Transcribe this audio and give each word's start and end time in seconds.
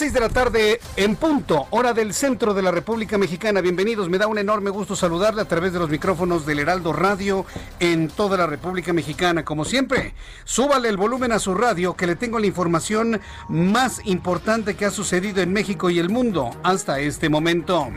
6 0.00 0.14
de 0.14 0.20
la 0.20 0.30
tarde 0.30 0.80
en 0.96 1.14
punto, 1.14 1.66
hora 1.68 1.92
del 1.92 2.14
centro 2.14 2.54
de 2.54 2.62
la 2.62 2.70
República 2.70 3.18
Mexicana. 3.18 3.60
Bienvenidos, 3.60 4.08
me 4.08 4.16
da 4.16 4.28
un 4.28 4.38
enorme 4.38 4.70
gusto 4.70 4.96
saludarle 4.96 5.42
a 5.42 5.44
través 5.44 5.74
de 5.74 5.78
los 5.78 5.90
micrófonos 5.90 6.46
del 6.46 6.60
Heraldo 6.60 6.94
Radio 6.94 7.44
en 7.80 8.08
toda 8.08 8.38
la 8.38 8.46
República 8.46 8.94
Mexicana. 8.94 9.44
Como 9.44 9.66
siempre, 9.66 10.14
súbale 10.44 10.88
el 10.88 10.96
volumen 10.96 11.32
a 11.32 11.38
su 11.38 11.52
radio 11.52 11.96
que 11.96 12.06
le 12.06 12.16
tengo 12.16 12.38
la 12.38 12.46
información 12.46 13.20
más 13.50 14.00
importante 14.06 14.74
que 14.74 14.86
ha 14.86 14.90
sucedido 14.90 15.42
en 15.42 15.52
México 15.52 15.90
y 15.90 15.98
el 15.98 16.08
mundo 16.08 16.48
hasta 16.62 16.98
este 16.98 17.28
momento. 17.28 17.90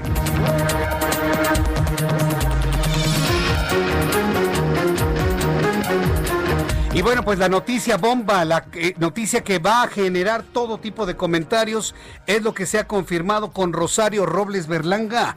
Y 6.94 7.02
bueno, 7.02 7.24
pues 7.24 7.40
la 7.40 7.50
noticia 7.50 7.98
bomba, 7.98 8.46
la 8.46 8.66
eh, 8.74 8.94
noticia 9.00 9.44
que 9.44 9.58
va 9.58 9.82
a 9.82 9.88
generar 9.88 10.44
todo 10.44 10.78
tipo 10.78 11.08
de 11.08 11.18
comentarios 11.18 11.96
es 12.28 12.44
lo 12.44 12.54
que 12.54 12.68
se 12.68 12.78
ha 12.78 12.88
confirmado 12.88 13.52
con 13.52 13.74
Rosario 13.74 14.28
Robles 14.28 14.68
Berlanga. 14.68 15.36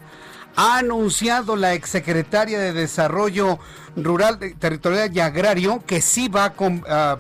Ha 0.54 0.76
anunciado 0.78 1.56
la 1.56 1.72
exsecretaria 1.72 2.58
de 2.58 2.74
Desarrollo 2.74 3.58
Rural, 3.96 4.38
Territorial 4.58 5.16
y 5.16 5.20
Agrario 5.20 5.82
que 5.86 6.02
sí 6.02 6.28
va 6.28 6.52
a, 6.88 7.16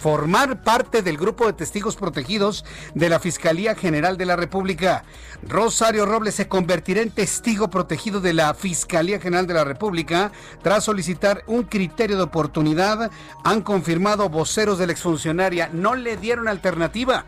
formar 0.00 0.62
parte 0.62 1.02
del 1.02 1.18
grupo 1.18 1.46
de 1.46 1.52
testigos 1.52 1.94
protegidos 1.94 2.64
de 2.94 3.10
la 3.10 3.20
Fiscalía 3.20 3.74
General 3.74 4.16
de 4.16 4.24
la 4.24 4.34
República. 4.34 5.04
Rosario 5.42 6.06
Robles 6.06 6.36
se 6.36 6.48
convertirá 6.48 7.02
en 7.02 7.10
testigo 7.10 7.68
protegido 7.68 8.22
de 8.22 8.32
la 8.32 8.54
Fiscalía 8.54 9.20
General 9.20 9.46
de 9.46 9.54
la 9.54 9.64
República 9.64 10.32
tras 10.62 10.84
solicitar 10.84 11.44
un 11.46 11.64
criterio 11.64 12.16
de 12.16 12.22
oportunidad. 12.22 13.10
Han 13.44 13.60
confirmado 13.60 14.30
voceros 14.30 14.78
de 14.78 14.86
la 14.86 14.92
exfuncionaria. 14.92 15.68
No 15.70 15.94
le 15.94 16.16
dieron 16.16 16.48
alternativa 16.48 17.26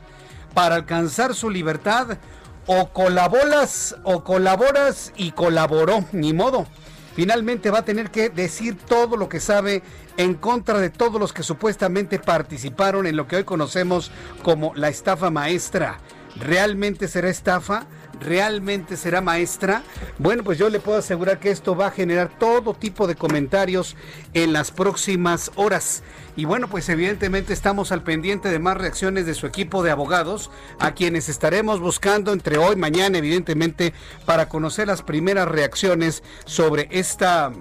para 0.54 0.76
alcanzar 0.76 1.34
su 1.34 1.50
libertad. 1.50 2.18
O 2.64 2.90
colaboras 2.90 3.96
o 4.04 4.22
colaboras 4.22 5.12
y 5.16 5.32
colaboró, 5.32 6.04
ni 6.12 6.32
modo 6.32 6.68
finalmente 7.14 7.70
va 7.70 7.80
a 7.80 7.84
tener 7.84 8.10
que 8.10 8.28
decir 8.28 8.76
todo 8.76 9.16
lo 9.16 9.28
que 9.28 9.40
sabe 9.40 9.82
en 10.16 10.34
contra 10.34 10.78
de 10.78 10.90
todos 10.90 11.20
los 11.20 11.32
que 11.32 11.42
supuestamente 11.42 12.18
participaron 12.18 13.06
en 13.06 13.16
lo 13.16 13.26
que 13.26 13.36
hoy 13.36 13.44
conocemos 13.44 14.10
como 14.42 14.74
la 14.74 14.88
estafa 14.88 15.30
maestra. 15.30 15.98
¿Realmente 16.36 17.08
será 17.08 17.28
estafa? 17.28 17.86
¿Realmente 18.20 18.96
será 18.96 19.20
maestra? 19.20 19.82
Bueno, 20.18 20.44
pues 20.44 20.58
yo 20.58 20.68
le 20.68 20.80
puedo 20.80 20.98
asegurar 20.98 21.40
que 21.40 21.50
esto 21.50 21.74
va 21.74 21.86
a 21.86 21.90
generar 21.90 22.30
todo 22.38 22.74
tipo 22.74 23.06
de 23.06 23.16
comentarios 23.16 23.96
en 24.34 24.52
las 24.52 24.70
próximas 24.70 25.50
horas. 25.56 26.02
Y 26.36 26.44
bueno, 26.44 26.68
pues 26.68 26.88
evidentemente 26.88 27.52
estamos 27.52 27.90
al 27.92 28.02
pendiente 28.02 28.48
de 28.48 28.58
más 28.58 28.76
reacciones 28.76 29.26
de 29.26 29.34
su 29.34 29.46
equipo 29.46 29.82
de 29.82 29.90
abogados, 29.90 30.50
a 30.78 30.92
quienes 30.92 31.28
estaremos 31.28 31.80
buscando 31.80 32.32
entre 32.32 32.58
hoy 32.58 32.74
y 32.74 32.78
mañana, 32.78 33.18
evidentemente, 33.18 33.92
para 34.24 34.48
conocer 34.48 34.86
las 34.86 35.02
primeras 35.02 35.48
reacciones 35.48 36.22
sobre 36.44 36.88
esta 36.90 37.52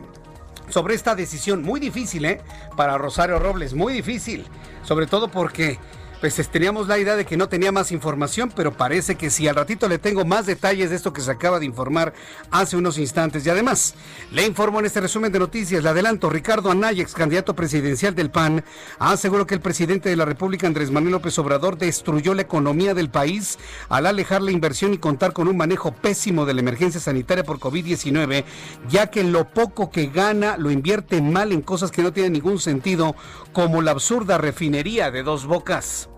sobre 0.69 0.95
esta 0.95 1.15
decisión 1.15 1.63
muy 1.63 1.81
difícil, 1.81 2.23
¿eh? 2.23 2.39
Para 2.77 2.97
Rosario 2.97 3.39
Robles, 3.39 3.73
muy 3.73 3.91
difícil, 3.91 4.45
sobre 4.83 5.05
todo 5.05 5.27
porque 5.27 5.79
pues 6.21 6.35
teníamos 6.49 6.87
la 6.87 6.99
idea 6.99 7.15
de 7.15 7.25
que 7.25 7.35
no 7.35 7.49
tenía 7.49 7.71
más 7.71 7.91
información, 7.91 8.53
pero 8.55 8.71
parece 8.71 9.15
que 9.15 9.31
sí. 9.31 9.47
Al 9.47 9.55
ratito 9.55 9.89
le 9.89 9.97
tengo 9.97 10.23
más 10.23 10.45
detalles 10.45 10.91
de 10.91 10.95
esto 10.95 11.13
que 11.13 11.21
se 11.21 11.31
acaba 11.31 11.59
de 11.59 11.65
informar 11.65 12.13
hace 12.51 12.77
unos 12.77 12.99
instantes. 12.99 13.43
Y 13.43 13.49
además, 13.49 13.95
le 14.31 14.45
informo 14.45 14.79
en 14.79 14.85
este 14.85 15.01
resumen 15.01 15.31
de 15.31 15.39
noticias, 15.39 15.81
le 15.81 15.89
adelanto, 15.89 16.29
Ricardo 16.29 16.69
Anaya, 16.69 17.01
ex 17.01 17.15
candidato 17.15 17.55
presidencial 17.55 18.13
del 18.13 18.29
PAN, 18.29 18.63
aseguró 18.99 19.47
que 19.47 19.55
el 19.55 19.61
presidente 19.61 20.09
de 20.09 20.15
la 20.15 20.25
República, 20.25 20.67
Andrés 20.67 20.91
Manuel 20.91 21.13
López 21.13 21.39
Obrador, 21.39 21.79
destruyó 21.79 22.35
la 22.35 22.43
economía 22.43 22.93
del 22.93 23.09
país 23.09 23.57
al 23.89 24.05
alejar 24.05 24.43
la 24.43 24.51
inversión 24.51 24.93
y 24.93 24.99
contar 24.99 25.33
con 25.33 25.47
un 25.47 25.57
manejo 25.57 25.91
pésimo 25.91 26.45
de 26.45 26.53
la 26.53 26.61
emergencia 26.61 27.01
sanitaria 27.01 27.43
por 27.43 27.57
COVID-19, 27.59 28.43
ya 28.89 29.07
que 29.07 29.23
lo 29.23 29.47
poco 29.47 29.89
que 29.89 30.05
gana 30.05 30.55
lo 30.57 30.69
invierte 30.69 31.19
mal 31.19 31.51
en 31.51 31.63
cosas 31.63 31.89
que 31.89 32.03
no 32.03 32.13
tienen 32.13 32.33
ningún 32.33 32.59
sentido, 32.59 33.15
como 33.53 33.81
la 33.81 33.89
absurda 33.89 34.37
refinería 34.37 35.09
de 35.09 35.23
dos 35.23 35.47
bocas. 35.47 36.10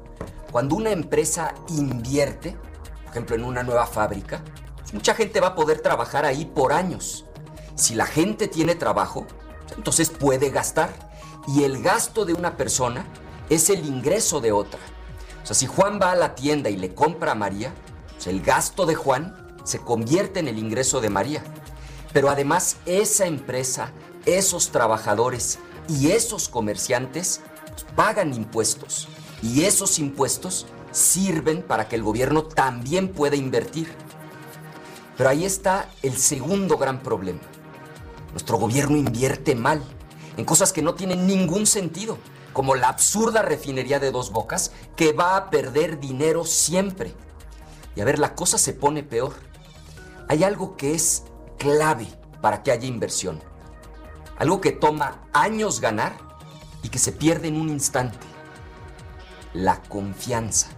Cuando 0.54 0.76
una 0.76 0.92
empresa 0.92 1.56
invierte, 1.70 2.52
por 2.52 3.10
ejemplo, 3.10 3.36
en 3.36 3.44
una 3.44 3.64
nueva 3.64 3.88
fábrica, 3.88 4.44
pues 4.78 4.94
mucha 4.94 5.16
gente 5.16 5.40
va 5.40 5.48
a 5.48 5.56
poder 5.56 5.82
trabajar 5.82 6.26
ahí 6.26 6.46
por 6.46 6.74
años. 6.74 7.26
Si 7.74 7.96
la 7.96 8.06
gente 8.06 8.48
tiene 8.48 8.76
trabajo, 8.76 9.26
entonces 9.76 10.12
puede 10.12 10.52
gastar. 10.52 10.92
Y 11.48 11.64
el 11.64 11.82
gasto 11.82 12.24
de 12.24 12.36
una 12.36 12.56
persona 12.56 13.04
es 13.50 13.72
el 13.72 13.84
ingreso 13.84 14.42
de 14.42 14.52
otra. 14.52 14.80
O 15.42 15.46
sea, 15.48 15.56
si 15.56 15.66
Juan 15.66 16.00
va 16.00 16.12
a 16.12 16.16
la 16.16 16.36
tienda 16.36 16.70
y 16.70 16.78
le 16.78 16.94
compra 16.94 17.32
a 17.32 17.36
María, 17.36 17.74
pues 18.14 18.28
el 18.28 18.44
gasto 18.44 18.86
de 18.86 18.94
Juan 18.94 19.58
se 19.64 19.80
convierte 19.80 20.40
en 20.40 20.48
el 20.48 20.60
ingreso 20.60 21.02
de 21.02 21.10
María. 21.10 21.44
Pero 22.14 22.30
además 22.30 22.78
esa 22.86 23.26
empresa, 23.26 23.92
esos 24.28 24.70
trabajadores 24.70 25.58
y 25.90 26.12
esos 26.12 26.48
comerciantes 26.48 27.42
pues, 27.72 27.88
pagan 27.96 28.36
impuestos. 28.36 29.08
Y 29.44 29.66
esos 29.66 30.00
impuestos 30.00 30.68
sirven 30.92 31.64
para 31.64 31.90
que 31.90 31.98
el 31.98 32.04
gobierno 32.04 32.44
también 32.44 33.10
pueda 33.10 33.36
invertir. 33.36 33.94
Pero 35.18 35.30
ahí 35.30 35.44
está 35.44 35.90
el 36.02 36.16
segundo 36.18 36.78
gran 36.78 37.04
problema. 37.04 37.42
Nuestro 38.32 38.58
gobierno 38.58 38.96
invierte 38.96 39.54
mal 39.54 39.84
en 40.38 40.46
cosas 40.46 40.72
que 40.72 40.82
no 40.82 40.96
tienen 40.96 41.28
ningún 41.28 41.68
sentido, 41.68 42.18
como 42.54 42.76
la 42.76 42.88
absurda 42.88 43.42
refinería 43.42 44.00
de 44.00 44.12
dos 44.12 44.32
bocas 44.32 44.72
que 44.96 45.12
va 45.12 45.36
a 45.36 45.50
perder 45.50 46.00
dinero 46.00 46.46
siempre. 46.46 47.14
Y 47.98 48.02
a 48.02 48.06
ver, 48.06 48.20
la 48.20 48.36
cosa 48.36 48.58
se 48.58 48.74
pone 48.74 49.04
peor. 49.04 49.34
Hay 50.30 50.46
algo 50.46 50.78
que 50.78 50.96
es 50.96 51.24
clave 51.60 52.08
para 52.42 52.64
que 52.64 52.72
haya 52.72 52.88
inversión. 52.88 53.42
Algo 54.38 54.62
que 54.62 54.72
toma 54.72 55.28
años 55.34 55.82
ganar 55.82 56.14
y 56.82 56.88
que 56.88 56.98
se 56.98 57.12
pierde 57.12 57.50
en 57.50 57.60
un 57.60 57.70
instante 57.70 58.33
la 59.54 59.82
confianza. 59.82 60.70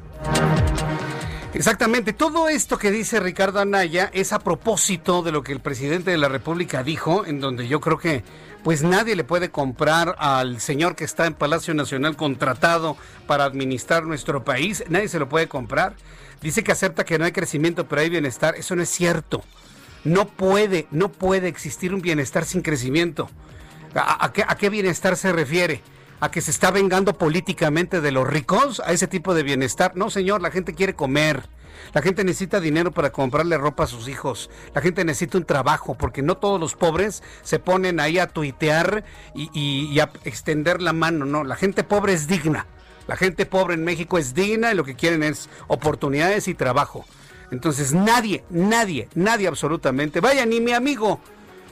Exactamente, 1.53 2.11
todo 2.11 2.49
esto 2.49 2.77
que 2.77 2.91
dice 2.91 3.21
Ricardo 3.21 3.61
Anaya 3.61 4.09
es 4.13 4.33
a 4.33 4.39
propósito 4.39 5.23
de 5.23 5.31
lo 5.31 5.41
que 5.41 5.53
el 5.53 5.61
presidente 5.61 6.11
de 6.11 6.17
la 6.17 6.27
República 6.27 6.83
dijo, 6.83 7.25
en 7.25 7.39
donde 7.39 7.69
yo 7.69 7.79
creo 7.79 7.97
que 7.97 8.23
pues 8.65 8.81
nadie 8.83 9.15
le 9.15 9.23
puede 9.23 9.51
comprar 9.51 10.15
al 10.17 10.59
señor 10.59 10.95
que 10.95 11.05
está 11.05 11.27
en 11.27 11.33
Palacio 11.33 11.73
Nacional 11.73 12.17
contratado 12.17 12.97
para 13.25 13.45
administrar 13.45 14.03
nuestro 14.03 14.43
país, 14.43 14.83
nadie 14.89 15.07
se 15.07 15.19
lo 15.19 15.29
puede 15.29 15.47
comprar. 15.47 15.95
Dice 16.41 16.63
que 16.63 16.73
acepta 16.73 17.05
que 17.05 17.17
no 17.17 17.25
hay 17.25 17.31
crecimiento, 17.31 17.87
pero 17.87 18.01
hay 18.01 18.09
bienestar, 18.09 18.55
eso 18.55 18.75
no 18.75 18.81
es 18.81 18.89
cierto. 18.89 19.43
No 20.03 20.27
puede, 20.27 20.87
no 20.91 21.09
puede 21.09 21.47
existir 21.47 21.93
un 21.93 22.01
bienestar 22.01 22.43
sin 22.43 22.61
crecimiento. 22.61 23.29
¿A, 23.95 24.31
qué, 24.33 24.43
a 24.45 24.55
qué 24.57 24.69
bienestar 24.69 25.15
se 25.15 25.31
refiere? 25.31 25.81
A 26.19 26.31
que 26.31 26.41
se 26.41 26.51
está 26.51 26.71
vengando 26.71 27.17
políticamente 27.17 28.01
de 28.01 28.11
los 28.11 28.27
ricos, 28.27 28.81
a 28.85 28.91
ese 28.91 29.07
tipo 29.07 29.33
de 29.33 29.43
bienestar. 29.43 29.95
No, 29.95 30.09
señor, 30.09 30.41
la 30.41 30.51
gente 30.51 30.73
quiere 30.73 30.93
comer. 30.93 31.43
La 31.93 32.01
gente 32.01 32.23
necesita 32.23 32.59
dinero 32.59 32.91
para 32.91 33.11
comprarle 33.11 33.57
ropa 33.57 33.83
a 33.83 33.87
sus 33.87 34.07
hijos. 34.07 34.49
La 34.73 34.81
gente 34.81 35.05
necesita 35.05 35.37
un 35.37 35.45
trabajo, 35.45 35.95
porque 35.95 36.21
no 36.21 36.37
todos 36.37 36.59
los 36.59 36.75
pobres 36.75 37.23
se 37.41 37.59
ponen 37.59 37.99
ahí 37.99 38.17
a 38.17 38.27
tuitear 38.27 39.03
y, 39.33 39.99
a 39.99 40.11
extender 40.23 40.81
la 40.81 40.93
mano. 40.93 41.25
No, 41.25 41.43
la 41.43 41.55
gente 41.55 41.83
pobre 41.83 42.13
es 42.13 42.27
digna. 42.27 42.65
La 43.07 43.15
gente 43.15 43.45
pobre 43.45 43.75
en 43.75 43.83
México 43.83 44.17
es 44.17 44.33
digna 44.33 44.71
y 44.71 44.75
lo 44.75 44.83
que 44.83 44.95
quieren 44.95 45.21
es 45.21 45.49
oportunidades 45.67 46.47
y 46.47 46.55
trabajo. 46.55 47.05
Entonces 47.51 47.93
nadie, 47.93 48.43
nadie, 48.49 49.07
nadie 49.13 49.47
absolutamente, 49.47 50.19
vaya, 50.19 50.45
ni 50.47 50.59
mi 50.59 50.73
amigo 50.73 51.19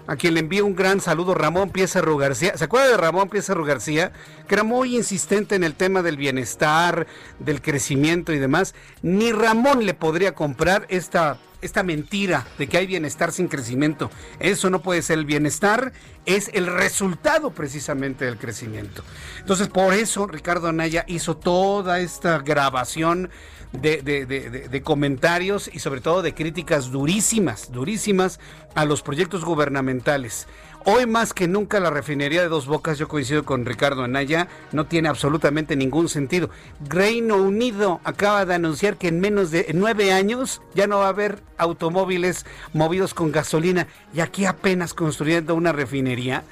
a 0.07 0.15
quien 0.15 0.33
le 0.33 0.41
envío 0.41 0.65
un 0.65 0.75
gran 0.75 0.99
saludo, 0.99 1.33
Ramón 1.33 1.69
Piezarro 1.69 2.17
García. 2.17 2.57
¿Se 2.57 2.65
acuerda 2.65 2.89
de 2.89 2.97
Ramón 2.97 3.29
Piezarro 3.29 3.63
García? 3.63 4.11
Que 4.47 4.55
era 4.55 4.63
muy 4.63 4.95
insistente 4.95 5.55
en 5.55 5.63
el 5.63 5.75
tema 5.75 6.01
del 6.01 6.17
bienestar, 6.17 7.07
del 7.39 7.61
crecimiento 7.61 8.33
y 8.33 8.39
demás. 8.39 8.75
Ni 9.01 9.31
Ramón 9.31 9.85
le 9.85 9.93
podría 9.93 10.35
comprar 10.35 10.85
esta, 10.89 11.37
esta 11.61 11.83
mentira 11.83 12.45
de 12.57 12.67
que 12.67 12.77
hay 12.77 12.87
bienestar 12.87 13.31
sin 13.31 13.47
crecimiento. 13.47 14.11
Eso 14.39 14.69
no 14.69 14.81
puede 14.81 15.01
ser 15.01 15.19
el 15.19 15.25
bienestar, 15.25 15.93
es 16.25 16.49
el 16.53 16.67
resultado 16.67 17.51
precisamente 17.51 18.25
del 18.25 18.37
crecimiento. 18.37 19.03
Entonces, 19.39 19.69
por 19.69 19.93
eso 19.93 20.27
Ricardo 20.27 20.67
Anaya 20.67 21.05
hizo 21.07 21.37
toda 21.37 21.99
esta 21.99 22.39
grabación 22.39 23.29
de, 23.73 24.81
comentarios 24.83 25.69
y 25.73 25.79
sobre 25.79 26.01
todo 26.01 26.21
de 26.21 26.33
críticas 26.33 26.91
durísimas, 26.91 27.71
durísimas 27.71 28.39
a 28.75 28.85
los 28.85 29.01
proyectos 29.01 29.43
gubernamentales. 29.43 30.47
Hoy 30.85 31.05
más 31.05 31.33
que 31.33 31.47
nunca 31.47 31.79
la 31.79 31.89
refinería 31.89 32.41
de 32.41 32.49
Dos 32.49 32.67
Bocas, 32.67 32.97
yo 32.97 33.07
coincido 33.07 33.45
con 33.45 33.65
Ricardo 33.65 34.03
Anaya, 34.03 34.49
no 34.73 34.85
tiene 34.85 35.07
absolutamente 35.07 35.77
ningún 35.77 36.09
sentido. 36.09 36.49
Reino 36.87 37.37
Unido 37.37 38.01
acaba 38.03 38.45
de 38.45 38.55
anunciar 38.55 38.97
que 38.97 39.07
en 39.07 39.21
menos 39.21 39.49
de 39.49 39.71
nueve 39.73 40.11
años 40.11 40.61
ya 40.75 40.85
no 40.85 40.99
va 40.99 41.05
a 41.05 41.09
haber 41.09 41.41
automóviles 41.57 42.45
movidos 42.73 43.13
con 43.13 43.31
gasolina 43.31 43.87
y 44.13 44.19
aquí 44.19 44.45
apenas 44.45 44.93
construyendo 44.93 45.55
una 45.55 45.71
refinería. 45.71 46.43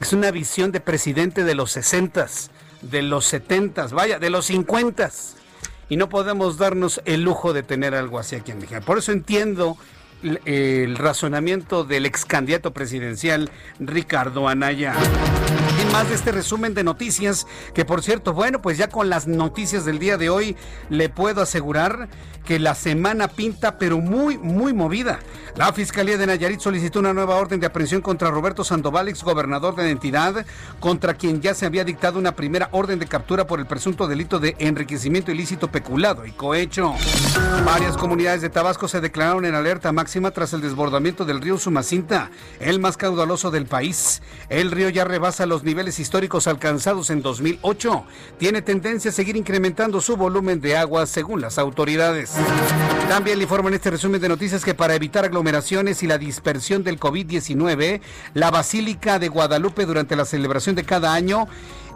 Es 0.00 0.12
una 0.12 0.30
visión 0.30 0.70
de 0.70 0.80
presidente 0.80 1.42
de 1.42 1.54
los 1.56 1.72
60, 1.72 2.26
de 2.82 3.02
los 3.02 3.26
70, 3.26 3.88
vaya, 3.88 4.20
de 4.20 4.30
los 4.30 4.46
50 4.46 5.10
y 5.90 5.96
no 5.96 6.08
podemos 6.08 6.56
darnos 6.56 7.02
el 7.04 7.22
lujo 7.22 7.52
de 7.52 7.62
tener 7.62 7.94
algo 7.94 8.18
así 8.18 8.36
aquí 8.36 8.52
en 8.52 8.60
México. 8.60 8.80
Por 8.80 8.96
eso 8.96 9.12
entiendo 9.12 9.76
el 10.22 10.96
razonamiento 10.96 11.84
del 11.84 12.06
ex 12.06 12.24
candidato 12.24 12.72
presidencial 12.72 13.50
Ricardo 13.78 14.48
Anaya. 14.48 14.94
Y 15.80 15.92
más 15.92 16.08
de 16.08 16.14
este 16.14 16.32
resumen 16.32 16.74
de 16.74 16.84
noticias, 16.84 17.46
que 17.74 17.84
por 17.84 18.02
cierto, 18.02 18.32
bueno, 18.32 18.60
pues 18.60 18.78
ya 18.78 18.88
con 18.88 19.08
las 19.08 19.26
noticias 19.26 19.84
del 19.84 19.98
día 19.98 20.16
de 20.16 20.30
hoy 20.30 20.56
le 20.88 21.08
puedo 21.08 21.42
asegurar 21.42 22.08
que 22.44 22.58
la 22.58 22.74
semana 22.74 23.28
pinta 23.28 23.78
pero 23.78 23.98
muy, 23.98 24.38
muy 24.38 24.72
movida. 24.72 25.20
La 25.56 25.72
Fiscalía 25.72 26.16
de 26.16 26.26
Nayarit 26.26 26.60
solicitó 26.60 26.98
una 26.98 27.12
nueva 27.12 27.36
orden 27.36 27.60
de 27.60 27.66
aprehensión 27.66 28.00
contra 28.00 28.30
Roberto 28.30 28.64
Sandoval, 28.64 29.08
ex 29.08 29.22
gobernador 29.22 29.76
de 29.76 29.84
la 29.84 29.90
entidad, 29.90 30.46
contra 30.80 31.14
quien 31.14 31.40
ya 31.40 31.54
se 31.54 31.66
había 31.66 31.84
dictado 31.84 32.18
una 32.18 32.34
primera 32.34 32.68
orden 32.72 32.98
de 32.98 33.06
captura 33.06 33.46
por 33.46 33.60
el 33.60 33.66
presunto 33.66 34.06
delito 34.06 34.38
de 34.38 34.56
enriquecimiento 34.58 35.30
ilícito 35.30 35.70
peculado 35.70 36.26
y 36.26 36.32
cohecho. 36.32 36.94
Varias 37.64 37.96
comunidades 37.96 38.42
de 38.42 38.50
Tabasco 38.50 38.88
se 38.88 39.00
declararon 39.00 39.44
en 39.44 39.54
alerta 39.54 39.92
tras 40.32 40.52
el 40.52 40.60
desbordamiento 40.60 41.24
del 41.24 41.40
río 41.40 41.56
Sumacinta, 41.56 42.32
el 42.58 42.80
más 42.80 42.96
caudaloso 42.96 43.52
del 43.52 43.66
país. 43.66 44.22
El 44.48 44.72
río 44.72 44.88
ya 44.88 45.04
rebasa 45.04 45.46
los 45.46 45.62
niveles 45.62 46.00
históricos 46.00 46.48
alcanzados 46.48 47.10
en 47.10 47.22
2008. 47.22 48.04
Tiene 48.36 48.60
tendencia 48.60 49.12
a 49.12 49.14
seguir 49.14 49.36
incrementando 49.36 50.00
su 50.00 50.16
volumen 50.16 50.60
de 50.60 50.76
agua 50.76 51.06
según 51.06 51.40
las 51.40 51.58
autoridades. 51.58 52.32
También 53.08 53.38
le 53.38 53.44
informan 53.44 53.72
en 53.72 53.76
este 53.76 53.92
resumen 53.92 54.20
de 54.20 54.28
noticias 54.28 54.64
que 54.64 54.74
para 54.74 54.96
evitar 54.96 55.24
aglomeraciones 55.24 56.02
y 56.02 56.08
la 56.08 56.18
dispersión 56.18 56.82
del 56.82 56.98
COVID-19, 56.98 58.00
la 58.34 58.50
Basílica 58.50 59.20
de 59.20 59.28
Guadalupe 59.28 59.86
durante 59.86 60.16
la 60.16 60.24
celebración 60.24 60.74
de 60.74 60.82
cada 60.82 61.14
año 61.14 61.46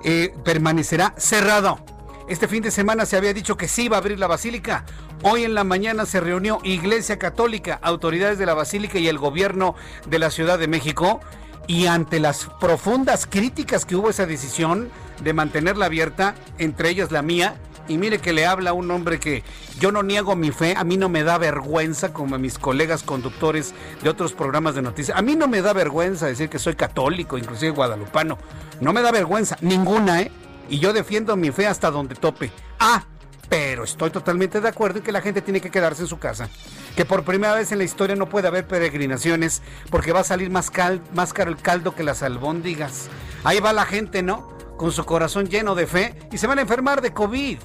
eh, 0.05 0.33
permanecerá 0.45 1.15
cerrado. 1.17 1.81
Este 2.27 2.49
fin 2.49 2.63
de 2.63 2.71
semana 2.71 3.05
se 3.05 3.19
había 3.19 3.35
dicho 3.35 3.59
que 3.59 3.69
sí 3.69 3.85
iba 3.85 3.99
a 3.99 4.01
abrir 4.01 4.19
la 4.19 4.27
basílica. 4.27 4.87
Hoy 5.23 5.45
en 5.45 5.53
la 5.53 5.63
mañana 5.63 6.07
se 6.07 6.21
reunió 6.21 6.59
Iglesia 6.65 7.19
Católica, 7.19 7.79
autoridades 7.83 8.39
de 8.39 8.47
la 8.47 8.55
basílica 8.55 8.99
y 8.99 9.09
el 9.09 9.19
gobierno 9.19 9.75
de 10.07 10.19
la 10.19 10.31
Ciudad 10.31 10.59
de 10.59 10.67
México. 10.67 11.21
Y 11.67 11.87
ante 11.87 12.21
las 12.21 12.47
profundas 12.61 13.27
críticas 13.27 13.85
que 13.85 13.97
hubo 13.97 14.09
esa 14.09 14.25
decisión 14.25 14.89
de 15.23 15.35
mantenerla 15.35 15.87
abierta, 15.87 16.35
entre 16.57 16.89
ellas 16.89 17.13
la 17.13 17.21
mía, 17.21 17.57
y 17.89 17.99
mire 17.99 18.19
que 18.19 18.33
le 18.33 18.47
habla 18.47 18.73
un 18.73 18.91
hombre 18.91 19.21
que 19.21 19.45
yo 19.79 19.93
no 19.93 20.03
niego 20.03 20.35
mi 20.35 20.51
fe, 20.51 20.75
a 20.79 20.85
mí 20.85 20.97
no 20.97 21.11
me 21.11 21.25
da 21.25 21.37
vergüenza 21.37 22.15
como 22.15 22.37
a 22.37 22.39
mis 22.39 22.59
colegas 22.59 23.03
conductores 23.03 23.75
de 24.03 24.09
otros 24.09 24.33
programas 24.33 24.75
de 24.75 24.81
noticias. 24.81 25.19
A 25.19 25.21
mí 25.21 25.37
no 25.37 25.47
me 25.47 25.61
da 25.61 25.75
vergüenza 25.75 26.27
decir 26.27 26.49
que 26.49 26.59
soy 26.59 26.75
católico, 26.75 27.37
inclusive 27.37 27.73
guadalupano. 27.73 28.39
No 28.81 28.95
me 28.95 29.03
da 29.03 29.13
vergüenza, 29.13 29.59
ninguna, 29.61 30.23
¿eh? 30.23 30.33
Y 30.69 30.79
yo 30.79 30.93
defiendo 30.93 31.37
mi 31.37 31.51
fe 31.51 31.67
hasta 31.67 31.91
donde 31.91 32.15
tope. 32.15 32.51
Ah, 32.79 33.05
pero 33.49 33.85
estoy 33.85 34.11
totalmente 34.11 34.61
de 34.61 34.69
acuerdo 34.69 34.99
en 34.99 35.05
que 35.05 35.13
la 35.13 35.21
gente 35.21 35.43
tiene 35.43 35.61
que 35.61 35.71
quedarse 35.71 36.03
en 36.03 36.09
su 36.09 36.19
casa. 36.19 36.49
Que 36.97 37.05
por 37.05 37.25
primera 37.25 37.55
vez 37.55 37.73
en 37.73 37.79
la 37.79 37.85
historia 37.85 38.17
no 38.17 38.29
puede 38.29 38.49
haber 38.49 38.67
peregrinaciones 38.67 39.63
porque 39.91 40.13
va 40.13 40.21
a 40.21 40.25
salir 40.25 40.51
más, 40.51 40.71
más 41.15 41.33
caro 41.33 41.51
el 41.51 41.57
caldo 41.59 41.95
que 41.95 42.03
las 42.03 42.23
albóndigas. 42.23 43.09
Ahí 43.45 43.61
va 43.61 43.73
la 43.73 43.85
gente, 43.85 44.23
¿no? 44.23 44.49
Con 44.77 44.93
su 44.93 45.05
corazón 45.05 45.49
lleno 45.49 45.75
de 45.75 45.87
fe 45.87 46.19
y 46.33 46.39
se 46.39 46.47
van 46.47 46.59
a 46.59 46.63
enfermar 46.63 47.01
de 47.01 47.13
COVID 47.13 47.59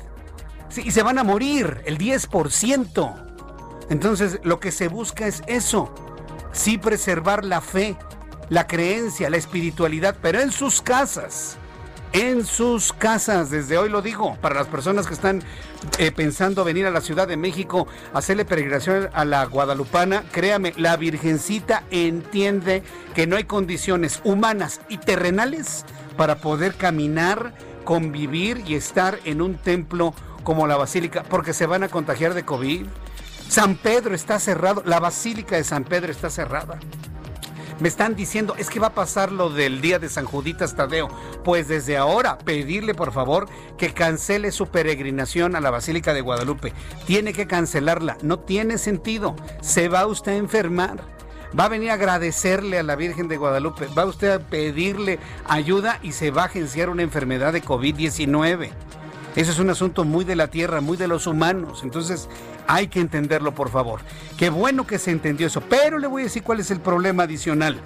y 0.77 0.91
se 0.91 1.03
van 1.03 1.17
a 1.17 1.23
morir, 1.23 1.81
el 1.85 1.97
10%. 1.97 3.25
Entonces, 3.89 4.39
lo 4.43 4.59
que 4.59 4.71
se 4.71 4.87
busca 4.87 5.25
es 5.25 5.41
eso. 5.47 5.93
Sí 6.51 6.77
preservar 6.77 7.43
la 7.43 7.61
fe, 7.61 7.97
la 8.49 8.67
creencia, 8.67 9.29
la 9.29 9.37
espiritualidad, 9.37 10.17
pero 10.21 10.39
en 10.39 10.51
sus 10.51 10.81
casas. 10.81 11.57
En 12.11 12.43
sus 12.43 12.91
casas, 12.91 13.51
desde 13.51 13.77
hoy 13.77 13.87
lo 13.87 14.01
digo, 14.01 14.35
para 14.41 14.55
las 14.55 14.65
personas 14.65 15.05
que 15.05 15.13
están 15.13 15.43
eh, 15.99 16.11
pensando 16.11 16.63
venir 16.63 16.87
a 16.87 16.91
la 16.91 17.01
Ciudad 17.01 17.27
de 17.27 17.37
México 17.37 17.87
a 18.13 18.17
hacerle 18.17 18.45
peregrinación 18.45 19.09
a 19.13 19.25
la 19.25 19.45
Guadalupana, 19.45 20.23
créame, 20.31 20.73
la 20.75 20.97
Virgencita 20.97 21.83
entiende 21.91 22.81
que 23.13 23.27
no 23.27 23.35
hay 23.35 23.43
condiciones 23.43 24.21
humanas 24.23 24.81
y 24.89 24.97
terrenales 24.97 25.85
para 26.17 26.37
poder 26.37 26.73
caminar, 26.73 27.53
convivir 27.83 28.63
y 28.65 28.73
estar 28.73 29.19
en 29.25 29.39
un 29.39 29.55
templo 29.55 30.15
como 30.43 30.65
la 30.65 30.77
basílica 30.77 31.21
porque 31.21 31.53
se 31.53 31.67
van 31.67 31.83
a 31.83 31.89
contagiar 31.89 32.33
de 32.33 32.43
COVID. 32.43 32.87
San 33.49 33.75
Pedro 33.75 34.15
está 34.15 34.39
cerrado, 34.39 34.81
la 34.83 34.99
basílica 34.99 35.57
de 35.57 35.63
San 35.63 35.83
Pedro 35.83 36.11
está 36.11 36.31
cerrada. 36.31 36.79
Me 37.79 37.87
están 37.87 38.15
diciendo, 38.15 38.55
es 38.57 38.69
que 38.69 38.79
va 38.79 38.87
a 38.87 38.93
pasar 38.93 39.31
lo 39.31 39.49
del 39.49 39.79
día 39.79 39.99
de 39.99 40.09
San 40.09 40.25
Juditas 40.25 40.75
Tadeo. 40.75 41.07
Pues 41.45 41.69
desde 41.69 41.95
ahora, 41.95 42.37
pedirle 42.37 42.93
por 42.93 43.13
favor 43.13 43.47
que 43.77 43.93
cancele 43.93 44.51
su 44.51 44.67
peregrinación 44.67 45.55
a 45.55 45.61
la 45.61 45.71
Basílica 45.71 46.13
de 46.13 46.19
Guadalupe. 46.19 46.73
Tiene 47.05 47.31
que 47.31 47.47
cancelarla, 47.47 48.17
no 48.21 48.39
tiene 48.39 48.77
sentido. 48.77 49.35
Se 49.61 49.87
va 49.87 50.05
usted 50.07 50.33
a 50.33 50.37
enfermar. 50.37 51.19
Va 51.57 51.65
a 51.65 51.69
venir 51.69 51.89
a 51.91 51.93
agradecerle 51.93 52.77
a 52.77 52.83
la 52.83 52.97
Virgen 52.97 53.29
de 53.29 53.37
Guadalupe. 53.37 53.87
Va 53.97 54.05
usted 54.05 54.29
a 54.29 54.39
pedirle 54.39 55.17
ayuda 55.47 55.99
y 56.03 56.11
se 56.11 56.31
va 56.31 56.43
a 56.43 56.45
agenciar 56.45 56.89
una 56.89 57.03
enfermedad 57.03 57.53
de 57.53 57.63
COVID-19. 57.63 58.71
Ese 59.35 59.51
es 59.51 59.59
un 59.59 59.69
asunto 59.69 60.03
muy 60.03 60.25
de 60.25 60.35
la 60.35 60.49
tierra, 60.49 60.81
muy 60.81 60.97
de 60.97 61.07
los 61.07 61.27
humanos. 61.27 61.81
Entonces 61.83 62.27
hay 62.69 62.87
que 62.87 62.99
entenderlo, 62.99 63.55
por 63.55 63.69
favor. 63.69 64.01
Qué 64.37 64.51
bueno 64.51 64.85
que 64.85 64.99
se 64.99 65.09
entendió 65.09 65.47
eso. 65.47 65.59
Pero 65.61 65.97
le 65.97 66.05
voy 66.05 66.21
a 66.21 66.25
decir 66.25 66.43
cuál 66.43 66.59
es 66.59 66.69
el 66.69 66.79
problema 66.79 67.23
adicional. 67.23 67.81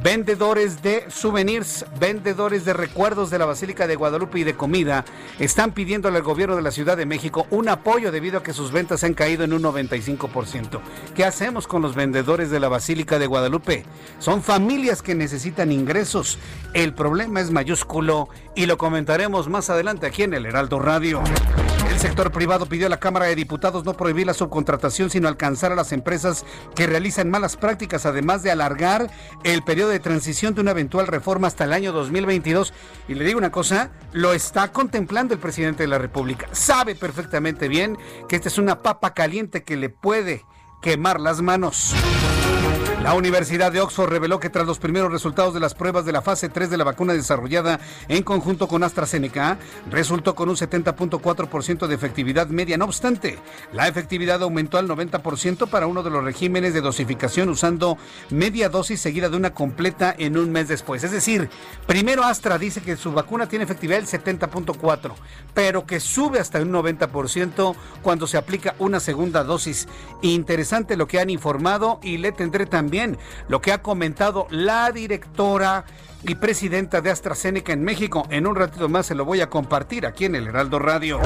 Vendedores 0.00 0.80
de 0.80 1.04
souvenirs, 1.10 1.84
vendedores 1.98 2.64
de 2.64 2.72
recuerdos 2.72 3.30
de 3.30 3.38
la 3.38 3.46
Basílica 3.46 3.86
de 3.86 3.96
Guadalupe 3.96 4.38
y 4.38 4.44
de 4.44 4.54
comida 4.54 5.04
están 5.38 5.72
pidiéndole 5.72 6.16
al 6.16 6.22
gobierno 6.22 6.56
de 6.56 6.62
la 6.62 6.70
Ciudad 6.70 6.96
de 6.96 7.04
México 7.04 7.46
un 7.50 7.68
apoyo 7.68 8.10
debido 8.10 8.38
a 8.38 8.42
que 8.42 8.52
sus 8.52 8.72
ventas 8.72 9.04
han 9.04 9.14
caído 9.14 9.44
en 9.44 9.52
un 9.52 9.62
95%. 9.62 10.80
¿Qué 11.14 11.24
hacemos 11.24 11.66
con 11.66 11.82
los 11.82 11.94
vendedores 11.94 12.50
de 12.50 12.60
la 12.60 12.68
Basílica 12.68 13.18
de 13.18 13.26
Guadalupe? 13.26 13.84
Son 14.18 14.42
familias 14.42 15.02
que 15.02 15.14
necesitan 15.16 15.72
ingresos. 15.72 16.38
El 16.74 16.94
problema 16.94 17.40
es 17.40 17.50
mayúsculo 17.50 18.28
y 18.54 18.66
lo 18.66 18.78
comentaremos 18.78 19.48
más 19.48 19.68
adelante 19.68 20.06
aquí 20.06 20.22
en 20.22 20.34
el 20.34 20.46
Heraldo 20.46 20.78
Radio. 20.78 21.22
Sector 22.02 22.32
privado 22.32 22.66
pidió 22.66 22.88
a 22.88 22.90
la 22.90 22.98
Cámara 22.98 23.26
de 23.26 23.36
Diputados 23.36 23.84
no 23.84 23.96
prohibir 23.96 24.26
la 24.26 24.34
subcontratación, 24.34 25.08
sino 25.08 25.28
alcanzar 25.28 25.70
a 25.70 25.76
las 25.76 25.92
empresas 25.92 26.44
que 26.74 26.88
realizan 26.88 27.30
malas 27.30 27.56
prácticas, 27.56 28.06
además 28.06 28.42
de 28.42 28.50
alargar 28.50 29.08
el 29.44 29.62
periodo 29.62 29.90
de 29.90 30.00
transición 30.00 30.52
de 30.52 30.62
una 30.62 30.72
eventual 30.72 31.06
reforma 31.06 31.46
hasta 31.46 31.62
el 31.62 31.72
año 31.72 31.92
2022. 31.92 32.74
Y 33.06 33.14
le 33.14 33.24
digo 33.24 33.38
una 33.38 33.52
cosa, 33.52 33.92
lo 34.10 34.32
está 34.32 34.72
contemplando 34.72 35.32
el 35.32 35.38
presidente 35.38 35.84
de 35.84 35.88
la 35.90 35.98
República. 35.98 36.48
Sabe 36.50 36.96
perfectamente 36.96 37.68
bien 37.68 37.96
que 38.28 38.34
esta 38.34 38.48
es 38.48 38.58
una 38.58 38.82
papa 38.82 39.14
caliente 39.14 39.62
que 39.62 39.76
le 39.76 39.88
puede 39.88 40.44
quemar 40.82 41.20
las 41.20 41.40
manos. 41.40 41.94
La 43.02 43.14
Universidad 43.14 43.72
de 43.72 43.80
Oxford 43.80 44.10
reveló 44.10 44.38
que 44.38 44.48
tras 44.48 44.64
los 44.64 44.78
primeros 44.78 45.10
resultados 45.10 45.52
de 45.52 45.58
las 45.58 45.74
pruebas 45.74 46.04
de 46.04 46.12
la 46.12 46.22
fase 46.22 46.48
3 46.48 46.70
de 46.70 46.76
la 46.76 46.84
vacuna 46.84 47.12
desarrollada 47.12 47.80
en 48.06 48.22
conjunto 48.22 48.68
con 48.68 48.84
AstraZeneca, 48.84 49.58
resultó 49.90 50.36
con 50.36 50.48
un 50.48 50.54
70.4% 50.54 51.88
de 51.88 51.94
efectividad 51.96 52.46
media. 52.46 52.78
No 52.78 52.84
obstante, 52.84 53.40
la 53.72 53.88
efectividad 53.88 54.40
aumentó 54.44 54.78
al 54.78 54.88
90% 54.88 55.68
para 55.68 55.88
uno 55.88 56.04
de 56.04 56.10
los 56.10 56.22
regímenes 56.22 56.74
de 56.74 56.80
dosificación 56.80 57.48
usando 57.48 57.98
media 58.30 58.68
dosis 58.68 59.00
seguida 59.00 59.28
de 59.28 59.36
una 59.36 59.52
completa 59.52 60.14
en 60.16 60.38
un 60.38 60.52
mes 60.52 60.68
después. 60.68 61.02
Es 61.02 61.10
decir, 61.10 61.50
primero 61.88 62.22
Astra 62.22 62.56
dice 62.56 62.82
que 62.82 62.96
su 62.96 63.10
vacuna 63.10 63.48
tiene 63.48 63.64
efectividad 63.64 63.98
del 63.98 64.06
70.4, 64.06 65.12
pero 65.54 65.86
que 65.86 65.98
sube 65.98 66.38
hasta 66.38 66.60
un 66.60 66.72
90% 66.72 67.74
cuando 68.00 68.28
se 68.28 68.38
aplica 68.38 68.76
una 68.78 69.00
segunda 69.00 69.42
dosis. 69.42 69.88
Interesante 70.22 70.96
lo 70.96 71.08
que 71.08 71.18
han 71.18 71.30
informado 71.30 71.98
y 72.00 72.18
le 72.18 72.30
tendré 72.30 72.64
también 72.64 72.91
lo 73.48 73.60
que 73.60 73.72
ha 73.72 73.82
comentado 73.82 74.46
la 74.50 74.90
directora 74.92 75.84
y 76.24 76.36
presidenta 76.36 77.00
de 77.00 77.10
AstraZeneca 77.10 77.72
en 77.72 77.82
México. 77.82 78.26
En 78.30 78.46
un 78.46 78.54
ratito 78.54 78.88
más 78.88 79.06
se 79.06 79.14
lo 79.14 79.24
voy 79.24 79.40
a 79.40 79.50
compartir 79.50 80.06
aquí 80.06 80.24
en 80.24 80.36
el 80.36 80.46
Heraldo 80.46 80.78
Radio. 80.78 81.20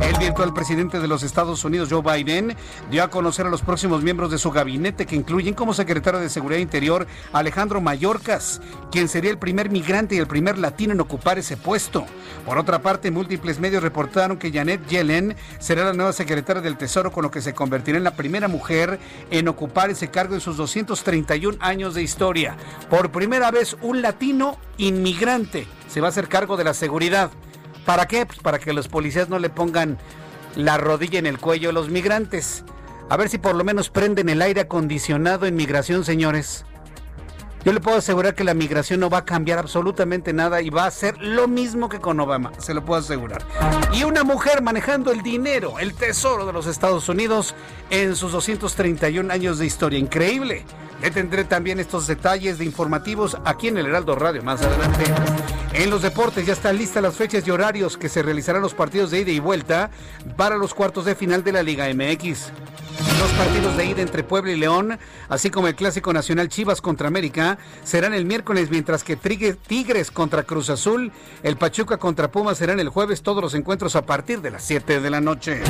El 0.00 0.16
virtual 0.18 0.54
presidente 0.54 1.00
de 1.00 1.08
los 1.08 1.22
Estados 1.22 1.64
Unidos, 1.64 1.88
Joe 1.90 2.02
Biden, 2.02 2.56
dio 2.90 3.02
a 3.04 3.10
conocer 3.10 3.46
a 3.46 3.50
los 3.50 3.62
próximos 3.62 4.02
miembros 4.02 4.30
de 4.30 4.38
su 4.38 4.50
gabinete 4.50 5.06
que 5.06 5.16
incluyen 5.16 5.54
como 5.54 5.74
secretario 5.74 6.20
de 6.20 6.30
Seguridad 6.30 6.60
Interior 6.60 7.06
Alejandro 7.32 7.80
Mayorkas, 7.80 8.62
quien 8.90 9.08
sería 9.08 9.30
el 9.30 9.38
primer 9.38 9.70
migrante 9.70 10.14
y 10.14 10.18
el 10.18 10.26
primer 10.26 10.56
latino 10.56 10.92
en 10.92 11.00
ocupar 11.00 11.38
ese 11.38 11.56
puesto. 11.56 12.06
Por 12.46 12.58
otra 12.58 12.80
parte, 12.80 13.10
múltiples 13.10 13.60
medios 13.60 13.82
reportaron 13.82 14.38
que 14.38 14.52
Janet 14.52 14.86
Yellen 14.86 15.36
será 15.58 15.84
la 15.84 15.92
nueva 15.92 16.12
secretaria 16.12 16.62
del 16.62 16.78
Tesoro, 16.78 17.12
con 17.12 17.22
lo 17.22 17.30
que 17.30 17.42
se 17.42 17.52
convertirá 17.54 17.98
en 17.98 18.04
la 18.04 18.14
primera 18.14 18.48
mujer 18.48 18.98
en 19.30 19.48
ocupar 19.48 19.90
ese 19.90 20.08
cargo 20.08 20.34
en 20.34 20.40
sus 20.40 20.56
231 20.56 21.58
años 21.60 21.94
de 21.94 22.02
historia. 22.02 22.56
Por 22.88 23.10
primera 23.10 23.50
vez, 23.50 23.76
un 23.82 24.00
latino 24.00 24.37
inmigrante 24.76 25.66
se 25.88 26.00
va 26.00 26.08
a 26.08 26.10
hacer 26.10 26.28
cargo 26.28 26.56
de 26.56 26.64
la 26.64 26.74
seguridad. 26.74 27.30
¿Para 27.84 28.06
qué? 28.06 28.26
Pues 28.26 28.38
para 28.40 28.58
que 28.58 28.72
los 28.72 28.88
policías 28.88 29.28
no 29.28 29.38
le 29.38 29.50
pongan 29.50 29.98
la 30.56 30.76
rodilla 30.76 31.18
en 31.18 31.26
el 31.26 31.38
cuello 31.38 31.70
a 31.70 31.72
los 31.72 31.88
migrantes. 31.88 32.64
A 33.08 33.16
ver 33.16 33.28
si 33.28 33.38
por 33.38 33.54
lo 33.54 33.64
menos 33.64 33.88
prenden 33.88 34.28
el 34.28 34.42
aire 34.42 34.62
acondicionado 34.62 35.46
en 35.46 35.56
migración, 35.56 36.04
señores. 36.04 36.66
Yo 37.64 37.72
le 37.72 37.80
puedo 37.80 37.98
asegurar 37.98 38.34
que 38.34 38.44
la 38.44 38.54
migración 38.54 39.00
no 39.00 39.10
va 39.10 39.18
a 39.18 39.24
cambiar 39.24 39.58
absolutamente 39.58 40.32
nada 40.32 40.62
y 40.62 40.70
va 40.70 40.86
a 40.86 40.90
ser 40.90 41.18
lo 41.18 41.48
mismo 41.48 41.88
que 41.88 41.98
con 41.98 42.20
Obama, 42.20 42.52
se 42.58 42.72
lo 42.72 42.84
puedo 42.84 43.00
asegurar. 43.00 43.42
Y 43.92 44.04
una 44.04 44.24
mujer 44.24 44.62
manejando 44.62 45.10
el 45.10 45.22
dinero, 45.22 45.78
el 45.78 45.94
tesoro 45.94 46.46
de 46.46 46.52
los 46.52 46.66
Estados 46.66 47.08
Unidos 47.08 47.54
en 47.90 48.14
sus 48.14 48.32
231 48.32 49.32
años 49.32 49.58
de 49.58 49.66
historia. 49.66 49.98
Increíble. 49.98 50.64
Le 51.02 51.10
tendré 51.10 51.44
también 51.44 51.78
estos 51.78 52.06
detalles 52.06 52.58
de 52.58 52.64
informativos 52.64 53.36
aquí 53.44 53.68
en 53.68 53.78
el 53.78 53.86
Heraldo 53.86 54.16
Radio 54.16 54.42
más 54.42 54.62
adelante. 54.62 55.04
En 55.72 55.90
los 55.90 56.02
deportes 56.02 56.44
ya 56.46 56.54
están 56.54 56.76
listas 56.76 57.02
las 57.02 57.16
fechas 57.16 57.46
y 57.46 57.50
horarios 57.50 57.96
que 57.96 58.08
se 58.08 58.22
realizarán 58.22 58.62
los 58.62 58.74
partidos 58.74 59.10
de 59.10 59.20
ida 59.20 59.30
y 59.30 59.38
vuelta 59.38 59.90
para 60.36 60.56
los 60.56 60.74
cuartos 60.74 61.04
de 61.04 61.14
final 61.14 61.44
de 61.44 61.52
la 61.52 61.62
Liga 61.62 61.86
MX. 61.92 62.50
Los 62.98 63.32
partidos 63.32 63.76
de 63.76 63.86
ida 63.86 64.02
entre 64.02 64.24
Puebla 64.24 64.52
y 64.52 64.56
León, 64.56 64.98
así 65.28 65.50
como 65.50 65.68
el 65.68 65.74
Clásico 65.76 66.12
Nacional 66.12 66.48
Chivas 66.48 66.80
contra 66.80 67.08
América, 67.08 67.58
serán 67.84 68.12
el 68.12 68.24
miércoles, 68.24 68.70
mientras 68.70 69.04
que 69.04 69.16
Tigres 69.16 70.10
contra 70.10 70.42
Cruz 70.42 70.68
Azul, 70.70 71.12
el 71.42 71.56
Pachuca 71.56 71.98
contra 71.98 72.30
Pumas 72.30 72.58
serán 72.58 72.80
el 72.80 72.88
jueves, 72.88 73.22
todos 73.22 73.42
los 73.42 73.54
encuentros 73.54 73.94
a 73.96 74.04
partir 74.04 74.40
de 74.40 74.50
las 74.50 74.64
7 74.64 75.00
de 75.00 75.10
la 75.10 75.20
noche. 75.20 75.60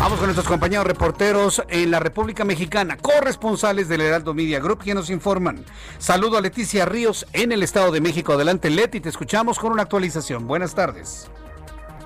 Vamos 0.00 0.18
con 0.18 0.26
nuestros 0.26 0.46
compañeros 0.46 0.86
reporteros 0.86 1.62
en 1.68 1.90
la 1.90 2.00
República 2.00 2.44
Mexicana, 2.44 2.96
corresponsales 2.96 3.88
del 3.88 4.00
Heraldo 4.00 4.34
Media 4.34 4.60
Group, 4.60 4.82
que 4.82 4.94
nos 4.94 5.10
informan. 5.10 5.64
Saludo 5.98 6.38
a 6.38 6.40
Leticia 6.40 6.86
Ríos 6.86 7.26
en 7.32 7.52
el 7.52 7.62
Estado 7.62 7.90
de 7.92 8.00
México. 8.00 8.32
Adelante, 8.32 8.70
Leti, 8.70 9.00
te 9.00 9.08
escuchamos 9.08 9.58
con 9.58 9.72
una 9.72 9.82
actualización. 9.82 10.46
Buenas 10.46 10.74
tardes. 10.74 11.28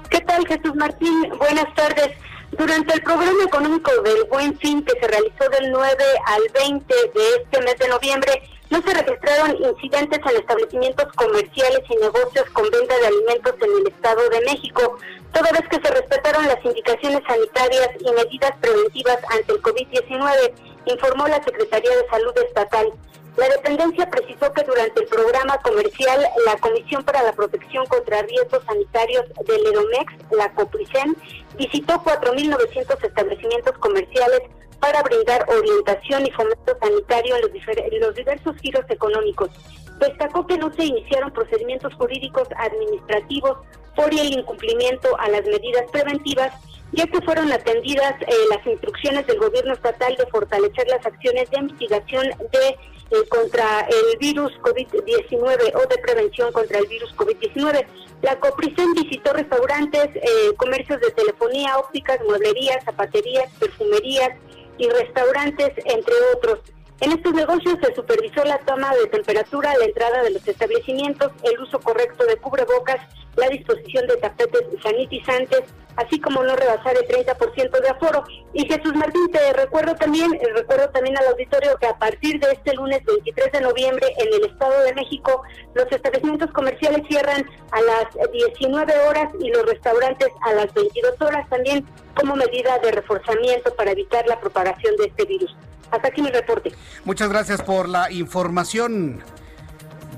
¿Qué 0.09 0.21
tal, 0.21 0.47
Jesús 0.47 0.75
Martín? 0.75 1.29
Buenas 1.39 1.73
tardes. 1.75 2.17
Durante 2.53 2.95
el 2.95 3.03
programa 3.03 3.45
económico 3.45 3.91
del 4.03 4.25
Buen 4.25 4.59
Fin 4.59 4.85
que 4.85 4.99
se 5.01 5.07
realizó 5.07 5.49
del 5.51 5.71
9 5.71 5.97
al 6.27 6.43
20 6.53 6.95
de 6.95 7.37
este 7.43 7.63
mes 7.63 7.77
de 7.79 7.89
noviembre, 7.89 8.43
no 8.71 8.83
se 8.83 8.95
registraron 8.95 9.57
incidentes 9.57 10.19
en 10.19 10.37
establecimientos 10.37 11.07
comerciales 11.15 11.81
y 11.89 11.97
negocios 11.97 12.45
con 12.53 12.71
venta 12.71 12.97
de 12.99 13.07
alimentos 13.07 13.55
en 13.61 13.79
el 13.79 13.93
Estado 13.93 14.29
de 14.29 14.41
México, 14.43 14.97
toda 15.33 15.51
vez 15.53 15.63
que 15.69 15.81
se 15.85 15.95
respetaron 15.95 16.47
las 16.47 16.65
indicaciones 16.65 17.21
sanitarias 17.27 17.89
y 18.01 18.13
medidas 18.13 18.53
preventivas 18.61 19.19
ante 19.31 19.53
el 19.53 19.63
COVID-19, 19.63 20.53
informó 20.87 21.29
la 21.29 21.43
Secretaría 21.43 21.97
de 21.97 22.09
Salud 22.09 22.33
Estatal. 22.47 22.93
La 23.37 23.49
dependencia 23.49 24.11
precisó 24.11 24.53
que 24.53 24.65
durante 24.65 25.03
el 25.03 25.09
programa 25.09 25.57
comercial, 25.59 26.27
la 26.45 26.57
Comisión 26.57 27.05
para 27.05 27.23
la 27.23 27.33
Protección 27.33 27.87
contra 27.87 28.23
Riesgos 28.23 28.63
Sanitarios 28.67 29.25
del 29.47 29.67
EDOMEX, 29.67 30.13
la 30.33 30.53
COPRICEN, 30.55 31.17
visitó 31.57 31.95
4.900 32.03 33.05
establecimientos 33.05 33.79
comerciales 33.79 34.41
para 34.81 35.03
brindar 35.03 35.47
orientación 35.49 36.27
y 36.27 36.31
fomento 36.33 36.77
sanitario 36.81 37.37
en 37.37 37.43
los, 37.43 38.01
los 38.01 38.15
diversos 38.15 38.57
giros 38.57 38.85
económicos. 38.89 39.51
Destacó 39.99 40.47
que 40.47 40.59
no 40.59 40.73
se 40.73 40.85
iniciaron 40.85 41.31
procedimientos 41.33 41.95
jurídicos 41.95 42.49
administrativos 42.57 43.59
por 43.95 44.13
el 44.13 44.33
incumplimiento 44.33 45.17
a 45.19 45.29
las 45.29 45.45
medidas 45.45 45.85
preventivas 45.93 46.53
ya 46.93 47.07
que 47.07 47.21
fueron 47.21 47.53
atendidas 47.53 48.15
eh, 48.23 48.35
las 48.51 48.67
instrucciones 48.67 49.27
del 49.27 49.39
gobierno 49.39 49.75
estatal 49.75 50.15
de 50.17 50.27
fortalecer 50.27 50.89
las 50.89 51.05
acciones 51.07 51.49
de 51.51 51.63
mitigación 51.63 52.27
de 52.29 52.77
eh, 53.11 53.29
contra 53.29 53.81
el 53.81 54.19
virus 54.19 54.53
COVID-19 54.63 55.75
o 55.75 55.89
de 55.89 55.99
prevención 55.99 56.53
contra 56.53 56.79
el 56.79 56.87
virus 56.87 57.15
COVID-19. 57.17 57.87
La 58.23 58.39
Copricen 58.39 58.93
visitó 58.95 59.33
restaurantes, 59.33 60.09
eh, 60.15 60.55
comercios 60.57 61.01
de 61.01 61.11
telefonía, 61.11 61.79
ópticas, 61.79 62.21
mueblerías, 62.27 62.85
zapaterías, 62.85 63.51
perfumerías 63.59 64.31
y 64.79 64.89
restaurantes, 64.89 65.73
entre 65.87 66.15
otros. 66.37 66.61
En 67.01 67.13
estos 67.13 67.33
negocios 67.33 67.79
se 67.83 67.95
supervisó 67.95 68.45
la 68.45 68.59
toma 68.59 68.95
de 68.95 69.07
temperatura 69.07 69.75
la 69.79 69.87
entrada 69.87 70.23
de 70.23 70.33
los 70.33 70.47
establecimientos, 70.47 71.33
el 71.45 71.59
uso 71.59 71.81
correcto 71.81 72.27
de 72.27 72.37
cubrebocas, 72.37 72.99
la 73.37 73.49
disposición 73.49 74.07
de 74.07 74.19
tapetes 74.19 74.67
sanitizantes, 74.83 75.63
así 75.97 76.21
como 76.21 76.43
no 76.43 76.55
rebasar 76.55 76.95
el 76.97 77.09
30% 77.09 77.81
de 77.81 77.89
aforo. 77.89 78.23
Y 78.53 78.67
Jesús 78.67 78.95
Martín, 78.95 79.31
te 79.33 79.51
recuerdo 79.55 79.95
también, 79.95 80.31
eh, 80.35 80.49
recuerdo 80.55 80.91
también 80.91 81.17
al 81.17 81.29
auditorio 81.29 81.75
que 81.79 81.87
a 81.87 81.99
partir 81.99 82.39
de 82.39 82.53
este 82.53 82.75
lunes 82.75 83.03
23 83.07 83.51
de 83.51 83.61
noviembre 83.63 84.07
en 84.19 84.35
el 84.35 84.51
Estado 84.51 84.83
de 84.83 84.93
México, 84.93 85.43
los 85.73 85.91
establecimientos 85.91 86.51
comerciales 86.53 87.01
cierran 87.09 87.49
a 87.73 87.81
las 87.81 88.31
19 88.31 88.93
horas 89.09 89.33
y 89.41 89.49
los 89.49 89.65
restaurantes 89.65 90.29
a 90.43 90.53
las 90.53 90.75
22 90.75 91.19
horas 91.23 91.49
también 91.49 91.87
como 92.15 92.37
medida 92.37 92.79
de 92.81 92.93
reforzamiento 92.93 93.75
para 93.75 93.93
evitar 93.93 94.27
la 94.27 94.39
propagación 94.39 94.97
de 94.97 95.05
este 95.07 95.25
virus. 95.25 95.57
Hasta 95.91 96.09
aquí 96.09 96.23
mi 96.23 96.31
reporte. 96.31 96.73
Muchas 97.05 97.29
gracias 97.29 97.63
por 97.63 97.89
la 97.89 98.11
información. 98.11 99.23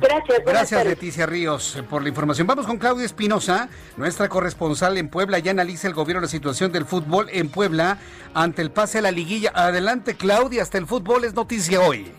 Gracias. 0.00 0.40
Gracias, 0.44 0.84
Leticia 0.84 1.26
Ríos, 1.26 1.80
por 1.88 2.02
la 2.02 2.08
información. 2.08 2.46
Vamos 2.46 2.66
con 2.66 2.78
Claudia 2.78 3.06
Espinosa, 3.06 3.68
nuestra 3.96 4.28
corresponsal 4.28 4.98
en 4.98 5.08
Puebla. 5.08 5.38
Ya 5.38 5.52
analiza 5.52 5.86
el 5.86 5.94
gobierno 5.94 6.22
la 6.22 6.28
situación 6.28 6.72
del 6.72 6.84
fútbol 6.84 7.28
en 7.30 7.48
Puebla 7.48 7.98
ante 8.34 8.62
el 8.62 8.72
pase 8.72 8.98
a 8.98 9.02
la 9.02 9.12
liguilla. 9.12 9.52
Adelante, 9.54 10.16
Claudia, 10.16 10.62
hasta 10.62 10.78
el 10.78 10.86
fútbol 10.86 11.24
es 11.24 11.34
noticia 11.34 11.80
hoy. 11.80 12.12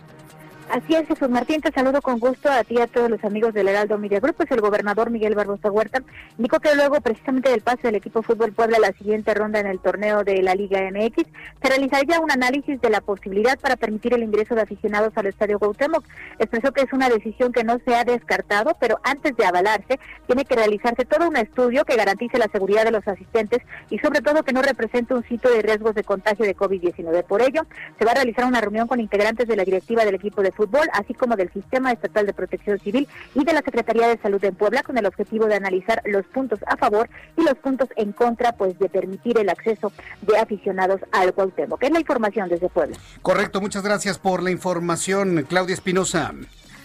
Así 0.73 0.95
es, 0.95 1.07
Jesús 1.07 1.29
Martín, 1.29 1.61
te 1.61 1.71
saludo 1.71 2.01
con 2.01 2.17
gusto 2.17 2.49
a 2.51 2.63
ti 2.63 2.73
y 2.79 2.81
a 2.81 2.87
todos 2.87 3.07
los 3.07 3.23
amigos 3.23 3.53
del 3.53 3.67
Heraldo 3.67 3.99
Media 3.99 4.19
Group. 4.19 4.37
Pues 4.37 4.49
el 4.49 4.59
gobernador 4.59 5.11
Miguel 5.11 5.35
Barbosa 5.35 5.69
Huerta 5.69 6.01
indicó 6.35 6.59
que 6.59 6.73
luego 6.73 6.99
precisamente 6.99 7.51
del 7.51 7.61
pase 7.61 7.83
del 7.83 7.95
equipo 7.97 8.23
Fútbol 8.23 8.53
Puebla 8.53 8.77
a 8.77 8.79
la 8.79 8.91
siguiente 8.93 9.35
ronda 9.35 9.59
en 9.59 9.67
el 9.67 9.77
torneo 9.77 10.23
de 10.23 10.41
la 10.41 10.55
Liga 10.55 10.81
MX, 10.81 11.27
se 11.61 11.69
realizaría 11.69 12.19
un 12.19 12.31
análisis 12.31 12.81
de 12.81 12.89
la 12.89 13.01
posibilidad 13.01 13.59
para 13.59 13.75
permitir 13.75 14.15
el 14.15 14.23
ingreso 14.23 14.55
de 14.55 14.63
aficionados 14.63 15.13
al 15.15 15.27
Estadio 15.27 15.59
Cuauhtémoc. 15.59 16.03
Expresó 16.39 16.71
que 16.71 16.81
es 16.81 16.91
una 16.91 17.07
decisión 17.07 17.51
que 17.53 17.63
no 17.63 17.77
se 17.85 17.93
ha 17.93 18.03
descartado, 18.03 18.75
pero 18.79 18.99
antes 19.03 19.37
de 19.37 19.45
avalarse, 19.45 19.99
tiene 20.25 20.43
que 20.43 20.55
realizarse 20.55 21.05
todo 21.05 21.29
un 21.29 21.37
estudio 21.37 21.85
que 21.85 21.95
garantice 21.95 22.39
la 22.39 22.47
seguridad 22.47 22.83
de 22.83 22.89
los 22.89 23.07
asistentes 23.07 23.61
y 23.91 23.99
sobre 23.99 24.21
todo 24.21 24.41
que 24.41 24.53
no 24.53 24.63
represente 24.63 25.13
un 25.13 25.23
sitio 25.25 25.51
de 25.51 25.61
riesgos 25.61 25.93
de 25.93 26.03
contagio 26.03 26.47
de 26.47 26.57
COVID-19. 26.57 27.25
Por 27.25 27.43
ello, 27.43 27.61
se 27.99 28.05
va 28.05 28.13
a 28.13 28.15
realizar 28.15 28.45
una 28.45 28.59
reunión 28.59 28.87
con 28.87 28.99
integrantes 28.99 29.47
de 29.47 29.55
la 29.55 29.65
directiva 29.65 30.03
del 30.03 30.15
equipo 30.15 30.41
de 30.41 30.51
fútbol 30.51 30.62
fútbol, 30.63 30.87
así 30.93 31.13
como 31.13 31.35
del 31.35 31.51
Sistema 31.51 31.91
Estatal 31.91 32.25
de 32.25 32.33
Protección 32.33 32.79
Civil 32.79 33.07
y 33.35 33.43
de 33.43 33.53
la 33.53 33.61
Secretaría 33.61 34.07
de 34.07 34.17
Salud 34.19 34.43
en 34.43 34.55
Puebla, 34.55 34.83
con 34.83 34.97
el 34.97 35.05
objetivo 35.05 35.45
de 35.45 35.55
analizar 35.55 36.01
los 36.05 36.25
puntos 36.25 36.59
a 36.67 36.77
favor 36.77 37.09
y 37.37 37.43
los 37.43 37.55
puntos 37.55 37.89
en 37.95 38.13
contra, 38.13 38.53
pues 38.53 38.77
de 38.79 38.89
permitir 38.89 39.37
el 39.37 39.49
acceso 39.49 39.91
de 40.21 40.37
aficionados 40.37 41.01
al 41.11 41.33
que 41.33 41.87
Es 41.87 41.91
la 41.91 41.99
información 41.99 42.49
desde 42.49 42.69
Puebla. 42.69 42.97
Correcto, 43.21 43.59
muchas 43.59 43.83
gracias 43.83 44.17
por 44.17 44.41
la 44.41 44.51
información, 44.51 45.45
Claudia 45.49 45.73
Espinosa. 45.73 46.33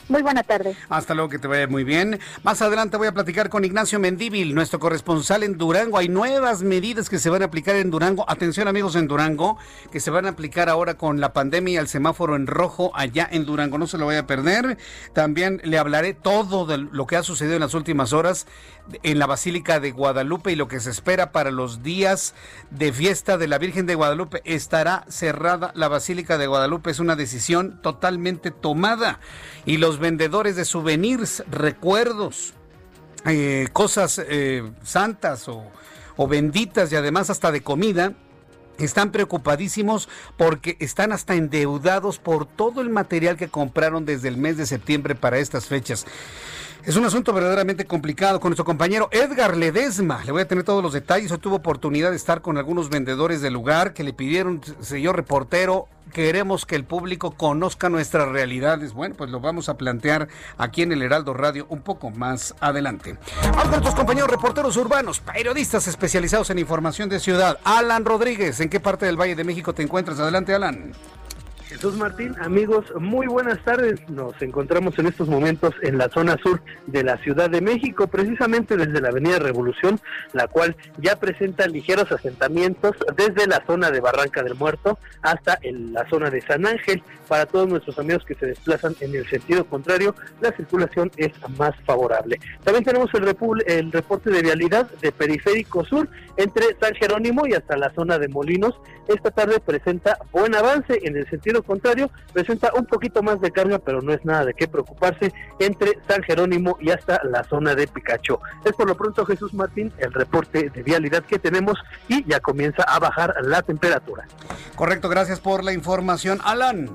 Muy 0.09 0.23
buena 0.23 0.43
tarde. 0.43 0.75
Hasta 0.89 1.13
luego, 1.13 1.29
que 1.29 1.39
te 1.39 1.49
vaya 1.49 1.67
muy 1.67 1.85
bien. 1.85 2.19
Más 2.43 2.63
adelante 2.63 2.97
voy 2.97 3.09
a 3.09 3.13
platicar 3.13 3.51
con 3.51 3.65
Ignacio 3.65 3.99
Mendíbil, 3.99 4.55
nuestro 4.55 4.79
corresponsal 4.79 5.43
en 5.43 5.59
Durango. 5.59 5.99
Hay 5.99 6.09
nuevas 6.09 6.63
medidas 6.63 7.11
que 7.11 7.19
se 7.19 7.29
van 7.29 7.43
a 7.43 7.47
aplicar 7.47 7.77
en 7.77 7.91
Durango. 7.91 8.25
Atención 8.27 8.69
amigos 8.69 8.97
en 8.97 9.07
Durango, 9.07 9.59
que 9.93 10.01
se 10.01 10.11
van 10.11 10.25
a 10.25 10.31
aplicar 10.31 10.71
ahora 10.71 10.95
con 10.95 11.21
la 11.21 11.35
pandemia 11.35 11.81
el 11.81 11.89
semáforo 11.89 12.37
en 12.37 12.47
rojo 12.47 12.91
allá 12.95 13.29
en 13.31 13.45
Durango. 13.45 13.77
No 13.77 13.87
se 13.87 13.99
lo 13.99 14.07
vaya 14.07 14.21
a 14.21 14.27
perder. 14.27 14.79
También 15.13 15.61
le 15.63 15.77
hablaré 15.77 16.15
todo 16.15 16.65
de 16.65 16.79
lo 16.79 17.07
que 17.07 17.17
ha 17.17 17.23
sucedido 17.23 17.57
en 17.57 17.61
las 17.61 17.75
últimas 17.75 18.15
horas 18.15 18.47
en 19.03 19.19
la 19.19 19.27
Basílica 19.27 19.81
de 19.81 19.91
Guadalupe 19.91 20.53
y 20.53 20.57
lo 20.57 20.69
que 20.69 20.81
se 20.81 20.91
espera 20.91 21.33
para 21.33 21.51
los 21.51 21.83
días 21.83 22.35
de 22.71 22.93
fiesta 22.93 23.39
de 23.39 23.49
la 23.49 23.59
Virgen 23.59 23.87
de 23.87 23.95
Guadalupe. 23.95 24.43
Estará 24.45 25.05
cerrada 25.09 25.73
la 25.75 25.89
Basílica 25.89 26.39
de 26.39 26.47
Guadalupe. 26.47 26.91
Es 26.91 27.01
una 27.01 27.17
decisión 27.17 27.81
totalmente 27.83 28.51
tomada. 28.51 29.21
Y 29.67 29.77
los 29.77 29.99
vendedores 29.99 30.57
de 30.57 30.65
souvenirs, 30.65 31.45
recuerdos, 31.51 32.55
eh, 33.27 33.69
cosas 33.73 34.21
eh, 34.27 34.63
santas 34.83 35.49
o, 35.49 35.65
o 36.17 36.29
benditas 36.29 36.93
y 36.93 36.97
además 36.97 37.31
hasta 37.31 37.53
de 37.53 37.63
comida, 37.63 38.13
están 38.79 39.11
preocupadísimos 39.11 40.09
porque 40.37 40.77
están 40.81 41.13
hasta 41.13 41.35
endeudados 41.35 42.19
por 42.19 42.47
todo 42.47 42.81
el 42.81 42.91
material 42.91 43.37
que 43.37 43.49
compraron 43.49 44.05
desde 44.05 44.29
el 44.29 44.37
mes 44.37 44.57
de 44.57 44.67
septiembre 44.67 45.15
para 45.15 45.39
estas 45.39 45.67
fechas. 45.67 46.07
Es 46.89 46.97
un 46.97 47.05
asunto 47.05 47.35
verdaderamente 47.35 47.85
complicado 47.85 48.41
con 48.41 48.49
nuestro 48.49 48.65
compañero 48.65 49.11
Edgar 49.13 49.59
Ledesma. 49.59 50.25
Le 50.25 50.33
voy 50.33 50.41
a 50.41 50.49
tener 50.49 50.65
todos 50.65 50.83
los 50.83 50.95
detalles. 50.95 51.31
Hoy 51.31 51.37
tuvo 51.37 51.57
oportunidad 51.57 52.09
de 52.09 52.17
estar 52.17 52.41
con 52.41 52.57
algunos 52.57 52.89
vendedores 52.89 53.43
del 53.43 53.53
lugar 53.53 53.93
que 53.93 54.03
le 54.03 54.15
pidieron, 54.15 54.63
señor 54.81 55.15
reportero, 55.15 55.87
queremos 56.15 56.65
que 56.65 56.77
el 56.77 56.85
público 56.85 57.33
conozca 57.33 57.91
nuestras 57.91 58.31
realidades. 58.31 58.95
Bueno, 58.95 59.17
pues 59.19 59.29
lo 59.29 59.39
vamos 59.39 59.69
a 59.69 59.77
plantear 59.77 60.29
aquí 60.57 60.81
en 60.81 60.93
el 60.93 61.03
Heraldo 61.03 61.35
Radio 61.35 61.67
un 61.69 61.83
poco 61.83 62.09
más 62.09 62.55
adelante. 62.59 63.19
Vamos 63.43 63.69
nuestros 63.69 63.95
compañeros 63.95 64.31
reporteros 64.31 64.75
urbanos, 64.79 65.21
periodistas 65.21 65.89
especializados 65.89 66.49
en 66.49 66.59
información 66.59 67.11
de 67.11 67.21
ciudad. 67.21 67.59
Alan 67.65 68.07
Rodríguez, 68.07 68.61
¿en 68.61 68.71
qué 68.71 68.81
parte 68.81 69.05
del 69.05 69.21
Valle 69.21 69.37
de 69.37 69.45
México 69.45 69.75
te 69.75 69.83
encuentras? 69.83 70.19
Adelante, 70.21 70.55
Alan. 70.55 70.95
Jesús 71.69 71.97
Martín, 71.97 72.35
amigos, 72.41 72.87
muy 72.99 73.27
buenas 73.27 73.63
tardes. 73.63 74.01
Nos 74.09 74.41
encontramos 74.41 74.99
en 74.99 75.07
estos 75.07 75.29
momentos 75.29 75.75
en 75.83 75.99
la 75.99 76.09
zona 76.09 76.39
sur 76.43 76.63
de 76.87 77.05
la 77.05 77.19
Ciudad 77.19 77.51
de 77.51 77.61
México, 77.61 78.07
precisamente 78.07 78.75
desde 78.75 79.03
la 79.03 79.11
Avenida 79.11 79.39
Revolución, 79.39 80.01
la 80.33 80.49
cual 80.49 80.75
ya 80.97 81.17
presenta 81.17 81.67
ligeros 81.67 82.11
asentamientos 82.11 82.97
desde 83.15 83.47
la 83.47 83.63
zona 83.67 83.91
de 83.91 84.01
Barranca 84.01 84.43
del 84.43 84.55
Muerto 84.55 84.99
hasta 85.21 85.59
en 85.61 85.93
la 85.93 86.09
zona 86.09 86.31
de 86.31 86.41
San 86.41 86.67
Ángel. 86.67 87.03
Para 87.29 87.45
todos 87.45 87.69
nuestros 87.69 87.99
amigos 87.99 88.25
que 88.25 88.35
se 88.35 88.47
desplazan 88.47 88.97
en 89.01 89.15
el 89.15 89.29
sentido 89.29 89.67
contrario, 89.67 90.15
la 90.41 90.51
circulación 90.53 91.11
es 91.19 91.33
más 91.59 91.75
favorable. 91.85 92.41
También 92.65 92.85
tenemos 92.85 93.11
el, 93.13 93.37
el 93.67 93.93
reporte 93.93 94.31
de 94.31 94.41
vialidad 94.41 94.91
de 95.03 95.13
Periférico 95.13 95.85
Sur 95.85 96.09
entre 96.39 96.65
San 96.81 96.95
Jerónimo 96.95 97.47
y 97.47 97.53
hasta 97.53 97.77
la 97.77 97.93
zona 97.93 98.19
de 98.19 98.29
Molinos. 98.29 98.81
Esta 99.07 99.31
tarde 99.31 99.61
presenta 99.61 100.19
buen 100.33 100.55
avance 100.55 100.99
en 101.03 101.17
el 101.17 101.29
sentido 101.29 101.58
contrario, 101.63 102.11
presenta 102.33 102.73
un 102.75 102.87
poquito 102.87 103.23
más 103.23 103.41
de 103.41 103.51
carga, 103.51 103.79
pero 103.79 104.03
no 104.03 104.13
es 104.13 104.25
nada 104.25 104.47
de 104.47 104.55
qué 104.55 104.69
preocuparse 104.69 105.33
entre 105.59 105.99
San 106.09 106.23
Jerónimo 106.23 106.77
y 106.81 106.91
hasta 106.91 107.21
la 107.25 107.45
zona 107.45 107.75
de 107.75 107.87
Picacho. 107.87 108.41
Es 108.65 108.73
por 108.73 108.87
lo 108.87 108.97
pronto, 108.97 109.25
Jesús 109.27 109.55
Martín, 109.55 109.93
el 109.99 110.13
reporte 110.13 110.71
de 110.71 110.83
vialidad 110.83 111.25
que 111.25 111.39
tenemos 111.39 111.79
y 112.09 112.25
ya 112.25 112.41
comienza 112.41 112.83
a 112.83 112.99
bajar 112.99 113.35
la 113.43 113.63
temperatura. 113.63 114.27
Correcto, 114.75 115.09
gracias 115.09 115.41
por 115.41 115.65
la 115.65 115.73
información, 115.73 116.41
Alan. 116.45 116.91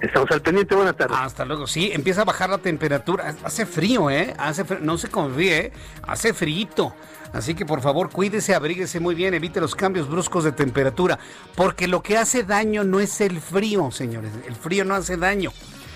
Estamos 0.00 0.30
al 0.30 0.42
pendiente, 0.42 0.74
buenas 0.74 0.96
tardes. 0.96 1.16
Hasta 1.18 1.44
luego, 1.44 1.66
sí, 1.66 1.90
empieza 1.92 2.22
a 2.22 2.24
bajar 2.24 2.50
la 2.50 2.58
temperatura. 2.58 3.34
Hace 3.42 3.64
frío, 3.64 4.10
¿eh? 4.10 4.34
Hace 4.38 4.64
no 4.80 4.98
se 4.98 5.08
confíe, 5.08 5.58
¿eh? 5.58 5.72
hace 6.06 6.34
frío. 6.34 6.92
Así 7.32 7.54
que 7.54 7.66
por 7.66 7.80
favor 7.80 8.10
cuídese, 8.10 8.54
abríguese 8.54 9.00
muy 9.00 9.14
bien, 9.14 9.34
evite 9.34 9.60
los 9.60 9.74
cambios 9.74 10.08
bruscos 10.08 10.44
de 10.44 10.52
temperatura, 10.52 11.18
porque 11.54 11.88
lo 11.88 12.02
que 12.02 12.16
hace 12.16 12.42
daño 12.42 12.84
no 12.84 13.00
es 13.00 13.20
el 13.20 13.40
frío, 13.40 13.90
señores, 13.90 14.32
el 14.46 14.54
frío 14.54 14.84
no 14.84 14.94
hace 14.94 15.16
daño. 15.16 15.52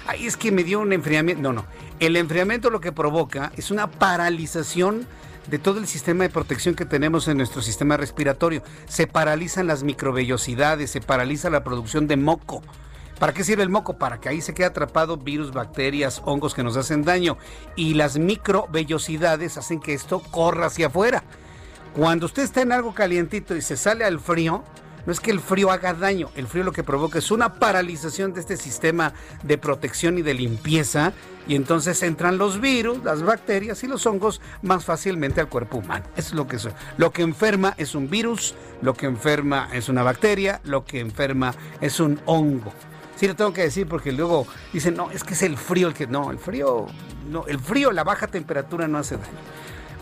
Ahí 0.07 0.27
es 0.27 0.37
que 0.37 0.51
me 0.51 0.65
dio 0.65 0.81
un 0.81 0.93
enfriamiento, 0.93 1.43
no, 1.43 1.53
no, 1.53 1.67
el 2.01 2.17
enfriamiento 2.17 2.71
lo 2.71 2.81
que 2.81 2.93
provoca 2.93 3.53
es 3.57 3.71
una 3.71 3.91
paralización 3.91 5.07
de 5.47 5.59
todo 5.59 5.79
el 5.79 5.87
sistema 5.87 6.25
de 6.25 6.31
protección 6.31 6.75
que 6.75 6.85
tenemos 6.85 7.29
en 7.29 7.37
nuestro 7.37 7.61
sistema 7.63 7.97
respiratorio. 7.97 8.63
Se 8.87 9.07
paralizan 9.07 9.67
las 9.67 9.83
microvellosidades, 9.83 10.91
se 10.91 11.01
paraliza 11.01 11.51
la 11.51 11.65
producción 11.65 12.07
de 12.07 12.17
moco. 12.17 12.63
¿Para 13.21 13.35
qué 13.35 13.45
sirve 13.45 13.63
el 13.63 13.69
moco? 13.69 13.99
Para 13.99 14.19
que 14.19 14.31
ahí 14.31 14.41
se 14.41 14.55
quede 14.55 14.67
atrapado 14.67 15.19
virus, 15.19 15.53
bacterias, 15.53 16.23
hongos 16.25 16.55
que 16.55 16.63
nos 16.63 16.79
hacen 16.79 17.05
daño. 17.05 17.37
Y 17.77 17.93
las 17.93 18.19
microvellosidades 18.19 19.59
hacen 19.59 19.79
que 19.79 19.93
esto 19.93 20.21
corra 20.31 20.67
hacia 20.67 20.87
afuera. 20.87 21.23
Cuando 21.95 22.25
usted 22.25 22.43
está 22.45 22.63
en 22.63 22.73
algo 22.73 22.95
calientito 22.95 23.55
y 23.55 23.61
se 23.61 23.77
sale 23.77 24.07
al 24.07 24.21
frío, 24.21 24.65
no 25.05 25.13
es 25.13 25.21
que 25.21 25.31
el 25.31 25.41
frío 25.41 25.71
haga 25.71 25.93
daño, 25.93 26.31
el 26.35 26.47
frío 26.47 26.65
lo 26.65 26.73
que 26.73 26.83
provoca 26.83 27.19
es 27.19 27.31
una 27.31 27.55
paralización 27.55 28.33
de 28.33 28.41
este 28.41 28.57
sistema 28.57 29.13
de 29.43 29.59
protección 29.59 30.19
y 30.19 30.23
de 30.23 30.35
limpieza 30.35 31.13
y 31.47 31.57
entonces 31.57 32.03
entran 32.03 32.39
los 32.39 32.61
virus, 32.61 33.03
las 33.05 33.23
bacterias 33.23 33.83
y 33.83 33.87
los 33.87 34.07
hongos 34.07 34.41
más 34.63 34.85
fácilmente 34.85 35.41
al 35.41 35.49
cuerpo 35.49 35.79
humano. 35.79 36.05
Eso 36.17 36.29
es 36.29 36.35
lo 36.35 36.47
que 36.47 36.57
es. 36.57 36.69
Lo 36.97 37.13
que 37.13 37.23
enferma 37.23 37.75
es 37.77 37.95
un 37.95 38.09
virus, 38.09 38.55
lo 38.83 38.95
que 38.95 39.07
enferma 39.07 39.69
es 39.73 39.89
una 39.89 40.03
bacteria, 40.03 40.61
lo 40.65 40.85
que 40.85 41.01
enferma 41.01 41.55
es 41.81 41.99
un 42.01 42.21
hongo. 42.25 42.73
Sí 43.21 43.29
lo 43.29 43.37
tengo 43.37 43.53
que 43.53 43.61
decir 43.61 43.87
porque 43.87 44.13
luego 44.13 44.47
dicen, 44.73 44.95
no, 44.95 45.11
es 45.11 45.25
que 45.25 45.35
es 45.35 45.43
el 45.43 45.59
frío 45.59 45.89
el 45.89 45.93
que... 45.93 46.07
No, 46.07 46.31
el 46.31 46.39
frío, 46.39 46.87
no, 47.29 47.45
el 47.49 47.61
frío, 47.61 47.93
la 47.93 48.03
baja 48.03 48.29
temperatura 48.29 48.89
no 48.89 48.97
hace 48.97 49.19
daño. 49.19 49.29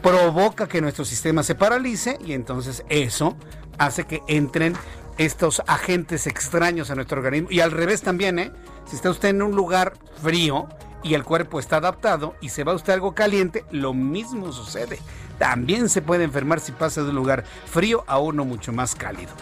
Provoca 0.04 0.68
que 0.68 0.80
nuestro 0.80 1.04
sistema 1.04 1.42
se 1.42 1.56
paralice 1.56 2.16
y 2.24 2.32
entonces 2.32 2.84
eso 2.88 3.36
hace 3.76 4.04
que 4.04 4.22
entren 4.28 4.76
estos 5.16 5.62
agentes 5.66 6.28
extraños 6.28 6.92
a 6.92 6.94
nuestro 6.94 7.18
organismo. 7.18 7.48
Y 7.50 7.58
al 7.58 7.72
revés 7.72 8.02
también, 8.02 8.38
¿eh? 8.38 8.52
Si 8.86 8.94
está 8.94 9.10
usted 9.10 9.30
en 9.30 9.42
un 9.42 9.56
lugar 9.56 9.94
frío 10.22 10.68
y 11.02 11.14
el 11.14 11.24
cuerpo 11.24 11.58
está 11.58 11.78
adaptado 11.78 12.36
y 12.40 12.50
se 12.50 12.62
va 12.62 12.72
usted 12.72 12.92
algo 12.92 13.16
caliente, 13.16 13.64
lo 13.72 13.94
mismo 13.94 14.52
sucede. 14.52 15.00
También 15.40 15.88
se 15.88 16.02
puede 16.02 16.22
enfermar 16.22 16.60
si 16.60 16.70
pasa 16.70 17.02
de 17.02 17.08
un 17.08 17.16
lugar 17.16 17.42
frío 17.66 18.04
a 18.06 18.20
uno 18.20 18.44
mucho 18.44 18.72
más 18.72 18.94
cálido. 18.94 19.32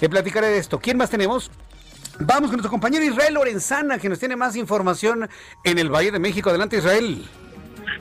Le 0.00 0.08
platicaré 0.08 0.46
de 0.46 0.56
esto. 0.56 0.78
¿Quién 0.78 0.96
más 0.96 1.10
tenemos? 1.10 1.50
Vamos 2.20 2.48
con 2.48 2.56
nuestro 2.56 2.70
compañero 2.70 3.04
Israel 3.04 3.34
Lorenzana, 3.34 3.98
que 3.98 4.08
nos 4.08 4.18
tiene 4.18 4.36
más 4.36 4.56
información 4.56 5.28
en 5.64 5.78
el 5.78 5.90
Valle 5.90 6.10
de 6.10 6.18
México. 6.18 6.48
Adelante, 6.48 6.78
Israel. 6.78 7.22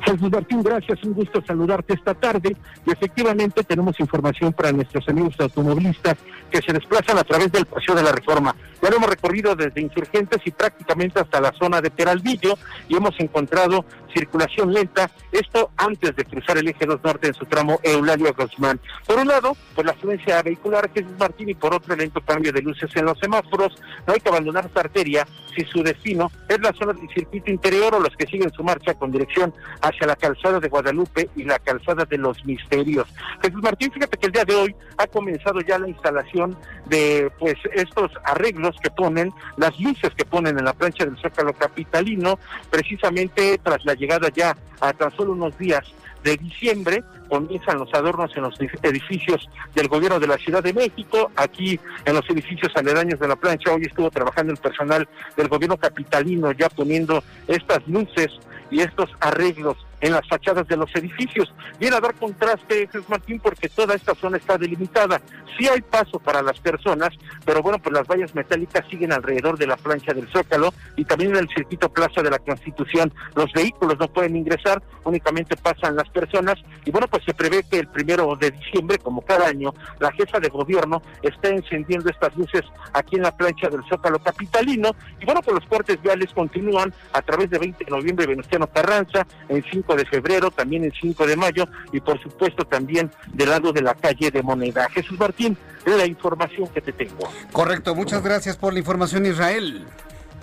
Jesús 0.05 0.31
Martín, 0.31 0.63
gracias, 0.63 1.03
un 1.03 1.13
gusto 1.13 1.43
saludarte 1.45 1.93
esta 1.93 2.13
tarde. 2.13 2.55
Y 2.85 2.91
efectivamente 2.91 3.63
tenemos 3.63 3.99
información 3.99 4.53
para 4.53 4.71
nuestros 4.71 5.07
amigos 5.09 5.35
automovilistas 5.39 6.15
que 6.55 6.61
se 6.61 6.71
desplazan 6.71 7.17
a 7.17 7.23
través 7.25 7.51
del 7.51 7.65
Paseo 7.65 7.95
de 7.95 8.01
la 8.01 8.13
Reforma. 8.13 8.55
Ya 8.81 8.89
lo 8.89 8.95
hemos 8.95 9.09
recorrido 9.09 9.57
desde 9.57 9.81
Insurgentes 9.81 10.39
y 10.45 10.51
prácticamente 10.51 11.19
hasta 11.19 11.41
la 11.41 11.51
zona 11.51 11.81
de 11.81 11.91
Peralvillo 11.91 12.57
y 12.87 12.95
hemos 12.95 13.19
encontrado 13.19 13.83
circulación 14.13 14.71
lenta, 14.71 15.11
esto 15.31 15.71
antes 15.75 16.15
de 16.15 16.23
cruzar 16.23 16.57
el 16.57 16.69
eje 16.69 16.85
2 16.85 17.03
norte 17.03 17.27
en 17.27 17.33
su 17.33 17.45
tramo 17.45 17.79
Eulalio 17.83 18.33
Guzmán. 18.33 18.79
Por 19.05 19.19
un 19.19 19.27
lado, 19.27 19.57
pues 19.73 19.85
la 19.85 19.91
afluencia 19.91 20.41
vehicular 20.41 20.89
Jesús 20.93 21.11
Martín 21.19 21.49
y 21.49 21.55
por 21.55 21.73
otro 21.73 21.95
lento 21.95 22.21
cambio 22.21 22.53
de 22.53 22.61
luces 22.61 22.89
en 22.95 23.05
los 23.05 23.19
semáforos. 23.19 23.75
No 24.07 24.13
hay 24.13 24.21
que 24.21 24.29
abandonar 24.29 24.65
esta 24.65 24.79
arteria 24.79 25.27
si 25.53 25.65
su 25.65 25.83
destino 25.83 26.31
es 26.47 26.59
la 26.61 26.71
zona 26.73 26.93
del 26.93 27.09
circuito 27.09 27.51
interior 27.51 27.95
o 27.95 27.99
los 27.99 28.15
que 28.15 28.27
siguen 28.27 28.51
su 28.53 28.63
marcha 28.63 28.93
con 28.93 29.11
dirección 29.11 29.53
hacia 29.81 30.07
la 30.07 30.15
calzada 30.15 30.59
de 30.59 30.69
Guadalupe 30.69 31.29
y 31.35 31.43
la 31.43 31.59
calzada 31.59 32.05
de 32.05 32.17
los 32.17 32.45
Misterios. 32.45 33.07
Jesús 33.41 33.61
Martín, 33.61 33.91
fíjate 33.91 34.17
que 34.17 34.27
el 34.27 34.31
día 34.31 34.45
de 34.45 34.55
hoy 34.55 34.75
ha 34.97 35.07
comenzado 35.07 35.59
ya 35.61 35.77
la 35.79 35.89
instalación 35.89 36.44
de 36.85 37.31
pues 37.39 37.55
estos 37.73 38.11
arreglos 38.23 38.75
que 38.81 38.91
ponen, 38.91 39.33
las 39.57 39.79
luces 39.79 40.11
que 40.15 40.25
ponen 40.25 40.57
en 40.57 40.65
la 40.65 40.73
plancha 40.73 41.05
del 41.05 41.17
Zócalo 41.17 41.53
Capitalino, 41.53 42.39
precisamente 42.69 43.59
tras 43.63 43.83
la 43.85 43.93
llegada 43.93 44.29
ya 44.29 44.55
a 44.81 44.93
tan 44.93 45.15
solo 45.15 45.31
unos 45.31 45.57
días 45.57 45.83
de 46.23 46.37
diciembre 46.37 47.03
comienzan 47.29 47.79
los 47.79 47.93
adornos 47.93 48.35
en 48.35 48.43
los 48.43 48.55
edificios 48.81 49.47
del 49.73 49.87
gobierno 49.87 50.19
de 50.19 50.27
la 50.27 50.37
Ciudad 50.37 50.63
de 50.63 50.73
México, 50.73 51.31
aquí 51.35 51.79
en 52.03 52.13
los 52.15 52.27
edificios 52.29 52.71
aledaños 52.75 53.19
de 53.19 53.27
la 53.27 53.35
plancha, 53.35 53.73
hoy 53.73 53.83
estuvo 53.83 54.09
trabajando 54.09 54.51
el 54.51 54.57
personal 54.57 55.07
del 55.37 55.47
gobierno 55.47 55.77
capitalino 55.77 56.51
ya 56.51 56.69
poniendo 56.69 57.23
estas 57.47 57.87
luces 57.87 58.31
y 58.71 58.81
estos 58.81 59.09
arreglos 59.19 59.77
en 60.01 60.11
las 60.11 60.27
fachadas 60.27 60.67
de 60.67 60.77
los 60.77 60.93
edificios. 60.95 61.53
Viene 61.79 61.95
a 61.95 62.01
dar 62.01 62.15
contraste, 62.15 62.87
Jesús 62.87 63.09
Martín, 63.09 63.39
porque 63.39 63.69
toda 63.69 63.95
esta 63.95 64.15
zona 64.15 64.37
está 64.37 64.57
delimitada. 64.57 65.21
Sí 65.57 65.67
hay 65.67 65.81
paso 65.81 66.19
para 66.19 66.41
las 66.41 66.59
personas, 66.59 67.09
pero 67.45 67.61
bueno, 67.61 67.79
pues 67.79 67.93
las 67.93 68.07
vallas 68.07 68.35
metálicas 68.35 68.85
siguen 68.89 69.13
alrededor 69.13 69.57
de 69.57 69.67
la 69.67 69.77
plancha 69.77 70.13
del 70.13 70.27
Zócalo 70.27 70.73
y 70.95 71.05
también 71.05 71.31
en 71.31 71.37
el 71.37 71.49
circuito 71.49 71.89
Plaza 71.89 72.21
de 72.21 72.29
la 72.29 72.39
Constitución. 72.39 73.13
Los 73.35 73.51
vehículos 73.53 73.97
no 73.99 74.07
pueden 74.07 74.35
ingresar, 74.35 74.81
únicamente 75.03 75.55
pasan 75.55 75.95
las 75.95 76.09
personas 76.09 76.55
y 76.83 76.91
bueno, 76.91 77.07
pues 77.07 77.23
se 77.23 77.33
prevé 77.33 77.63
que 77.63 77.79
el 77.79 77.87
primero 77.87 78.35
de 78.35 78.51
diciembre, 78.51 78.97
como 78.97 79.21
cada 79.21 79.47
año, 79.47 79.73
la 79.99 80.11
jefa 80.11 80.39
de 80.39 80.49
gobierno 80.49 81.01
está 81.21 81.49
encendiendo 81.49 82.09
estas 82.09 82.35
luces 82.35 82.63
aquí 82.93 83.15
en 83.15 83.23
la 83.23 83.35
plancha 83.35 83.69
del 83.69 83.83
Zócalo 83.89 84.19
capitalino 84.19 84.91
y 85.21 85.25
bueno, 85.25 85.41
pues 85.41 85.55
los 85.55 85.65
cortes 85.69 86.01
viales 86.01 86.31
continúan 86.33 86.93
a 87.13 87.21
través 87.21 87.49
de 87.49 87.59
20 87.59 87.85
de 87.85 87.91
noviembre 87.91 88.27
Venustiano 88.27 88.67
Carranza, 88.67 89.25
en 89.49 89.63
5 89.63 89.84
de 89.93 90.05
febrero, 90.05 90.49
también 90.49 90.85
en 90.85 90.93
5 90.93 91.27
de 91.27 91.35
mayo 91.35 91.67
y 91.91 91.99
por 91.99 92.21
supuesto 92.23 92.63
también 92.63 93.11
del 93.33 93.49
lado 93.49 93.73
de 93.73 93.81
la 93.81 93.93
calle 93.93 94.31
de 94.31 94.41
Moneda. 94.41 94.89
Jesús 94.89 95.19
Martín, 95.19 95.57
la 95.85 96.05
información 96.05 96.67
que 96.69 96.81
te 96.81 96.93
tengo. 96.93 97.29
Correcto, 97.51 97.93
muchas 97.93 98.23
gracias 98.23 98.57
por 98.57 98.73
la 98.73 98.79
información 98.79 99.25
Israel. 99.25 99.85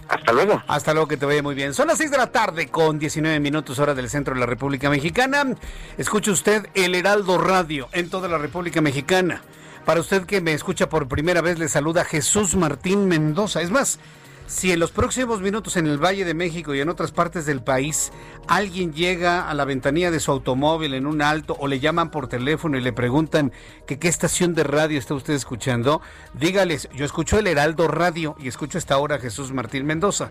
Hasta 0.08 0.32
luego. 0.32 0.62
Hasta 0.68 0.92
luego, 0.92 1.08
que 1.08 1.16
te 1.16 1.24
vaya 1.24 1.42
muy 1.42 1.54
bien. 1.54 1.72
Son 1.72 1.88
las 1.88 1.96
6 1.96 2.10
de 2.10 2.18
la 2.18 2.30
tarde 2.30 2.68
con 2.68 2.98
19 2.98 3.40
minutos 3.40 3.78
hora 3.78 3.94
del 3.94 4.10
centro 4.10 4.34
de 4.34 4.40
la 4.40 4.46
República 4.46 4.90
Mexicana. 4.90 5.54
Escuche 5.96 6.30
usted 6.30 6.66
el 6.74 6.94
Heraldo 6.94 7.38
Radio 7.38 7.88
en 7.92 8.10
toda 8.10 8.28
la 8.28 8.36
República 8.36 8.82
Mexicana. 8.82 9.42
Para 9.86 10.00
usted 10.00 10.26
que 10.26 10.40
me 10.40 10.52
escucha 10.52 10.88
por 10.88 11.08
primera 11.08 11.40
vez, 11.40 11.58
le 11.58 11.68
saluda 11.68 12.04
Jesús 12.04 12.56
Martín 12.56 13.08
Mendoza. 13.08 13.62
Es 13.62 13.70
más, 13.70 13.98
si 14.46 14.72
en 14.72 14.80
los 14.80 14.90
próximos 14.90 15.40
minutos 15.40 15.76
en 15.76 15.86
el 15.86 16.02
Valle 16.02 16.24
de 16.24 16.34
México 16.34 16.74
y 16.74 16.80
en 16.80 16.88
otras 16.88 17.12
partes 17.12 17.46
del 17.46 17.62
país 17.62 18.12
alguien 18.48 18.92
llega 18.92 19.48
a 19.48 19.54
la 19.54 19.64
ventanilla 19.64 20.10
de 20.10 20.20
su 20.20 20.30
automóvil 20.30 20.94
en 20.94 21.06
un 21.06 21.22
alto 21.22 21.56
o 21.58 21.68
le 21.68 21.80
llaman 21.80 22.10
por 22.10 22.28
teléfono 22.28 22.76
y 22.76 22.80
le 22.80 22.92
preguntan 22.92 23.52
que 23.86 23.98
qué 23.98 24.08
estación 24.08 24.54
de 24.54 24.64
radio 24.64 24.98
está 24.98 25.14
usted 25.14 25.34
escuchando, 25.34 26.02
dígales, 26.34 26.88
yo 26.94 27.04
escucho 27.04 27.38
el 27.38 27.46
Heraldo 27.46 27.88
Radio 27.88 28.36
y 28.38 28.48
escucho 28.48 28.78
esta 28.78 28.98
hora 28.98 29.18
Jesús 29.18 29.52
Martín 29.52 29.86
Mendoza. 29.86 30.30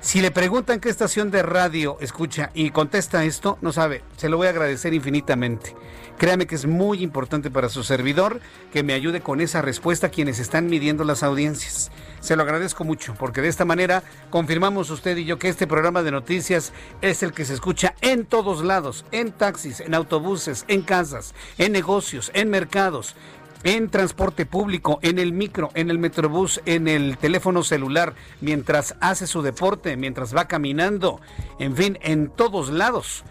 Si 0.00 0.20
le 0.20 0.30
preguntan 0.30 0.78
qué 0.78 0.90
estación 0.90 1.32
de 1.32 1.42
radio 1.42 1.98
escucha 2.00 2.50
y 2.54 2.70
contesta 2.70 3.24
esto, 3.24 3.58
no 3.60 3.72
sabe, 3.72 4.04
se 4.16 4.28
lo 4.28 4.36
voy 4.36 4.46
a 4.46 4.50
agradecer 4.50 4.94
infinitamente. 4.94 5.74
Créame 6.18 6.46
que 6.46 6.54
es 6.54 6.66
muy 6.66 7.02
importante 7.02 7.50
para 7.50 7.68
su 7.68 7.82
servidor 7.82 8.40
que 8.72 8.84
me 8.84 8.92
ayude 8.92 9.20
con 9.20 9.40
esa 9.40 9.60
respuesta 9.60 10.06
a 10.06 10.10
quienes 10.10 10.38
están 10.38 10.66
midiendo 10.66 11.02
las 11.02 11.24
audiencias. 11.24 11.90
Se 12.20 12.36
lo 12.36 12.42
agradezco 12.42 12.84
mucho 12.84 13.14
porque 13.14 13.42
de 13.42 13.48
esta 13.48 13.64
manera 13.64 14.04
confirmamos 14.30 14.90
usted 14.90 15.16
y 15.16 15.24
yo 15.24 15.38
que 15.38 15.48
este 15.48 15.66
programa 15.66 16.02
de 16.02 16.12
noticias 16.12 16.72
es 17.02 17.22
el 17.24 17.32
que 17.32 17.44
se 17.44 17.54
escucha 17.54 17.94
en 18.00 18.24
todos 18.24 18.64
lados, 18.64 19.04
en 19.10 19.32
taxis, 19.32 19.80
en 19.80 19.94
autobuses, 19.94 20.64
en 20.68 20.82
casas, 20.82 21.34
en 21.56 21.72
negocios, 21.72 22.30
en 22.34 22.50
mercados, 22.50 23.16
en 23.64 23.90
transporte 23.90 24.46
público, 24.46 24.98
en 25.02 25.18
el 25.18 25.32
micro, 25.32 25.70
en 25.74 25.90
el 25.90 25.98
metrobús, 25.98 26.60
en 26.66 26.88
el 26.88 27.18
teléfono 27.18 27.62
celular, 27.62 28.14
mientras 28.40 28.94
hace 29.00 29.26
su 29.26 29.42
deporte, 29.42 29.96
mientras 29.96 30.34
va 30.34 30.46
caminando, 30.46 31.20
en 31.58 31.76
fin, 31.76 31.98
en 32.02 32.28
todos 32.28 32.70
lados. 32.70 33.24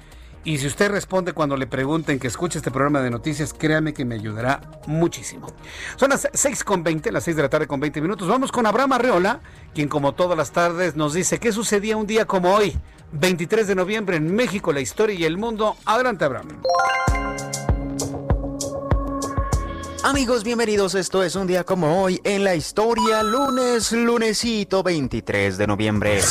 Y 0.48 0.60
si 0.60 0.68
usted 0.68 0.90
responde 0.90 1.34
cuando 1.34 1.58
le 1.58 1.68
pregunten 1.68 2.20
que 2.20 2.28
escuche 2.28 2.60
este 2.60 2.72
programa 2.72 3.02
de 3.02 3.10
noticias, 3.10 3.54
créame 3.54 3.94
que 3.94 4.06
me 4.06 4.16
ayudará 4.16 4.62
muchísimo. 4.86 5.48
Son 5.98 6.10
las 6.10 6.30
6 6.34 6.64
con 6.64 6.84
20, 6.84 7.12
las 7.12 7.26
6 7.26 7.36
de 7.36 7.44
la 7.44 7.50
tarde 7.50 7.68
con 7.68 7.82
20 7.82 8.00
minutos. 8.02 8.30
Vamos 8.30 8.54
con 8.54 8.66
Abraham 8.66 8.94
Arreola, 8.94 9.42
quien 9.76 9.90
como 9.90 10.14
todas 10.14 10.38
las 10.38 10.52
tardes 10.52 10.96
nos 10.96 11.14
dice 11.14 11.40
qué 11.40 11.52
sucedía 11.52 11.98
un 11.98 12.08
día 12.08 12.24
como 12.24 12.54
hoy, 12.54 12.78
23 13.12 13.68
de 13.68 13.76
noviembre 13.76 14.16
en 14.16 14.34
México, 14.34 14.72
la 14.72 14.80
historia 14.80 15.16
y 15.20 15.26
el 15.26 15.38
mundo. 15.38 15.76
Adelante, 15.84 16.24
Abraham. 16.24 16.62
Amigos, 20.04 20.44
bienvenidos. 20.44 20.96
Esto 20.96 21.24
es 21.24 21.36
un 21.36 21.48
día 21.48 21.64
como 21.64 22.04
hoy 22.04 22.22
en 22.24 22.44
la 22.44 22.56
historia, 22.56 23.24
lunes, 23.24 23.92
lunesito 23.92 24.84
23 24.84 25.58
de 25.58 25.68
noviembre. 25.68 26.22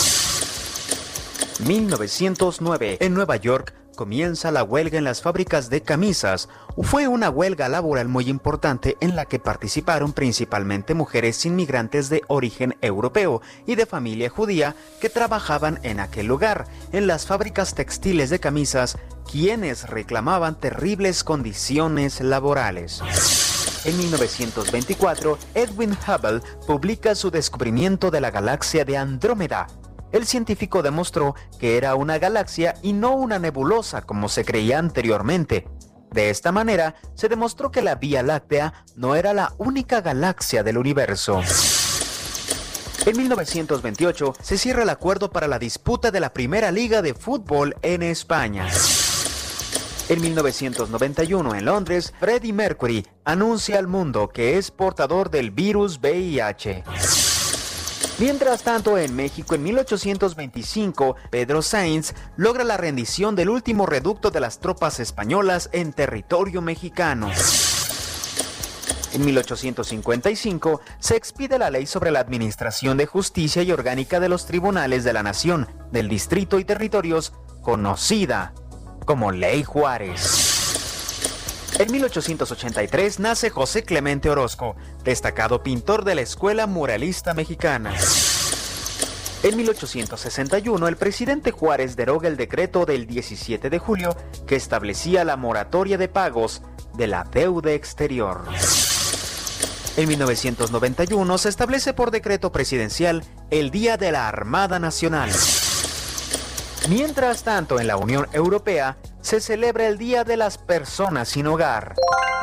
1909, 1.67 2.99
en 3.01 3.15
Nueva 3.15 3.37
York, 3.37 3.75
comienza 3.97 4.53
la 4.53 4.63
huelga 4.63 4.99
en 4.99 5.05
las 5.05 5.23
fábricas 5.23 5.69
de 5.71 5.81
camisas. 5.81 6.49
Fue 6.83 7.09
una 7.09 7.31
huelga 7.31 7.69
laboral 7.69 8.07
muy 8.07 8.29
importante 8.29 8.97
en 9.01 9.17
la 9.17 9.25
que 9.25 9.41
participaron 9.41 10.13
principalmente 10.13 10.95
mujeres 10.95 11.45
inmigrantes 11.45 12.09
de 12.09 12.23
origen 12.29 12.77
europeo 12.83 13.43
y 13.67 13.75
de 13.75 13.87
familia 13.87 14.29
judía 14.29 14.77
que 15.01 15.11
trabajaban 15.11 15.81
en 15.83 15.99
aquel 15.99 16.27
lugar, 16.27 16.67
en 16.93 17.09
las 17.09 17.27
fábricas 17.27 17.75
textiles 17.75 18.31
de 18.31 18.39
camisas, 18.39 18.99
quienes 19.29 19.89
reclamaban 19.89 20.61
terribles 20.61 21.25
condiciones 21.25 22.21
laborales. 22.21 23.03
En 23.85 23.97
1924, 23.99 25.39
Edwin 25.55 25.97
Hubble 26.07 26.41
publica 26.67 27.15
su 27.15 27.31
descubrimiento 27.31 28.11
de 28.11 28.21
la 28.21 28.31
galaxia 28.31 28.85
de 28.85 28.97
Andrómeda, 28.97 29.69
el 30.17 30.27
científico 30.27 30.83
demostró 30.83 31.35
que 31.59 31.77
era 31.77 31.95
una 31.95 32.19
galaxia 32.19 32.75
y 32.83 32.93
no 32.93 33.15
una 33.15 33.39
nebulosa 33.39 34.03
como 34.03 34.29
se 34.29 34.45
creía 34.45 34.79
anteriormente. 34.79 35.69
De 36.11 36.31
esta 36.31 36.53
manera, 36.53 36.95
se 37.15 37.29
demostró 37.29 37.71
que 37.71 37.83
la 37.83 37.97
Vía 37.97 38.23
Láctea 38.23 38.85
no 38.95 39.17
era 39.17 39.35
la 39.35 39.55
única 39.59 40.01
galaxia 40.01 40.63
del 40.63 40.79
universo. 40.79 41.41
En 43.05 43.17
1928 43.17 44.35
se 44.41 44.59
cierra 44.59 44.83
el 44.83 44.91
acuerdo 44.91 45.31
para 45.31 45.47
la 45.47 45.59
disputa 45.59 46.11
de 46.11 46.21
la 46.21 46.33
primera 46.33 46.73
liga 46.73 47.03
de 47.03 47.15
fútbol 47.15 47.77
en 47.83 48.03
España. 48.03 48.67
En 50.09 50.21
1991 50.21 51.55
en 51.55 51.65
Londres, 51.65 52.15
Freddie 52.19 52.53
Mercury 52.53 53.07
anuncia 53.25 53.79
al 53.79 53.89
mundo 53.89 54.29
que 54.29 54.57
es 54.57 54.71
portador 54.71 55.31
del 55.31 55.51
virus 55.51 55.99
VIH. 56.01 56.85
Mientras 58.19 58.63
tanto, 58.63 58.97
en 58.97 59.15
México 59.15 59.55
en 59.55 59.63
1825, 59.63 61.17
Pedro 61.31 61.61
Sainz 61.61 62.15
logra 62.37 62.65
la 62.65 62.79
rendición 62.79 63.37
del 63.37 63.51
último 63.51 63.85
reducto 63.85 64.31
de 64.31 64.41
las 64.41 64.59
tropas 64.59 65.01
españolas 65.01 65.69
en 65.73 65.93
territorio 65.93 66.63
mexicano. 66.63 67.31
En 69.13 69.25
1855 69.25 70.81
se 70.99 71.17
expide 71.17 71.59
la 71.59 71.69
ley 71.69 71.87
sobre 71.87 72.11
la 72.11 72.21
administración 72.21 72.97
de 72.97 73.05
justicia 73.05 73.63
y 73.63 73.71
orgánica 73.71 74.19
de 74.19 74.31
los 74.31 74.47
tribunales 74.47 75.05
de 75.05 75.13
la 75.13 75.23
nación, 75.23 75.69
del 75.93 76.09
distrito 76.09 76.59
y 76.59 76.65
territorios, 76.65 77.35
conocida 77.61 78.55
como 79.05 79.31
Ley 79.31 79.63
Juárez. 79.63 80.46
En 81.79 81.93
1883 81.93 83.21
nace 83.21 83.51
José 83.51 83.85
Clemente 83.85 84.31
Orozco, 84.31 84.77
destacado 85.05 85.63
pintor 85.63 86.05
de 86.05 86.15
la 86.15 86.23
Escuela 86.23 86.67
Muralista 86.67 87.35
Mexicana. 87.35 87.93
En 89.43 89.59
1861, 89.59 90.89
el 90.89 90.97
presidente 90.97 91.51
Juárez 91.51 91.95
deroga 91.95 92.29
el 92.29 92.39
decreto 92.39 92.87
del 92.87 93.07
17 93.07 93.69
de 93.69 93.79
julio 93.79 94.17
que 94.47 94.57
establecía 94.57 95.23
la 95.27 95.37
moratoria 95.37 95.99
de 95.99 96.09
pagos 96.09 96.63
de 96.95 97.09
la 97.09 97.25
deuda 97.25 97.73
exterior. 97.73 98.45
En 99.99 100.09
1991 100.09 101.39
se 101.39 101.51
establece 101.51 101.93
por 101.93 102.11
decreto 102.11 102.53
presidencial 102.53 103.23
el 103.51 103.71
Día 103.71 103.99
de 103.99 104.13
la 104.13 104.29
Armada 104.29 104.79
Nacional. 104.79 105.31
Mientras 106.89 107.43
tanto, 107.43 107.79
en 107.81 107.87
la 107.87 107.99
Unión 107.99 108.29
Europea 108.33 108.97
se 109.27 109.41
celebra 109.41 109.89
el 109.89 109.99
Día 109.99 110.23
de 110.23 110.37
las 110.37 110.57
Personas 110.57 111.31
sin 111.31 111.49
Hogar. 111.49 111.97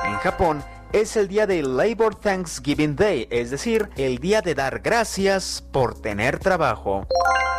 En 0.06 0.16
Japón 0.16 0.62
es 0.92 1.16
el 1.16 1.30
día 1.30 1.48
de 1.48 1.64
Labor 1.64 2.14
Thanksgiving 2.14 2.98
Day, 2.98 3.26
es 3.32 3.52
decir, 3.52 3.90
el 3.96 4.18
día 4.18 4.42
de 4.42 4.54
dar 4.54 4.82
gracias 4.82 5.64
por 5.72 6.02
tener 6.02 6.40
trabajo. 6.40 7.08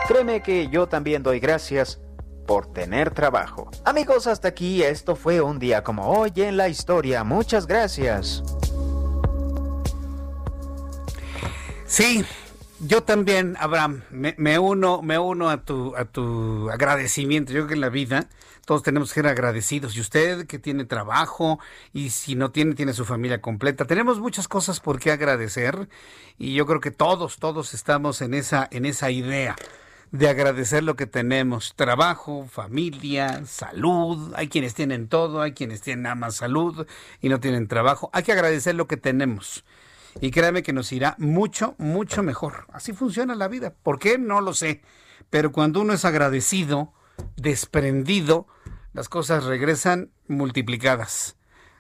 Créeme 0.09 0.43
que 0.43 0.69
yo 0.69 0.87
también 0.89 1.23
doy 1.23 1.41
gracias 1.41 2.03
por 2.47 2.71
tener 2.71 3.13
trabajo. 3.13 3.71
Amigos, 3.87 4.27
hasta 4.27 4.49
aquí 4.49 4.83
esto 4.83 5.17
fue 5.17 5.41
un 5.41 5.59
día 5.59 5.83
como 5.83 6.07
hoy 6.07 6.31
en 6.37 6.59
la 6.59 6.69
historia. 6.69 7.25
Muchas 7.25 7.67
gracias. 7.67 8.43
Sí, 11.87 12.27
yo 12.81 13.03
también, 13.03 13.57
Abraham, 13.59 14.03
me, 14.11 14.59
uno, 14.59 15.03
me 15.03 15.19
uno 15.19 15.51
a 15.51 15.65
tu, 15.65 15.95
a 15.97 16.05
tu 16.05 16.71
agradecimiento. 16.71 17.53
Yo 17.53 17.61
creo 17.61 17.69
que 17.69 17.75
en 17.75 17.81
la 17.81 17.89
vida 17.89 18.29
todos 18.65 18.83
tenemos 18.83 19.11
que 19.11 19.15
ser 19.15 19.27
agradecidos. 19.27 19.97
Y 19.97 20.01
usted 20.01 20.47
que 20.47 20.59
tiene 20.59 20.85
trabajo 20.85 21.59
y 21.93 22.11
si 22.11 22.35
no 22.35 22.51
tiene, 22.51 22.75
tiene 22.75 22.93
su 22.93 23.05
familia 23.05 23.41
completa. 23.41 23.85
Tenemos 23.85 24.21
muchas 24.21 24.49
cosas 24.49 24.81
por 24.81 24.99
qué 24.99 25.13
agradecer 25.13 25.89
y 26.39 26.55
yo 26.55 26.67
creo 26.67 26.81
que 26.81 26.91
todos, 26.91 27.39
todos 27.39 27.75
estamos 27.75 28.21
en 28.23 28.35
esa, 28.35 28.69
en 28.71 28.87
esa 28.87 29.11
idea 29.11 29.57
de 30.11 30.29
agradecer 30.29 30.85
lo 30.85 30.97
que 30.97 31.07
tenemos. 31.07 31.75
Trabajo, 31.77 32.47
familia, 32.51 33.45
salud. 33.47 34.33
Hay 34.37 34.49
quienes 34.49 34.75
tienen 34.75 35.09
todo, 35.09 35.41
hay 35.43 35.53
quienes 35.53 35.81
tienen 35.81 36.03
nada 36.03 36.15
más 36.15 36.37
salud 36.37 36.87
y 37.21 37.29
no 37.29 37.41
tienen 37.41 37.67
trabajo. 37.69 38.11
Hay 38.13 38.23
que 38.23 38.33
agradecer 38.33 38.75
lo 38.75 38.87
que 38.87 38.97
tenemos. 38.97 39.65
Y 40.21 40.31
créame 40.31 40.63
que 40.63 40.73
nos 40.73 40.93
irá 40.93 41.17
mucho, 41.19 41.75
mucho 41.79 42.23
mejor. 42.23 42.67
Así 42.73 42.93
funciona 42.93 43.35
la 43.35 43.49
vida. 43.49 43.75
¿Por 43.83 43.99
qué? 43.99 44.19
No 44.19 44.41
lo 44.41 44.55
sé. 44.55 44.83
Pero 45.31 45.53
cuando 45.53 45.81
uno 45.81 45.93
es 45.93 46.05
agradecido, 46.05 46.93
desprendido, 47.37 48.47
las 48.93 49.09
cosas 49.09 49.45
regresan 49.45 50.11
multiplicadas. 50.29 51.37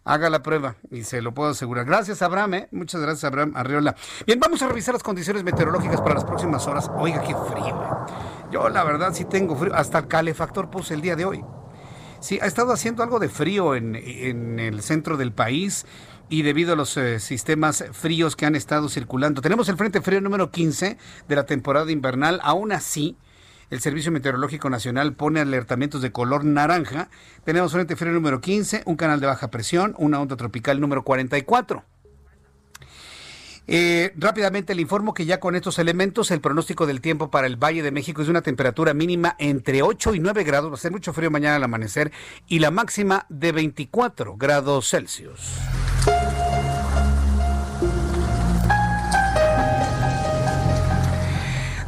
Haga 0.07 0.29
la 0.29 0.42
prueba 0.42 0.77
y 0.90 1.05
se 1.05 1.23
lo 1.23 1.33
puedo 1.33 1.51
asegurar. 1.51 1.87
Gracias, 1.87 2.20
Abraham. 2.20 2.55
¿eh? 2.55 2.68
Muchas 2.73 3.01
gracias, 3.01 3.25
Abraham 3.25 3.53
Arriola. 3.57 3.97
Bien, 4.27 4.38
vamos 4.38 4.61
a 4.61 4.68
revisar 4.68 4.94
las 4.94 5.03
condiciones 5.03 5.44
meteorológicas 5.44 6.03
para 6.03 6.14
las 6.14 6.25
próximas 6.25 6.66
horas. 6.66 6.90
Oiga, 6.97 7.23
qué 7.23 7.35
frío. 7.35 8.07
Yo, 8.51 8.68
la 8.68 8.85
verdad, 8.85 9.14
sí 9.14 9.25
tengo 9.25 9.57
frío. 9.57 9.75
Hasta 9.75 9.99
el 9.99 10.09
calefactor 10.09 10.68
puse 10.68 10.92
el 10.92 11.01
día 11.01 11.16
de 11.16 11.25
hoy. 11.25 11.42
Sí, 12.20 12.38
ha 12.40 12.47
estado 12.47 12.73
haciendo 12.73 13.03
algo 13.03 13.18
de 13.18 13.29
frío 13.29 13.75
en, 13.75 14.59
el 14.59 14.83
centro 14.83 15.16
del 15.16 15.33
país 15.33 15.87
y 16.28 16.42
debido 16.42 16.72
a 16.72 16.76
los 16.76 16.96
eh, 16.96 17.20
sistemas 17.20 17.84
fríos 17.92 18.37
que 18.37 18.46
han 18.46 18.54
estado 18.54 18.88
circulando. 18.88 19.42
Tenemos 19.42 19.68
el 19.68 19.76
Frente 19.76 20.00
Frío 20.00 20.20
número 20.20 20.50
15 20.50 20.96
de 21.28 21.37
la 21.37 21.46
temporada 21.46 21.90
invernal. 21.92 22.40
Aún 22.42 22.72
así, 22.72 23.16
el 23.70 23.80
Servicio 23.80 24.12
Meteorológico 24.12 24.70
Nacional 24.70 25.14
pone 25.14 25.40
alertamientos 25.40 26.02
de 26.02 26.12
color 26.12 26.44
naranja. 26.44 27.08
Tenemos 27.44 27.72
Frente 27.72 27.96
Frío 27.96 28.12
número 28.12 28.40
15, 28.40 28.82
un 28.87 28.96
canal 28.96 29.20
de 29.20 29.26
baja 29.26 29.50
presión, 29.50 29.94
una 29.98 30.20
onda 30.20 30.37
tropical 30.37 30.80
número 30.80 31.04
44. 31.04 31.84
Eh, 33.66 34.12
rápidamente 34.16 34.74
le 34.74 34.82
informo 34.82 35.14
que 35.14 35.24
ya 35.24 35.40
con 35.40 35.56
estos 35.56 35.78
elementos 35.78 36.30
el 36.30 36.42
pronóstico 36.42 36.87
del 36.87 37.00
tiempo 37.00 37.30
para 37.30 37.46
el 37.46 37.56
Valle 37.56 37.82
de 37.82 37.92
México 37.92 38.20
es 38.20 38.28
una 38.28 38.42
temperatura 38.42 38.92
mínima 38.92 39.37
entre 39.38 39.80
8 39.80 40.14
y 40.14 40.20
9 40.20 40.44
grados, 40.44 40.70
va 40.70 40.74
a 40.74 40.78
ser 40.78 40.92
mucho 40.92 41.14
frío 41.14 41.30
mañana 41.30 41.56
al 41.56 41.64
amanecer, 41.64 42.12
y 42.46 42.58
la 42.58 42.70
máxima 42.70 43.24
de 43.30 43.52
24 43.52 44.37
grados 44.37 44.90
Celsius. 44.90 45.60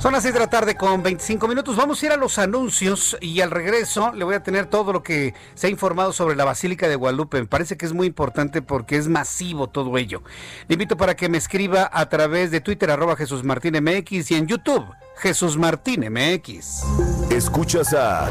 Son 0.07 0.13
las 0.13 0.23
6 0.23 0.35
de 0.35 0.39
la 0.39 0.47
tarde 0.47 0.77
con 0.77 1.03
25 1.03 1.49
minutos. 1.49 1.75
Vamos 1.75 2.01
a 2.01 2.07
ir 2.07 2.13
a 2.13 2.17
los 2.17 2.39
anuncios 2.39 3.17
y 3.21 3.41
al 3.41 3.51
regreso 3.51 4.13
le 4.13 4.25
voy 4.25 4.37
a 4.37 4.43
tener 4.45 4.67
todo 4.67 4.93
lo 4.93 5.03
que 5.03 5.35
se 5.57 5.67
ha 5.67 5.71
informado 5.71 6.13
sobre 6.13 6.37
la 6.37 6.45
Basílica 6.45 6.87
de 6.87 6.95
Guadalupe. 6.95 7.41
Me 7.41 7.49
parece 7.49 7.77
que 7.77 7.87
es 7.87 7.93
muy 7.93 8.07
importante 8.07 8.63
porque 8.63 8.99
es 8.99 9.09
masivo 9.09 9.67
todo 9.67 9.99
ello. 9.99 10.23
Le 10.69 10.75
invito 10.75 10.97
para 10.97 11.17
que 11.17 11.29
me 11.29 11.39
escriba 11.39 11.91
a 11.93 12.09
través 12.09 12.53
de 12.53 12.61
Twitter 12.61 12.89
arroba 12.89 13.17
Jesús 13.17 13.43
Martín 13.43 13.83
MX 13.83 14.31
y 14.31 14.35
en 14.37 14.47
YouTube 14.47 14.87
Jesús 15.17 15.59
Martín 15.59 16.07
MX. 16.09 16.85
Escuchas 17.33 17.93
a 17.93 18.31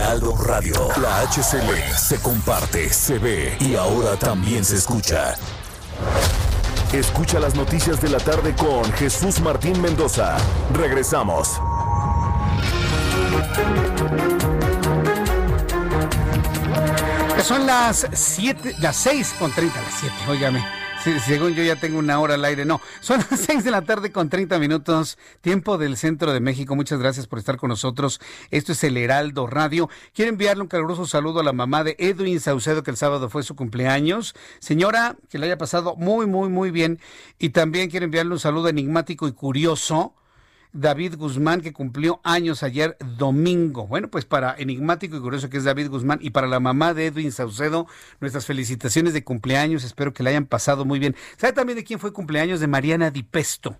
Heraldo 0.00 0.34
Radio. 0.34 0.88
La 1.02 1.20
HCL 1.26 1.94
se 1.94 2.18
comparte, 2.20 2.90
se 2.90 3.18
ve 3.18 3.54
y 3.60 3.74
ahora 3.74 4.16
también 4.16 4.64
se 4.64 4.76
escucha. 4.76 5.34
Escucha 6.90 7.38
las 7.38 7.54
noticias 7.54 8.00
de 8.00 8.08
la 8.08 8.18
tarde 8.18 8.54
con 8.56 8.90
Jesús 8.94 9.40
Martín 9.40 9.78
Mendoza. 9.82 10.38
Regresamos. 10.72 11.60
Son 17.44 17.66
las 17.66 18.06
7, 18.10 18.76
las 18.78 18.96
6 18.96 19.34
con 19.38 19.52
30, 19.52 19.82
las 19.82 19.94
7, 20.00 20.14
óigame 20.30 20.79
según 21.24 21.54
yo 21.54 21.62
ya 21.62 21.76
tengo 21.76 21.98
una 21.98 22.20
hora 22.20 22.34
al 22.34 22.44
aire. 22.44 22.64
No, 22.64 22.80
son 23.00 23.20
las 23.30 23.40
6 23.40 23.64
de 23.64 23.70
la 23.70 23.82
tarde 23.82 24.12
con 24.12 24.28
30 24.28 24.58
minutos, 24.58 25.18
tiempo 25.40 25.78
del 25.78 25.96
centro 25.96 26.32
de 26.32 26.40
México. 26.40 26.76
Muchas 26.76 26.98
gracias 26.98 27.26
por 27.26 27.38
estar 27.38 27.56
con 27.56 27.68
nosotros. 27.68 28.20
Esto 28.50 28.72
es 28.72 28.84
el 28.84 28.96
Heraldo 28.96 29.46
Radio. 29.46 29.88
Quiero 30.14 30.30
enviarle 30.30 30.62
un 30.62 30.68
caluroso 30.68 31.06
saludo 31.06 31.40
a 31.40 31.44
la 31.44 31.52
mamá 31.52 31.84
de 31.84 31.96
Edwin 31.98 32.40
Saucedo, 32.40 32.82
que 32.82 32.90
el 32.90 32.96
sábado 32.96 33.28
fue 33.28 33.42
su 33.42 33.56
cumpleaños. 33.56 34.34
Señora, 34.58 35.16
que 35.28 35.38
le 35.38 35.46
haya 35.46 35.58
pasado 35.58 35.96
muy, 35.96 36.26
muy, 36.26 36.48
muy 36.48 36.70
bien. 36.70 37.00
Y 37.38 37.50
también 37.50 37.90
quiero 37.90 38.04
enviarle 38.04 38.32
un 38.32 38.40
saludo 38.40 38.68
enigmático 38.68 39.26
y 39.28 39.32
curioso 39.32 40.14
David 40.72 41.16
Guzmán, 41.16 41.60
que 41.60 41.72
cumplió 41.72 42.20
años 42.22 42.62
ayer 42.62 42.96
domingo. 43.18 43.86
Bueno, 43.86 44.08
pues 44.08 44.24
para 44.24 44.54
enigmático 44.56 45.16
y 45.16 45.20
curioso 45.20 45.50
que 45.50 45.56
es 45.56 45.64
David 45.64 45.88
Guzmán 45.88 46.18
y 46.22 46.30
para 46.30 46.46
la 46.46 46.60
mamá 46.60 46.94
de 46.94 47.06
Edwin 47.06 47.32
Saucedo, 47.32 47.86
nuestras 48.20 48.46
felicitaciones 48.46 49.12
de 49.12 49.24
cumpleaños. 49.24 49.84
Espero 49.84 50.12
que 50.12 50.22
la 50.22 50.30
hayan 50.30 50.46
pasado 50.46 50.84
muy 50.84 50.98
bien. 50.98 51.16
¿Sabe 51.36 51.52
también 51.52 51.76
de 51.76 51.84
quién 51.84 51.98
fue 51.98 52.12
cumpleaños? 52.12 52.60
De 52.60 52.66
Mariana 52.66 53.10
Di 53.10 53.22
Pesto. 53.22 53.78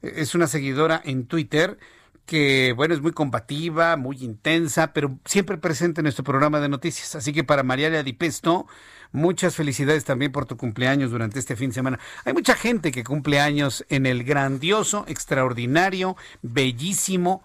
Es 0.00 0.34
una 0.34 0.46
seguidora 0.46 1.00
en 1.04 1.26
Twitter 1.26 1.78
que, 2.26 2.72
bueno, 2.76 2.94
es 2.94 3.00
muy 3.00 3.12
combativa, 3.12 3.96
muy 3.96 4.22
intensa, 4.22 4.92
pero 4.92 5.18
siempre 5.24 5.58
presente 5.58 6.00
en 6.00 6.04
nuestro 6.04 6.24
programa 6.24 6.60
de 6.60 6.68
noticias. 6.68 7.14
Así 7.14 7.32
que 7.32 7.44
para 7.44 7.62
Mariana 7.62 8.02
Di 8.02 8.12
Pesto, 8.12 8.66
Muchas 9.12 9.54
felicidades 9.54 10.04
también 10.04 10.32
por 10.32 10.46
tu 10.46 10.56
cumpleaños 10.56 11.10
durante 11.10 11.38
este 11.38 11.54
fin 11.54 11.70
de 11.70 11.74
semana. 11.74 11.98
Hay 12.24 12.32
mucha 12.32 12.54
gente 12.54 12.90
que 12.90 13.04
cumple 13.04 13.40
años 13.40 13.84
en 13.90 14.06
el 14.06 14.24
grandioso, 14.24 15.04
extraordinario, 15.06 16.16
bellísimo, 16.40 17.42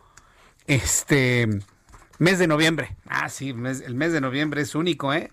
este 0.66 1.48
mes 2.20 2.40
de 2.40 2.48
noviembre. 2.48 2.96
Ah, 3.06 3.30
sí, 3.30 3.50
el 3.50 3.96
mes 3.96 4.12
de 4.14 4.22
noviembre 4.22 4.62
es 4.62 4.76
único, 4.76 5.14
¿eh? 5.14 5.32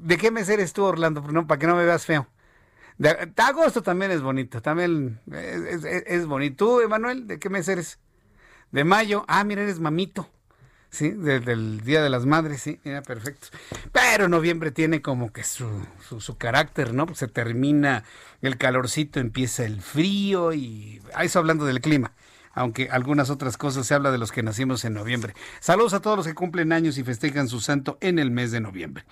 ¿De 0.00 0.16
qué 0.16 0.30
mes 0.30 0.48
eres 0.48 0.72
tú, 0.72 0.84
Orlando? 0.84 1.20
No, 1.20 1.46
para 1.46 1.58
que 1.58 1.66
no 1.66 1.76
me 1.76 1.84
veas 1.84 2.06
feo. 2.06 2.26
De, 2.96 3.32
agosto 3.36 3.82
también 3.82 4.10
es 4.10 4.22
bonito, 4.22 4.60
también 4.60 5.20
es, 5.30 5.84
es 5.84 6.26
bonito. 6.26 6.64
¿Tú, 6.64 6.80
Emanuel, 6.80 7.26
de 7.26 7.38
qué 7.38 7.48
mes 7.48 7.68
eres? 7.68 7.98
De 8.72 8.84
mayo. 8.84 9.24
Ah, 9.28 9.44
mira, 9.44 9.62
eres 9.62 9.78
mamito. 9.78 10.28
Sí, 10.90 11.10
desde 11.10 11.52
el 11.52 11.82
Día 11.82 12.02
de 12.02 12.08
las 12.08 12.24
Madres, 12.24 12.62
sí, 12.62 12.80
era 12.82 13.02
perfecto. 13.02 13.48
Pero 13.92 14.28
noviembre 14.28 14.70
tiene 14.70 15.02
como 15.02 15.32
que 15.32 15.44
su, 15.44 15.68
su, 16.18 16.38
carácter, 16.38 16.94
¿no? 16.94 17.14
Se 17.14 17.28
termina 17.28 18.04
el 18.40 18.56
calorcito, 18.56 19.20
empieza 19.20 19.64
el 19.64 19.82
frío 19.82 20.54
y... 20.54 21.02
A 21.14 21.24
eso 21.24 21.38
hablando 21.38 21.64
del 21.64 21.80
clima 21.80 22.12
aunque 22.58 22.88
algunas 22.90 23.30
otras 23.30 23.56
cosas 23.56 23.86
se 23.86 23.94
habla 23.94 24.10
de 24.10 24.18
los 24.18 24.32
que 24.32 24.42
nacimos 24.42 24.84
en 24.84 24.94
noviembre. 24.94 25.34
Saludos 25.60 25.94
a 25.94 26.00
todos 26.00 26.16
los 26.16 26.26
que 26.26 26.34
cumplen 26.34 26.72
años 26.72 26.98
y 26.98 27.04
festejan 27.04 27.48
su 27.48 27.60
santo 27.60 27.98
en 28.00 28.18
el 28.18 28.32
mes 28.32 28.50
de 28.50 28.60
noviembre. 28.60 29.04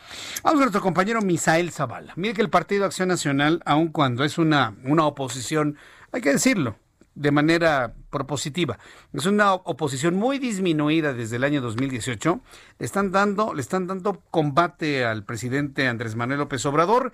Vamos 0.42 0.58
a 0.60 0.64
nuestro 0.64 0.82
compañero 0.82 1.22
Misael 1.22 1.70
Zavala. 1.70 2.12
Mire 2.16 2.34
que 2.34 2.42
el 2.42 2.50
Partido 2.50 2.84
Acción 2.84 3.08
Nacional, 3.08 3.62
aun 3.64 3.88
cuando 3.88 4.24
es 4.24 4.38
una, 4.38 4.74
una 4.82 5.06
oposición, 5.06 5.76
hay 6.10 6.22
que 6.22 6.32
decirlo, 6.32 6.76
de 7.16 7.30
manera 7.32 7.94
propositiva. 8.10 8.78
Es 9.12 9.26
una 9.26 9.54
oposición 9.54 10.14
muy 10.14 10.38
disminuida 10.38 11.12
desde 11.12 11.36
el 11.36 11.44
año 11.44 11.60
2018. 11.60 12.40
Le 12.78 12.86
están 12.86 13.10
dando, 13.10 13.54
le 13.54 13.62
están 13.62 13.86
dando 13.86 14.22
combate 14.30 15.04
al 15.04 15.24
presidente 15.24 15.88
Andrés 15.88 16.14
Manuel 16.14 16.40
López 16.40 16.64
Obrador. 16.66 17.10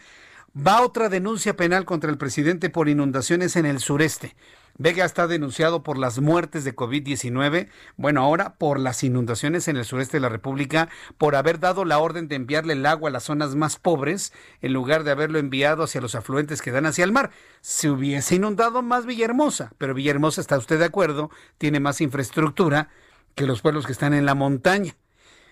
Va 0.55 0.83
otra 0.83 1.09
denuncia 1.09 1.57
penal 1.57 1.87
contra 1.87 2.11
el 2.11 2.19
presidente 2.19 2.69
por 2.69 2.89
inundaciones 2.89 3.57
en 3.57 3.65
el 3.65 3.79
sureste. 3.79 4.35
Vega 4.79 5.05
está 5.05 5.27
denunciado 5.27 5.83
por 5.83 5.99
las 5.99 6.19
muertes 6.19 6.65
de 6.65 6.75
COVID-19, 6.75 7.69
bueno, 7.97 8.23
ahora 8.23 8.55
por 8.55 8.79
las 8.81 9.05
inundaciones 9.05 9.69
en 9.69 9.77
el 9.77 9.85
sureste 9.85 10.17
de 10.17 10.23
la 10.23 10.29
República, 10.29 10.89
por 11.19 11.37
haber 11.37 11.61
dado 11.61 11.85
la 11.85 11.99
orden 11.99 12.29
de 12.29 12.37
enviarle 12.37 12.73
el 12.73 12.87
agua 12.87 13.11
a 13.11 13.13
las 13.13 13.25
zonas 13.25 13.55
más 13.55 13.79
pobres, 13.79 14.33
en 14.61 14.73
lugar 14.73 15.05
de 15.05 15.11
haberlo 15.11 15.39
enviado 15.39 15.83
hacia 15.83 16.01
los 16.01 16.15
afluentes 16.15 16.63
que 16.63 16.71
dan 16.71 16.87
hacia 16.87 17.05
el 17.05 17.13
mar. 17.13 17.31
Se 17.61 17.91
hubiese 17.91 18.37
inundado 18.37 18.83
más 18.83 19.05
Villahermosa, 19.07 19.73
pero 19.79 19.95
Villahermosa, 19.95 20.41
está 20.41 20.57
usted 20.57 20.79
de 20.79 20.87
acuerdo, 20.87 21.31
tiene 21.59 21.81
más 21.81 22.01
infraestructura 22.01 22.89
que 23.35 23.47
los 23.47 23.61
pueblos 23.61 23.87
que 23.87 23.93
están 23.93 24.15
en 24.15 24.27
la 24.27 24.35
montaña. 24.35 24.97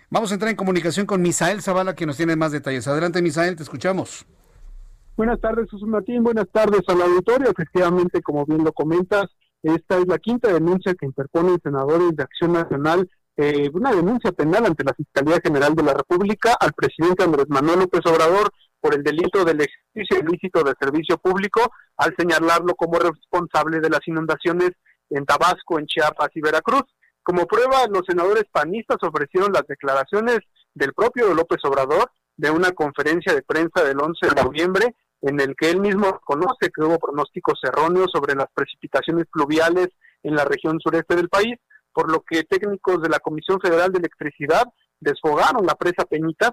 Vamos 0.09 0.31
a 0.31 0.35
entrar 0.35 0.51
en 0.51 0.57
comunicación 0.57 1.07
con 1.07 1.23
Misael 1.23 1.63
Zavala, 1.63 1.95
que 1.95 2.07
nos 2.07 2.17
tiene 2.17 2.37
más 2.37 2.53
detalles. 2.53 2.89
Adelante, 2.89 3.23
Misael, 3.23 3.55
te 3.55 3.63
escuchamos. 3.63 4.27
Buenas 5.21 5.39
tardes, 5.39 5.71
Jesús 5.71 5.87
Martín. 5.87 6.23
Buenas 6.23 6.49
tardes 6.51 6.81
al 6.89 7.03
auditorio. 7.03 7.51
Efectivamente, 7.51 8.23
como 8.23 8.47
bien 8.47 8.65
lo 8.65 8.73
comentas, 8.73 9.27
esta 9.63 9.99
es 9.99 10.07
la 10.07 10.17
quinta 10.17 10.51
denuncia 10.51 10.95
que 10.95 11.05
interponen 11.05 11.61
senadores 11.63 12.17
de 12.17 12.23
Acción 12.23 12.55
Nacional, 12.55 13.07
eh, 13.37 13.69
una 13.75 13.93
denuncia 13.93 14.33
penal 14.33 14.65
ante 14.65 14.83
la 14.83 14.95
Fiscalía 14.95 15.39
General 15.45 15.75
de 15.75 15.83
la 15.83 15.93
República 15.93 16.57
al 16.59 16.73
presidente 16.73 17.23
Andrés 17.23 17.45
Manuel 17.51 17.81
López 17.81 18.01
Obrador 18.07 18.51
por 18.81 18.95
el 18.95 19.03
delito 19.03 19.45
del 19.45 19.61
ejercicio 19.61 20.27
ilícito 20.27 20.65
de 20.65 20.73
servicio 20.81 21.19
público 21.19 21.71
al 21.99 22.15
señalarlo 22.19 22.75
como 22.75 22.99
responsable 22.99 23.81
de 23.81 23.91
las 23.91 24.01
inundaciones 24.07 24.71
en 25.11 25.27
Tabasco, 25.27 25.79
en 25.79 25.85
Chiapas 25.85 26.31
y 26.33 26.41
Veracruz. 26.41 26.85
Como 27.23 27.45
prueba, 27.45 27.87
los 27.91 28.07
senadores 28.09 28.45
panistas 28.51 28.97
ofrecieron 29.03 29.53
las 29.53 29.67
declaraciones 29.69 30.39
del 30.73 30.95
propio 30.95 31.35
López 31.35 31.59
Obrador 31.65 32.11
de 32.39 32.51
una 32.51 32.71
conferencia 32.71 33.35
de 33.35 33.43
prensa 33.43 33.85
del 33.85 34.01
11 34.01 34.35
de 34.35 34.43
noviembre 34.43 34.95
en 35.23 35.41
el 35.41 35.55
que 35.57 35.71
él 35.71 35.81
mismo 35.81 36.21
conoce 36.25 36.71
que 36.75 36.83
hubo 36.83 36.99
pronósticos 36.99 37.61
erróneos 37.63 38.11
sobre 38.13 38.35
las 38.35 38.47
precipitaciones 38.55 39.27
pluviales 39.31 39.89
en 40.23 40.35
la 40.35 40.45
región 40.45 40.79
sureste 40.81 41.17
del 41.17 41.29
país, 41.29 41.57
por 41.93 42.11
lo 42.11 42.23
que 42.23 42.45
técnicos 42.45 43.03
de 43.03 43.09
la 43.09 43.19
Comisión 43.19 43.61
Federal 43.61 43.93
de 43.93 43.99
Electricidad 43.99 44.65
desfogaron 45.01 45.67
la 45.67 45.75
presa 45.75 46.05
Peñitas, 46.05 46.53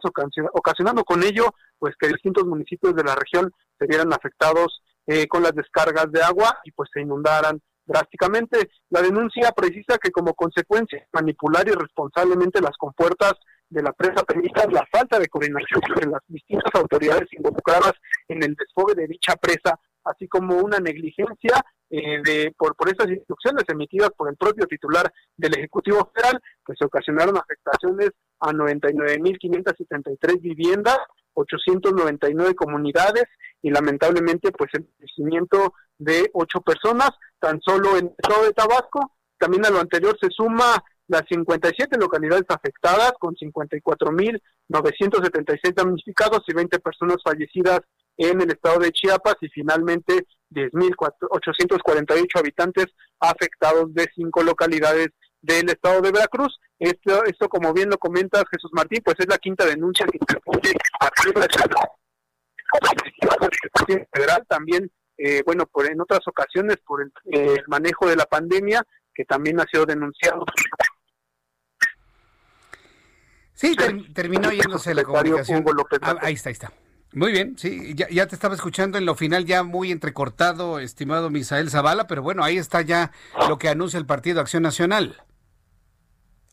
ocasionando 0.54 1.04
con 1.04 1.24
ello 1.24 1.54
pues 1.78 1.96
que 2.00 2.08
distintos 2.08 2.46
municipios 2.46 2.96
de 2.96 3.04
la 3.04 3.16
región 3.16 3.52
se 3.78 3.86
vieran 3.86 4.12
afectados 4.14 4.82
eh, 5.06 5.28
con 5.28 5.44
las 5.44 5.54
descargas 5.54 6.12
de 6.12 6.22
agua 6.22 6.58
y 6.64 6.72
pues 6.72 6.90
se 6.94 7.02
inundaran 7.02 7.62
drásticamente. 7.86 8.70
La 8.90 9.02
denuncia 9.02 9.52
precisa 9.52 9.98
que 9.98 10.12
como 10.12 10.34
consecuencia 10.34 11.06
manipular 11.14 11.68
irresponsablemente 11.68 12.62
las 12.62 12.76
compuertas 12.78 13.34
de 13.70 13.84
la 13.84 13.92
presa 13.92 14.24
Peñitas, 14.24 14.72
la 14.72 14.86
falta 14.92 15.20
de 15.20 15.28
coordinación 15.28 15.82
entre 15.90 16.10
las 16.10 16.22
distintas 16.28 16.74
autoridades 16.76 17.28
involucradas 17.34 17.94
en 18.28 18.44
el 18.44 18.56
desfogue 18.56 18.96
de 18.96 19.08
dicha 19.08 19.36
presa, 19.36 19.80
así 20.04 20.28
como 20.28 20.58
una 20.58 20.80
negligencia 20.80 21.64
eh, 21.90 22.22
de 22.24 22.54
por, 22.58 22.76
por 22.76 22.90
estas 22.90 23.10
instrucciones 23.10 23.64
emitidas 23.70 24.10
por 24.18 24.30
el 24.30 24.36
propio 24.36 24.68
titular 24.68 25.12
del 25.36 25.58
Ejecutivo 25.58 26.12
Federal, 26.14 26.42
pues 26.66 26.78
se 26.80 26.86
ocasionaron 26.86 27.38
afectaciones 27.38 28.12
a 28.40 28.52
99.573 28.52 30.42
viviendas, 30.42 30.98
899 31.34 32.56
comunidades 32.56 33.26
y 33.62 33.70
lamentablemente 33.70 34.52
pues 34.52 34.72
el 34.74 34.88
crecimiento 34.98 35.74
de 35.98 36.30
ocho 36.34 36.60
personas, 36.62 37.12
tan 37.40 37.62
solo 37.62 37.98
en 37.98 38.08
el 38.08 38.16
estado 38.18 38.44
de 38.44 38.54
Tabasco. 38.54 39.14
También 39.38 39.66
a 39.66 39.70
lo 39.70 39.80
anterior 39.80 40.18
se 40.20 40.30
suma 40.30 40.84
las 41.08 41.24
57 41.30 41.98
localidades 41.98 42.44
afectadas 42.50 43.14
con 43.20 43.34
54.976 43.36 45.74
damnificados 45.74 46.44
y 46.48 46.54
20 46.54 46.80
personas 46.80 47.18
fallecidas 47.24 47.80
en 48.18 48.42
el 48.42 48.50
estado 48.52 48.80
de 48.80 48.92
Chiapas 48.92 49.36
y 49.42 49.48
finalmente 49.50 50.26
10.848 50.52 52.40
habitantes 52.40 52.88
afectados 53.20 53.94
de 53.94 54.08
cinco 54.16 54.44
localidades 54.44 55.10
del 55.42 55.70
estado 55.70 56.02
de 56.02 56.12
Veracruz. 56.12 56.60
Esto, 56.80 57.24
esto 57.26 57.48
como 57.48 57.74
bien 57.74 57.90
lo 57.90 57.98
comentas 57.98 58.44
Jesús 58.52 58.72
Martín, 58.74 59.02
pues 59.04 59.16
es 59.20 59.28
la 59.28 59.38
quinta 59.38 59.66
denuncia 59.66 60.06
que 60.06 60.18
se 60.28 60.40
federal 64.12 64.46
también, 64.48 64.92
eh, 65.18 65.42
bueno, 65.46 65.66
por 65.66 65.90
en 65.90 66.02
otras 66.02 66.28
ocasiones 66.28 66.78
por 66.86 67.02
el, 67.02 67.12
el 67.32 67.64
manejo 67.68 68.08
de 68.08 68.16
la 68.16 68.26
pandemia 68.26 68.84
que 69.14 69.26
también 69.26 69.60
ha 69.60 69.66
sido 69.72 69.86
denunciado 69.86 70.46
Sí, 73.58 73.76
terminó 74.14 74.52
yéndose 74.52 74.94
la 74.94 75.04
comunicación. 75.04 75.66
Ah, 76.04 76.18
ahí 76.22 76.36
está, 76.36 76.50
ahí 76.50 76.54
está. 76.54 76.72
Muy 77.14 77.32
bien, 77.32 77.58
sí, 77.58 77.96
ya, 77.96 78.28
te 78.28 78.36
estaba 78.36 78.54
escuchando 78.54 78.98
en 78.98 79.06
lo 79.06 79.16
final 79.16 79.46
ya 79.46 79.64
muy 79.64 79.92
entrecortado, 79.92 80.80
estimado 80.80 81.30
Misael 81.30 81.70
Zavala, 81.70 82.06
pero 82.06 82.22
bueno, 82.22 82.44
ahí 82.44 82.58
está 82.58 82.82
ya 82.82 83.12
lo 83.48 83.58
que 83.58 83.70
anuncia 83.70 83.98
el 83.98 84.06
Partido 84.06 84.42
Acción 84.42 84.64
Nacional. 84.64 85.16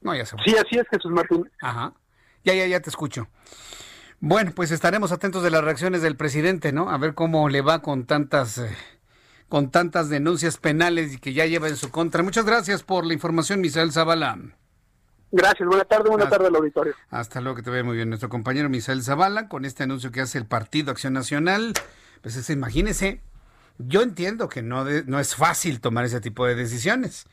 No, 0.00 0.14
ya 0.14 0.24
se 0.24 0.36
Sí, 0.44 0.54
así 0.56 0.78
es, 0.78 0.86
Jesús 0.90 1.10
Martín. 1.10 1.50
Ajá. 1.60 1.92
Ya, 2.44 2.54
ya, 2.54 2.66
ya 2.66 2.80
te 2.80 2.90
escucho. 2.90 3.28
Bueno, 4.20 4.52
pues 4.54 4.70
estaremos 4.70 5.12
atentos 5.12 5.42
de 5.42 5.50
las 5.50 5.64
reacciones 5.64 6.02
del 6.02 6.16
presidente, 6.16 6.72
¿no? 6.72 6.88
A 6.88 6.98
ver 6.98 7.14
cómo 7.14 7.48
le 7.48 7.60
va 7.60 7.82
con 7.82 8.06
tantas 8.06 8.58
eh, 8.58 8.70
con 9.48 9.70
tantas 9.70 10.08
denuncias 10.08 10.56
penales 10.56 11.14
y 11.14 11.18
que 11.18 11.32
ya 11.32 11.46
lleva 11.46 11.68
en 11.68 11.76
su 11.76 11.90
contra. 11.90 12.22
Muchas 12.22 12.44
gracias 12.44 12.82
por 12.82 13.04
la 13.04 13.12
información, 13.12 13.60
Misael 13.60 13.92
Zavala. 13.92 14.38
Gracias, 15.36 15.68
buena 15.68 15.84
tarde, 15.84 16.10
buena 16.10 16.28
tarde 16.28 16.46
al 16.46 16.54
auditorio. 16.54 16.94
Hasta 17.10 17.40
luego, 17.40 17.56
que 17.56 17.62
te 17.62 17.70
vea 17.70 17.82
muy 17.82 17.96
bien. 17.96 18.08
Nuestro 18.08 18.28
compañero 18.28 18.68
Misael 18.68 19.02
Zavala, 19.02 19.48
con 19.48 19.64
este 19.64 19.82
anuncio 19.82 20.12
que 20.12 20.20
hace 20.20 20.38
el 20.38 20.46
Partido 20.46 20.92
Acción 20.92 21.12
Nacional, 21.12 21.72
pues 22.22 22.36
es, 22.36 22.50
imagínese, 22.50 23.20
yo 23.78 24.02
entiendo 24.02 24.48
que 24.48 24.62
no, 24.62 24.84
no 24.84 25.18
es 25.18 25.34
fácil 25.34 25.80
tomar 25.80 26.04
ese 26.04 26.20
tipo 26.20 26.46
de 26.46 26.54
decisiones, 26.54 27.26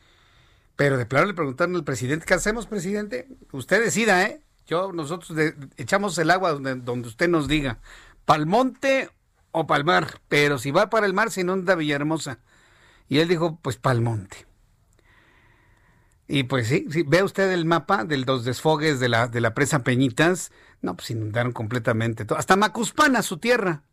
pero 0.75 0.97
de 0.97 1.05
plano 1.05 1.27
le 1.27 1.35
preguntaron 1.35 1.75
al 1.75 1.83
presidente, 1.83 2.25
¿qué 2.25 2.33
hacemos, 2.33 2.65
presidente? 2.65 3.27
Usted 3.51 3.83
decida, 3.83 4.23
¿eh? 4.23 4.41
Yo, 4.65 4.91
nosotros 4.91 5.37
echamos 5.77 6.17
el 6.17 6.31
agua 6.31 6.53
donde, 6.53 6.73
donde 6.73 7.07
usted 7.07 7.29
nos 7.29 7.47
diga, 7.47 7.77
pa'l 8.25 8.47
monte 8.47 9.11
o 9.51 9.67
pa'l 9.67 9.83
mar, 9.83 10.19
pero 10.27 10.57
si 10.57 10.71
va 10.71 10.89
para 10.89 11.05
el 11.05 11.13
mar 11.13 11.29
se 11.29 11.41
inunda 11.41 11.75
Villahermosa. 11.75 12.39
Y 13.07 13.19
él 13.19 13.27
dijo, 13.27 13.59
pues 13.61 13.77
pa'l 13.77 14.01
monte. 14.01 14.47
Y 16.33 16.43
pues 16.43 16.69
sí, 16.69 16.87
sí, 16.89 17.03
ve 17.05 17.23
usted 17.23 17.51
el 17.51 17.65
mapa 17.65 18.05
de 18.05 18.15
los 18.15 18.45
desfogues 18.45 19.01
de 19.01 19.09
la, 19.09 19.27
de 19.27 19.41
la 19.41 19.53
presa 19.53 19.83
Peñitas, 19.83 20.53
no, 20.81 20.95
pues 20.95 21.11
inundaron 21.11 21.51
completamente 21.51 22.23
todo. 22.23 22.39
Hasta 22.39 22.55
Macuspana, 22.55 23.21
su 23.21 23.37
tierra. 23.37 23.83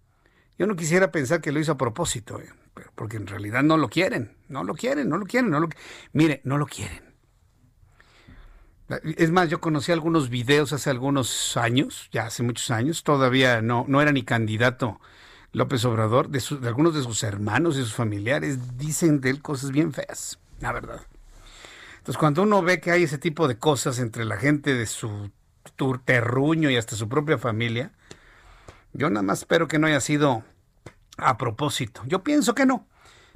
Yo 0.57 0.69
no 0.69 0.77
quisiera 0.77 1.11
pensar 1.11 1.41
que 1.41 1.51
lo 1.51 1.59
hizo 1.59 1.73
a 1.73 1.77
propósito, 1.77 2.39
eh, 2.39 2.49
porque 2.95 3.17
en 3.17 3.27
realidad 3.27 3.65
no 3.65 3.77
lo 3.77 3.89
quieren, 3.89 4.37
no 4.49 4.63
lo 4.63 4.75
quieren, 4.77 5.09
no 5.09 5.19
lo 5.19 5.27
quieren, 5.27 5.51
no 5.51 5.59
lo 5.59 5.69
Mire, 6.13 6.41
no 6.45 6.59
lo 6.59 6.67
quieren. 6.67 7.03
Es 9.17 9.33
más, 9.33 9.51
yo 9.51 9.61
conocí 9.61 9.91
algunos 9.91 10.31
videos 10.31 10.73
hace 10.73 10.91
algunos 10.91 11.57
años, 11.57 12.09
ya 12.13 12.27
hace 12.27 12.45
muchos 12.45 12.71
años, 12.71 13.03
todavía 13.03 13.63
no, 13.63 13.85
no 13.89 14.01
era 14.01 14.13
ni 14.13 14.23
candidato 14.23 15.01
López 15.51 15.85
Obrador, 15.85 16.29
de, 16.29 16.41
de 16.61 16.69
algunos 16.69 16.95
de 16.95 17.03
sus 17.03 17.25
hermanos 17.25 17.77
y 17.77 17.81
sus 17.81 17.95
familiares 17.95 18.79
dicen 18.79 19.21
de 19.21 19.31
él 19.31 19.43
cosas 19.43 19.73
bien 19.73 19.93
feas, 19.93 20.39
la 20.61 20.71
verdad. 20.71 21.01
Entonces, 22.09 22.21
cuando 22.21 22.43
uno 22.45 22.63
ve 22.63 22.81
que 22.81 22.91
hay 22.91 23.03
ese 23.03 23.19
tipo 23.19 23.49
de 23.49 23.59
cosas 23.59 23.99
entre 23.99 24.25
la 24.25 24.39
gente 24.39 24.73
de 24.73 24.87
su 24.87 25.31
terruño 26.07 26.71
y 26.71 26.77
hasta 26.79 26.97
su 26.97 27.07
propia 27.07 27.37
familia, 27.37 27.93
yo 28.95 29.11
nada 29.11 29.23
más 29.23 29.41
espero 29.41 29.69
que 29.69 29.79
no 29.79 29.89
haya 29.89 30.01
sido 30.01 30.43
a 31.19 31.37
propósito. 31.37 32.01
Yo 32.07 32.25
pienso 32.25 32.55
que 32.55 32.65
no, 32.65 32.87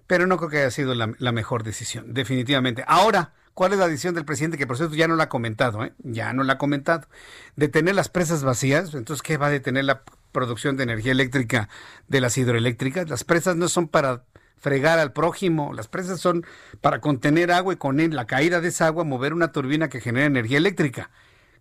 pero 0.07 0.27
no 0.27 0.39
creo 0.39 0.49
que 0.49 0.57
haya 0.57 0.71
sido 0.71 0.95
la, 0.95 1.33
mejor 1.33 1.65
decisión, 1.65 2.15
definitivamente. 2.15 2.83
Ahora, 2.87 3.35
¿cuál 3.53 3.75
es 3.75 3.79
la 3.79 3.89
decisión 3.89 4.15
del 4.15 4.25
presidente? 4.25 4.57
Que 4.57 4.67
por 4.67 4.79
cierto 4.79 4.95
ya 4.95 5.07
no 5.07 5.17
la 5.17 5.25
ha 5.25 5.29
comentado, 5.29 5.85
¿eh? 5.85 5.93
Ya 5.99 6.33
no 6.33 6.43
la 6.43 6.55
ha 6.55 6.59
comentado. 6.59 7.09
Detener 7.57 7.95
las 7.95 8.09
presas 8.09 8.43
vacías, 8.43 8.95
entonces, 8.95 9.21
¿qué 9.21 9.37
va 9.37 9.49
a 9.49 9.51
detener 9.51 9.85
la 9.85 10.01
producción 10.33 10.79
de 10.79 10.85
energía 10.85 11.13
eléctrica 11.13 11.69
de 12.09 12.23
las 12.23 12.39
hidroeléctricas? 12.39 13.11
Las 13.11 13.23
presas 13.23 13.55
no 13.55 13.69
son 13.69 13.87
para 13.87 14.25
fregar 14.63 15.01
al 15.01 15.13
prójimo. 15.13 15.73
Las 15.75 15.89
presas 15.89 16.21
son 16.21 16.47
para 16.81 17.01
contener 17.01 17.51
agua 17.51 17.75
y 17.75 17.77
con 17.77 17.99
la 18.15 18.27
caída 18.27 18.61
de 18.61 18.69
esa 18.69 18.87
agua 18.87 19.03
mover 19.03 19.35
una 19.35 19.51
turbina 19.51 19.89
que 19.89 20.01
genera 20.01 20.27
energía 20.27 20.59
eléctrica. 20.59 21.11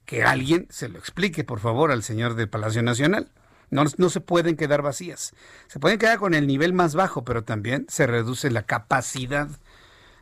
Que 0.06 0.24
alguien 0.24 0.68
se 0.70 0.88
lo 0.88 1.00
explique, 1.00 1.44
por 1.44 1.60
favor, 1.60 1.92
al 1.92 2.04
señor 2.04 2.36
del 2.36 2.48
Palacio 2.48 2.84
Nacional. 2.84 3.32
No, 3.72 3.86
no 3.98 4.10
se 4.10 4.22
pueden 4.22 4.56
quedar 4.56 4.84
vacías. 4.84 5.34
Se 5.68 5.80
pueden 5.80 5.98
quedar 5.98 6.20
con 6.20 6.36
el 6.36 6.46
nivel 6.46 6.74
más 6.74 6.94
bajo, 6.94 7.24
pero 7.26 7.44
también 7.44 7.88
se 7.90 8.06
reduce 8.06 8.52
la 8.52 8.64
capacidad 8.64 9.50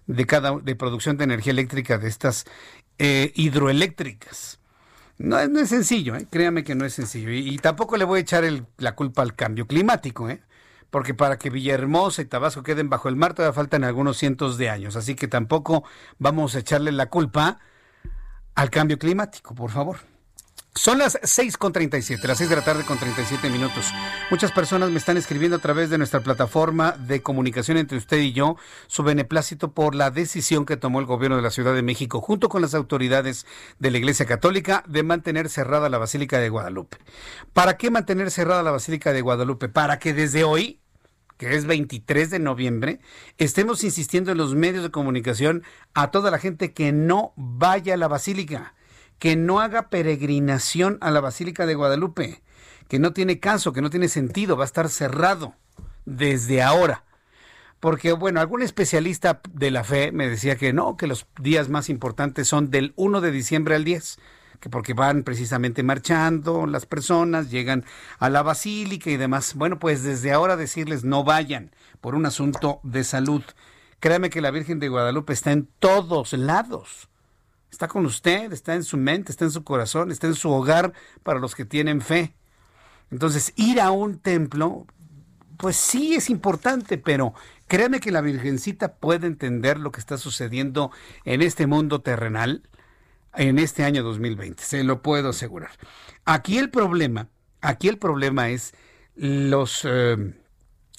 de 0.08 0.26
cada 0.26 0.58
de 0.58 0.76
producción 0.76 1.18
de 1.18 1.26
energía 1.26 1.52
eléctrica 1.52 1.98
de 1.98 2.08
estas 2.08 2.46
eh, 2.98 3.34
hidroeléctricas. 3.36 4.60
No, 5.18 5.38
es 5.38 5.68
sencillo, 5.68 6.16
¿eh? 6.16 6.28
créame 6.30 6.64
que 6.64 6.76
no 6.76 6.86
es 6.86 6.94
sencillo. 6.94 7.30
Y, 7.32 7.58
tampoco 7.58 7.98
le 7.98 8.06
voy 8.06 8.20
a 8.20 8.22
echar 8.22 8.46
la 8.78 8.96
culpa 8.96 9.22
al 9.22 9.36
cambio 9.36 9.68
climático. 9.68 10.30
¿eh? 10.30 10.42
Porque 10.90 11.14
para 11.14 11.38
que 11.38 11.50
Villahermosa 11.50 12.22
y 12.22 12.26
Tabasco 12.26 12.64
queden 12.64 12.90
bajo 12.90 13.10
el 13.10 13.16
mar 13.16 13.34
todavía 13.34 13.54
faltan 13.54 13.84
algunos 13.84 14.18
cientos 14.18 14.58
de 14.58 14.70
años. 14.70 14.96
Así 14.96 15.16
que 15.16 15.28
tampoco 15.28 15.84
vamos 16.18 16.56
a 16.56 16.60
echarle 16.60 16.92
la 16.92 17.08
culpa 17.10 17.60
al 18.56 18.70
cambio 18.70 18.98
climático, 18.98 19.56
por 19.56 19.72
favor. 19.72 19.98
Son 20.80 20.98
las 20.98 21.20
6.37, 21.20 22.24
las 22.24 22.38
6 22.38 22.50
de 22.50 22.56
la 22.56 22.64
tarde 22.64 22.86
con 22.86 22.98
37 22.98 23.50
minutos. 23.50 23.92
Muchas 24.32 24.54
personas 24.54 24.90
me 24.90 24.98
están 24.98 25.18
escribiendo 25.18 25.58
a 25.58 25.60
través 25.60 25.90
de 25.90 25.98
nuestra 25.98 26.22
plataforma 26.22 26.94
de 26.94 27.22
comunicación 27.22 27.76
entre 27.76 27.98
usted 27.98 28.20
y 28.20 28.32
yo 28.32 28.56
su 28.88 29.04
beneplácito 29.04 29.74
por 29.74 29.94
la 29.94 30.10
decisión 30.10 30.66
que 30.66 30.78
tomó 30.78 31.02
el 31.02 31.06
gobierno 31.06 31.36
de 31.36 31.42
la 31.42 31.52
Ciudad 31.52 31.74
de 31.74 31.82
México 31.82 32.22
junto 32.22 32.48
con 32.48 32.62
las 32.62 32.76
autoridades 32.76 33.46
de 33.78 33.92
la 33.92 33.98
Iglesia 33.98 34.26
Católica 34.26 34.86
de 34.88 35.04
mantener 35.04 35.50
cerrada 35.50 35.90
la 35.90 35.98
Basílica 35.98 36.40
de 36.40 36.48
Guadalupe. 36.48 36.96
¿Para 37.52 37.76
qué 37.76 37.92
mantener 37.92 38.32
cerrada 38.32 38.64
la 38.64 38.72
Basílica 38.72 39.12
de 39.12 39.20
Guadalupe? 39.20 39.68
Para 39.68 40.00
que 40.00 40.14
desde 40.14 40.46
hoy 40.46 40.80
que 41.38 41.56
es 41.56 41.66
23 41.66 42.30
de 42.30 42.40
noviembre, 42.40 43.02
estemos 43.38 43.84
insistiendo 43.84 44.32
en 44.32 44.38
los 44.38 44.56
medios 44.56 44.84
de 44.84 44.92
comunicación 44.92 45.64
a 45.94 46.10
toda 46.10 46.32
la 46.32 46.40
gente 46.40 46.72
que 46.72 46.94
no 46.94 47.34
vaya 47.36 47.96
a 47.96 47.98
la 47.98 48.08
basílica, 48.08 48.76
que 49.20 49.36
no 49.36 49.60
haga 49.60 49.90
peregrinación 49.90 50.98
a 51.02 51.12
la 51.12 51.22
Basílica 51.22 51.66
de 51.66 51.76
Guadalupe, 51.76 52.42
que 52.88 53.00
no 53.00 53.14
tiene 53.14 53.40
caso, 53.40 53.74
que 53.74 53.82
no 53.82 53.90
tiene 53.90 54.08
sentido, 54.08 54.58
va 54.58 54.64
a 54.64 54.66
estar 54.66 54.90
cerrado 54.90 55.54
desde 56.06 56.62
ahora. 56.62 57.04
Porque, 57.80 58.12
bueno, 58.14 58.42
algún 58.42 58.62
especialista 58.62 59.42
de 59.54 59.72
la 59.72 59.84
fe 59.84 60.12
me 60.12 60.28
decía 60.28 60.56
que 60.58 60.74
no, 60.74 60.98
que 60.98 61.08
los 61.08 61.28
días 61.40 61.70
más 61.70 61.90
importantes 61.90 62.48
son 62.48 62.72
del 62.72 62.94
1 62.96 63.22
de 63.22 63.32
diciembre 63.32 63.76
al 63.76 63.84
10 63.84 64.18
que 64.60 64.70
porque 64.70 64.94
van 64.94 65.24
precisamente 65.24 65.84
marchando 65.84 66.68
las 66.68 66.86
personas, 66.86 67.50
llegan 67.50 67.86
a 68.20 68.30
la 68.30 68.44
basílica 68.44 69.10
y 69.10 69.18
demás. 69.18 69.56
Bueno, 69.56 69.80
pues 69.80 70.04
desde 70.04 70.32
ahora 70.32 70.58
decirles 70.58 71.04
no 71.04 71.24
vayan 71.24 71.72
por 72.02 72.16
un 72.16 72.26
asunto 72.26 72.80
de 72.84 73.04
salud. 73.04 73.44
Créame 74.00 74.30
que 74.30 74.42
la 74.42 74.52
Virgen 74.52 74.80
de 74.80 74.90
Guadalupe 74.90 75.34
está 75.34 75.52
en 75.52 75.70
todos 75.80 76.34
lados. 76.34 77.09
Está 77.72 77.88
con 77.88 78.06
usted, 78.06 78.52
está 78.52 78.76
en 78.76 78.84
su 78.84 78.98
mente, 78.98 79.32
está 79.32 79.46
en 79.46 79.52
su 79.52 79.64
corazón, 79.64 80.12
está 80.12 80.28
en 80.28 80.36
su 80.36 80.50
hogar 80.50 80.94
para 81.24 81.40
los 81.40 81.56
que 81.56 81.66
tienen 81.66 82.02
fe. 82.02 82.36
Entonces, 83.12 83.54
ir 83.56 83.80
a 83.82 83.92
un 83.92 84.20
templo, 84.20 84.86
pues 85.58 85.76
sí 85.76 86.16
es 86.16 86.30
importante, 86.30 86.98
pero 86.98 87.34
créame 87.68 88.00
que 88.00 88.12
la 88.12 88.22
Virgencita 88.22 88.96
puede 88.96 89.28
entender 89.28 89.80
lo 89.80 89.92
que 89.92 90.00
está 90.00 90.18
sucediendo 90.18 90.92
en 91.26 91.42
este 91.42 91.68
mundo 91.68 92.02
terrenal 92.02 92.64
en 93.36 93.60
este 93.60 93.84
año 93.84 94.04
2020, 94.04 94.64
se 94.64 94.84
lo 94.84 95.02
puedo 95.02 95.30
asegurar. 95.30 95.72
Aquí 96.26 96.58
el 96.58 96.70
problema, 96.70 97.30
aquí 97.62 97.88
el 97.88 97.98
problema 97.98 98.50
es 98.50 98.74
los, 99.16 99.82
eh, 99.84 100.34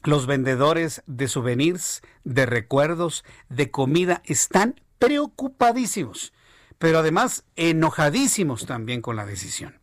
los 0.05 0.27
vendedores 0.27 1.03
de 1.07 1.29
souvenirs, 1.29 2.03
de 2.25 2.47
recuerdos, 2.47 3.25
de 3.49 3.71
comida, 3.71 4.23
están 4.25 4.81
preocupadísimos, 4.99 6.33
pero 6.81 7.01
además 7.01 7.45
enojadísimos 7.57 8.64
también 8.64 9.03
con 9.03 9.14
la 9.14 9.26
decisión. 9.26 9.78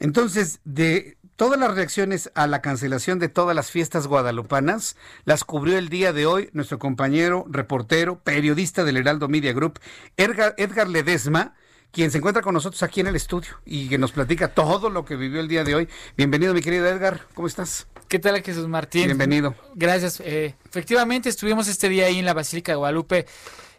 Entonces, 0.00 0.58
de 0.64 1.16
todas 1.36 1.60
las 1.60 1.76
reacciones 1.76 2.32
a 2.34 2.48
la 2.48 2.60
cancelación 2.60 3.20
de 3.20 3.28
todas 3.28 3.54
las 3.54 3.70
fiestas 3.70 4.08
guadalupanas, 4.08 4.96
las 5.24 5.44
cubrió 5.44 5.78
el 5.78 5.88
día 5.88 6.12
de 6.12 6.26
hoy 6.26 6.50
nuestro 6.52 6.80
compañero, 6.80 7.46
reportero, 7.48 8.18
periodista 8.18 8.82
del 8.82 8.96
Heraldo 8.96 9.28
Media 9.28 9.52
Group, 9.52 9.78
Edgar, 10.16 10.56
Edgar 10.58 10.88
Ledesma, 10.88 11.54
quien 11.92 12.10
se 12.10 12.18
encuentra 12.18 12.42
con 12.42 12.52
nosotros 12.52 12.82
aquí 12.82 13.00
en 13.00 13.06
el 13.06 13.14
estudio 13.14 13.50
y 13.64 13.88
que 13.88 13.96
nos 13.96 14.10
platica 14.10 14.48
todo 14.48 14.90
lo 14.90 15.04
que 15.04 15.14
vivió 15.14 15.40
el 15.40 15.46
día 15.46 15.62
de 15.62 15.76
hoy. 15.76 15.88
Bienvenido, 16.16 16.52
mi 16.52 16.62
querido 16.62 16.84
Edgar, 16.88 17.28
¿cómo 17.34 17.46
estás? 17.46 17.86
¿Qué 18.08 18.18
tal, 18.18 18.42
Jesús 18.42 18.66
Martín? 18.66 19.04
Bienvenido. 19.04 19.54
Gracias. 19.76 20.18
Eh, 20.18 20.56
efectivamente, 20.68 21.28
estuvimos 21.28 21.68
este 21.68 21.88
día 21.88 22.06
ahí 22.06 22.18
en 22.18 22.24
la 22.24 22.34
Basílica 22.34 22.72
de 22.72 22.76
Guadalupe 22.76 23.26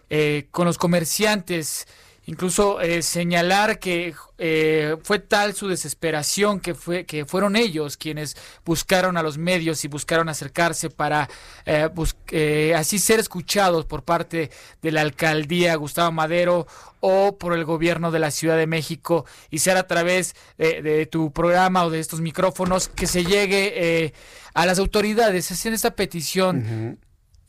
eh, 0.10 0.48
con 0.52 0.66
los 0.66 0.78
comerciantes 0.78 1.86
incluso 2.30 2.80
eh, 2.80 3.02
señalar 3.02 3.80
que 3.80 4.14
eh, 4.38 4.98
fue 5.02 5.18
tal 5.18 5.56
su 5.56 5.68
desesperación 5.68 6.60
que 6.60 6.76
fue 6.76 7.04
que 7.06 7.26
fueron 7.26 7.56
ellos 7.56 7.98
quienes 7.98 8.38
buscaron 8.64 9.18
a 9.18 9.24
los 9.24 9.40
medios 9.40 9.84
y 9.84 9.88
buscaron 9.88 10.30
acercarse 10.30 10.92
para 10.92 11.28
eh, 11.66 12.74
así 12.78 13.00
ser 13.00 13.20
escuchados 13.20 13.86
por 13.86 14.04
parte 14.04 14.52
de 14.80 14.92
la 14.92 15.02
alcaldía 15.02 15.76
Gustavo 15.76 16.12
Madero 16.12 16.68
o 17.00 17.36
por 17.36 17.54
el 17.54 17.66
gobierno 17.66 18.12
de 18.12 18.20
la 18.20 18.30
Ciudad 18.30 18.58
de 18.58 18.68
México 18.68 19.26
y 19.50 19.58
ser 19.58 19.78
a 19.78 19.88
través 19.88 20.36
de, 20.58 21.08
tu 21.08 21.32
programa 21.32 21.84
o 21.86 21.90
de 21.90 22.00
estos 22.00 22.22
micrófonos 22.22 22.90
que 22.90 23.08
se 23.08 23.26
llegue 23.26 24.14
a 24.54 24.66
las 24.66 24.80
autoridades. 24.80 25.52
Hacen 25.52 25.74
esta 25.74 25.96
petición 25.96 27.00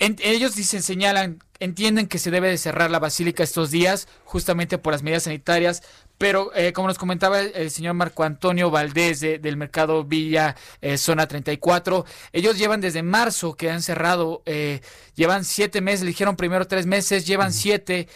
ellos 0.01 0.57
dicen, 0.57 0.83
señalan, 0.83 1.39
entienden 1.61 2.09
que 2.09 2.19
se 2.19 2.31
debe 2.31 2.49
de 2.49 2.59
cerrar 2.59 2.91
la 2.91 2.99
basílica 2.99 3.43
estos 3.43 3.71
días, 3.71 4.09
justamente 4.25 4.79
por 4.79 4.93
las 4.93 5.03
medidas 5.03 5.25
sanitarias, 5.25 5.83
pero 6.17 6.55
eh, 6.55 6.73
como 6.73 6.89
nos 6.89 6.99
comentaba 6.99 7.41
el, 7.41 7.71
señor 7.71 7.95
Marco 7.95 8.25
Antonio 8.25 8.71
Valdés 8.71 9.21
del 9.21 9.57
Mercado 9.57 10.05
Villa 10.05 10.57
eh, 10.81 10.99
Zona 10.99 11.27
34, 11.27 12.05
ellos 12.33 12.59
llevan 12.59 12.81
desde 12.81 13.03
marzo 13.03 13.55
que 13.57 13.71
han 13.71 13.83
cerrado, 13.83 14.43
eh, 14.47 14.81
llevan 15.15 15.45
siete 15.45 15.81
meses, 15.81 16.03
le 16.03 16.09
dijeron 16.09 16.37
primero 16.37 16.67
tres 16.67 16.87
meses, 16.87 17.27
llevan 17.27 17.53
siete. 17.53 18.09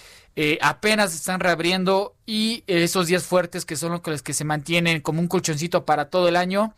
apenas 0.61 1.15
están 1.15 1.39
reabriendo 1.39 2.15
y 2.27 2.65
esos 2.67 3.07
días 3.07 3.23
fuertes 3.23 3.65
que 3.65 3.77
son 3.77 3.93
los 3.93 4.23
que 4.23 4.33
se 4.33 4.45
mantienen 4.45 5.01
como 5.01 5.21
un 5.21 5.29
colchoncito 5.29 5.85
para 5.85 6.11
todo 6.11 6.29
el 6.29 6.37
año, 6.37 6.75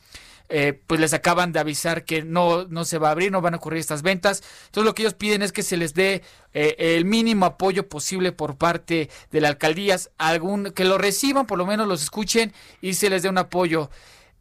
eh, 0.48 0.80
pues 0.86 1.00
les 1.00 1.12
acaban 1.12 1.52
de 1.52 1.58
avisar 1.58 2.04
que 2.04 2.22
no, 2.22 2.66
no 2.66 2.84
se 2.84 2.98
va 2.98 3.08
a 3.08 3.10
abrir, 3.12 3.32
no 3.32 3.40
van 3.40 3.54
a 3.54 3.56
ocurrir 3.56 3.80
estas 3.80 4.02
ventas. 4.02 4.42
Entonces 4.66 4.84
lo 4.84 4.94
que 4.94 5.02
ellos 5.02 5.14
piden 5.14 5.42
es 5.42 5.52
que 5.52 5.62
se 5.62 5.76
les 5.76 5.94
dé 5.94 6.22
eh, 6.54 6.76
el 6.78 7.04
mínimo 7.04 7.46
apoyo 7.46 7.88
posible 7.88 8.32
por 8.32 8.56
parte 8.56 9.10
de 9.30 9.40
la 9.40 9.48
alcaldía, 9.48 9.96
algún, 10.18 10.72
que 10.72 10.84
lo 10.84 10.98
reciban, 10.98 11.46
por 11.46 11.58
lo 11.58 11.66
menos 11.66 11.88
los 11.88 12.02
escuchen 12.02 12.52
y 12.80 12.94
se 12.94 13.10
les 13.10 13.22
dé 13.22 13.28
un 13.28 13.38
apoyo. 13.38 13.90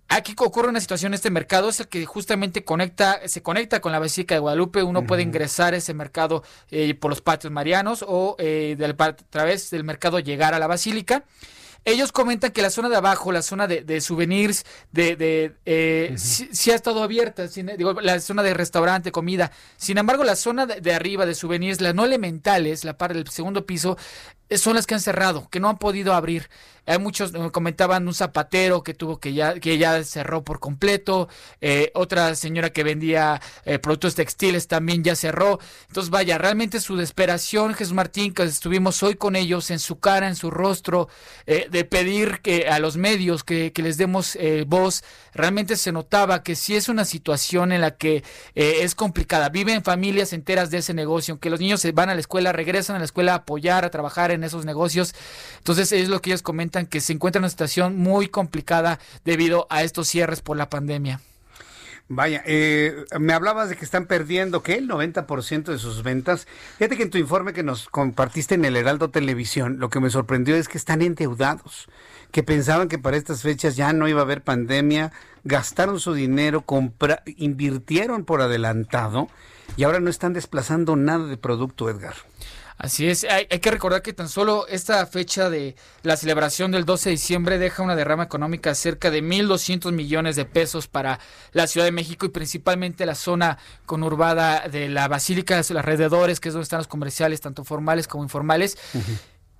Aquí 0.08 0.36
ocurre 0.38 0.70
una 0.70 0.80
situación, 0.80 1.16
este 1.16 1.32
mercado 1.32 1.70
es 1.70 1.80
el 1.80 1.88
que 1.88 2.06
justamente 2.06 2.64
conecta, 2.64 3.28
se 3.28 3.42
conecta 3.42 3.82
con 3.82 3.92
la 3.92 3.98
Basílica 3.98 4.36
de 4.36 4.40
Guadalupe, 4.40 4.84
uno 4.84 5.08
puede 5.08 5.24
ingresar 5.24 5.74
a 5.74 5.78
ese 5.78 5.96
mercado 5.96 6.44
eh, 6.70 6.94
por 6.94 7.10
los 7.10 7.22
patios 7.22 7.52
marianos 7.52 8.06
o 8.08 8.38
a 8.40 9.16
través 9.32 9.72
del 9.72 9.84
mercado 9.84 10.20
llegar 10.20 10.54
a 10.54 10.60
la 10.60 10.68
Basílica. 10.68 11.24
Ellos 11.88 12.12
comentan 12.12 12.52
que 12.52 12.64
la 12.64 12.72
zona 12.72 12.90
de 12.90 12.96
abajo, 12.96 13.32
la 13.32 13.44
zona 13.44 13.68
de, 13.68 14.02
souvenirs, 14.02 14.66
de, 14.92 15.16
de 15.16 15.56
eh, 15.66 16.16
sí, 16.18 16.72
ha 16.72 16.76
estado 16.76 17.04
abierta, 17.04 17.46
digo, 17.48 18.02
la 18.02 18.20
zona 18.20 18.42
de 18.42 18.56
restaurante, 18.56 19.12
comida. 19.12 19.52
Sin 19.78 20.00
embargo, 20.00 20.24
la 20.24 20.36
zona 20.36 20.66
de, 20.66 20.94
arriba 20.94 21.28
de 21.28 21.36
souvenirs, 21.36 21.82
las 21.82 21.94
no 21.94 22.04
elementales, 22.04 22.86
la 22.86 22.98
parte 22.98 23.20
del 23.20 23.28
segundo 23.30 23.68
piso, 23.68 23.98
son 24.52 24.76
las 24.76 24.86
que 24.86 24.94
han 24.94 25.02
cerrado, 25.02 25.48
que 25.50 25.60
no 25.60 25.70
han 25.70 25.78
podido 25.78 26.14
abrir. 26.14 26.50
Hay 26.88 27.00
muchos, 27.00 27.32
comentaban 27.52 28.08
un 28.08 28.14
zapatero 28.14 28.84
que 28.84 28.94
tuvo 28.94 29.20
que 29.20 29.34
ya, 29.34 29.60
que 29.60 29.80
ya 29.80 30.04
cerró 30.04 30.44
por 30.44 30.60
completo, 30.60 31.28
eh, 31.60 31.92
otra 31.96 32.36
señora 32.36 32.70
que 32.70 32.84
vendía 32.84 33.42
eh, 33.66 33.80
productos 33.80 34.14
textiles 34.14 34.68
también 34.68 35.04
ya 35.04 35.16
cerró. 35.16 35.60
Entonces, 35.88 36.12
vaya, 36.12 36.38
realmente 36.38 36.80
su 36.80 36.96
desesperación, 36.96 37.74
Jesús 37.74 37.96
Martín, 37.96 38.36
que 38.36 38.44
estuvimos 38.44 39.02
hoy 39.02 39.16
con 39.16 39.36
ellos, 39.36 39.72
en 39.72 39.80
su 39.80 40.00
cara, 40.00 40.28
en 40.28 40.36
su 40.36 40.52
rostro, 40.52 41.10
de 41.46 41.86
pedir 41.86 42.42
que 42.42 42.68
a 42.68 42.80
los 42.80 42.98
medios 42.98 43.44
que, 43.44 43.72
que 43.72 43.82
les 43.82 43.98
demos 43.98 44.38
voz, 44.68 45.04
realmente 45.34 45.76
se 45.76 45.92
notaba 45.92 46.44
que 46.44 46.56
sí 46.56 46.76
es 46.76 46.88
una 46.90 47.06
situación 47.06 47.72
en 47.72 47.82
la 47.82 47.92
que 47.98 48.24
es 48.54 48.94
complicada. 48.96 49.50
Viven 49.50 49.84
familias 49.84 50.34
enteras 50.34 50.70
de 50.70 50.80
ese 50.80 50.94
negocio, 50.94 51.34
aunque 51.34 51.50
los 51.50 51.60
niños 51.60 51.82
se 51.82 51.92
van 51.92 52.10
a 52.10 52.14
la 52.14 52.20
escuela, 52.20 52.52
regresan 52.52 52.96
a 52.96 53.00
la 53.00 53.06
escuela 53.06 53.34
a 53.34 53.38
apoyar, 53.38 53.86
a 53.86 53.90
trabajar 53.90 54.35
en 54.36 54.44
esos 54.44 54.66
negocios. 54.66 55.16
Entonces 55.58 55.92
es 55.92 56.10
lo 56.10 56.22
que 56.22 56.30
ellos 56.30 56.42
comentan, 56.42 56.86
que 56.86 57.02
se 57.02 57.14
encuentra 57.14 57.40
en 57.40 57.44
una 57.44 57.50
situación 57.50 57.98
muy 57.98 58.28
complicada 58.28 59.00
debido 59.24 59.68
a 59.70 59.84
estos 59.84 60.08
cierres 60.08 60.42
por 60.42 60.58
la 60.58 60.70
pandemia. 60.70 61.22
Vaya, 62.08 62.44
eh, 62.46 63.04
me 63.20 63.34
hablabas 63.34 63.70
de 63.70 63.76
que 63.76 63.84
están 63.84 64.06
perdiendo, 64.06 64.62
¿qué? 64.62 64.76
El 64.76 64.88
90% 64.88 65.72
de 65.72 65.80
sus 65.80 66.04
ventas. 66.04 66.46
Fíjate 66.78 66.98
que 66.98 67.04
en 67.04 67.10
tu 67.10 67.18
informe 67.18 67.52
que 67.52 67.64
nos 67.64 67.90
compartiste 67.90 68.54
en 68.54 68.64
el 68.64 68.76
Heraldo 68.76 69.10
Televisión, 69.10 69.80
lo 69.80 69.90
que 69.90 70.00
me 70.00 70.12
sorprendió 70.12 70.56
es 70.56 70.68
que 70.68 70.78
están 70.78 71.02
endeudados, 71.02 71.88
que 72.32 72.44
pensaban 72.44 72.90
que 72.90 73.00
para 73.00 73.18
estas 73.18 73.42
fechas 73.42 73.76
ya 73.76 73.92
no 73.92 74.08
iba 74.08 74.20
a 74.20 74.24
haber 74.24 74.44
pandemia, 74.44 75.14
gastaron 75.44 76.00
su 76.00 76.14
dinero, 76.14 76.64
invirtieron 77.38 78.24
por 78.24 78.42
adelantado 78.42 79.28
y 79.76 79.84
ahora 79.84 80.00
no 80.00 80.12
están 80.12 80.34
desplazando 80.34 80.96
nada 80.96 81.26
de 81.26 81.38
producto, 81.38 81.90
Edgar. 81.90 82.14
Así 82.78 83.08
es, 83.08 83.24
hay, 83.24 83.46
que 83.48 83.72
recordar 83.72 84.02
que 84.02 84.12
tan 84.12 84.28
solo 84.28 84.68
esta 84.68 85.06
fecha 85.06 85.50
de 85.50 85.76
la 86.04 86.18
celebración 86.18 86.72
del 86.72 86.84
12 86.84 87.10
de 87.10 87.12
diciembre 87.12 87.58
deja 87.58 87.84
una 87.84 87.96
derrama 87.96 88.24
económica 88.24 88.72
de 88.72 88.76
cerca 88.76 89.12
de 89.12 89.24
1.200 89.24 89.94
millones 89.94 90.36
de 90.36 90.44
pesos 90.44 90.88
para 90.88 91.20
la 91.54 91.68
Ciudad 91.68 91.86
de 91.86 91.94
México 91.94 92.26
y 92.26 92.30
principalmente 92.30 93.06
la 93.06 93.16
zona 93.16 93.58
conurbada 93.86 94.68
de 94.68 94.90
la 94.90 95.08
Basílica, 95.08 95.56
los 95.56 95.72
alrededores, 95.72 96.42
que 96.42 96.50
es 96.50 96.54
donde 96.54 96.64
están 96.64 96.80
los 96.80 96.88
comerciales, 96.88 97.40
tanto 97.40 97.64
formales 97.64 98.10
como 98.10 98.24
informales. 98.24 98.78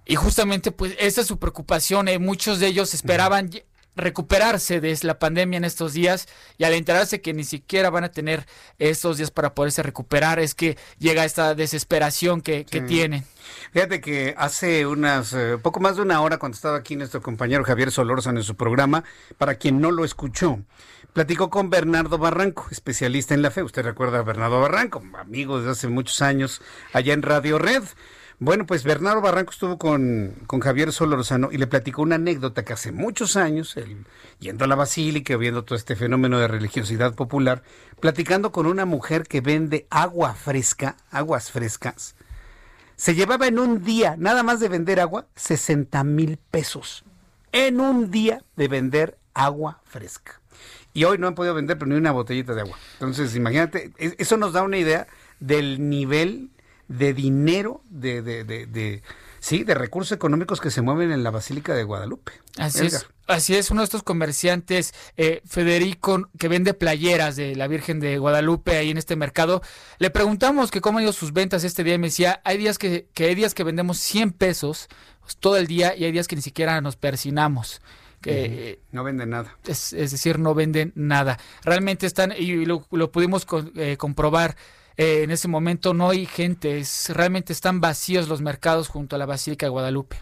Y 0.06 0.16
justamente, 0.16 0.72
pues, 0.72 0.94
esa 1.00 1.22
es 1.22 1.28
su 1.28 1.40
preocupación. 1.40 2.10
Eh, 2.10 2.20
muchos 2.20 2.60
de 2.60 2.68
ellos 2.68 2.94
esperaban 2.94 3.50
recuperarse 3.96 4.82
de 4.82 4.98
la 5.04 5.20
pandemia 5.20 5.58
en 5.58 5.66
estos 5.66 5.94
días 5.94 6.28
y 6.58 6.64
al 6.64 6.74
enterarse 6.74 7.22
que 7.22 7.34
ni 7.34 7.44
siquiera 7.44 7.90
van 7.90 8.04
a 8.04 8.12
tener 8.12 8.46
estos 8.80 9.18
días 9.18 9.32
para 9.32 9.54
poderse 9.54 9.84
recuperar 9.84 10.40
es 10.40 10.56
que 10.56 10.78
llega 11.00 11.26
esta 11.26 11.56
desesperación 11.56 12.42
que, 12.42 12.66
tienen. 12.88 13.24
Fíjate 13.72 14.02
que 14.02 14.36
hace 14.38 14.86
unas 14.86 15.34
eh, 15.34 15.58
poco 15.62 15.80
más 15.80 15.96
de 15.96 16.02
una 16.02 16.22
hora 16.22 16.38
cuando 16.38 16.56
estaba 16.56 16.78
aquí 16.78 16.96
nuestro 16.96 17.22
compañero 17.22 17.64
Javier 17.64 17.92
Solórzano 17.92 18.40
en 18.40 18.44
su 18.44 18.56
programa, 18.56 19.04
para 19.38 19.56
quien 19.56 19.80
no 19.80 19.92
lo 19.92 20.04
escuchó, 20.04 20.60
platicó 21.14 21.50
con 21.50 21.70
Bernardo 21.70 22.18
Barranco, 22.18 22.68
especialista 22.72 23.34
en 23.34 23.42
la 23.42 23.52
fe. 23.52 23.64
Usted 23.64 23.84
recuerda 23.84 24.20
a 24.20 24.24
Bernardo 24.24 24.60
Barranco, 24.60 25.02
amigo 25.18 25.60
desde 25.60 25.72
hace 25.72 25.88
muchos 25.88 26.22
años 26.22 26.62
allá 26.92 27.14
en 27.14 27.22
Radio 27.22 27.60
Red. 27.60 27.84
Bueno, 28.40 28.66
pues 28.66 28.84
Bernardo 28.84 29.22
Barranco 29.22 29.52
estuvo 29.52 29.78
con, 29.78 30.36
con 30.46 30.60
Javier 30.60 30.92
Solorzano 30.92 31.50
y 31.54 31.58
le 31.58 31.68
platicó 31.68 32.02
una 32.02 32.16
anécdota 32.16 32.66
que 32.66 32.74
hace 32.74 32.92
muchos 32.92 33.38
años, 33.38 33.78
él, 33.78 34.06
yendo 34.40 34.66
a 34.66 34.68
la 34.68 34.76
basílica, 34.76 35.38
viendo 35.38 35.64
todo 35.64 35.78
este 35.78 35.96
fenómeno 35.96 36.38
de 36.38 36.50
religiosidad 36.50 37.16
popular, 37.16 37.64
platicando 38.02 38.52
con 38.52 38.66
una 38.66 38.86
mujer 38.86 39.24
que 39.24 39.40
vende 39.40 39.88
agua 39.90 40.34
fresca, 40.34 40.98
aguas 41.12 41.50
frescas, 41.50 42.16
se 42.98 43.16
llevaba 43.16 43.48
en 43.48 43.58
un 43.58 43.84
día, 43.84 44.16
nada 44.18 44.44
más 44.44 44.60
de 44.60 44.68
vender 44.68 45.00
agua, 45.00 45.28
60 45.36 46.04
mil 46.04 46.38
pesos. 46.38 47.06
En 47.54 47.80
un 47.80 48.12
día 48.12 48.44
de 48.58 48.68
vender 48.68 49.18
agua 49.34 49.82
fresca. 49.86 50.42
Y 50.94 51.06
hoy 51.06 51.18
no 51.18 51.28
han 51.28 51.36
podido 51.36 51.54
vender 51.54 51.78
pero 51.78 51.90
ni 51.90 51.98
una 51.98 52.12
botellita 52.12 52.54
de 52.54 52.62
agua. 52.62 52.78
Entonces, 52.94 53.36
imagínate, 53.36 53.94
eso 53.98 54.36
nos 54.36 54.54
da 54.54 54.64
una 54.64 54.78
idea 54.78 55.08
del 55.40 55.90
nivel 55.90 56.50
de 56.88 57.14
dinero, 57.14 57.82
de, 57.90 58.22
de, 58.22 58.44
de, 58.44 59.04
sí, 59.40 59.64
de 59.64 59.74
recursos 59.74 60.12
económicos 60.12 60.62
que 60.62 60.72
se 60.72 60.82
mueven 60.82 61.12
en 61.12 61.24
la 61.24 61.32
Basílica 61.32 61.74
de 61.74 61.84
Guadalupe. 61.84 62.34
Así 62.58 62.86
es. 62.86 63.08
Así 63.28 63.56
es, 63.56 63.72
uno 63.72 63.82
de 63.82 63.86
estos 63.86 64.04
comerciantes, 64.04 64.94
eh, 65.18 65.42
Federico, 65.48 66.30
que 66.38 66.48
vende 66.48 66.76
playeras 66.76 67.36
de 67.36 67.56
la 67.56 67.68
Virgen 67.68 68.00
de 68.00 68.20
Guadalupe 68.20 68.78
ahí 68.78 68.92
en 68.92 69.00
este 69.00 69.16
mercado, 69.16 69.64
le 69.98 70.12
preguntamos 70.12 70.70
que 70.70 70.80
cómo 70.80 71.00
han 71.00 71.06
ido 71.06 71.14
sus 71.14 71.34
ventas 71.34 71.64
este 71.64 71.84
día 71.84 71.96
y 71.96 71.98
me 71.98 72.08
decía, 72.08 72.40
hay 72.44 72.60
días 72.60 72.78
que, 72.78 73.08
que 73.16 73.26
hay 73.26 73.34
días 73.34 73.56
que 73.56 73.64
vendemos 73.64 73.98
100 73.98 74.32
pesos 74.34 74.90
pues, 75.22 75.38
todo 75.38 75.58
el 75.58 75.66
día 75.66 75.96
y 75.96 76.06
hay 76.06 76.12
días 76.12 76.28
que 76.28 76.36
ni 76.36 76.44
siquiera 76.44 76.80
nos 76.82 76.98
persinamos. 76.98 77.82
Que, 78.22 78.80
no 78.92 79.04
venden 79.04 79.30
nada. 79.30 79.56
Es, 79.68 79.92
decir, 79.92 80.40
no 80.40 80.56
venden 80.56 80.94
nada. 80.96 81.38
Realmente 81.64 82.08
están, 82.08 82.34
y 82.38 82.66
lo, 82.66 82.82
pudimos 83.12 83.46
eh, 83.76 83.98
comprobar, 83.98 84.56
eh, 84.98 85.24
en 85.24 85.32
ese 85.32 85.48
momento 85.48 85.94
no 85.94 86.10
hay 86.10 86.26
gente, 86.26 86.84
realmente 87.10 87.54
están 87.54 87.82
vacíos 87.82 88.28
los 88.28 88.42
mercados 88.42 88.88
junto 88.88 89.16
a 89.16 89.20
la 89.20 89.26
Basílica 89.26 89.66
de 89.66 89.72
Guadalupe. 89.72 90.18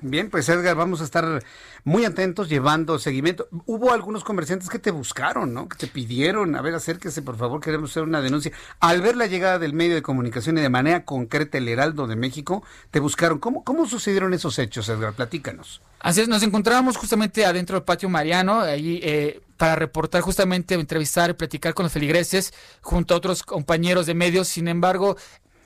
Bien, 0.00 0.30
pues 0.30 0.48
Edgar, 0.48 0.76
vamos 0.76 1.00
a 1.00 1.04
estar 1.04 1.42
muy 1.82 2.04
atentos 2.04 2.48
llevando 2.48 2.98
seguimiento. 3.00 3.48
Hubo 3.66 3.92
algunos 3.92 4.22
comerciantes 4.22 4.68
que 4.68 4.78
te 4.78 4.92
buscaron, 4.92 5.52
¿no? 5.52 5.68
Que 5.68 5.76
te 5.76 5.86
pidieron, 5.88 6.54
a 6.54 6.62
ver, 6.62 6.74
acérquese, 6.74 7.20
por 7.20 7.36
favor, 7.36 7.60
queremos 7.60 7.90
hacer 7.90 8.04
una 8.04 8.20
denuncia. 8.20 8.52
Al 8.78 9.02
ver 9.02 9.16
la 9.16 9.26
llegada 9.26 9.58
del 9.58 9.72
medio 9.72 9.96
de 9.96 10.02
comunicación 10.02 10.56
y 10.56 10.60
de 10.60 10.68
manera 10.68 11.04
concreta 11.04 11.58
el 11.58 11.66
Heraldo 11.66 12.06
de 12.06 12.14
México, 12.14 12.62
te 12.92 13.00
buscaron. 13.00 13.38
¿Cómo, 13.40 13.64
cómo 13.64 13.86
sucedieron 13.86 14.32
esos 14.34 14.58
hechos, 14.60 14.88
Edgar? 14.88 15.14
Platícanos. 15.14 15.82
Así 15.98 16.20
es, 16.20 16.28
nos 16.28 16.44
encontrábamos 16.44 16.96
justamente 16.96 17.44
adentro 17.44 17.74
del 17.74 17.82
patio 17.82 18.08
Mariano, 18.08 18.60
ahí 18.60 19.00
eh, 19.02 19.40
para 19.56 19.74
reportar 19.74 20.20
justamente, 20.20 20.74
entrevistar 20.74 21.30
y 21.30 21.32
platicar 21.32 21.74
con 21.74 21.82
los 21.82 21.92
feligreses 21.92 22.54
junto 22.82 23.14
a 23.14 23.16
otros 23.16 23.42
compañeros 23.42 24.06
de 24.06 24.14
medios. 24.14 24.46
Sin 24.46 24.68
embargo, 24.68 25.16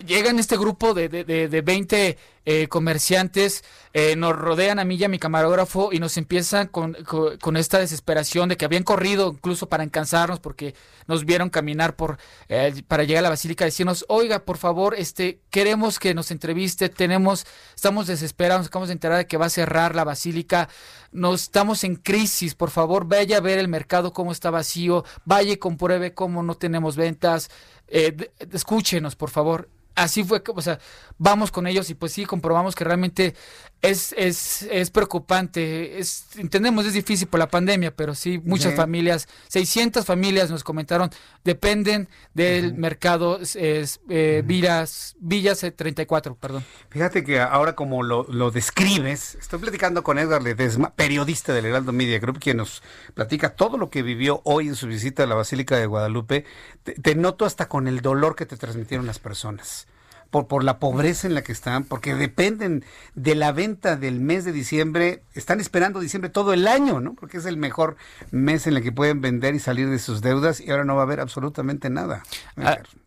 llegan 0.07 0.38
este 0.38 0.57
grupo 0.57 0.94
de, 0.94 1.09
de, 1.09 1.24
de, 1.24 1.62
20 1.62 2.18
eh, 2.44 2.66
comerciantes, 2.68 3.62
eh, 3.92 4.16
nos 4.16 4.34
rodean 4.34 4.78
a 4.78 4.84
mí 4.84 4.96
y 4.96 5.05
a 5.05 5.09
mi 5.09 5.18
camarógrafo 5.18 5.92
y 5.92 6.00
nos 6.00 6.16
empiezan 6.16 6.66
con, 6.66 6.96
con, 7.40 7.57
esta 7.57 7.78
desesperación 7.78 8.48
de 8.48 8.57
que 8.57 8.64
habían 8.64 8.82
corrido 8.82 9.28
incluso 9.32 9.68
para 9.68 9.84
encansarnos 9.84 10.40
porque 10.40 10.74
nos 11.07 11.24
vieron 11.24 11.50
caminar 11.50 11.94
por 11.94 12.18
eh, 12.48 12.82
para 12.88 13.05
llegar 13.05 13.20
a 13.20 13.22
la 13.22 13.28
basílica, 13.30 13.64
decirnos, 13.64 14.05
oiga, 14.09 14.44
por 14.44 14.59
favor, 14.59 14.94
este, 14.96 15.40
queremos 15.50 15.98
que 15.98 16.14
nos 16.14 16.30
entreviste, 16.30 16.88
tenemos, 16.88 17.46
estamos 17.74 18.09
desesperados, 18.09 18.66
acabamos 18.66 18.88
de 18.88 18.94
enterar 18.94 19.18
de 19.18 19.26
que 19.26 19.36
va 19.36 19.46
a 19.46 19.50
cerrar 19.50 19.94
la 19.94 20.05
basílica, 20.05 20.68
nos 21.12 21.42
estamos 21.42 21.84
en 21.84 21.96
crisis, 21.96 22.55
por 22.55 22.70
favor, 22.70 23.07
vaya 23.07 23.36
a 23.36 23.40
ver 23.40 23.59
el 23.59 23.68
mercado 23.68 24.12
cómo 24.12 24.32
está 24.32 24.50
vacío, 24.50 25.05
vaya 25.24 25.53
y 25.53 25.57
compruebe 25.59 26.14
cómo 26.14 26.42
no 26.42 26.57
tenemos 26.57 26.96
ventas, 26.96 27.50
escúchenos, 27.86 29.16
por 29.16 29.30
favor 29.30 29.68
así 29.95 30.24
fue, 30.24 30.43
o 30.47 30.62
sea, 30.62 30.78
vamos 31.18 31.51
con 31.51 31.66
ellos 31.66 31.90
y 31.90 31.95
pues 31.95 32.12
sí, 32.12 32.24
comprobamos 32.24 32.74
que 32.74 32.84
realmente 32.84 33.34
es, 33.83 34.14
es, 34.16 34.62
es 34.70 34.91
preocupante. 34.91 35.99
Es, 35.99 36.26
entendemos, 36.37 36.87
es 36.87 36.95
difícil 36.95 37.26
por 37.26 37.41
la 37.41 37.49
pandemia, 37.49 37.95
pero 37.95 38.14
sí, 38.14 38.41
muchas 38.45 38.74
familias, 38.76 39.28
600 39.49 40.07
familias 40.07 40.51
nos 40.51 40.62
comentaron, 40.62 41.11
dependen 41.43 42.09
del 42.33 42.74
mercado 42.74 43.41
es, 43.41 44.01
eh, 44.09 44.43
Villas, 44.47 45.16
Villas 45.18 45.66
34, 45.74 46.37
perdón. 46.37 46.64
Fíjate 46.91 47.24
que 47.24 47.41
ahora 47.41 47.74
como 47.74 48.05
lo, 48.05 48.24
lo, 48.28 48.53
describes, 48.53 49.35
estoy 49.35 49.59
platicando 49.59 50.05
con 50.05 50.18
Edgar 50.18 50.43
Ledesma, 50.43 50.95
periodista 50.95 51.53
del 51.53 51.66
Heraldo 51.66 51.93
Media 51.93 52.20
Group, 52.20 52.39
quien 52.39 52.59
nos 52.59 52.83
platica 53.14 53.57
todo 53.57 53.78
lo 53.78 53.91
que 53.91 54.03
vivió 54.03 54.43
hoy 54.45 54.68
en 54.68 54.76
su 54.76 54.87
visita 54.87 55.24
a 55.24 55.26
la 55.26 55.35
Basílica 55.35 55.76
de 55.76 55.87
Guadalupe. 55.87 56.45
te 56.85 57.14
noto 57.16 57.45
hasta 57.45 57.68
con 57.68 57.89
el 57.89 58.01
dolor 58.01 58.37
que 58.37 58.47
te 58.47 58.57
transmitieron 58.57 59.07
las 59.07 59.18
personas 59.18 59.89
por, 60.33 60.47
por 60.49 60.64
la 60.64 60.78
pobreza 60.78 61.28
en 61.28 61.35
la 61.35 61.43
que 61.43 61.53
están, 61.53 61.85
porque 61.85 62.14
dependen 62.14 62.85
de 63.14 63.35
la 63.35 63.53
venta 63.53 63.97
del 63.97 64.18
mes 64.18 64.45
de 64.47 64.51
diciembre, 64.51 65.22
están 65.35 65.61
esperando 65.61 66.01
diciembre 66.01 66.30
todo 66.30 66.55
el 66.55 66.66
año, 66.66 67.01
¿no? 67.01 67.14
Porque 67.14 67.37
es 67.37 67.45
el 67.45 67.59
mejor 67.59 67.97
mes 68.30 68.66
en 68.66 68.74
el 68.74 68.83
que 68.83 68.91
pueden 68.91 69.20
vender 69.20 69.55
y 69.55 69.61
salir 69.61 69.91
de 69.91 69.99
sus 69.99 70.22
deudas 70.22 70.61
y 70.61 70.70
ahora 70.70 70.85
no 70.85 70.97
va 70.97 71.03
a 71.03 71.05
haber 71.05 71.20
absolutamente 71.20 71.91
nada. 71.91 72.22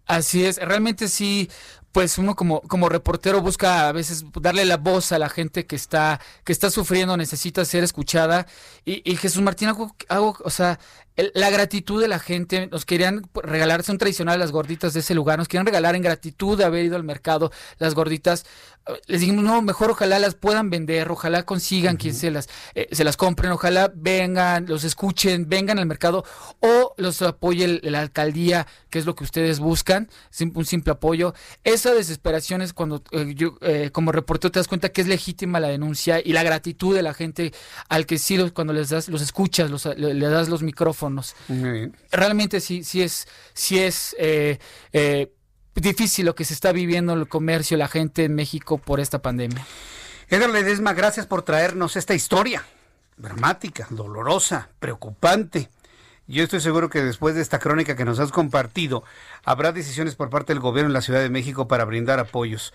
Así 0.05 0.45
es, 0.45 0.57
realmente 0.57 1.07
sí, 1.07 1.49
pues 1.91 2.19
uno 2.19 2.35
como, 2.35 2.61
como 2.61 2.89
reportero 2.89 3.41
busca 3.41 3.87
a 3.87 3.91
veces 3.91 4.23
darle 4.39 4.65
la 4.65 4.77
voz 4.77 5.11
a 5.11 5.17
la 5.17 5.29
gente 5.29 5.65
que 5.65 5.75
está, 5.75 6.19
que 6.43 6.51
está 6.51 6.69
sufriendo, 6.69 7.17
necesita 7.17 7.65
ser 7.65 7.83
escuchada. 7.83 8.45
Y, 8.83 9.15
Jesús 9.15 9.41
Martín, 9.41 9.69
hago, 9.69 9.95
hago, 10.09 10.37
o 10.43 10.49
sea, 10.51 10.77
la 11.15 11.49
gratitud 11.49 12.01
de 12.01 12.07
la 12.07 12.19
gente, 12.19 12.67
nos 12.67 12.85
querían 12.85 13.29
regalar, 13.33 13.83
son 13.83 13.97
tradicionales 13.97 14.39
las 14.39 14.51
gorditas 14.51 14.93
de 14.93 14.99
ese 14.99 15.15
lugar, 15.15 15.39
nos 15.39 15.47
querían 15.47 15.65
regalar 15.65 15.95
en 15.95 16.01
gratitud 16.01 16.57
de 16.57 16.65
haber 16.65 16.85
ido 16.85 16.97
al 16.97 17.03
mercado 17.03 17.51
las 17.79 17.95
gorditas. 17.95 18.45
Les 19.07 19.21
dijimos, 19.21 19.43
no, 19.43 19.61
mejor 19.61 19.89
ojalá 19.91 20.19
las 20.19 20.35
puedan 20.35 20.69
vender, 20.69 21.09
ojalá 21.09 21.43
consigan 21.43 21.97
quien 21.97 22.13
se 22.13 22.29
las, 22.29 22.49
eh, 22.75 22.87
se 22.91 23.03
las 23.03 23.17
compren, 23.17 23.51
ojalá 23.51 23.91
vengan, 23.95 24.67
los 24.67 24.83
escuchen, 24.83 25.49
vengan 25.49 25.79
al 25.79 25.87
mercado 25.87 26.23
o 26.59 26.93
los 26.97 27.21
apoye 27.23 27.79
la 27.81 28.01
alcaldía, 28.01 28.67
que 28.91 28.99
es 28.99 29.05
lo 29.05 29.15
que 29.15 29.23
ustedes 29.23 29.59
buscan, 29.59 30.09
un 30.53 30.65
simple 30.65 30.91
apoyo. 30.91 31.33
Esa 31.63 31.95
desesperación 31.95 32.61
es 32.61 32.73
cuando 32.73 33.01
eh, 33.11 33.33
yo 33.35 33.57
eh, 33.61 33.89
como 33.91 34.11
reportero 34.11 34.51
te 34.51 34.59
das 34.59 34.67
cuenta 34.67 34.89
que 34.89 35.01
es 35.01 35.07
legítima 35.07 35.59
la 35.59 35.69
denuncia 35.69 36.21
y 36.23 36.33
la 36.33 36.43
gratitud 36.43 36.93
de 36.93 37.01
la 37.01 37.13
gente 37.13 37.53
al 37.89 38.05
que 38.05 38.19
sí 38.19 38.35
cuando 38.53 38.73
les 38.73 38.89
das, 38.89 39.07
los 39.07 39.21
escuchas, 39.21 39.71
los, 39.71 39.85
le 39.85 40.27
das 40.27 40.49
los 40.49 40.61
micrófonos 40.61 41.04
Realmente 42.11 42.59
sí, 42.61 42.83
sí 42.83 43.01
es, 43.01 43.27
sí 43.53 43.79
es 43.79 44.15
eh, 44.19 44.59
eh, 44.93 45.33
difícil 45.75 46.25
lo 46.25 46.35
que 46.35 46.45
se 46.45 46.53
está 46.53 46.71
viviendo 46.71 47.13
el 47.13 47.27
comercio, 47.27 47.77
la 47.77 47.87
gente 47.87 48.25
en 48.25 48.35
México 48.35 48.77
por 48.77 48.99
esta 48.99 49.21
pandemia. 49.21 49.65
Edgar 50.29 50.49
Ledesma, 50.49 50.93
gracias 50.93 51.27
por 51.27 51.43
traernos 51.43 51.95
esta 51.95 52.13
historia 52.13 52.63
dramática, 53.17 53.87
dolorosa, 53.89 54.69
preocupante. 54.79 55.69
Yo 56.27 56.43
estoy 56.43 56.59
seguro 56.59 56.89
que 56.89 57.03
después 57.03 57.35
de 57.35 57.41
esta 57.41 57.59
crónica 57.59 57.95
que 57.95 58.05
nos 58.05 58.19
has 58.19 58.31
compartido, 58.31 59.03
habrá 59.43 59.71
decisiones 59.71 60.15
por 60.15 60.29
parte 60.29 60.53
del 60.53 60.59
gobierno 60.59 60.89
en 60.89 60.93
la 60.93 61.01
Ciudad 61.01 61.21
de 61.21 61.29
México 61.29 61.67
para 61.67 61.85
brindar 61.85 62.19
apoyos. 62.19 62.73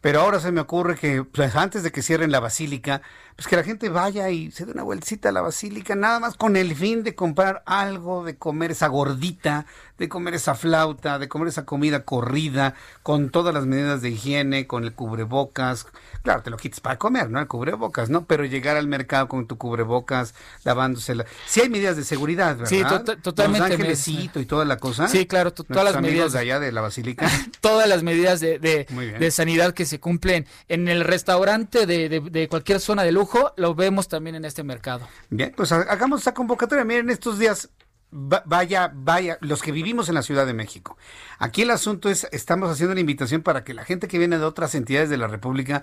Pero 0.00 0.20
ahora 0.20 0.40
se 0.40 0.52
me 0.52 0.60
ocurre 0.60 0.96
que 0.96 1.24
pues, 1.24 1.54
antes 1.56 1.82
de 1.82 1.92
que 1.92 2.02
cierren 2.02 2.30
la 2.30 2.40
basílica, 2.40 3.02
pues 3.36 3.48
que 3.48 3.56
la 3.56 3.64
gente 3.64 3.88
vaya 3.88 4.28
y 4.28 4.50
se 4.50 4.66
dé 4.66 4.72
una 4.72 4.82
vueltita 4.82 5.30
a 5.30 5.32
la 5.32 5.40
basílica, 5.40 5.94
nada 5.94 6.20
más 6.20 6.36
con 6.36 6.56
el 6.56 6.74
fin 6.74 7.02
de 7.02 7.14
comprar 7.14 7.62
algo, 7.64 8.24
de 8.24 8.36
comer 8.36 8.70
esa 8.72 8.88
gordita, 8.88 9.66
de 9.96 10.08
comer 10.08 10.34
esa 10.34 10.54
flauta, 10.54 11.18
de 11.18 11.28
comer 11.28 11.48
esa 11.48 11.64
comida 11.64 12.04
corrida, 12.04 12.74
con 13.02 13.30
todas 13.30 13.54
las 13.54 13.66
medidas 13.66 14.02
de 14.02 14.10
higiene, 14.10 14.66
con 14.66 14.84
el 14.84 14.94
cubrebocas. 14.94 15.86
Claro, 16.22 16.42
te 16.42 16.50
lo 16.50 16.56
quites 16.56 16.80
para 16.80 16.98
comer, 16.98 17.30
¿no? 17.30 17.38
El 17.38 17.46
cubrebocas, 17.46 18.08
¿no? 18.10 18.24
Pero 18.24 18.44
llegar 18.44 18.76
al 18.76 18.88
mercado 18.88 19.28
con 19.28 19.46
tu 19.46 19.58
cubrebocas, 19.58 20.34
lavándosela. 20.64 21.26
Sí 21.46 21.60
hay 21.60 21.68
medidas 21.68 21.96
de 21.96 22.04
seguridad, 22.04 22.56
¿verdad? 22.56 22.68
Sí, 22.68 22.82
totalmente. 23.22 23.78
Los 23.78 24.08
y 24.08 24.28
toda 24.46 24.64
la 24.64 24.76
cosa. 24.78 25.08
Sí, 25.08 25.26
claro, 25.26 25.52
todas 25.52 25.84
las 25.84 26.00
medidas. 26.02 26.32
de 26.32 26.38
allá 26.38 26.60
de 26.60 26.72
la 26.72 26.80
basílica. 26.80 27.28
todas 27.60 27.88
las 27.88 28.02
medidas 28.02 28.40
de, 28.40 28.58
de, 28.58 29.30
sanidad 29.30 29.74
que 29.74 29.86
se 29.90 30.00
cumplen 30.00 30.46
en 30.68 30.88
el 30.88 31.04
restaurante 31.04 31.84
de, 31.84 32.08
de 32.20 32.48
cualquier 32.48 32.80
zona 32.80 33.02
de 33.02 33.12
lujo 33.12 33.52
lo 33.56 33.74
vemos 33.74 34.08
también 34.08 34.36
en 34.36 34.44
este 34.44 34.62
mercado. 34.62 35.06
Bien, 35.28 35.52
pues 35.54 35.72
hagamos 35.72 36.20
esta 36.20 36.32
convocatoria. 36.32 36.84
Miren, 36.84 37.10
estos 37.10 37.38
días 37.38 37.70
vaya, 38.10 38.90
vaya, 38.94 39.38
los 39.40 39.62
que 39.62 39.72
vivimos 39.72 40.08
en 40.08 40.14
la 40.14 40.22
Ciudad 40.22 40.46
de 40.46 40.54
México. 40.54 40.96
Aquí 41.38 41.62
el 41.62 41.70
asunto 41.70 42.08
es, 42.08 42.26
estamos 42.32 42.70
haciendo 42.70 42.92
una 42.92 43.00
invitación 43.00 43.42
para 43.42 43.64
que 43.64 43.74
la 43.74 43.84
gente 43.84 44.08
que 44.08 44.18
viene 44.18 44.38
de 44.38 44.44
otras 44.44 44.74
entidades 44.74 45.10
de 45.10 45.16
la 45.16 45.28
República, 45.28 45.82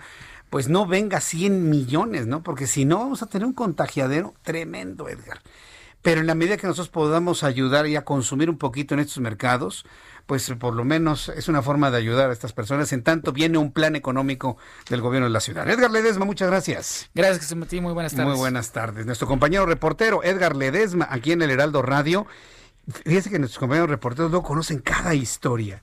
pues 0.50 0.68
no 0.68 0.86
venga 0.86 1.22
100 1.22 1.70
millones, 1.70 2.28
¿no? 2.28 2.44
Porque 2.44 2.68
si 2.68 2.86
no, 2.86 3.00
vamos 3.00 3.22
a 3.22 3.28
tener 3.28 3.46
un 3.46 3.54
contagiadero 3.54 4.34
tremendo, 4.44 5.08
Edgar. 5.08 5.42
Pero 6.02 6.22
en 6.22 6.28
la 6.28 6.36
medida 6.36 6.58
que 6.58 6.68
nosotros 6.68 6.90
podamos 6.90 7.44
ayudar 7.44 7.88
y 7.88 7.96
a 7.96 8.06
consumir 8.06 8.50
un 8.50 8.58
poquito 8.58 8.94
en 8.94 9.00
estos 9.00 9.20
mercados, 9.20 9.86
pues 10.28 10.54
por 10.60 10.76
lo 10.76 10.84
menos 10.84 11.30
es 11.30 11.48
una 11.48 11.62
forma 11.62 11.90
de 11.90 11.98
ayudar 11.98 12.30
a 12.30 12.34
estas 12.34 12.54
personas. 12.54 12.92
En 12.94 13.02
tanto 13.02 13.32
viene 13.32 13.58
un 13.58 13.72
plan 13.72 13.96
económico 13.96 14.58
del 14.90 15.02
gobierno 15.02 15.26
de 15.26 15.34
la 15.34 15.40
ciudad. 15.40 15.68
Edgar 15.68 15.90
Ledesma, 15.90 16.26
muchas 16.26 16.50
gracias. 16.50 17.10
Gracias, 17.16 17.40
Jesús 17.40 17.58
Martín. 17.58 17.84
Muy 17.84 17.94
buenas 17.94 18.14
tardes. 18.14 18.28
Muy 18.28 18.38
buenas 18.38 18.72
tardes. 18.72 19.06
Nuestro 19.06 19.26
compañero 19.26 19.66
reportero 19.66 20.24
Edgar 20.24 20.56
Ledesma, 20.56 21.08
aquí 21.10 21.32
en 21.32 21.42
el 21.42 21.50
Heraldo 21.50 21.82
Radio. 21.82 22.28
Fíjese 23.06 23.30
que 23.30 23.40
nuestros 23.40 23.60
compañeros 23.60 23.90
reporteros 23.90 24.30
no 24.30 24.44
conocen 24.44 24.80
cada 24.80 25.16
historia. 25.16 25.82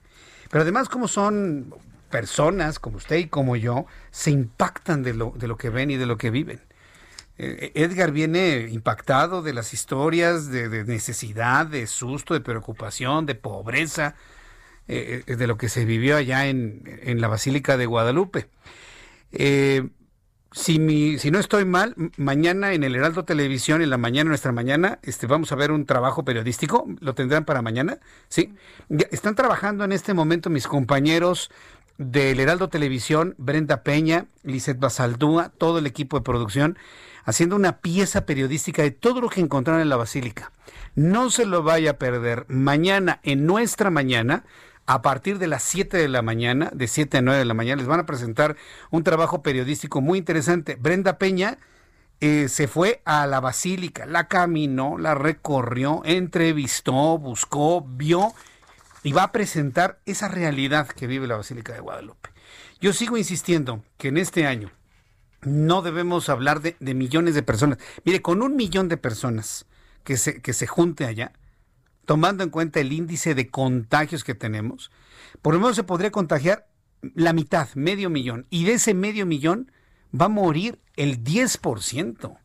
Pero 0.51 0.62
además, 0.62 0.88
como 0.88 1.09
son 1.09 1.74
personas 2.11 2.78
como 2.78 2.99
usted 2.99 3.16
y 3.16 3.26
como 3.26 3.57
yo, 3.57 3.86
se 4.11 4.30
impactan 4.30 5.03
de 5.03 5.14
lo, 5.14 5.32
de 5.36 5.49
lo 5.49 5.57
que 5.57 5.70
ven 5.70 5.90
y 5.90 5.97
de 5.97 6.07
lo 6.07 6.16
que 6.16 6.30
viven. 6.30 6.61
Eh, 7.36 7.72
Edgar 7.74 8.12
viene 8.12 8.68
impactado 8.70 9.42
de 9.42 9.53
las 9.53 9.74
historias 9.74 10.51
de, 10.51 10.84
necesidad, 10.84 11.66
de 11.66 11.86
susto, 11.86 12.34
de 12.34 12.40
preocupación, 12.40 13.26
de 13.26 13.34
pobreza, 13.34 14.14
eh, 14.89 15.22
eh, 15.26 15.37
de 15.37 15.47
lo 15.47 15.57
que 15.57 15.68
se 15.68 15.85
vivió 15.85 16.16
allá 16.16 16.47
en, 16.47 16.82
la 17.20 17.28
Basílica 17.28 17.76
de 17.76 17.87
Guadalupe. 17.87 18.49
si, 20.53 20.78
mi, 20.78 21.18
si 21.18 21.30
no 21.30 21.39
estoy 21.39 21.64
mal, 21.64 21.95
mañana 22.16 22.72
en 22.72 22.85
el 22.85 22.95
Heraldo 22.95 23.24
Televisión, 23.24 23.82
en 23.82 23.91
la 23.91 23.99
mañana, 23.99 24.28
nuestra 24.28 24.53
mañana, 24.53 24.99
este, 25.03 25.26
vamos 25.26 25.51
a 25.53 25.57
ver 25.57 25.72
un 25.72 25.87
trabajo 25.87 26.24
periodístico. 26.24 26.87
¿Lo 27.01 27.14
tendrán 27.14 27.45
para 27.45 27.62
mañana? 27.62 27.99
Sí. 28.28 28.55
están 29.11 29.35
trabajando 29.35 29.85
en 29.85 29.93
este 29.93 30.14
momento 30.14 30.51
mis 30.51 30.66
compañeros 30.66 31.51
del 31.99 32.41
Heraldo 32.41 32.68
Televisión, 32.68 33.35
Brenda 33.39 33.82
Peña, 33.82 34.26
Lizeth 34.43 34.78
Basaldúa, 34.78 35.51
todo 35.57 35.78
el 35.78 35.87
equipo 35.87 36.18
de 36.18 36.24
producción 36.24 36.76
haciendo 37.24 37.57
una 37.57 37.78
pieza 37.78 38.26
periodística 38.26 38.82
de 38.82 38.91
todo 38.91 39.20
lo 39.20 39.28
que 39.28 39.41
encontraron 39.41 39.82
en 39.82 39.89
la 39.89 39.97
basílica. 39.97 40.53
No 40.95 41.30
se 41.30 41.47
lo 41.47 41.62
vaya 41.62 41.93
a 41.93 41.99
perder. 41.99 42.47
Mañana, 42.49 43.20
en 43.22 43.47
nuestra 43.47 43.91
mañana, 43.91 44.45
a 44.87 45.03
partir 45.03 45.39
de 45.39 45.47
las 45.47 45.62
7 45.62 45.97
de 45.97 46.09
la 46.09 46.22
mañana, 46.22 46.70
de 46.74 46.89
7 46.89 47.18
a 47.18 47.22
9 47.22 47.39
de 47.39 47.45
la 47.45 47.55
mañana, 47.55 47.80
les 47.80 47.89
van 47.89 48.01
a 48.01 48.07
presentar 48.07 48.57
un 48.91 49.03
trabajo 49.03 49.43
periodístico 49.43 50.01
muy 50.01 50.18
interesante. 50.18 50.76
Brenda 50.76 51.18
Peña 51.18 51.59
eh, 52.20 52.49
se 52.49 52.68
fue 52.68 53.03
a 53.05 53.26
la 53.26 53.41
basílica, 53.41 54.07
la 54.07 54.28
caminó, 54.28 54.99
la 54.99 55.14
recorrió, 55.14 56.03
entrevistó, 56.05 57.18
buscó, 57.18 57.82
vio 57.82 58.35
y 59.03 59.12
va 59.12 59.24
a 59.24 59.32
presentar 59.32 60.01
esa 60.07 60.28
realidad 60.28 60.89
que 60.89 61.07
vive 61.07 61.26
la 61.26 61.37
Basílica 61.37 61.74
de 61.74 61.80
Guadalupe. 61.80 62.30
Yo 62.80 62.93
sigo 62.93 63.16
insistiendo 63.16 63.85
que 63.99 64.09
en 64.09 64.16
este 64.16 64.47
año 64.47 64.70
no 65.43 65.82
debemos 65.82 66.28
hablar 66.30 66.62
de, 66.62 66.76
millones 66.95 67.35
de 67.35 67.43
personas. 67.43 67.78
Mire, 68.05 68.22
con 68.22 68.43
un 68.43 68.57
millón 68.57 68.89
de 68.89 68.97
personas 68.97 69.66
que 70.05 70.16
se, 70.16 70.41
que 70.41 70.55
se 70.55 70.66
junte 70.66 71.05
allá, 71.05 71.32
tomando 72.05 72.44
en 72.44 72.50
cuenta 72.50 72.80
el 72.80 72.92
índice 72.92 73.34
de 73.34 73.48
contagios 73.48 74.24
que 74.24 74.34
tenemos, 74.34 74.90
por 75.42 75.55
lo 75.55 75.61
menos 75.61 75.76
se 75.76 75.84
podría 75.84 76.11
contagiar 76.11 76.66
la 77.14 77.32
mitad, 77.32 77.68
medio 77.74 78.11
millón. 78.11 78.46
Y 78.50 78.64
de 78.64 78.74
ese 78.74 78.94
medio 78.94 79.26
millón 79.26 79.70
va 80.18 80.26
a 80.26 80.30
morir 80.30 80.78
el 80.96 81.22
10%. 81.22 82.38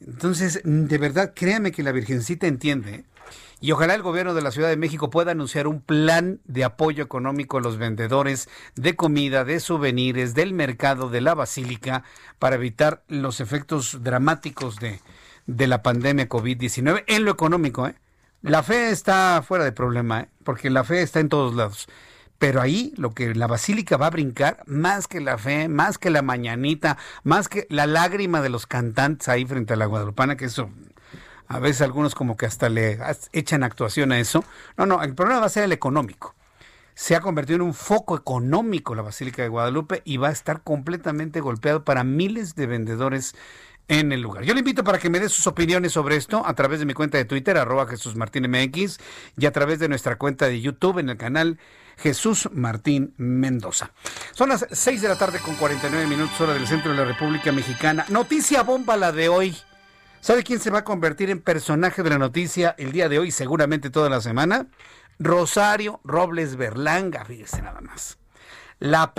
Entonces, 0.00 0.60
de 0.64 0.98
verdad, 0.98 1.32
créame 1.34 1.72
que 1.72 1.82
la 1.82 1.92
Virgencita 1.92 2.46
entiende. 2.46 3.04
Y 3.60 3.72
ojalá 3.72 3.94
el 3.94 4.02
gobierno 4.02 4.32
de 4.32 4.40
la 4.40 4.52
Ciudad 4.52 4.70
de 4.70 4.78
México 4.78 5.10
pueda 5.10 5.32
anunciar 5.32 5.66
un 5.66 5.82
plan 5.82 6.40
de 6.46 6.64
apoyo 6.64 7.04
económico 7.04 7.58
a 7.58 7.60
los 7.60 7.76
vendedores 7.76 8.48
de 8.74 8.96
comida, 8.96 9.44
de 9.44 9.60
souvenirs, 9.60 10.34
del 10.34 10.54
mercado, 10.54 11.10
de 11.10 11.20
la 11.20 11.34
basílica, 11.34 12.02
para 12.38 12.56
evitar 12.56 13.02
los 13.08 13.40
efectos 13.40 14.02
dramáticos 14.02 14.76
de, 14.76 15.00
de 15.46 15.66
la 15.66 15.82
pandemia 15.82 16.28
COVID-19 16.28 17.04
en 17.06 17.26
lo 17.26 17.32
económico. 17.32 17.86
¿eh? 17.86 17.94
La 18.42 18.62
fe 18.62 18.90
está 18.90 19.42
fuera 19.46 19.64
de 19.64 19.72
problema, 19.72 20.20
¿eh? 20.20 20.28
porque 20.44 20.70
la 20.70 20.82
fe 20.82 21.02
está 21.02 21.20
en 21.20 21.28
todos 21.28 21.54
lados. 21.54 21.88
Pero 22.38 22.62
ahí 22.62 22.94
lo 22.96 23.10
que 23.10 23.34
la 23.34 23.46
basílica 23.46 23.98
va 23.98 24.06
a 24.06 24.10
brincar, 24.10 24.62
más 24.64 25.06
que 25.06 25.20
la 25.20 25.36
fe, 25.36 25.68
más 25.68 25.98
que 25.98 26.08
la 26.08 26.22
mañanita, 26.22 26.96
más 27.22 27.50
que 27.50 27.66
la 27.68 27.86
lágrima 27.86 28.40
de 28.40 28.48
los 28.48 28.66
cantantes 28.66 29.28
ahí 29.28 29.44
frente 29.44 29.74
a 29.74 29.76
la 29.76 29.84
Guadalupana, 29.84 30.38
que 30.38 30.46
eso 30.46 30.70
a 31.48 31.58
veces 31.58 31.82
algunos 31.82 32.14
como 32.14 32.38
que 32.38 32.46
hasta 32.46 32.70
le 32.70 32.98
echan 33.32 33.62
actuación 33.62 34.10
a 34.10 34.20
eso. 34.20 34.42
No, 34.78 34.86
no, 34.86 35.02
el 35.02 35.14
problema 35.14 35.40
va 35.40 35.46
a 35.46 35.50
ser 35.50 35.64
el 35.64 35.72
económico. 35.72 36.34
Se 36.94 37.16
ha 37.16 37.20
convertido 37.20 37.56
en 37.56 37.62
un 37.62 37.74
foco 37.74 38.16
económico 38.16 38.94
la 38.94 39.02
Basílica 39.02 39.42
de 39.42 39.48
Guadalupe 39.48 40.00
y 40.04 40.16
va 40.16 40.28
a 40.28 40.32
estar 40.32 40.62
completamente 40.62 41.40
golpeado 41.40 41.84
para 41.84 42.04
miles 42.04 42.54
de 42.54 42.66
vendedores 42.66 43.34
en 43.90 44.12
el 44.12 44.20
lugar. 44.20 44.44
Yo 44.44 44.54
le 44.54 44.60
invito 44.60 44.84
para 44.84 45.00
que 45.00 45.10
me 45.10 45.18
dé 45.18 45.28
sus 45.28 45.48
opiniones 45.48 45.92
sobre 45.92 46.14
esto 46.14 46.46
a 46.46 46.54
través 46.54 46.78
de 46.78 46.86
mi 46.86 46.94
cuenta 46.94 47.18
de 47.18 47.24
Twitter, 47.24 47.58
arroba 47.58 47.88
Jesús 47.88 48.14
Martín 48.14 48.48
MX, 48.48 48.98
y 49.36 49.46
a 49.46 49.52
través 49.52 49.80
de 49.80 49.88
nuestra 49.88 50.16
cuenta 50.16 50.46
de 50.46 50.60
YouTube 50.60 50.98
en 50.98 51.08
el 51.08 51.16
canal 51.16 51.58
Jesús 51.98 52.48
Martín 52.52 53.14
Mendoza. 53.16 53.90
Son 54.32 54.48
las 54.48 54.64
6 54.70 55.02
de 55.02 55.08
la 55.08 55.18
tarde 55.18 55.40
con 55.40 55.56
49 55.56 56.06
minutos 56.06 56.40
hora 56.40 56.54
del 56.54 56.68
centro 56.68 56.92
de 56.92 56.98
la 56.98 57.04
República 57.04 57.50
Mexicana. 57.50 58.06
Noticia 58.10 58.62
bomba 58.62 58.96
la 58.96 59.10
de 59.10 59.28
hoy. 59.28 59.56
¿Sabe 60.20 60.44
quién 60.44 60.60
se 60.60 60.70
va 60.70 60.78
a 60.78 60.84
convertir 60.84 61.28
en 61.28 61.40
personaje 61.40 62.04
de 62.04 62.10
la 62.10 62.18
noticia 62.18 62.76
el 62.78 62.92
día 62.92 63.08
de 63.08 63.18
hoy, 63.18 63.32
seguramente 63.32 63.90
toda 63.90 64.08
la 64.08 64.20
semana? 64.20 64.68
Rosario 65.18 66.00
Robles 66.04 66.54
Berlanga, 66.54 67.24
fíjese 67.24 67.60
nada 67.60 67.80
más. 67.80 68.18
La 68.78 69.12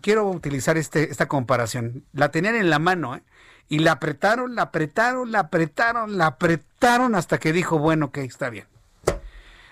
quiero 0.00 0.28
utilizar 0.28 0.78
este, 0.78 1.10
esta 1.10 1.28
comparación. 1.28 2.04
La 2.14 2.30
tenían 2.30 2.54
en 2.54 2.70
la 2.70 2.78
mano, 2.78 3.16
¿eh? 3.16 3.22
Y 3.70 3.78
la 3.78 3.92
apretaron, 3.92 4.56
la 4.56 4.62
apretaron, 4.62 5.30
la 5.30 5.38
apretaron, 5.38 6.18
la 6.18 6.26
apretaron 6.26 7.14
hasta 7.14 7.38
que 7.38 7.52
dijo, 7.52 7.78
bueno, 7.78 8.10
que 8.10 8.24
está 8.24 8.50
bien. 8.50 8.66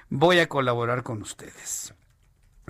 Voy 0.08 0.38
a 0.38 0.48
colaborar 0.48 1.02
con 1.02 1.20
ustedes. 1.20 1.92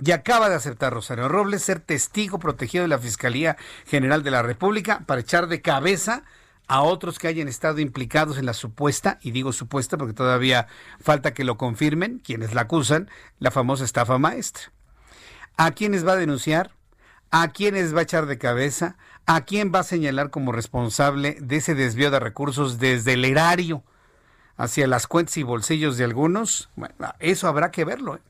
Y 0.01 0.11
acaba 0.11 0.49
de 0.49 0.55
aceptar 0.55 0.91
Rosario 0.91 1.27
Robles 1.27 1.61
ser 1.61 1.81
testigo 1.81 2.39
protegido 2.39 2.81
de 2.81 2.87
la 2.87 2.97
Fiscalía 2.97 3.57
General 3.85 4.23
de 4.23 4.31
la 4.31 4.41
República 4.41 5.03
para 5.05 5.21
echar 5.21 5.47
de 5.47 5.61
cabeza 5.61 6.23
a 6.67 6.81
otros 6.81 7.19
que 7.19 7.27
hayan 7.27 7.47
estado 7.47 7.79
implicados 7.79 8.39
en 8.39 8.47
la 8.47 8.53
supuesta, 8.53 9.19
y 9.21 9.29
digo 9.29 9.53
supuesta 9.53 9.97
porque 9.97 10.13
todavía 10.13 10.67
falta 10.99 11.33
que 11.35 11.43
lo 11.43 11.57
confirmen 11.57 12.19
quienes 12.19 12.55
la 12.55 12.61
acusan, 12.61 13.07
la 13.37 13.51
famosa 13.51 13.83
estafa 13.83 14.17
maestra. 14.17 14.71
¿A 15.57 15.71
quiénes 15.71 16.07
va 16.07 16.13
a 16.13 16.17
denunciar? 16.17 16.71
¿A 17.29 17.49
quiénes 17.49 17.93
va 17.93 17.99
a 17.99 18.03
echar 18.03 18.25
de 18.25 18.39
cabeza? 18.39 18.97
¿A 19.31 19.41
quién 19.41 19.71
va 19.71 19.81
a 19.81 19.83
señalar 19.83 20.31
como 20.31 20.51
responsable 20.51 21.37
de 21.39 21.57
ese 21.57 21.75
desvío 21.75 22.09
de 22.09 22.19
recursos 22.19 22.79
desde 22.79 23.13
el 23.13 23.23
erario 23.23 23.83
hacia 24.57 24.87
las 24.87 25.05
cuentas 25.05 25.37
y 25.37 25.43
bolsillos 25.43 25.97
de 25.97 26.03
algunos? 26.03 26.71
Bueno, 26.75 26.95
eso 27.19 27.47
habrá 27.47 27.69
que 27.69 27.85
verlo. 27.85 28.15
¿eh? 28.15 28.21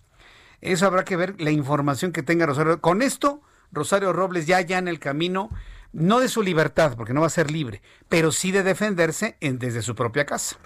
Eso 0.59 0.85
habrá 0.85 1.05
que 1.05 1.15
ver 1.15 1.39
la 1.39 1.51
información 1.51 2.11
que 2.11 2.21
tenga 2.21 2.45
Rosario. 2.45 2.81
Con 2.81 3.01
esto, 3.01 3.41
Rosario 3.71 4.11
Robles 4.11 4.45
ya 4.45 4.59
ya 4.59 4.77
en 4.77 4.89
el 4.89 4.99
camino, 4.99 5.49
no 5.93 6.19
de 6.19 6.27
su 6.27 6.43
libertad, 6.43 6.97
porque 6.97 7.13
no 7.13 7.21
va 7.21 7.27
a 7.27 7.29
ser 7.29 7.49
libre, 7.49 7.81
pero 8.09 8.33
sí 8.33 8.51
de 8.51 8.63
defenderse 8.63 9.37
en, 9.39 9.57
desde 9.57 9.83
su 9.83 9.95
propia 9.95 10.25
casa 10.25 10.57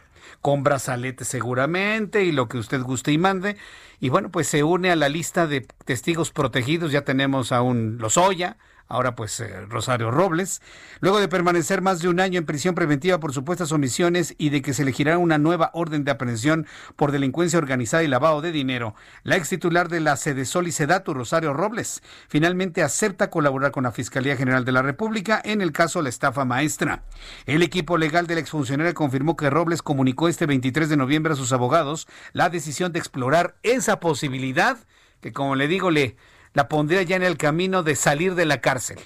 con 0.41 0.63
brazalete 0.63 1.25
seguramente 1.25 2.23
y 2.23 2.31
lo 2.31 2.47
que 2.47 2.57
usted 2.57 2.81
guste 2.81 3.11
y 3.11 3.19
mande. 3.19 3.55
Y 3.99 4.09
bueno, 4.09 4.31
pues 4.31 4.47
se 4.47 4.63
une 4.63 4.89
a 4.89 4.95
la 4.95 5.09
lista 5.09 5.45
de 5.45 5.61
testigos 5.85 6.31
protegidos. 6.31 6.91
Ya 6.91 7.03
tenemos 7.03 7.51
a 7.51 7.61
un 7.61 7.99
Lozoya, 7.99 8.57
ahora 8.87 9.15
pues 9.15 9.39
eh, 9.39 9.65
Rosario 9.67 10.11
Robles, 10.11 10.61
luego 10.99 11.19
de 11.19 11.27
permanecer 11.27 11.81
más 11.81 11.99
de 11.99 12.09
un 12.09 12.19
año 12.19 12.37
en 12.37 12.45
prisión 12.45 12.75
preventiva 12.75 13.19
por 13.19 13.33
supuestas 13.33 13.71
omisiones 13.71 14.35
y 14.37 14.49
de 14.49 14.61
que 14.61 14.73
se 14.73 14.83
elegirá 14.83 15.17
una 15.17 15.37
nueva 15.37 15.71
orden 15.73 16.03
de 16.03 16.11
aprehensión 16.11 16.67
por 16.95 17.11
delincuencia 17.11 17.59
organizada 17.59 18.03
y 18.03 18.07
lavado 18.07 18.41
de 18.41 18.51
dinero, 18.51 18.95
la 19.23 19.35
ex 19.35 19.49
titular 19.49 19.89
de 19.89 19.99
la 19.99 20.15
sede 20.17 20.43
y 20.43 20.71
Sedatu, 20.71 21.13
Rosario 21.13 21.53
Robles, 21.53 22.03
finalmente 22.27 22.83
acepta 22.83 23.29
colaborar 23.29 23.71
con 23.71 23.83
la 23.83 23.91
Fiscalía 23.91 24.35
General 24.35 24.65
de 24.65 24.71
la 24.71 24.81
República 24.81 25.41
en 25.43 25.61
el 25.61 25.71
caso 25.71 26.01
la 26.01 26.09
estafa 26.09 26.45
maestra. 26.45 27.03
El 27.45 27.63
equipo 27.63 27.97
legal 27.97 28.27
de 28.27 28.35
la 28.35 28.41
exfuncionaria 28.41 28.93
confirmó 28.93 29.35
que 29.35 29.49
Robles 29.49 29.81
comunicó 29.81 30.27
este 30.27 30.45
23 30.45 30.89
de 30.89 30.97
noviembre 30.97 31.33
a 31.33 31.35
sus 31.35 31.53
abogados 31.53 32.07
la 32.33 32.49
decisión 32.49 32.91
de 32.91 32.99
explorar 32.99 33.55
esa 33.63 33.99
posibilidad 33.99 34.77
que 35.21 35.31
como 35.31 35.55
le 35.55 35.67
digo 35.67 35.89
le 35.89 36.17
la 36.53 36.67
pondría 36.67 37.01
ya 37.03 37.15
en 37.15 37.23
el 37.23 37.37
camino 37.37 37.83
de 37.83 37.95
salir 37.95 38.35
de 38.35 38.45
la 38.45 38.61
cárcel, 38.61 38.99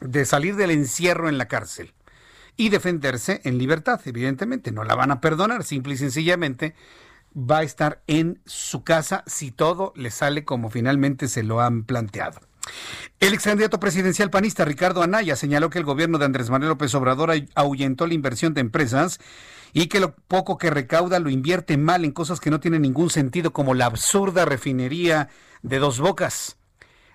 de 0.00 0.24
salir 0.24 0.56
del 0.56 0.70
encierro 0.70 1.28
en 1.28 1.38
la 1.38 1.48
cárcel 1.48 1.92
y 2.56 2.70
defenderse 2.70 3.40
en 3.44 3.58
libertad, 3.58 4.00
evidentemente. 4.04 4.72
No 4.72 4.84
la 4.84 4.94
van 4.94 5.10
a 5.10 5.20
perdonar, 5.20 5.64
simple 5.64 5.94
y 5.94 5.98
sencillamente 5.98 6.74
va 7.36 7.58
a 7.58 7.62
estar 7.62 8.02
en 8.06 8.40
su 8.46 8.82
casa 8.82 9.22
si 9.26 9.50
todo 9.50 9.92
le 9.94 10.10
sale 10.10 10.44
como 10.44 10.70
finalmente 10.70 11.28
se 11.28 11.42
lo 11.42 11.60
han 11.60 11.84
planteado. 11.84 12.40
El 13.20 13.34
ex 13.34 13.44
candidato 13.44 13.78
presidencial 13.78 14.30
panista 14.30 14.64
Ricardo 14.64 15.02
Anaya 15.02 15.36
señaló 15.36 15.70
que 15.70 15.78
el 15.78 15.84
gobierno 15.84 16.18
de 16.18 16.24
Andrés 16.24 16.50
Manuel 16.50 16.70
López 16.70 16.94
Obrador 16.94 17.32
ahuyentó 17.54 18.06
la 18.06 18.14
inversión 18.14 18.54
de 18.54 18.62
empresas 18.62 19.20
y 19.72 19.86
que 19.86 20.00
lo 20.00 20.14
poco 20.14 20.58
que 20.58 20.70
recauda 20.70 21.20
lo 21.20 21.30
invierte 21.30 21.76
mal 21.76 22.04
en 22.04 22.12
cosas 22.12 22.40
que 22.40 22.50
no 22.50 22.60
tienen 22.60 22.82
ningún 22.82 23.10
sentido, 23.10 23.52
como 23.52 23.74
la 23.74 23.86
absurda 23.86 24.44
refinería 24.44 25.28
de 25.62 25.78
dos 25.78 26.00
bocas. 26.00 26.56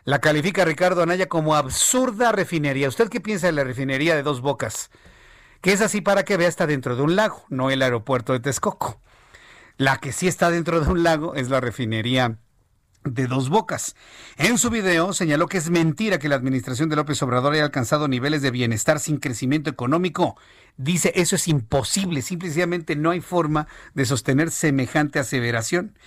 La 0.03 0.19
califica 0.19 0.65
Ricardo 0.65 1.03
Anaya 1.03 1.27
como 1.27 1.55
absurda 1.55 2.31
refinería. 2.31 2.89
¿Usted 2.89 3.09
qué 3.09 3.21
piensa 3.21 3.47
de 3.47 3.53
la 3.53 3.63
refinería 3.63 4.15
de 4.15 4.23
dos 4.23 4.41
bocas? 4.41 4.89
Que 5.61 5.73
es 5.73 5.81
así 5.81 6.01
para 6.01 6.23
que 6.23 6.37
vea 6.37 6.47
está 6.47 6.65
dentro 6.65 6.95
de 6.95 7.03
un 7.03 7.15
lago, 7.15 7.45
no 7.49 7.69
el 7.69 7.83
aeropuerto 7.83 8.33
de 8.33 8.39
Texcoco. 8.39 8.99
La 9.77 9.97
que 9.97 10.11
sí 10.11 10.27
está 10.27 10.49
dentro 10.49 10.81
de 10.81 10.89
un 10.91 11.03
lago 11.03 11.35
es 11.35 11.49
la 11.49 11.59
refinería 11.59 12.39
de 13.03 13.27
dos 13.27 13.49
bocas. 13.49 13.95
En 14.37 14.57
su 14.57 14.69
video 14.69 15.13
señaló 15.13 15.47
que 15.47 15.57
es 15.57 15.69
mentira 15.69 16.19
que 16.19 16.29
la 16.29 16.35
administración 16.35 16.89
de 16.89 16.95
López 16.95 17.21
Obrador 17.23 17.53
haya 17.53 17.63
alcanzado 17.63 18.07
niveles 18.07 18.41
de 18.41 18.51
bienestar 18.51 18.99
sin 18.99 19.17
crecimiento 19.17 19.69
económico. 19.69 20.37
Dice, 20.77 21.11
eso 21.15 21.35
es 21.35 21.47
imposible, 21.47 22.21
simplemente 22.21 22.95
no 22.95 23.11
hay 23.11 23.21
forma 23.21 23.67
de 23.93 24.05
sostener 24.05 24.51
semejante 24.51 25.19
aseveración. 25.19 25.97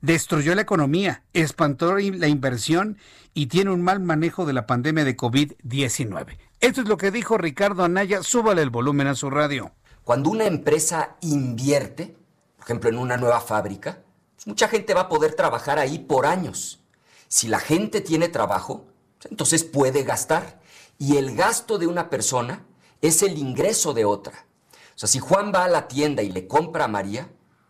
Destruyó 0.00 0.54
la 0.54 0.62
economía, 0.62 1.24
espantó 1.32 1.96
la 1.96 2.28
inversión 2.28 2.98
y 3.32 3.46
tiene 3.46 3.70
un 3.70 3.82
mal 3.82 4.00
manejo 4.00 4.46
de 4.46 4.52
la 4.52 4.66
pandemia 4.66 5.04
de 5.04 5.16
COVID-19. 5.16 6.38
Esto 6.60 6.80
es 6.80 6.88
lo 6.88 6.96
que 6.96 7.10
dijo 7.10 7.38
Ricardo 7.38 7.84
Anaya, 7.84 8.22
súbale 8.22 8.62
el 8.62 8.70
volumen 8.70 9.06
a 9.06 9.14
su 9.14 9.30
radio. 9.30 9.72
Cuando 10.04 10.30
una 10.30 10.44
empresa 10.44 11.16
invierte, 11.20 12.16
por 12.56 12.64
ejemplo, 12.64 12.90
en 12.90 12.98
una 12.98 13.16
nueva 13.16 13.40
fábrica, 13.40 14.02
mucha 14.46 14.68
gente 14.68 14.94
va 14.94 15.02
a 15.02 15.08
poder 15.08 15.34
trabajar 15.34 15.78
ahí 15.78 15.98
por 15.98 16.26
años. 16.26 16.84
Si 17.28 17.48
la 17.48 17.58
gente 17.58 18.00
tiene 18.00 18.28
trabajo, 18.28 18.86
entonces 19.30 19.64
puede 19.64 20.02
gastar. 20.02 20.60
Y 20.98 21.16
el 21.16 21.34
gasto 21.34 21.78
de 21.78 21.86
una 21.86 22.10
persona 22.10 22.64
es 23.00 23.22
el 23.22 23.38
ingreso 23.38 23.94
de 23.94 24.04
otra. 24.04 24.46
O 24.94 24.98
sea, 24.98 25.08
si 25.08 25.18
Juan 25.18 25.52
va 25.52 25.64
a 25.64 25.68
la 25.68 25.88
tienda 25.88 26.22
y 26.22 26.30
le 26.30 26.46
compra 26.46 26.84
a 26.84 26.88
María, 26.88 27.28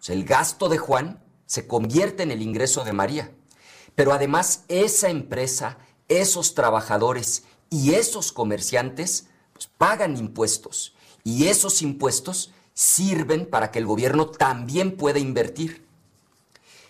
el 0.08 0.24
gasto 0.24 0.68
de 0.68 0.78
Juan 0.78 1.23
se 1.47 1.66
convierte 1.66 2.22
en 2.22 2.30
el 2.30 2.42
ingreso 2.42 2.84
de 2.84 2.92
María. 2.92 3.32
Pero 3.95 4.12
además 4.12 4.64
esa 4.68 5.09
empresa, 5.09 5.78
esos 6.09 6.55
trabajadores 6.55 7.45
y 7.70 7.95
esos 7.95 8.32
comerciantes 8.32 9.28
pues, 9.53 9.66
pagan 9.66 10.16
impuestos. 10.16 10.95
Y 11.22 11.47
esos 11.47 11.82
impuestos 11.82 12.53
sirven 12.74 13.47
para 13.47 13.70
que 13.70 13.78
el 13.78 13.86
gobierno 13.86 14.26
también 14.28 14.97
pueda 14.97 15.18
invertir. 15.18 15.86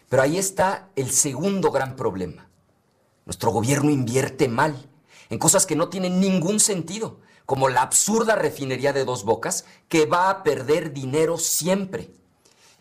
Pero 0.09 0.23
ahí 0.23 0.39
está 0.39 0.91
el 0.97 1.11
segundo 1.11 1.71
gran 1.71 1.97
problema. 1.97 2.49
Nuestro 3.27 3.51
gobierno 3.51 3.91
invierte 3.91 4.49
mal 4.49 4.89
en 5.31 5.39
cosas 5.39 5.67
que 5.67 5.77
no 5.77 5.89
tienen 5.89 6.21
ningún 6.21 6.61
sentido, 6.61 7.21
como 7.47 7.69
la 7.69 7.83
absurda 7.83 8.37
refinería 8.37 8.93
de 8.93 9.05
dos 9.05 9.25
bocas 9.25 9.65
que 9.89 10.07
va 10.07 10.31
a 10.31 10.43
perder 10.43 10.93
dinero 10.93 11.39
siempre. 11.39 12.11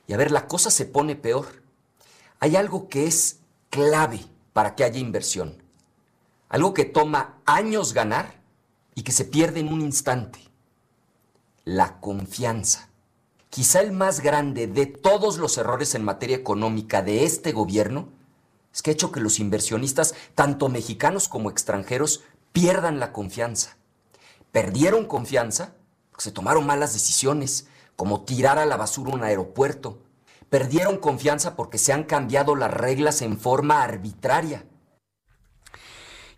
Y 0.08 0.14
a 0.14 0.18
ver, 0.18 0.32
la 0.32 0.48
cosa 0.48 0.70
se 0.70 0.86
pone 0.86 1.16
peor. 1.16 1.63
Hay 2.44 2.58
algo 2.58 2.90
que 2.90 3.08
es 3.08 3.40
clave 3.70 4.20
para 4.52 4.76
que 4.76 4.84
haya 4.84 5.00
inversión. 5.00 5.64
Algo 6.50 6.74
que 6.74 6.84
toma 6.84 7.38
años 7.46 7.94
ganar, 7.94 8.44
y 8.96 9.04
que 9.04 9.14
se 9.14 9.24
pierde 9.24 9.62
en 9.62 9.72
un 9.72 9.80
instante. 9.80 10.40
La 11.64 12.02
confianza. 12.02 12.90
Quizá 13.50 13.80
el 13.80 13.94
más 13.94 14.20
grande 14.20 14.68
de 14.68 14.88
todos 14.88 15.38
los 15.38 15.58
errores 15.58 15.96
en 15.96 16.04
materia 16.04 16.36
económica 16.36 17.02
de 17.02 17.24
este 17.24 17.54
gobierno 17.54 18.10
es 18.74 18.82
que 18.82 18.92
ha 18.92 18.94
hecho 18.94 19.14
que 19.14 19.22
los 19.22 19.40
inversionistas, 19.40 20.14
tanto 20.36 20.68
mexicanos 20.68 21.30
como 21.30 21.50
extranjeros, 21.50 22.26
pierdan 22.52 23.00
la 23.00 23.14
confianza. 23.14 23.78
Perdieron 24.52 25.06
confianza 25.06 25.76
porque 26.12 26.26
se 26.26 26.32
tomaron 26.34 26.66
malas 26.66 26.92
decisiones, 26.92 27.68
como 27.96 28.26
tirar 28.26 28.60
a 28.60 28.66
la 28.66 28.76
basura 28.76 29.14
un 29.14 29.24
aeropuerto. 29.24 30.03
Perdieron 30.54 30.98
confianza 30.98 31.56
porque 31.56 31.80
se 31.80 31.94
han 31.94 32.04
cambiado 32.04 32.56
las 32.56 32.72
reglas 32.72 33.24
en 33.24 33.40
forma 33.40 33.82
arbitraria. 33.82 34.68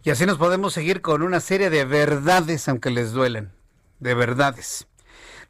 Y 0.04 0.10
así 0.10 0.26
nos 0.26 0.38
podemos 0.38 0.72
seguir 0.72 1.02
con 1.02 1.22
una 1.22 1.42
serie 1.42 1.70
de 1.70 1.84
verdades, 1.84 2.70
aunque 2.70 2.92
les 2.92 3.12
duelen, 3.12 3.52
de 4.00 4.14
verdades. 4.14 4.88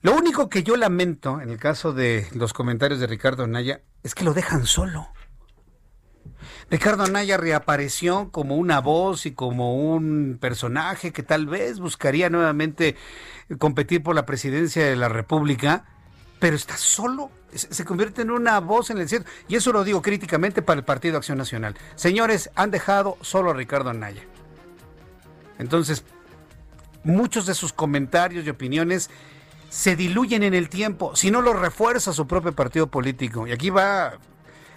Lo 0.02 0.16
único 0.16 0.50
que 0.50 0.64
yo 0.64 0.78
lamento 0.78 1.42
en 1.42 1.52
el 1.52 1.60
caso 1.60 1.94
de 1.94 2.28
los 2.34 2.54
comentarios 2.54 3.00
de 3.00 3.06
Ricardo 3.06 3.44
Anaya 3.44 3.84
es 4.02 4.16
que 4.16 4.24
lo 4.24 4.34
dejan 4.34 4.66
solo. 4.66 5.10
Ricardo 6.72 7.04
Anaya 7.04 7.38
reapareció 7.38 8.32
como 8.32 8.56
una 8.56 8.82
voz 8.82 9.28
y 9.28 9.34
como 9.34 9.76
un 9.76 10.40
personaje 10.42 11.14
que 11.14 11.22
tal 11.22 11.46
vez 11.46 11.80
buscaría 11.80 12.32
nuevamente 12.32 12.96
competir 13.60 14.02
por 14.02 14.16
la 14.16 14.26
presidencia 14.26 14.84
de 14.84 14.96
la 14.96 15.08
República, 15.08 15.86
pero 16.40 16.56
está 16.56 16.78
solo. 16.78 17.32
Se 17.54 17.86
convierte 17.86 18.22
en 18.22 18.32
una 18.32 18.60
voz 18.60 18.90
en 18.90 18.98
el 18.98 19.08
cielo. 19.08 19.26
Y 19.48 19.56
eso 19.56 19.72
lo 19.72 19.84
digo 19.84 20.02
críticamente 20.02 20.62
para 20.62 20.80
el 20.80 20.86
Partido 20.86 21.18
Acción 21.18 21.38
Nacional. 21.38 21.76
Señores, 21.96 22.50
han 22.56 22.72
dejado 22.72 23.18
solo 23.22 23.52
a 23.52 23.54
Ricardo 23.54 23.90
Anaya. 23.90 24.24
Entonces, 25.58 26.04
muchos 27.04 27.46
de 27.46 27.54
sus 27.54 27.72
comentarios 27.72 28.46
y 28.46 28.50
opiniones 28.50 29.10
se 29.70 29.96
diluyen 29.96 30.44
en 30.44 30.54
el 30.54 30.70
tiempo, 30.70 31.16
si 31.16 31.32
no 31.32 31.42
lo 31.42 31.54
refuerza 31.54 32.14
su 32.14 32.28
propio 32.28 32.54
partido 32.54 32.88
político. 32.88 33.48
Y 33.48 33.52
aquí 33.52 33.70
va 33.70 34.14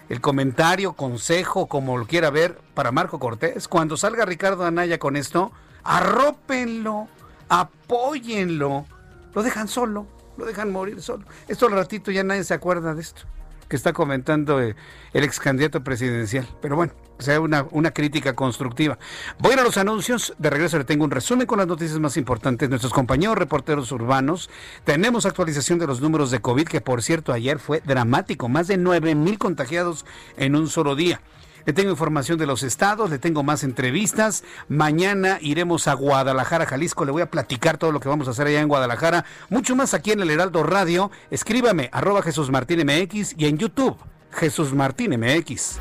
el 0.09 0.21
comentario, 0.21 0.93
consejo, 0.93 1.67
como 1.67 1.97
lo 1.97 2.07
quiera 2.07 2.29
ver, 2.29 2.59
para 2.73 2.91
Marco 2.91 3.19
Cortés. 3.19 3.67
Cuando 3.67 3.95
salga 3.95 4.25
Ricardo 4.25 4.65
Anaya 4.65 4.97
con 4.99 5.15
esto, 5.15 5.51
arrópenlo, 5.83 7.07
apóyenlo. 7.47 8.85
Lo 9.33 9.43
dejan 9.43 9.67
solo, 9.67 10.07
lo 10.39 10.45
dejan 10.45 10.71
morir 10.71 11.01
solo. 11.01 11.25
Esto 11.47 11.67
al 11.67 11.73
ratito 11.73 12.09
ya 12.11 12.23
nadie 12.23 12.43
se 12.43 12.53
acuerda 12.53 12.95
de 12.95 13.01
esto 13.01 13.21
que 13.69 13.75
está 13.75 13.93
comentando 13.93 14.61
eh, 14.61 14.75
el 15.13 15.23
ex 15.23 15.39
candidato 15.39 15.83
presidencial. 15.83 16.47
Pero 16.59 16.75
bueno, 16.75 16.91
sea 17.19 17.39
una, 17.39 17.67
una 17.71 17.91
crítica 17.91 18.35
constructiva. 18.35 18.97
Voy 19.37 19.53
a 19.53 19.63
los 19.63 19.77
anuncios. 19.77 20.33
De 20.39 20.49
regreso 20.49 20.77
le 20.79 20.83
tengo 20.83 21.05
un 21.05 21.11
resumen 21.11 21.45
con 21.45 21.59
las 21.59 21.67
noticias 21.67 21.99
más 21.99 22.17
importantes. 22.17 22.67
Nuestros 22.69 22.91
compañeros 22.91 23.37
reporteros 23.37 23.91
urbanos. 23.91 24.49
Tenemos 24.83 25.25
actualización 25.25 25.77
de 25.79 25.87
los 25.87 26.01
números 26.01 26.31
de 26.31 26.41
COVID, 26.41 26.67
que 26.67 26.81
por 26.81 27.03
cierto 27.03 27.31
ayer 27.31 27.59
fue 27.59 27.81
dramático. 27.81 28.49
Más 28.49 28.67
de 28.67 28.77
9 28.77 29.13
mil 29.15 29.37
contagiados 29.37 30.05
en 30.35 30.55
un 30.55 30.67
solo 30.67 30.95
día. 30.95 31.21
Le 31.65 31.73
tengo 31.73 31.91
información 31.91 32.37
de 32.37 32.45
los 32.45 32.63
estados, 32.63 33.09
le 33.09 33.19
tengo 33.19 33.43
más 33.43 33.63
entrevistas. 33.63 34.43
Mañana 34.67 35.37
iremos 35.41 35.87
a 35.87 35.93
Guadalajara, 35.93 36.65
Jalisco. 36.65 37.05
Le 37.05 37.11
voy 37.11 37.21
a 37.21 37.31
platicar 37.31 37.77
todo 37.77 37.91
lo 37.91 37.99
que 37.99 38.09
vamos 38.09 38.27
a 38.27 38.31
hacer 38.31 38.47
allá 38.47 38.61
en 38.61 38.67
Guadalajara. 38.67 39.25
Mucho 39.49 39.75
más 39.75 39.93
aquí 39.93 40.11
en 40.11 40.21
el 40.21 40.29
Heraldo 40.29 40.63
Radio. 40.63 41.11
Escríbame, 41.31 41.89
arroba 41.91 42.21
Jesús 42.21 42.49
Martín 42.49 42.79
MX 42.85 43.35
y 43.37 43.45
en 43.45 43.57
YouTube, 43.57 43.97
Jesús 44.31 44.73
Martín 44.73 45.19
MX. 45.19 45.77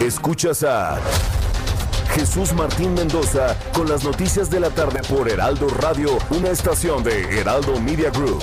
Escuchas 0.00 0.62
a 0.62 0.98
Jesús 2.16 2.52
Martín 2.54 2.94
Mendoza 2.94 3.56
con 3.74 3.88
las 3.88 4.04
noticias 4.04 4.50
de 4.50 4.60
la 4.60 4.70
tarde 4.70 5.00
por 5.08 5.28
Heraldo 5.28 5.68
Radio, 5.68 6.18
una 6.30 6.50
estación 6.50 7.02
de 7.02 7.40
Heraldo 7.40 7.80
Media 7.80 8.10
Group. 8.10 8.42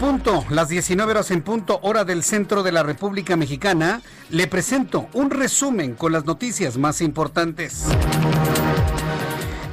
Punto, 0.00 0.46
las 0.48 0.70
19 0.70 1.10
horas 1.12 1.30
en 1.30 1.42
punto, 1.42 1.78
hora 1.82 2.04
del 2.04 2.22
centro 2.22 2.62
de 2.62 2.72
la 2.72 2.82
República 2.82 3.36
Mexicana. 3.36 4.00
Le 4.30 4.46
presento 4.46 5.08
un 5.12 5.28
resumen 5.28 5.94
con 5.94 6.10
las 6.10 6.24
noticias 6.24 6.78
más 6.78 7.02
importantes. 7.02 7.84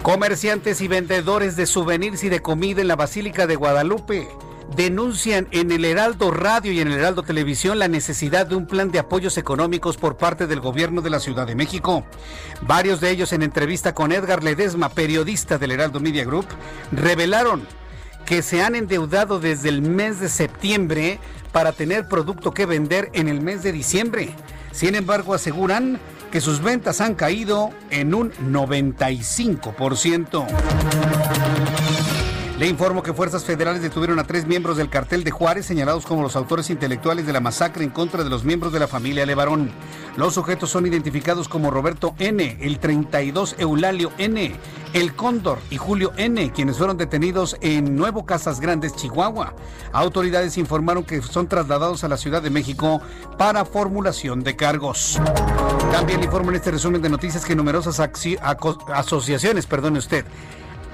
Comerciantes 0.03 0.81
y 0.81 0.89
vendedores 0.89 1.55
de 1.55 1.65
souvenirs 1.65 2.25
y 2.25 2.29
de 2.29 2.41
comida 2.41 2.81
en 2.81 2.89
la 2.89 2.97
Basílica 2.97 3.47
de 3.47 3.55
Guadalupe 3.55 4.27
denuncian 4.75 5.47
en 5.51 5.71
el 5.71 5.85
Heraldo 5.85 6.29
Radio 6.29 6.73
y 6.73 6.81
en 6.81 6.89
el 6.89 6.95
Heraldo 6.99 7.23
Televisión 7.23 7.79
la 7.79 7.87
necesidad 7.87 8.45
de 8.45 8.55
un 8.55 8.67
plan 8.67 8.91
de 8.91 8.99
apoyos 8.99 9.37
económicos 9.37 9.95
por 9.95 10.17
parte 10.17 10.45
del 10.45 10.59
gobierno 10.59 11.01
de 11.01 11.09
la 11.09 11.21
Ciudad 11.21 11.47
de 11.47 11.55
México. 11.55 12.03
Varios 12.63 12.99
de 12.99 13.11
ellos 13.11 13.31
en 13.31 13.43
entrevista 13.43 13.93
con 13.93 14.11
Edgar 14.11 14.43
Ledesma, 14.43 14.89
periodista 14.89 15.57
del 15.57 15.71
Heraldo 15.71 16.01
Media 16.01 16.25
Group, 16.25 16.47
revelaron 16.91 17.65
que 18.27 18.43
se 18.43 18.61
han 18.61 18.75
endeudado 18.75 19.39
desde 19.39 19.69
el 19.69 19.81
mes 19.81 20.19
de 20.19 20.27
septiembre 20.27 21.17
para 21.53 21.71
tener 21.71 22.09
producto 22.09 22.53
que 22.53 22.65
vender 22.65 23.09
en 23.13 23.29
el 23.29 23.39
mes 23.41 23.63
de 23.63 23.71
diciembre. 23.71 24.31
Sin 24.73 24.95
embargo, 24.95 25.33
aseguran 25.33 25.97
que 26.29 26.41
sus 26.41 26.61
ventas 26.61 26.99
han 26.99 27.15
caído 27.15 27.69
en 27.89 28.13
un 28.13 28.33
95%. 28.33 30.45
Le 32.57 32.65
informo 32.65 33.03
que 33.03 33.13
fuerzas 33.13 33.43
federales 33.45 33.83
detuvieron 33.83 34.17
a 34.17 34.23
tres 34.23 34.47
miembros 34.47 34.77
del 34.77 34.89
cartel 34.89 35.23
de 35.23 35.29
Juárez 35.29 35.67
señalados 35.67 36.07
como 36.07 36.23
los 36.23 36.35
autores 36.35 36.71
intelectuales 36.71 37.27
de 37.27 37.33
la 37.33 37.39
masacre 37.39 37.83
en 37.83 37.91
contra 37.91 38.23
de 38.23 38.31
los 38.31 38.45
miembros 38.45 38.73
de 38.73 38.79
la 38.79 38.87
familia 38.87 39.27
Levarón. 39.27 39.69
Los 40.15 40.33
sujetos 40.33 40.71
son 40.71 40.87
identificados 40.87 41.47
como 41.47 41.69
Roberto 41.69 42.15
N., 42.17 42.57
el 42.59 42.79
32 42.79 43.57
Eulalio 43.59 44.11
N., 44.17 44.55
el 44.93 45.13
Cóndor 45.13 45.59
y 45.69 45.77
Julio 45.77 46.13
N., 46.17 46.51
quienes 46.51 46.79
fueron 46.79 46.97
detenidos 46.97 47.57
en 47.61 47.95
Nuevo 47.95 48.25
Casas 48.25 48.59
Grandes, 48.59 48.95
Chihuahua. 48.95 49.53
Autoridades 49.91 50.57
informaron 50.57 51.03
que 51.03 51.21
son 51.21 51.47
trasladados 51.47 52.03
a 52.03 52.07
la 52.07 52.17
Ciudad 52.17 52.41
de 52.41 52.49
México 52.49 53.01
para 53.37 53.65
formulación 53.65 54.43
de 54.43 54.55
cargos. 54.55 55.21
También 55.91 56.23
informo 56.23 56.49
en 56.49 56.55
este 56.55 56.71
resumen 56.71 57.03
de 57.03 57.09
noticias 57.09 57.45
que 57.45 57.55
numerosas 57.55 57.99
asociaciones, 57.99 59.67
perdone 59.67 59.99
usted, 59.99 60.25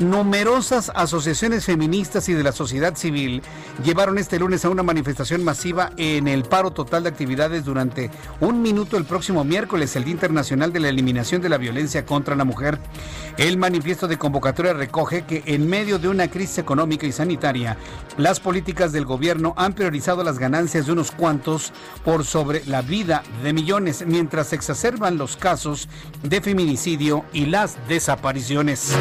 Numerosas 0.03 0.91
asociaciones 0.93 1.63
feministas 1.65 2.27
y 2.27 2.33
de 2.33 2.43
la 2.43 2.51
sociedad 2.51 2.93
civil 2.95 3.41
llevaron 3.85 4.17
este 4.17 4.37
lunes 4.37 4.65
a 4.65 4.69
una 4.69 4.83
manifestación 4.83 5.45
masiva 5.45 5.91
en 5.95 6.27
el 6.27 6.43
paro 6.43 6.71
total 6.71 7.03
de 7.03 7.09
actividades 7.09 7.63
durante 7.63 8.11
un 8.41 8.61
minuto 8.61 8.97
el 8.97 9.05
próximo 9.05 9.45
miércoles, 9.45 9.95
el 9.95 10.03
Día 10.03 10.13
Internacional 10.13 10.73
de 10.73 10.81
la 10.81 10.89
Eliminación 10.89 11.41
de 11.41 11.47
la 11.47 11.57
Violencia 11.57 12.05
contra 12.05 12.35
la 12.35 12.43
Mujer. 12.43 12.79
El 13.37 13.57
manifiesto 13.57 14.09
de 14.09 14.17
convocatoria 14.17 14.73
recoge 14.73 15.23
que 15.25 15.41
en 15.45 15.69
medio 15.69 15.97
de 15.99 16.09
una 16.09 16.29
crisis 16.29 16.57
económica 16.57 17.07
y 17.07 17.13
sanitaria, 17.13 17.77
las 18.17 18.41
políticas 18.41 18.91
del 18.91 19.05
gobierno 19.05 19.53
han 19.55 19.71
priorizado 19.71 20.21
las 20.23 20.37
ganancias 20.37 20.85
de 20.85 20.91
unos 20.91 21.11
cuantos 21.11 21.71
por 22.03 22.25
sobre 22.25 22.65
la 22.65 22.81
vida 22.81 23.23
de 23.41 23.53
millones, 23.53 24.03
mientras 24.05 24.47
se 24.47 24.55
exacerban 24.57 25.17
los 25.17 25.37
casos 25.37 25.87
de 26.23 26.41
feminicidio 26.41 27.23
y 27.31 27.45
las 27.45 27.77
desapariciones. 27.87 28.93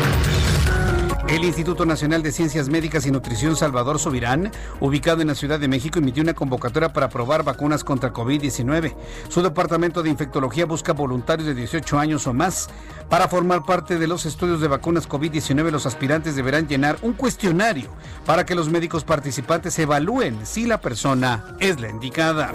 El 1.32 1.46
Instituto 1.46 1.86
Nacional 1.86 2.22
de 2.22 2.30
Ciencias 2.30 2.68
Médicas 2.68 3.06
y 3.06 3.10
Nutrición 3.10 3.56
Salvador 3.56 3.98
Subirán, 3.98 4.52
ubicado 4.80 5.22
en 5.22 5.28
la 5.28 5.34
Ciudad 5.34 5.58
de 5.58 5.66
México, 5.66 5.98
emitió 5.98 6.22
una 6.22 6.34
convocatoria 6.34 6.92
para 6.92 7.08
probar 7.08 7.42
vacunas 7.42 7.84
contra 7.84 8.12
COVID-19. 8.12 8.94
Su 9.30 9.40
departamento 9.40 10.02
de 10.02 10.10
infectología 10.10 10.66
busca 10.66 10.92
voluntarios 10.92 11.48
de 11.48 11.54
18 11.54 11.98
años 11.98 12.26
o 12.26 12.34
más. 12.34 12.68
Para 13.08 13.28
formar 13.28 13.64
parte 13.64 13.98
de 13.98 14.06
los 14.06 14.26
estudios 14.26 14.60
de 14.60 14.68
vacunas 14.68 15.08
COVID-19, 15.08 15.70
los 15.70 15.86
aspirantes 15.86 16.36
deberán 16.36 16.68
llenar 16.68 16.98
un 17.00 17.14
cuestionario 17.14 17.88
para 18.26 18.44
que 18.44 18.54
los 18.54 18.68
médicos 18.68 19.02
participantes 19.02 19.78
evalúen 19.78 20.38
si 20.44 20.66
la 20.66 20.82
persona 20.82 21.56
es 21.60 21.80
la 21.80 21.88
indicada. 21.88 22.52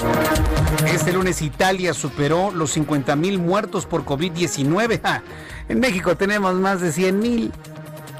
Este 0.85 1.13
lunes 1.13 1.41
Italia 1.41 1.95
superó 1.95 2.51
los 2.51 2.73
50 2.73 3.15
mil 3.15 3.39
muertos 3.39 3.87
por 3.87 4.05
COVID-19. 4.05 5.21
En 5.67 5.79
México 5.79 6.15
tenemos 6.15 6.53
más 6.53 6.79
de 6.79 6.91
100 6.91 7.19
mil. 7.19 7.51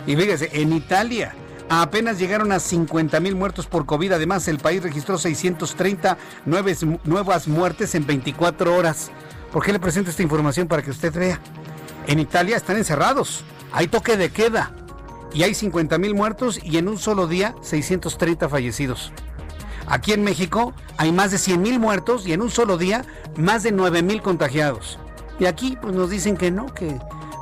Y 0.07 0.15
fíjese, 0.15 0.49
en 0.53 0.73
Italia 0.73 1.35
apenas 1.69 2.17
llegaron 2.17 2.51
a 2.53 2.59
50 2.59 3.19
mil 3.19 3.35
muertos 3.35 3.67
por 3.67 3.85
COVID. 3.85 4.13
Además, 4.13 4.47
el 4.47 4.57
país 4.57 4.81
registró 4.81 5.17
630 5.17 6.17
nuevas 6.45 7.47
muertes 7.47 7.93
en 7.93 8.07
24 8.07 8.73
horas. 8.73 9.11
¿Por 9.51 9.63
qué 9.63 9.73
le 9.73 9.79
presento 9.79 10.09
esta 10.09 10.23
información 10.23 10.67
para 10.67 10.81
que 10.81 10.91
usted 10.91 11.13
vea? 11.13 11.39
En 12.07 12.19
Italia 12.19 12.55
están 12.55 12.77
encerrados, 12.77 13.43
hay 13.73 13.87
toque 13.87 14.15
de 14.15 14.29
queda 14.29 14.71
y 15.33 15.43
hay 15.43 15.53
50 15.53 15.97
mil 15.97 16.15
muertos 16.15 16.57
y 16.63 16.77
en 16.77 16.87
un 16.87 16.97
solo 16.97 17.27
día 17.27 17.53
630 17.61 18.47
fallecidos. 18.47 19.11
Aquí 19.87 20.13
en 20.13 20.23
México 20.23 20.73
hay 20.97 21.11
más 21.11 21.31
de 21.31 21.37
100 21.37 21.61
mil 21.61 21.79
muertos 21.79 22.25
y 22.25 22.33
en 22.33 22.41
un 22.41 22.49
solo 22.49 22.77
día 22.77 23.03
más 23.35 23.63
de 23.63 23.73
9 23.73 24.03
mil 24.03 24.21
contagiados. 24.21 24.99
Y 25.39 25.45
aquí 25.45 25.77
pues 25.81 25.93
nos 25.93 26.09
dicen 26.09 26.37
que 26.37 26.49
no, 26.49 26.73
que 26.73 26.97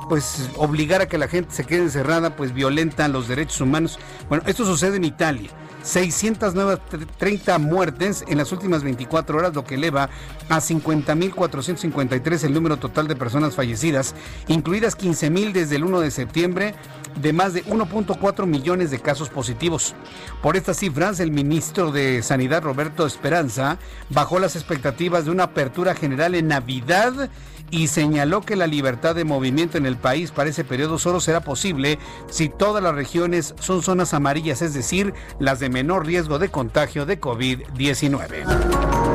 pues 0.08 0.50
obligar 0.56 1.00
a 1.00 1.08
que 1.08 1.18
la 1.18 1.28
gente 1.28 1.54
se 1.54 1.64
quede 1.64 1.82
encerrada 1.82 2.36
pues 2.36 2.52
violenta 2.52 3.08
los 3.08 3.28
derechos 3.28 3.60
humanos. 3.60 3.98
Bueno, 4.28 4.44
esto 4.46 4.64
sucede 4.64 4.96
en 4.96 5.04
Italia. 5.04 5.50
630 5.86 7.58
muertes 7.58 8.24
en 8.26 8.38
las 8.38 8.50
últimas 8.50 8.82
24 8.82 9.38
horas, 9.38 9.54
lo 9.54 9.64
que 9.64 9.76
eleva 9.76 10.10
a 10.48 10.56
50.453 10.56 12.44
el 12.44 12.54
número 12.54 12.76
total 12.76 13.06
de 13.06 13.14
personas 13.14 13.54
fallecidas, 13.54 14.14
incluidas 14.48 14.98
15.000 14.98 15.52
desde 15.52 15.76
el 15.76 15.84
1 15.84 16.00
de 16.00 16.10
septiembre, 16.10 16.74
de 17.20 17.32
más 17.32 17.54
de 17.54 17.64
1.4 17.66 18.46
millones 18.46 18.90
de 18.90 18.98
casos 18.98 19.28
positivos. 19.28 19.94
Por 20.42 20.56
estas 20.56 20.78
cifras, 20.78 21.20
el 21.20 21.30
ministro 21.30 21.92
de 21.92 22.22
Sanidad, 22.22 22.62
Roberto 22.62 23.06
Esperanza, 23.06 23.78
bajó 24.10 24.40
las 24.40 24.56
expectativas 24.56 25.24
de 25.24 25.30
una 25.30 25.44
apertura 25.44 25.94
general 25.94 26.34
en 26.34 26.48
Navidad 26.48 27.30
y 27.70 27.88
señaló 27.88 28.40
que 28.42 28.56
la 28.56 28.66
libertad 28.66 29.14
de 29.14 29.24
movimiento 29.24 29.78
en 29.78 29.86
el 29.86 29.96
país 29.96 30.30
para 30.30 30.50
ese 30.50 30.64
periodo 30.64 30.98
solo 30.98 31.20
será 31.20 31.40
posible 31.40 31.98
si 32.28 32.48
todas 32.48 32.82
las 32.82 32.94
regiones 32.94 33.54
son 33.60 33.82
zonas 33.82 34.14
amarillas, 34.14 34.62
es 34.62 34.74
decir, 34.74 35.14
las 35.38 35.60
de 35.60 35.68
menor 35.68 36.06
riesgo 36.06 36.38
de 36.38 36.48
contagio 36.48 37.06
de 37.06 37.20
COVID-19. 37.20 39.06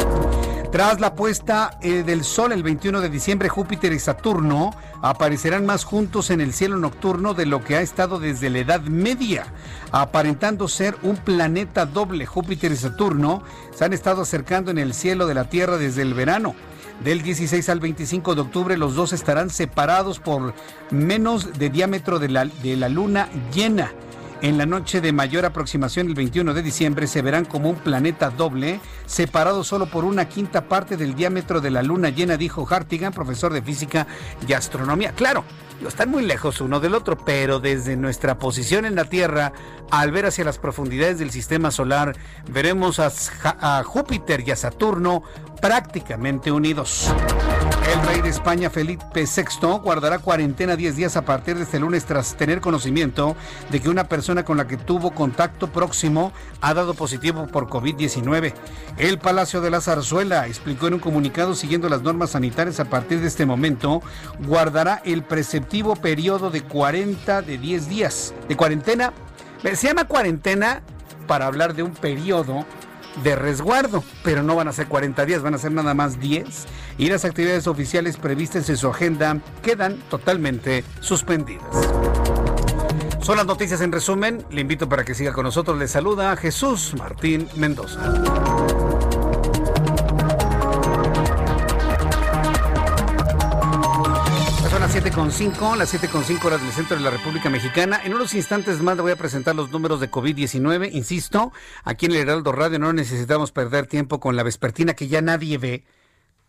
Tras 0.71 1.01
la 1.01 1.15
puesta 1.15 1.77
eh, 1.81 2.01
del 2.03 2.23
sol 2.23 2.53
el 2.53 2.63
21 2.63 3.01
de 3.01 3.09
diciembre, 3.09 3.49
Júpiter 3.49 3.91
y 3.91 3.99
Saturno 3.99 4.71
aparecerán 5.01 5.65
más 5.65 5.83
juntos 5.83 6.29
en 6.29 6.39
el 6.39 6.53
cielo 6.53 6.77
nocturno 6.77 7.33
de 7.33 7.45
lo 7.45 7.61
que 7.61 7.75
ha 7.75 7.81
estado 7.81 8.19
desde 8.19 8.49
la 8.49 8.59
Edad 8.59 8.79
Media, 8.79 9.47
aparentando 9.91 10.69
ser 10.69 10.95
un 11.03 11.17
planeta 11.17 11.85
doble. 11.85 12.25
Júpiter 12.25 12.71
y 12.71 12.77
Saturno 12.77 13.43
se 13.75 13.83
han 13.83 13.91
estado 13.91 14.21
acercando 14.21 14.71
en 14.71 14.77
el 14.77 14.93
cielo 14.93 15.27
de 15.27 15.33
la 15.33 15.49
Tierra 15.49 15.75
desde 15.75 16.03
el 16.03 16.13
verano. 16.13 16.55
Del 17.03 17.23
16 17.23 17.67
al 17.69 17.79
25 17.79 18.35
de 18.35 18.41
octubre 18.41 18.77
los 18.77 18.93
dos 18.93 19.11
estarán 19.11 19.49
separados 19.49 20.19
por 20.19 20.53
menos 20.91 21.57
de 21.57 21.71
diámetro 21.71 22.19
de 22.19 22.29
la, 22.29 22.45
de 22.45 22.77
la 22.77 22.89
luna 22.89 23.27
llena. 23.51 23.91
En 24.43 24.57
la 24.57 24.65
noche 24.65 25.01
de 25.01 25.11
mayor 25.11 25.45
aproximación, 25.45 26.07
el 26.07 26.15
21 26.15 26.53
de 26.53 26.61
diciembre, 26.63 27.07
se 27.07 27.21
verán 27.21 27.45
como 27.45 27.69
un 27.69 27.75
planeta 27.75 28.29
doble, 28.31 28.79
separado 29.05 29.63
solo 29.63 29.85
por 29.87 30.03
una 30.03 30.29
quinta 30.29 30.67
parte 30.67 30.97
del 30.97 31.13
diámetro 31.15 31.61
de 31.61 31.69
la 31.69 31.83
luna 31.83 32.09
llena, 32.09 32.37
dijo 32.37 32.67
Hartigan, 32.67 33.13
profesor 33.13 33.53
de 33.53 33.61
física 33.61 34.07
y 34.47 34.53
astronomía. 34.53 35.11
Claro, 35.11 35.43
están 35.87 36.09
muy 36.09 36.23
lejos 36.23 36.61
uno 36.61 36.79
del 36.79 36.95
otro, 36.95 37.17
pero 37.17 37.59
desde 37.59 37.95
nuestra 37.97 38.37
posición 38.37 38.85
en 38.85 38.95
la 38.95 39.05
Tierra, 39.05 39.53
al 39.91 40.11
ver 40.11 40.25
hacia 40.25 40.43
las 40.43 40.57
profundidades 40.57 41.19
del 41.19 41.31
sistema 41.31 41.69
solar, 41.69 42.15
veremos 42.49 42.99
a, 42.99 43.11
a 43.43 43.83
Júpiter 43.83 44.43
y 44.47 44.51
a 44.51 44.55
Saturno 44.55 45.23
prácticamente 45.61 46.51
unidos. 46.51 47.11
El 47.93 48.07
rey 48.07 48.21
de 48.21 48.29
España, 48.29 48.69
Felipe 48.69 49.25
VI, 49.25 49.79
guardará 49.83 50.19
cuarentena 50.19 50.75
10 50.75 50.95
días 50.95 51.17
a 51.17 51.25
partir 51.25 51.57
de 51.57 51.63
este 51.63 51.79
lunes 51.79 52.05
tras 52.05 52.35
tener 52.35 52.61
conocimiento 52.61 53.35
de 53.69 53.79
que 53.79 53.89
una 53.89 54.05
persona 54.05 54.43
con 54.43 54.57
la 54.57 54.67
que 54.67 54.77
tuvo 54.77 55.11
contacto 55.11 55.67
próximo 55.67 56.31
ha 56.61 56.73
dado 56.73 56.93
positivo 56.93 57.47
por 57.47 57.67
COVID-19. 57.67 58.53
El 58.97 59.19
Palacio 59.19 59.61
de 59.61 59.71
la 59.71 59.81
Zarzuela 59.81 60.47
explicó 60.47 60.87
en 60.87 60.95
un 60.95 60.99
comunicado 60.99 61.53
siguiendo 61.53 61.89
las 61.89 62.01
normas 62.01 62.31
sanitarias 62.31 62.79
a 62.79 62.85
partir 62.85 63.19
de 63.19 63.27
este 63.27 63.45
momento, 63.45 64.01
guardará 64.45 65.01
el 65.05 65.23
preceptivo 65.23 65.95
periodo 65.95 66.49
de 66.49 66.61
40 66.61 67.41
de 67.41 67.57
10 67.57 67.89
días 67.89 68.33
de 68.47 68.55
cuarentena. 68.55 69.13
Se 69.63 69.87
llama 69.87 70.05
cuarentena 70.05 70.81
para 71.27 71.45
hablar 71.45 71.75
de 71.75 71.83
un 71.83 71.91
periodo 71.91 72.65
de 73.23 73.35
resguardo, 73.35 74.03
pero 74.23 74.43
no 74.43 74.55
van 74.55 74.67
a 74.67 74.73
ser 74.73 74.87
40 74.87 75.25
días, 75.25 75.41
van 75.41 75.53
a 75.53 75.57
ser 75.57 75.71
nada 75.71 75.93
más 75.93 76.19
10 76.19 76.65
y 76.97 77.09
las 77.09 77.25
actividades 77.25 77.67
oficiales 77.67 78.17
previstas 78.17 78.69
en 78.69 78.77
su 78.77 78.87
agenda 78.87 79.39
quedan 79.61 79.97
totalmente 80.09 80.83
suspendidas. 80.99 81.65
Son 83.21 83.37
las 83.37 83.45
noticias 83.45 83.81
en 83.81 83.91
resumen. 83.91 84.43
Le 84.49 84.61
invito 84.61 84.89
para 84.89 85.05
que 85.05 85.13
siga 85.13 85.31
con 85.31 85.43
nosotros. 85.43 85.77
Le 85.77 85.87
saluda 85.87 86.35
Jesús 86.35 86.95
Martín 86.97 87.47
Mendoza. 87.55 87.99
7.5, 95.01 95.77
las 95.77 95.95
7.5 95.95 96.45
horas 96.45 96.61
del 96.61 96.71
centro 96.71 96.95
de 96.95 97.01
la 97.01 97.09
República 97.09 97.49
Mexicana. 97.49 97.99
En 98.03 98.13
unos 98.13 98.35
instantes 98.35 98.83
más 98.83 98.95
le 98.97 99.01
voy 99.01 99.11
a 99.11 99.15
presentar 99.15 99.55
los 99.55 99.71
números 99.71 99.99
de 99.99 100.11
COVID-19. 100.11 100.91
Insisto, 100.93 101.51
aquí 101.83 102.05
en 102.05 102.11
el 102.11 102.19
Heraldo 102.19 102.51
Radio 102.51 102.77
no 102.77 102.93
necesitamos 102.93 103.51
perder 103.51 103.87
tiempo 103.87 104.19
con 104.19 104.35
la 104.35 104.43
vespertina 104.43 104.93
que 104.93 105.07
ya 105.07 105.23
nadie 105.23 105.57
ve. 105.57 105.85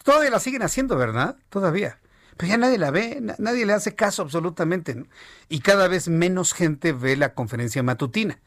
Todavía 0.04 0.28
la 0.28 0.38
siguen 0.38 0.60
haciendo, 0.60 0.98
¿verdad? 0.98 1.36
Todavía. 1.48 1.98
Pero 2.36 2.50
ya 2.50 2.58
nadie 2.58 2.76
la 2.76 2.90
ve, 2.90 3.22
nadie 3.38 3.64
le 3.64 3.72
hace 3.72 3.94
caso 3.94 4.20
absolutamente. 4.20 5.02
Y 5.48 5.60
cada 5.60 5.88
vez 5.88 6.08
menos 6.08 6.52
gente 6.52 6.92
ve 6.92 7.16
la 7.16 7.32
conferencia 7.32 7.82
matutina. 7.82 8.38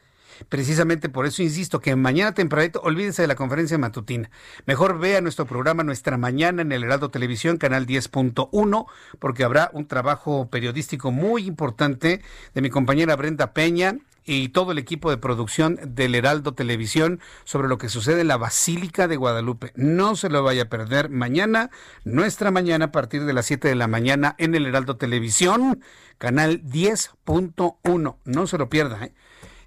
Precisamente 0.50 1.10
por 1.10 1.26
eso 1.26 1.44
insisto 1.44 1.80
que 1.80 1.96
mañana 1.96 2.34
tempranito 2.34 2.82
olvídense 2.82 3.22
de 3.22 3.28
la 3.28 3.36
conferencia 3.36 3.78
matutina. 3.78 4.30
Mejor 4.66 5.00
vea 5.00 5.22
nuestro 5.22 5.46
programa 5.46 5.84
Nuestra 5.84 6.18
Mañana 6.18 6.62
en 6.62 6.72
el 6.72 6.84
Heraldo 6.84 7.10
Televisión, 7.10 7.58
canal 7.58 7.86
10.1, 7.86 8.86
porque 9.20 9.44
habrá 9.44 9.70
un 9.74 9.88
trabajo 9.88 10.50
periodístico 10.50 11.12
muy 11.12 11.46
importante 11.46 12.22
de 12.54 12.62
mi 12.62 12.70
compañera 12.70 13.16
Brenda 13.16 13.54
Peña 13.54 13.98
y 14.26 14.50
todo 14.50 14.72
el 14.72 14.80
equipo 14.80 15.10
de 15.12 15.18
producción 15.18 15.80
del 15.84 16.16
Heraldo 16.16 16.54
Televisión 16.54 17.20
sobre 17.44 17.68
lo 17.68 17.78
que 17.78 17.90
sucede 17.90 18.22
en 18.22 18.28
la 18.28 18.38
Basílica 18.38 19.08
de 19.08 19.18
Guadalupe. 19.18 19.72
No 19.76 20.16
se 20.16 20.30
lo 20.30 20.44
vaya 20.44 20.64
a 20.64 20.70
perder 20.70 21.10
mañana, 21.10 21.70
nuestra 22.04 22.52
mañana 22.52 22.86
a 22.86 22.92
partir 22.92 23.24
de 23.26 23.34
las 23.34 23.46
7 23.46 23.68
de 23.68 23.76
la 23.76 23.88
mañana 23.88 24.36
en 24.40 24.56
el 24.56 24.66
Heraldo 24.66 24.98
Televisión, 24.98 25.82
canal 26.18 26.64
10.1. 26.64 28.18
No 28.26 28.48
se 28.48 28.58
lo 28.58 28.70
pierda, 28.70 29.06
¿eh? 29.06 29.14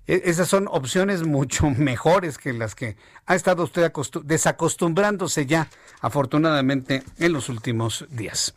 E, 0.09 0.23
esas 0.25 0.49
son 0.49 0.67
opciones 0.69 1.25
mucho 1.25 1.71
mejores 1.79 2.39
que 2.39 2.53
las 2.53 2.75
que 2.75 2.97
ha 3.27 3.35
estado 3.35 3.63
usted 3.63 3.93
desacostumbrándose 4.25 5.47
ya, 5.47 5.69
afortunadamente, 6.01 7.03
en 7.19 7.33
los 7.33 7.49
últimos 7.51 8.07
días. 8.09 8.55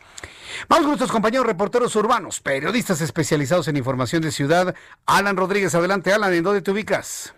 Vamos 0.70 0.97
con 0.97 1.08
compañeros 1.10 1.45
reporteros 1.45 1.95
urbanos, 1.97 2.39
periodistas 2.39 3.02
especializados 3.02 3.68
en 3.68 3.76
información 3.76 4.22
de 4.22 4.32
ciudad. 4.32 4.74
Alan 5.06 5.36
Rodríguez, 5.36 5.76
adelante, 5.76 6.14
Alan, 6.14 6.34
¿en 6.34 6.43
dónde 6.43 6.62
te 6.62 6.72
ubicas? 6.72 7.36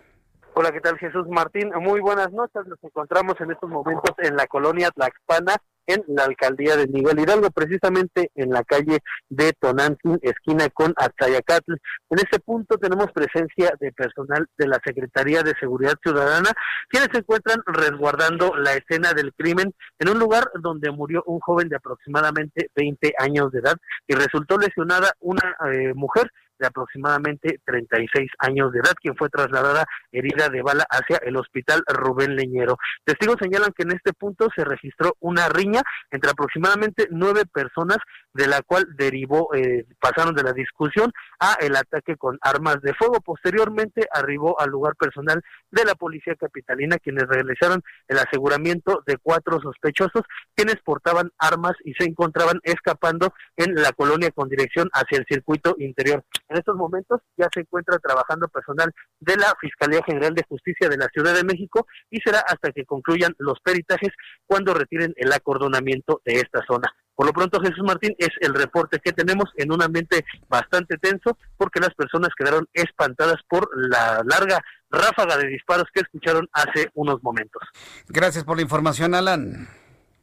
Hola, 0.54 0.70
¿qué 0.70 0.80
tal 0.80 0.96
Jesús 0.98 1.26
Martín? 1.28 1.72
Muy 1.80 2.00
buenas 2.00 2.30
noches. 2.30 2.64
Nos 2.68 2.78
encontramos 2.84 3.34
en 3.40 3.50
estos 3.50 3.68
momentos 3.68 4.14
en 4.18 4.36
la 4.36 4.46
colonia 4.46 4.92
Tlaxpana, 4.92 5.56
en 5.86 6.02
la 6.08 6.24
alcaldía 6.24 6.76
de 6.76 6.86
Miguel 6.86 7.20
Hidalgo, 7.20 7.50
precisamente 7.50 8.30
en 8.34 8.50
la 8.50 8.62
calle 8.64 8.98
de 9.28 9.52
Tonantzin, 9.52 10.18
esquina 10.22 10.68
con 10.70 10.94
Azayacatl. 10.96 11.74
En 12.10 12.18
este 12.18 12.38
punto 12.40 12.78
tenemos 12.78 13.12
presencia 13.12 13.74
de 13.80 13.92
personal 13.92 14.46
de 14.56 14.68
la 14.68 14.80
Secretaría 14.84 15.42
de 15.42 15.54
Seguridad 15.58 15.94
Ciudadana, 16.02 16.50
quienes 16.88 17.08
se 17.12 17.18
encuentran 17.18 17.62
resguardando 17.66 18.54
la 18.56 18.74
escena 18.74 19.12
del 19.12 19.32
crimen 19.34 19.74
en 19.98 20.08
un 20.08 20.18
lugar 20.18 20.50
donde 20.60 20.90
murió 20.90 21.22
un 21.26 21.40
joven 21.40 21.68
de 21.68 21.76
aproximadamente 21.76 22.70
20 22.74 23.14
años 23.18 23.52
de 23.52 23.60
edad 23.60 23.76
y 24.06 24.14
resultó 24.14 24.58
lesionada 24.58 25.12
una 25.20 25.56
eh, 25.72 25.92
mujer 25.94 26.30
de 26.58 26.66
aproximadamente 26.66 27.60
36 27.64 28.30
años 28.38 28.72
de 28.72 28.80
edad, 28.80 28.94
quien 29.00 29.16
fue 29.16 29.28
trasladada 29.28 29.84
herida 30.12 30.48
de 30.48 30.62
bala 30.62 30.86
hacia 30.90 31.18
el 31.18 31.36
hospital 31.36 31.82
Rubén 31.86 32.36
Leñero. 32.36 32.76
Testigos 33.04 33.36
señalan 33.40 33.72
que 33.72 33.82
en 33.82 33.92
este 33.92 34.12
punto 34.12 34.48
se 34.54 34.64
registró 34.64 35.16
una 35.20 35.48
riña 35.48 35.82
entre 36.10 36.30
aproximadamente 36.30 37.08
nueve 37.10 37.42
personas, 37.52 37.98
de 38.32 38.48
la 38.48 38.62
cual 38.62 38.86
derivó, 38.96 39.54
eh, 39.54 39.86
pasaron 40.00 40.34
de 40.34 40.42
la 40.42 40.52
discusión 40.52 41.12
a 41.38 41.54
el 41.60 41.76
ataque 41.76 42.16
con 42.16 42.38
armas 42.42 42.80
de 42.82 42.94
fuego. 42.94 43.20
Posteriormente 43.20 44.06
arribó 44.12 44.60
al 44.60 44.70
lugar 44.70 44.96
personal 44.96 45.42
de 45.70 45.84
la 45.84 45.94
policía 45.94 46.34
capitalina, 46.34 46.98
quienes 46.98 47.28
realizaron 47.28 47.82
el 48.08 48.18
aseguramiento 48.18 49.02
de 49.06 49.18
cuatro 49.18 49.60
sospechosos, 49.60 50.22
quienes 50.54 50.76
portaban 50.84 51.30
armas 51.38 51.74
y 51.84 51.94
se 51.94 52.04
encontraban 52.04 52.60
escapando 52.62 53.34
en 53.56 53.74
la 53.74 53.92
colonia 53.92 54.30
con 54.30 54.48
dirección 54.48 54.88
hacia 54.92 55.18
el 55.18 55.26
circuito 55.28 55.76
interior. 55.78 56.24
En 56.48 56.58
estos 56.58 56.76
momentos 56.76 57.20
ya 57.36 57.48
se 57.52 57.60
encuentra 57.60 57.98
trabajando 57.98 58.48
personal 58.48 58.92
de 59.20 59.36
la 59.36 59.54
Fiscalía 59.60 60.02
General 60.04 60.34
de 60.34 60.44
Justicia 60.48 60.88
de 60.88 60.96
la 60.96 61.08
Ciudad 61.08 61.34
de 61.34 61.44
México 61.44 61.86
y 62.10 62.20
será 62.20 62.40
hasta 62.40 62.70
que 62.72 62.84
concluyan 62.84 63.34
los 63.38 63.60
peritajes 63.60 64.10
cuando 64.46 64.74
retiren 64.74 65.12
el 65.16 65.32
acordonamiento 65.32 66.20
de 66.24 66.34
esta 66.34 66.64
zona. 66.66 66.92
Por 67.14 67.26
lo 67.26 67.32
pronto, 67.32 67.60
Jesús 67.60 67.84
Martín, 67.84 68.14
es 68.18 68.30
el 68.40 68.54
reporte 68.54 68.98
que 68.98 69.12
tenemos 69.12 69.44
en 69.56 69.72
un 69.72 69.82
ambiente 69.82 70.24
bastante 70.48 70.96
tenso 70.98 71.38
porque 71.56 71.80
las 71.80 71.94
personas 71.94 72.30
quedaron 72.36 72.66
espantadas 72.72 73.40
por 73.48 73.68
la 73.74 74.22
larga 74.24 74.60
ráfaga 74.90 75.36
de 75.36 75.48
disparos 75.48 75.86
que 75.94 76.00
escucharon 76.00 76.48
hace 76.52 76.90
unos 76.94 77.22
momentos. 77.22 77.62
Gracias 78.08 78.44
por 78.44 78.56
la 78.56 78.62
información, 78.62 79.14
Alan. 79.14 79.68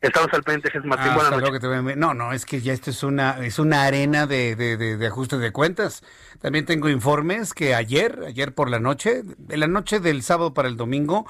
Estamos 0.02 0.34
al 0.34 0.42
pendiente, 0.42 0.72
Jesús 0.72 0.88
Martín. 0.88 1.14
Buenas 1.14 1.40
noches. 1.40 1.96
No, 1.96 2.16
no, 2.16 2.34
es 2.34 2.46
que 2.46 2.60
ya 2.60 2.74
esto 2.74 2.90
es 2.90 3.04
una, 3.04 3.46
es 3.46 3.60
una 3.60 3.84
arena 3.84 4.26
de, 4.26 4.56
de, 4.56 4.76
de, 4.76 5.08
ajuste 5.08 5.38
de 5.38 5.52
cuentas. 5.52 6.04
También 6.42 6.66
tengo 6.66 6.90
informes 6.90 7.54
que 7.54 7.76
ayer, 7.76 8.24
ayer 8.28 8.56
por 8.56 8.72
la 8.72 8.80
noche, 8.80 9.22
de 9.24 9.58
la 9.58 9.68
noche 9.68 10.00
del 10.00 10.24
sábado 10.24 10.56
para 10.56 10.70
el 10.70 10.76
domingo, 10.76 11.28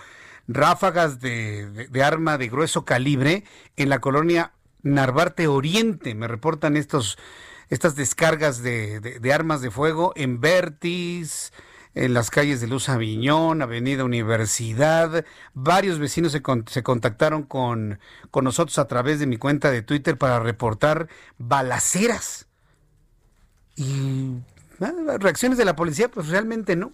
ráfagas 0.47 1.19
de, 1.19 1.89
de 1.89 2.03
arma 2.03 2.37
de 2.37 2.47
grueso 2.47 2.85
calibre 2.85 3.43
en 3.75 3.89
la 3.89 3.99
colonia 3.99 4.53
Narvarte 4.83 5.47
Oriente. 5.47 6.15
Me 6.15 6.29
reportan 6.29 6.77
estos, 6.77 7.17
estas 7.67 7.97
descargas 7.97 8.63
de, 8.63 9.01
de 9.01 9.33
armas 9.33 9.59
de 9.59 9.69
fuego 9.69 10.13
en 10.15 10.39
Vertis, 10.39 11.51
en 11.95 12.13
las 12.13 12.29
calles 12.29 12.61
de 12.61 12.67
Luz 12.67 12.89
Aviñón, 12.89 13.61
Avenida 13.61 14.03
Universidad. 14.03 15.25
Varios 15.53 15.99
vecinos 15.99 16.31
se, 16.31 16.41
se 16.67 16.83
contactaron 16.83 17.43
con, 17.43 17.99
con 18.29 18.43
nosotros 18.43 18.77
a 18.79 18.87
través 18.87 19.19
de 19.19 19.27
mi 19.27 19.37
cuenta 19.37 19.71
de 19.71 19.81
Twitter 19.81 20.17
para 20.17 20.39
reportar 20.39 21.07
balaceras. 21.37 22.47
Y 23.75 24.35
reacciones 25.19 25.57
de 25.57 25.65
la 25.65 25.75
policía, 25.75 26.09
pues 26.09 26.27
realmente 26.27 26.75
no 26.75 26.93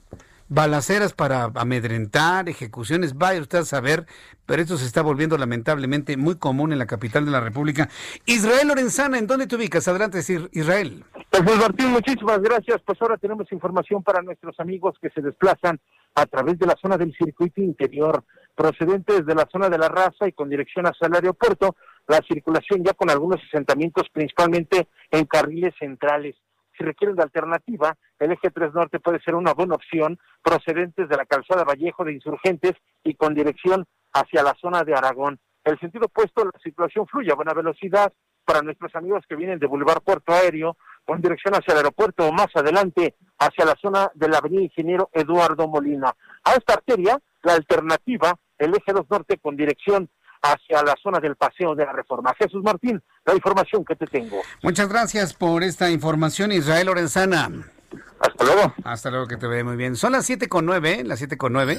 balaceras 0.50 1.14
para 1.14 1.52
amedrentar, 1.56 2.50
ejecuciones, 2.50 3.18
vaya 3.18 3.42
usted 3.42 3.60
a 3.60 3.66
saber, 3.66 4.06
pero 4.46 4.62
esto 4.62 4.78
se 4.78 4.86
está 4.86 5.02
volviendo 5.02 5.38
lamentablemente 5.38 6.16
muy 6.18 6.38
común 6.38 6.72
en 6.72 6.80
la 6.80 6.86
capital 6.86 7.26
de 7.26 7.32
la 7.32 7.42
República. 7.42 7.90
Israel 8.26 8.70
Lorenzana, 8.70 9.18
¿en 9.18 9.28
dónde 9.28 9.48
te 9.48 9.56
ubicas? 9.56 9.88
Adelante, 9.88 10.20
Israel. 10.52 11.04
Pues 11.30 11.58
Martín, 11.58 11.92
muchísimas 11.92 12.42
gracias. 12.42 12.82
Pues 12.86 13.02
ahora 13.02 13.18
tenemos 13.18 13.52
información 13.52 14.04
para 14.04 14.22
nuestros 14.22 14.60
amigos 14.60 14.96
que 15.02 15.10
se 15.10 15.22
desplazan 15.22 15.80
a 16.16 16.26
través 16.26 16.58
de 16.58 16.66
la 16.66 16.76
zona 16.82 16.98
del 16.98 17.14
circuito 17.16 17.62
interior, 17.62 18.24
procedentes 18.56 19.26
de 19.26 19.36
la 19.36 19.48
zona 19.52 19.70
de 19.70 19.78
la 19.78 19.90
raza 19.90 20.28
y 20.28 20.32
con 20.32 20.50
dirección 20.50 20.88
hacia 20.88 21.08
el 21.08 21.14
aeropuerto, 21.14 21.76
la 22.08 22.22
circulación 22.28 22.84
ya 22.84 22.94
con 22.94 23.10
algunos 23.10 23.40
asentamientos 23.48 24.08
principalmente 24.12 24.88
en 25.12 25.26
carriles 25.26 25.76
centrales 25.78 26.36
si 26.78 26.84
requieren 26.84 27.16
de 27.16 27.24
alternativa, 27.24 27.96
el 28.20 28.32
eje 28.32 28.52
3 28.52 28.74
Norte 28.74 29.00
puede 29.00 29.20
ser 29.22 29.36
una 29.36 29.54
buena 29.54 29.76
opción 29.76 30.18
procedentes 30.44 31.10
de 31.10 31.18
la 31.18 31.26
calzada 31.26 31.64
Vallejo 31.64 32.06
de 32.06 32.14
Insurgentes 32.14 32.74
y 33.04 33.16
con 33.16 33.34
dirección 33.34 33.86
hacia 34.14 34.44
la 34.44 34.56
zona 34.62 34.84
de 34.84 34.94
Aragón. 34.94 35.40
El 35.64 35.80
sentido 35.80 36.06
opuesto, 36.06 36.46
la 36.46 36.60
situación 36.64 37.08
fluye 37.08 37.32
a 37.32 37.36
buena 37.36 37.54
velocidad 37.54 38.14
para 38.46 38.62
nuestros 38.62 38.96
amigos 38.96 39.26
que 39.28 39.36
vienen 39.36 39.60
de 39.60 39.68
Boulevard 39.68 40.02
Puerto 40.02 40.32
Aéreo 40.32 40.78
con 41.06 41.22
dirección 41.22 41.54
hacia 41.54 41.74
el 41.74 41.80
aeropuerto 41.80 42.26
o 42.26 42.32
más 42.32 42.48
adelante 42.56 43.16
hacia 43.38 43.66
la 43.66 43.76
zona 43.82 44.10
de 44.14 44.30
la 44.30 44.38
avenida 44.38 44.62
Ingeniero 44.62 45.10
Eduardo 45.12 45.68
Molina. 45.68 46.16
A 46.46 46.54
esta 46.54 46.76
arteria, 46.76 47.20
la 47.44 47.54
alternativa, 47.56 48.34
el 48.58 48.72
eje 48.72 48.94
2 48.94 49.06
Norte 49.10 49.38
con 49.38 49.58
dirección 49.58 50.10
hacia 50.42 50.84
la 50.84 50.96
zona 51.02 51.20
del 51.20 51.36
Paseo 51.36 51.76
de 51.76 51.86
la 51.86 51.94
Reforma. 51.94 52.34
Jesús 52.38 52.64
Martín, 52.64 53.02
la 53.26 53.34
información 53.34 53.84
que 53.84 53.96
te 53.96 54.06
tengo. 54.08 54.42
Muchas 54.62 54.88
gracias 54.90 55.34
por 55.34 55.64
esta 55.64 55.90
información, 55.90 56.52
Israel 56.52 56.88
Lorenzana. 56.88 57.50
Hasta 58.20 58.44
luego. 58.44 58.74
Hasta 58.84 59.10
luego, 59.12 59.28
que 59.28 59.38
te 59.38 59.48
ve 59.48 59.64
muy 59.64 59.76
bien. 59.76 59.96
Son 59.96 60.12
las 60.12 60.26
siete 60.26 60.48
con 60.48 60.66
nueve, 60.66 61.04
las 61.04 61.20
siete 61.20 61.38
con 61.38 61.54
nueve, 61.54 61.78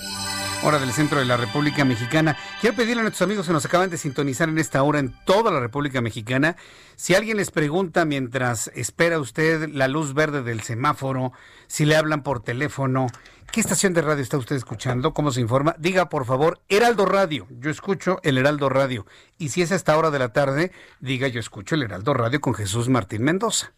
hora 0.64 0.78
del 0.78 0.92
centro 0.92 1.18
de 1.18 1.24
la 1.24 1.36
República 1.36 1.84
Mexicana. 1.84 2.36
Quiero 2.60 2.76
pedirle 2.76 3.00
a 3.00 3.02
nuestros 3.02 3.22
amigos 3.22 3.46
que 3.46 3.52
nos 3.52 3.64
acaban 3.64 3.90
de 3.90 3.96
sintonizar 3.96 4.48
en 4.48 4.58
esta 4.58 4.82
hora 4.82 4.98
en 4.98 5.14
toda 5.24 5.50
la 5.50 5.60
República 5.60 6.00
Mexicana, 6.00 6.56
si 6.96 7.14
alguien 7.14 7.36
les 7.36 7.50
pregunta 7.50 8.04
mientras 8.04 8.70
espera 8.74 9.20
usted 9.20 9.68
la 9.68 9.88
luz 9.88 10.14
verde 10.14 10.42
del 10.42 10.62
semáforo, 10.62 11.32
si 11.66 11.84
le 11.84 11.96
hablan 11.96 12.22
por 12.22 12.42
teléfono, 12.42 13.08
¿Qué 13.50 13.60
estación 13.60 13.94
de 13.94 14.02
radio 14.02 14.22
está 14.22 14.36
usted 14.36 14.56
escuchando? 14.56 15.14
¿Cómo 15.14 15.30
se 15.30 15.40
informa? 15.40 15.74
Diga, 15.78 16.10
por 16.10 16.26
favor, 16.26 16.60
Heraldo 16.68 17.06
Radio. 17.06 17.46
Yo 17.48 17.70
escucho 17.70 18.20
el 18.22 18.36
Heraldo 18.36 18.68
Radio. 18.68 19.06
Y 19.38 19.48
si 19.48 19.62
es 19.62 19.72
a 19.72 19.74
esta 19.74 19.96
hora 19.96 20.10
de 20.10 20.18
la 20.18 20.34
tarde, 20.34 20.70
diga, 21.00 21.28
yo 21.28 21.40
escucho 21.40 21.74
el 21.74 21.82
Heraldo 21.82 22.12
Radio 22.12 22.42
con 22.42 22.52
Jesús 22.52 22.90
Martín 22.90 23.22
Mendoza. 23.22 23.72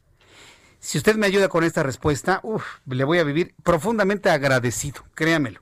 Si 0.80 0.98
usted 0.98 1.14
me 1.14 1.26
ayuda 1.26 1.48
con 1.48 1.62
esta 1.62 1.84
respuesta, 1.84 2.42
le 2.86 3.04
voy 3.04 3.18
a 3.18 3.24
vivir 3.24 3.54
profundamente 3.62 4.28
agradecido, 4.28 5.04
créamelo. 5.14 5.60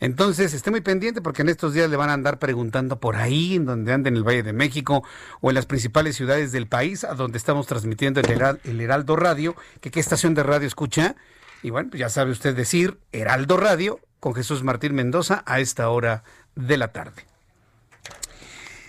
Entonces, 0.00 0.54
esté 0.54 0.70
muy 0.70 0.80
pendiente 0.80 1.20
porque 1.20 1.42
en 1.42 1.48
estos 1.48 1.74
días 1.74 1.88
le 1.88 1.96
van 1.96 2.10
a 2.10 2.14
andar 2.14 2.38
preguntando 2.38 2.98
por 2.98 3.16
ahí, 3.16 3.54
en 3.54 3.64
donde 3.64 3.92
anda 3.92 4.08
en 4.08 4.16
el 4.16 4.24
Valle 4.24 4.42
de 4.42 4.52
México 4.52 5.04
o 5.40 5.50
en 5.50 5.54
las 5.54 5.66
principales 5.66 6.16
ciudades 6.16 6.52
del 6.52 6.66
país, 6.66 7.04
a 7.04 7.14
donde 7.14 7.38
estamos 7.38 7.66
transmitiendo 7.66 8.20
el, 8.20 8.80
Heraldo 8.80 9.16
Radio, 9.16 9.54
que 9.80 9.90
qué 9.90 10.00
estación 10.00 10.34
de 10.34 10.42
radio 10.42 10.66
escucha. 10.66 11.16
Y 11.62 11.70
bueno, 11.70 11.90
pues 11.90 12.00
ya 12.00 12.08
sabe 12.08 12.32
usted 12.32 12.56
decir 12.56 12.98
Heraldo 13.12 13.56
Radio 13.56 14.00
con 14.18 14.34
Jesús 14.34 14.62
Martín 14.62 14.94
Mendoza 14.94 15.42
a 15.46 15.60
esta 15.60 15.88
hora 15.88 16.24
de 16.56 16.76
la 16.76 16.88
tarde. 16.88 17.24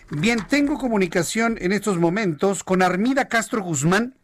Bien, 0.09 0.45
tengo 0.47 0.78
comunicación 0.78 1.57
en 1.59 1.71
estos 1.71 1.97
momentos 1.97 2.63
con 2.63 2.82
Armida 2.82 3.30
Castro 3.30 3.63
Guzmán. 3.63 4.15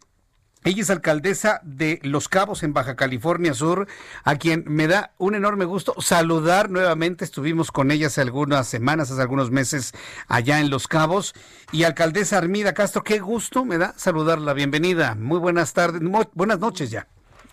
Ella 0.62 0.82
es 0.82 0.90
alcaldesa 0.90 1.60
de 1.64 2.00
Los 2.02 2.28
Cabos 2.28 2.62
en 2.62 2.74
Baja 2.74 2.94
California 2.94 3.54
Sur, 3.54 3.86
a 4.24 4.36
quien 4.36 4.64
me 4.66 4.88
da 4.88 5.12
un 5.16 5.34
enorme 5.34 5.64
gusto 5.64 5.94
saludar 6.00 6.68
nuevamente. 6.68 7.24
Estuvimos 7.24 7.72
con 7.72 7.90
ella 7.90 8.08
hace 8.08 8.20
algunas 8.20 8.68
semanas, 8.68 9.10
hace 9.10 9.22
algunos 9.22 9.50
meses 9.50 9.92
allá 10.28 10.60
en 10.60 10.68
Los 10.68 10.86
Cabos. 10.86 11.34
Y 11.72 11.84
alcaldesa 11.84 12.36
Armida 12.36 12.74
Castro, 12.74 13.02
qué 13.02 13.20
gusto 13.20 13.64
me 13.64 13.78
da 13.78 13.94
saludarla. 13.96 14.52
Bienvenida. 14.52 15.14
Muy 15.14 15.38
buenas 15.38 15.72
tardes, 15.72 16.02
buenas 16.34 16.58
noches 16.58 16.90
ya. 16.90 17.08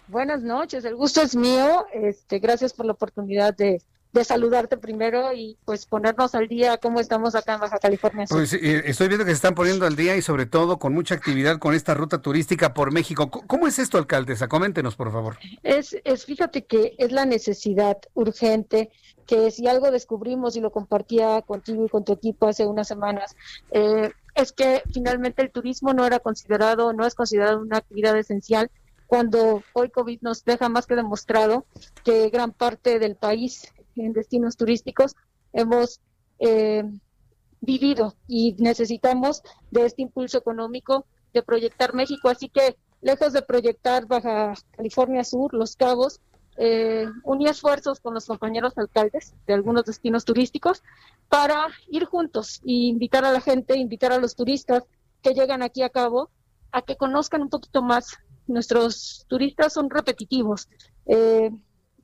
Buenas 0.10 0.42
noches, 0.42 0.84
el 0.84 0.96
gusto 0.96 1.22
es 1.22 1.34
mío. 1.34 1.86
Este, 1.94 2.40
gracias 2.40 2.74
por 2.74 2.86
la 2.86 2.92
oportunidad 2.92 3.56
de, 3.56 3.82
saludarte 4.24 4.78
primero 4.78 5.34
y 5.34 5.58
pues 5.66 5.86
ponernos 5.86 6.34
al 6.36 6.48
día 6.48 6.78
cómo 6.78 7.00
estamos 7.00 7.36
acá 7.36 7.56
en 7.56 7.60
Baja 7.60 7.78
California. 7.80 8.26
Pues 8.30 8.54
eh, 8.54 8.84
estoy 8.86 9.08
viendo 9.08 9.26
que 9.26 9.32
se 9.32 9.36
están 9.36 9.56
poniendo 9.56 9.86
al 9.86 9.96
día 9.96 10.16
y 10.16 10.22
sobre 10.22 10.46
todo 10.46 10.80
con 10.80 10.94
mucha 10.94 11.16
actividad 11.16 11.60
con 11.60 11.74
esta 11.74 11.94
ruta 11.94 12.22
turística 12.22 12.74
por 12.74 12.92
México. 12.92 13.30
¿Cómo 13.30 13.68
es 13.68 13.80
esto, 13.80 13.98
alcaldesa? 13.98 14.48
Coméntenos, 14.48 14.96
por 14.96 15.12
favor. 15.12 15.38
Es, 15.64 15.96
es 16.04 16.26
fíjate 16.26 16.66
que 16.66 16.96
es 16.98 17.12
la 17.12 17.26
necesidad 17.26 17.98
urgente 18.14 18.92
que 19.28 19.52
si 19.52 19.68
algo 19.68 19.92
descubrimos 19.92 20.56
y 20.56 20.62
lo 20.62 20.72
compartía 20.72 21.42
contigo 21.42 21.86
y 21.86 21.90
con 21.90 22.06
tu 22.06 22.14
equipo 22.14 22.48
hace 22.48 22.66
unas 22.66 22.88
semanas, 22.88 23.36
eh, 23.72 24.12
es 24.36 24.52
que 24.54 24.82
finalmente 24.94 25.42
el 25.42 25.52
turismo 25.52 25.94
no 25.94 26.06
era 26.06 26.20
considerado, 26.20 26.94
no 26.94 27.06
es 27.06 27.14
considerado 27.14 27.60
una 27.60 27.78
actividad 27.78 28.18
esencial 28.18 28.72
cuando 29.06 29.64
hoy 29.74 29.90
COVID 29.90 30.20
nos 30.22 30.44
deja 30.46 30.70
más 30.70 30.86
que 30.86 30.96
demostrado 30.96 31.66
que 32.04 32.30
gran 32.30 32.52
parte 32.52 33.00
del 33.00 33.16
país 33.16 33.74
en 33.98 34.14
destinos 34.14 34.58
turísticos 34.58 35.16
hemos 35.54 36.00
eh, 36.40 36.84
vivido 37.62 38.16
y 38.28 38.56
necesitamos 38.60 39.42
de 39.72 39.86
este 39.86 40.02
impulso 40.04 40.38
económico 40.38 41.06
de 41.34 41.44
proyectar 41.44 41.94
México. 41.94 42.30
Así 42.30 42.50
que, 42.50 42.78
lejos 43.02 43.34
de 43.34 43.42
proyectar 43.42 44.06
Baja 44.06 44.54
California 44.72 45.24
Sur, 45.24 45.54
Los 45.54 45.76
Cabos, 45.76 46.22
eh, 46.60 47.08
uní 47.24 47.48
esfuerzos 47.48 48.00
con 48.00 48.16
los 48.16 48.26
compañeros 48.26 48.74
alcaldes 48.78 49.36
de 49.46 49.54
algunos 49.54 49.86
destinos 49.86 50.26
turísticos 50.26 50.82
para 51.30 51.68
ir 51.88 52.06
juntos 52.06 52.62
e 52.66 52.90
invitar 52.90 53.26
a 53.26 53.32
la 53.32 53.42
gente, 53.42 53.78
invitar 53.78 54.12
a 54.12 54.18
los 54.18 54.36
turistas 54.36 54.84
que 55.22 55.36
llegan 55.36 55.62
aquí 55.62 55.84
a 55.84 55.90
Cabo 55.90 56.32
a 56.72 56.82
que 56.82 56.98
conozcan 56.98 57.44
un 57.44 57.50
poquito 57.50 57.84
más 57.84 58.18
nuestros 58.48 59.26
turistas 59.28 59.74
son 59.74 59.90
repetitivos, 59.90 60.68
eh, 61.06 61.52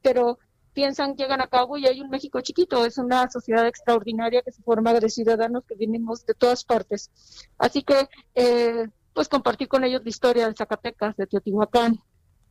pero 0.01 0.37
piensan, 0.73 1.15
llegan 1.15 1.41
a 1.41 1.47
cabo 1.47 1.77
y 1.77 1.87
hay 1.87 2.01
un 2.01 2.09
México 2.09 2.41
chiquito, 2.41 2.85
es 2.85 2.97
una 2.97 3.29
sociedad 3.29 3.67
extraordinaria 3.67 4.41
que 4.41 4.51
se 4.51 4.61
forma 4.61 4.93
de 4.93 5.09
ciudadanos 5.09 5.63
que 5.65 5.75
venimos 5.75 6.25
de 6.25 6.33
todas 6.33 6.63
partes. 6.63 7.11
Así 7.57 7.83
que, 7.83 8.09
eh, 8.35 8.87
pues 9.13 9.29
compartir 9.29 9.67
con 9.67 9.83
ellos 9.83 10.03
la 10.03 10.09
historia 10.09 10.47
de 10.47 10.55
Zacatecas, 10.55 11.15
de 11.15 11.27
Teotihuacán, 11.27 11.99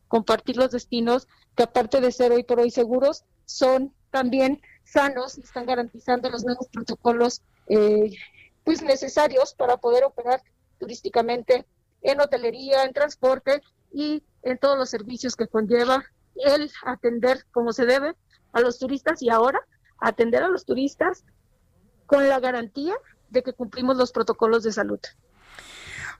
compartir 0.09 0.57
los 0.57 0.71
destinos 0.71 1.27
que 1.57 1.65
aparte 1.65 2.01
de 2.01 2.13
ser 2.13 2.33
hoy 2.33 2.45
por 2.45 2.61
hoy 2.61 2.71
seguros, 2.71 3.25
son 3.45 3.93
también 4.11 4.61
sanos 4.85 5.39
y 5.39 5.41
están 5.41 5.67
garantizando 5.67 6.31
los 6.31 6.45
nuevos 6.45 6.69
protocolos 6.69 7.43
eh, 7.69 8.13
pues 8.65 8.83
necesarios 8.83 9.55
para 9.55 9.77
poder 9.79 10.05
operar 10.05 10.43
turísticamente 10.79 11.67
en 12.03 12.21
hotelería, 12.21 12.85
en 12.85 12.93
transporte 12.93 13.63
y 13.93 14.23
en 14.43 14.59
todos 14.59 14.79
los 14.79 14.91
servicios 14.91 15.37
que 15.37 15.49
conlleva 15.49 16.05
el 16.37 16.71
atender 16.85 17.45
como 17.53 17.73
se 17.73 17.87
debe 17.87 18.15
a 18.53 18.61
los 18.61 18.79
turistas 18.79 19.23
y 19.23 19.31
ahora 19.31 19.61
atender 19.99 20.43
a 20.43 20.49
los 20.49 20.65
turistas 20.65 21.25
con 22.07 22.29
la 22.29 22.41
garantía 22.41 22.95
de 23.31 23.43
que 23.43 23.53
cumplimos 23.53 23.97
los 23.97 24.13
protocolos 24.13 24.63
de 24.63 24.73
salud. 24.73 25.01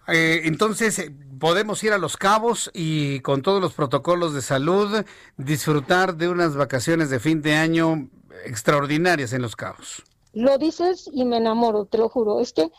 Eh, 0.09 0.43
entonces, 0.45 0.99
eh, 0.99 1.15
podemos 1.39 1.83
ir 1.85 1.93
a 1.93 1.99
Los 1.99 2.17
Cabos 2.17 2.71
y 2.75 3.21
con 3.21 3.43
todos 3.43 3.61
los 3.61 3.73
protocolos 3.73 4.35
de 4.35 4.43
salud 4.43 5.05
disfrutar 5.37 6.17
de 6.17 6.29
unas 6.29 6.57
vacaciones 6.57 7.09
de 7.11 7.21
fin 7.21 7.41
de 7.41 7.55
año 7.55 8.09
extraordinarias 8.45 9.33
en 9.33 9.43
Los 9.43 9.55
Cabos. 9.55 10.03
Lo 10.33 10.59
dices 10.59 11.09
y 11.13 11.25
me 11.25 11.37
enamoro, 11.37 11.85
te 11.85 11.99
lo 11.99 12.09
juro. 12.09 12.41
Es 12.41 12.53
que 12.53 12.71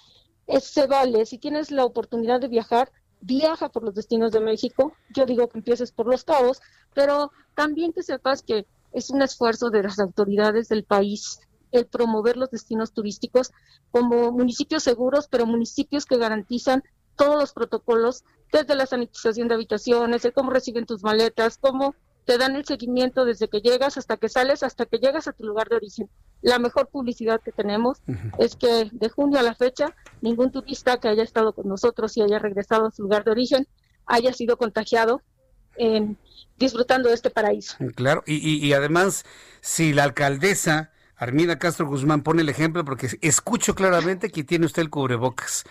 se 0.60 0.88
vale, 0.88 1.26
si 1.26 1.38
tienes 1.38 1.72
la 1.72 1.86
oportunidad 1.86 2.42
de 2.42 2.50
viajar, 2.50 2.92
viaja 3.22 3.70
por 3.70 3.84
los 3.84 3.96
destinos 3.96 4.32
de 4.32 4.42
México. 4.42 4.94
Yo 5.14 5.26
digo 5.26 5.48
que 5.48 5.60
empieces 5.60 5.92
por 5.92 6.08
los 6.08 6.26
cabos, 6.26 6.62
pero 6.94 7.32
también 7.56 7.94
que 7.94 8.04
sepas 8.04 8.42
que 8.44 8.66
es 8.92 9.10
un 9.10 9.22
esfuerzo 9.22 9.70
de 9.70 9.84
las 9.84 10.00
autoridades 10.00 10.70
del 10.70 10.84
país 10.84 11.40
el 11.74 11.88
promover 11.88 12.38
los 12.38 12.52
destinos 12.52 12.94
turísticos 12.94 13.52
como 13.92 14.32
municipios 14.32 14.84
seguros, 14.84 15.28
pero 15.28 15.46
municipios 15.46 16.06
que 16.06 16.18
garantizan 16.18 16.84
todos 17.16 17.36
los 17.36 17.54
protocolos, 17.54 18.24
desde 18.52 18.76
la 18.76 18.86
sanitización 18.86 19.48
de 19.48 19.56
habitaciones, 19.56 20.24
el 20.24 20.34
cómo 20.34 20.52
reciben 20.52 20.86
tus 20.86 21.04
maletas, 21.04 21.58
cómo 21.58 21.96
te 22.26 22.38
dan 22.38 22.56
el 22.56 22.66
seguimiento 22.66 23.26
desde 23.26 23.50
que 23.50 23.60
llegas 23.60 23.98
hasta 23.98 24.18
que 24.18 24.30
sales, 24.30 24.64
hasta 24.64 24.86
que 24.86 25.00
llegas 25.00 25.28
a 25.28 25.34
tu 25.34 25.44
lugar 25.44 25.68
de 25.68 25.76
origen. 25.76 26.10
La 26.42 26.60
mejor 26.60 26.88
publicidad 26.88 27.42
que 27.42 27.52
tenemos 27.52 28.00
es 28.38 28.56
que 28.56 28.90
de 28.92 29.10
junio 29.10 29.40
a 29.40 29.44
la 29.44 29.56
fecha, 29.56 29.96
ningún 30.22 30.52
turista 30.52 31.00
que 31.00 31.10
haya 31.10 31.24
estado 31.24 31.54
con 31.54 31.68
nosotros 31.68 32.16
y 32.16 32.22
haya 32.22 32.40
regresado 32.40 32.88
a 32.88 32.92
su 32.92 33.04
lugar 33.04 33.24
de 33.24 33.32
origen 33.32 33.68
haya 34.06 34.34
sido 34.34 34.58
contagiado 34.58 35.22
disfrutando 36.58 37.10
de 37.10 37.16
este 37.16 37.30
paraíso. 37.30 37.76
Claro, 37.96 38.24
y, 38.26 38.66
y 38.66 38.74
además, 38.74 39.26
si 39.62 39.94
la 39.94 40.04
alcaldesa 40.04 40.92
Armida 41.16 41.58
Castro 41.58 41.88
Guzmán 41.88 42.22
pone 42.22 42.42
el 42.42 42.50
ejemplo 42.50 42.84
porque 42.84 43.10
escucho 43.22 43.76
claramente 43.76 44.30
que 44.30 44.44
tiene 44.44 44.66
usted 44.66 44.82
el 44.82 44.90
cubrebocas. 44.90 45.64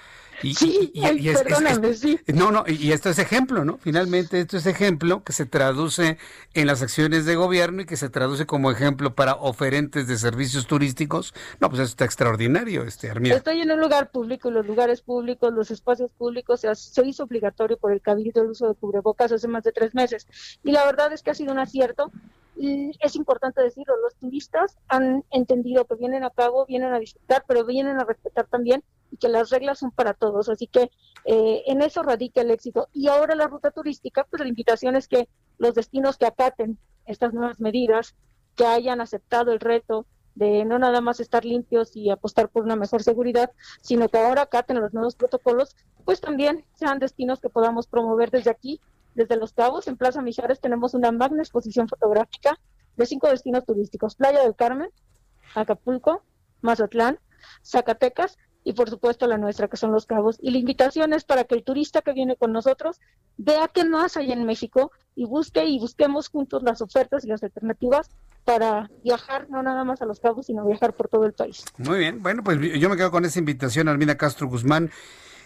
Y, 0.43 0.55
sí, 0.55 0.93
perdóname, 0.95 1.95
sí. 1.95 2.19
No, 2.27 2.51
no, 2.51 2.65
y 2.67 2.93
esto 2.93 3.11
es 3.11 3.19
ejemplo, 3.19 3.65
¿no? 3.65 3.79
Finalmente 3.79 4.41
esto 4.41 4.57
es 4.57 4.67
ejemplo 4.67 5.23
que 5.23 5.33
se 5.33 5.47
traduce 5.47 6.19
en 6.55 6.67
las 6.67 6.83
acciones 6.83 7.25
de 7.25 7.37
gobierno 7.37 7.83
y 7.83 7.87
que 7.87 7.97
se 7.97 8.09
traduce 8.09 8.47
como 8.47 8.71
ejemplo 8.71 9.15
para 9.15 9.35
oferentes 9.35 10.07
de 10.07 10.19
servicios 10.19 10.67
turísticos. 10.67 11.35
No, 11.61 11.69
pues 11.69 11.81
eso 11.81 11.91
está 11.91 12.05
extraordinario, 12.05 12.83
este 12.85 13.11
Armida. 13.11 13.37
Estoy 13.37 13.61
en 13.61 13.71
un 13.71 13.81
lugar 13.81 14.11
público, 14.11 14.51
los 14.51 14.67
lugares 14.67 15.01
públicos, 15.01 15.53
los 15.53 15.71
espacios 15.71 16.11
públicos, 16.13 16.61
se, 16.61 16.75
se 16.75 17.07
hizo 17.07 17.25
obligatorio 17.25 17.77
por 17.77 17.93
el 17.93 18.01
Cabildo 18.01 18.43
el 18.43 18.51
uso 18.51 18.69
de 18.69 18.75
cubrebocas 18.75 19.33
hace 19.33 19.49
más 19.49 19.65
de 19.65 19.73
tres 19.73 19.95
meses. 19.95 20.27
Y 20.65 20.73
la 20.73 20.85
verdad 20.85 21.13
es 21.13 21.23
que 21.23 21.31
ha 21.31 21.35
sido 21.35 21.53
un 21.53 21.59
acierto 21.59 22.11
es 22.57 23.17
importante 23.17 23.63
decirlo, 23.63 23.97
los 23.97 24.15
turistas 24.17 24.77
han 24.89 25.25
entendido 25.31 25.87
que 25.87 25.95
vienen 25.97 26.25
a 26.25 26.31
cabo, 26.31 26.67
vienen 26.67 26.93
a 26.93 26.99
disfrutar, 26.99 27.45
pero 27.47 27.65
vienen 27.65 27.99
a 27.99 28.05
respetar 28.05 28.47
también 28.47 28.85
y 29.11 29.17
que 29.17 29.29
las 29.29 29.51
reglas 29.51 29.79
son 29.79 29.91
para 29.91 30.15
todos. 30.15 30.49
Así 30.49 30.67
que 30.67 30.91
eh, 31.25 31.63
en 31.67 31.83
eso 31.83 32.03
radica 32.03 32.41
el 32.41 32.51
éxito. 32.51 32.89
Y 32.93 33.09
ahora 33.09 33.35
la 33.35 33.47
ruta 33.47 33.71
turística, 33.71 34.25
pues 34.25 34.41
la 34.41 34.49
invitación 34.49 34.97
es 34.97 35.09
que 35.09 35.29
los 35.59 35.75
destinos 35.75 36.17
que 36.19 36.27
acaten 36.27 36.79
estas 37.07 37.33
nuevas 37.33 37.61
medidas, 37.61 38.15
que 38.55 38.67
hayan 38.67 39.01
aceptado 39.01 39.53
el 39.53 39.61
reto 39.61 40.07
de 40.35 40.65
no 40.65 40.79
nada 40.79 41.01
más 41.01 41.21
estar 41.21 41.45
limpios 41.45 41.95
y 41.95 42.11
apostar 42.11 42.49
por 42.49 42.65
una 42.65 42.77
mejor 42.77 43.03
seguridad, 43.03 43.51
sino 43.81 44.09
que 44.09 44.19
ahora 44.19 44.43
acaten 44.43 44.81
los 44.81 44.95
nuevos 44.95 45.15
protocolos, 45.15 45.77
pues 46.05 46.21
también 46.21 46.65
sean 46.75 46.99
destinos 46.99 47.41
que 47.41 47.51
podamos 47.51 47.87
promover 47.87 48.31
desde 48.31 48.51
aquí 48.51 48.81
desde 49.15 49.37
Los 49.37 49.53
Cabos, 49.53 49.89
en 49.89 49.97
Plaza 49.97 50.23
Mijares, 50.23 50.61
tenemos 50.61 50.95
una 50.95 51.13
magna 51.13 51.43
exposición 51.43 51.89
fotográfica 51.89 52.59
de 52.97 53.07
cinco 53.07 53.29
destinos 53.29 53.65
turísticos, 53.65 54.17
Playa 54.17 54.43
del 54.43 54.55
Carmen, 54.55 54.91
Acapulco, 55.55 56.23
Mazatlán, 56.61 57.19
Zacatecas 57.63 58.39
y 58.65 58.75
por 58.75 58.89
supuesto 58.89 59.27
la 59.27 59.39
nuestra, 59.39 59.69
que 59.69 59.77
son 59.77 59.93
Los 59.93 60.07
Cabos. 60.07 60.39
Y 60.41 60.51
la 60.51 60.59
invitación 60.59 61.13
es 61.13 61.25
para 61.25 61.45
que 61.45 61.55
el 61.55 61.65
turista 61.65 62.03
que 62.03 62.13
viene 62.13 62.37
con 62.37 62.53
nosotros 62.53 63.01
vea 63.37 63.69
qué 63.69 63.85
más 63.85 64.17
hay 64.17 64.33
en 64.33 64.45
México 64.45 64.93
y 65.15 65.25
busque 65.25 65.65
y 65.65 65.79
busquemos 65.79 66.29
juntos 66.29 66.63
las 66.63 66.81
ofertas 66.81 67.25
y 67.25 67.29
las 67.29 67.43
alternativas 67.43 68.11
para 68.45 68.91
viajar 69.05 69.49
no 69.51 69.63
nada 69.63 69.85
más 69.85 70.03
a 70.03 70.07
Los 70.07 70.21
Cabos, 70.21 70.47
sino 70.47 70.65
viajar 70.67 70.95
por 70.95 71.09
todo 71.09 71.25
el 71.27 71.33
país. 71.33 71.65
Muy 71.79 71.99
bien, 71.99 72.23
bueno, 72.23 72.43
pues 72.43 72.59
yo 72.61 72.89
me 72.89 72.97
quedo 72.97 73.11
con 73.11 73.25
esa 73.25 73.39
invitación, 73.39 73.89
Armina 73.89 74.17
Castro 74.17 74.49
Guzmán. 74.49 74.91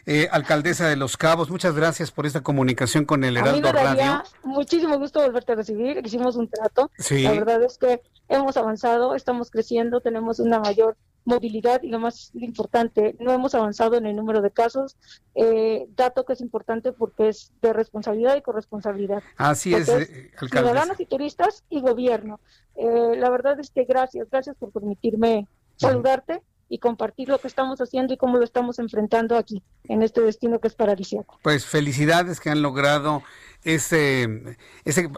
Eh, 0.08 0.28
alcaldesa 0.30 0.88
de 0.88 0.94
Los 0.94 1.16
Cabos, 1.16 1.50
muchas 1.50 1.74
gracias 1.74 2.12
por 2.12 2.26
esta 2.26 2.40
comunicación 2.40 3.04
con 3.04 3.24
el 3.24 3.36
Heraldo 3.36 3.72
Radio. 3.72 4.22
Muchísimo 4.44 4.96
gusto 4.98 5.20
volverte 5.20 5.50
a 5.50 5.54
recibir, 5.56 6.00
hicimos 6.06 6.36
un 6.36 6.48
trato. 6.48 6.92
La 7.10 7.32
verdad 7.32 7.60
es 7.64 7.76
que 7.76 8.00
hemos 8.28 8.56
avanzado, 8.56 9.16
estamos 9.16 9.50
creciendo, 9.50 10.00
tenemos 10.00 10.38
una 10.38 10.60
mayor 10.60 10.96
movilidad 11.24 11.82
y 11.82 11.88
lo 11.88 11.98
más 11.98 12.30
importante, 12.34 13.16
no 13.18 13.32
hemos 13.32 13.56
avanzado 13.56 13.96
en 13.96 14.06
el 14.06 14.14
número 14.14 14.42
de 14.42 14.52
casos, 14.52 14.96
eh, 15.34 15.88
dato 15.96 16.24
que 16.24 16.34
es 16.34 16.40
importante 16.40 16.92
porque 16.92 17.30
es 17.30 17.50
de 17.60 17.72
responsabilidad 17.72 18.36
y 18.36 18.42
corresponsabilidad. 18.42 19.24
Así 19.36 19.74
es, 19.74 19.88
eh, 19.88 20.30
Ciudadanos 20.38 21.00
y 21.00 21.06
turistas 21.06 21.64
y 21.68 21.80
gobierno. 21.80 22.38
la 22.76 23.28
verdad 23.28 23.58
es 23.58 23.70
que 23.70 23.82
gracias, 23.82 24.30
gracias 24.30 24.54
por 24.56 24.70
permitirme 24.70 25.48
saludarte 25.74 26.42
y 26.68 26.78
compartir 26.78 27.28
lo 27.28 27.38
que 27.38 27.48
estamos 27.48 27.80
haciendo 27.80 28.14
y 28.14 28.16
cómo 28.16 28.38
lo 28.38 28.44
estamos 28.44 28.78
enfrentando 28.78 29.36
aquí, 29.36 29.62
en 29.84 30.02
este 30.02 30.20
destino 30.20 30.60
que 30.60 30.68
es 30.68 30.74
paradisíaco. 30.74 31.38
Pues 31.42 31.64
felicidades 31.64 32.40
que 32.40 32.50
han 32.50 32.62
logrado 32.62 33.22
ese, 33.66 34.56
ese 34.84 35.10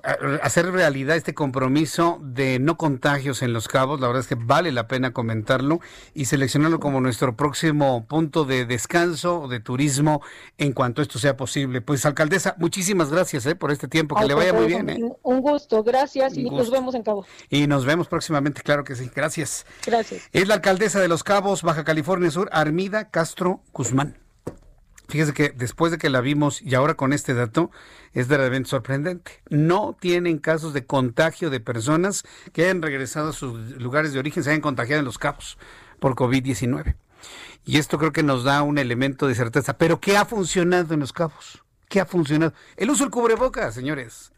hacer 0.42 0.72
realidad 0.72 1.16
este 1.16 1.34
compromiso 1.34 2.18
de 2.22 2.58
no 2.58 2.78
contagios 2.78 3.42
en 3.42 3.52
los 3.52 3.68
cabos. 3.68 4.00
La 4.00 4.06
verdad 4.06 4.22
es 4.22 4.26
que 4.26 4.36
vale 4.36 4.72
la 4.72 4.88
pena 4.88 5.12
comentarlo 5.12 5.80
y 6.14 6.24
seleccionarlo 6.24 6.80
como 6.80 7.02
nuestro 7.02 7.36
próximo 7.36 8.06
punto 8.06 8.46
de 8.46 8.64
descanso 8.64 9.42
o 9.42 9.48
de 9.48 9.60
turismo 9.60 10.22
en 10.56 10.72
cuanto 10.72 11.02
esto 11.02 11.18
sea 11.18 11.36
posible. 11.36 11.82
Pues 11.82 12.06
alcaldesa, 12.06 12.54
muchísimas 12.56 13.10
gracias 13.10 13.44
eh, 13.44 13.54
por 13.54 13.70
este 13.70 13.86
tiempo. 13.86 14.16
Que 14.16 14.24
le 14.24 14.34
vaya 14.34 14.54
muy 14.54 14.66
bien. 14.66 14.88
Eh. 14.88 14.98
Un 15.22 15.42
gusto, 15.42 15.84
gracias 15.84 16.38
y 16.38 16.48
nos 16.48 16.70
vemos 16.70 16.94
en 16.94 17.02
Cabo. 17.02 17.26
Y 17.50 17.66
nos 17.66 17.84
vemos 17.84 18.08
próximamente, 18.08 18.62
claro 18.62 18.82
que 18.82 18.96
sí. 18.96 19.10
Gracias. 19.14 19.66
Gracias. 19.84 20.22
Es 20.32 20.48
la 20.48 20.54
alcaldesa 20.54 21.00
de 21.00 21.08
Los 21.08 21.22
Cabos, 21.22 21.62
Baja 21.62 21.84
California 21.84 22.30
Sur, 22.30 22.48
Armida 22.50 23.10
Castro 23.10 23.60
Guzmán. 23.74 24.27
Fíjese 25.08 25.32
que 25.32 25.48
después 25.50 25.90
de 25.90 25.96
que 25.96 26.10
la 26.10 26.20
vimos 26.20 26.60
y 26.60 26.74
ahora 26.74 26.94
con 26.94 27.14
este 27.14 27.32
dato, 27.32 27.70
es 28.12 28.28
verdaderamente 28.28 28.68
sorprendente. 28.68 29.42
No 29.48 29.96
tienen 29.98 30.38
casos 30.38 30.74
de 30.74 30.84
contagio 30.84 31.48
de 31.48 31.60
personas 31.60 32.24
que 32.52 32.64
hayan 32.64 32.82
regresado 32.82 33.30
a 33.30 33.32
sus 33.32 33.70
lugares 33.80 34.12
de 34.12 34.18
origen, 34.18 34.44
se 34.44 34.50
hayan 34.50 34.60
contagiado 34.60 34.98
en 34.98 35.06
los 35.06 35.16
cabos 35.16 35.56
por 35.98 36.14
COVID-19. 36.14 36.94
Y 37.64 37.78
esto 37.78 37.98
creo 37.98 38.12
que 38.12 38.22
nos 38.22 38.44
da 38.44 38.62
un 38.62 38.76
elemento 38.76 39.26
de 39.26 39.34
certeza. 39.34 39.78
Pero 39.78 39.98
¿qué 39.98 40.18
ha 40.18 40.26
funcionado 40.26 40.92
en 40.92 41.00
los 41.00 41.14
cabos? 41.14 41.64
¿Qué 41.88 42.00
ha 42.00 42.06
funcionado? 42.06 42.52
El 42.76 42.90
uso 42.90 43.04
del 43.04 43.10
cubrebocas, 43.10 43.74
señores. 43.74 44.32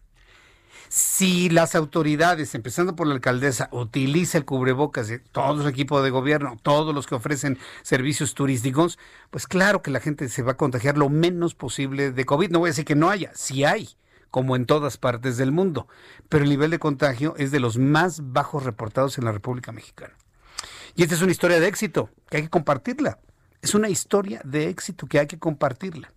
Si 0.92 1.50
las 1.50 1.76
autoridades, 1.76 2.52
empezando 2.56 2.96
por 2.96 3.06
la 3.06 3.14
alcaldesa, 3.14 3.68
utiliza 3.70 4.38
el 4.38 4.44
cubrebocas 4.44 5.06
de 5.06 5.20
todo 5.20 5.62
su 5.62 5.68
equipo 5.68 6.02
de 6.02 6.10
gobierno, 6.10 6.58
todos 6.64 6.92
los 6.92 7.06
que 7.06 7.14
ofrecen 7.14 7.58
servicios 7.82 8.34
turísticos, 8.34 8.98
pues 9.30 9.46
claro 9.46 9.82
que 9.82 9.92
la 9.92 10.00
gente 10.00 10.28
se 10.28 10.42
va 10.42 10.52
a 10.52 10.56
contagiar 10.56 10.98
lo 10.98 11.08
menos 11.08 11.54
posible 11.54 12.10
de 12.10 12.24
COVID. 12.24 12.50
No 12.50 12.58
voy 12.58 12.70
a 12.70 12.72
decir 12.72 12.84
que 12.84 12.96
no 12.96 13.08
haya, 13.08 13.30
sí 13.36 13.62
hay, 13.62 13.90
como 14.32 14.56
en 14.56 14.66
todas 14.66 14.96
partes 14.96 15.36
del 15.36 15.52
mundo, 15.52 15.86
pero 16.28 16.42
el 16.42 16.50
nivel 16.50 16.72
de 16.72 16.80
contagio 16.80 17.36
es 17.36 17.52
de 17.52 17.60
los 17.60 17.78
más 17.78 18.32
bajos 18.32 18.64
reportados 18.64 19.16
en 19.16 19.26
la 19.26 19.32
República 19.32 19.70
Mexicana. 19.70 20.14
Y 20.96 21.04
esta 21.04 21.14
es 21.14 21.22
una 21.22 21.30
historia 21.30 21.60
de 21.60 21.68
éxito 21.68 22.10
que 22.28 22.38
hay 22.38 22.42
que 22.42 22.50
compartirla. 22.50 23.20
Es 23.62 23.76
una 23.76 23.88
historia 23.88 24.40
de 24.42 24.68
éxito 24.68 25.06
que 25.06 25.20
hay 25.20 25.28
que 25.28 25.38
compartirla. 25.38 26.12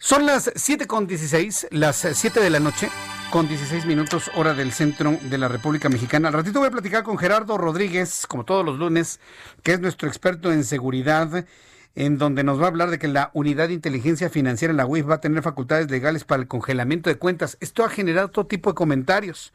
Son 0.00 0.26
las 0.26 0.52
7 0.54 0.86
con 0.86 1.08
16, 1.08 1.68
las 1.72 2.06
7 2.12 2.38
de 2.38 2.50
la 2.50 2.60
noche, 2.60 2.88
con 3.32 3.48
16 3.48 3.84
minutos, 3.84 4.30
hora 4.36 4.54
del 4.54 4.70
centro 4.70 5.18
de 5.20 5.38
la 5.38 5.48
República 5.48 5.88
Mexicana. 5.88 6.28
Al 6.28 6.34
ratito 6.34 6.60
voy 6.60 6.68
a 6.68 6.70
platicar 6.70 7.02
con 7.02 7.18
Gerardo 7.18 7.58
Rodríguez, 7.58 8.24
como 8.28 8.44
todos 8.44 8.64
los 8.64 8.78
lunes, 8.78 9.18
que 9.64 9.72
es 9.72 9.80
nuestro 9.80 10.06
experto 10.06 10.52
en 10.52 10.62
seguridad, 10.62 11.44
en 11.96 12.16
donde 12.16 12.44
nos 12.44 12.60
va 12.60 12.66
a 12.66 12.68
hablar 12.68 12.90
de 12.90 13.00
que 13.00 13.08
la 13.08 13.32
unidad 13.34 13.66
de 13.66 13.74
inteligencia 13.74 14.30
financiera 14.30 14.70
en 14.70 14.76
la 14.76 14.86
UIF 14.86 15.10
va 15.10 15.16
a 15.16 15.20
tener 15.20 15.42
facultades 15.42 15.90
legales 15.90 16.22
para 16.22 16.42
el 16.42 16.46
congelamiento 16.46 17.10
de 17.10 17.16
cuentas. 17.16 17.56
Esto 17.58 17.84
ha 17.84 17.90
generado 17.90 18.28
todo 18.28 18.46
tipo 18.46 18.70
de 18.70 18.74
comentarios. 18.76 19.52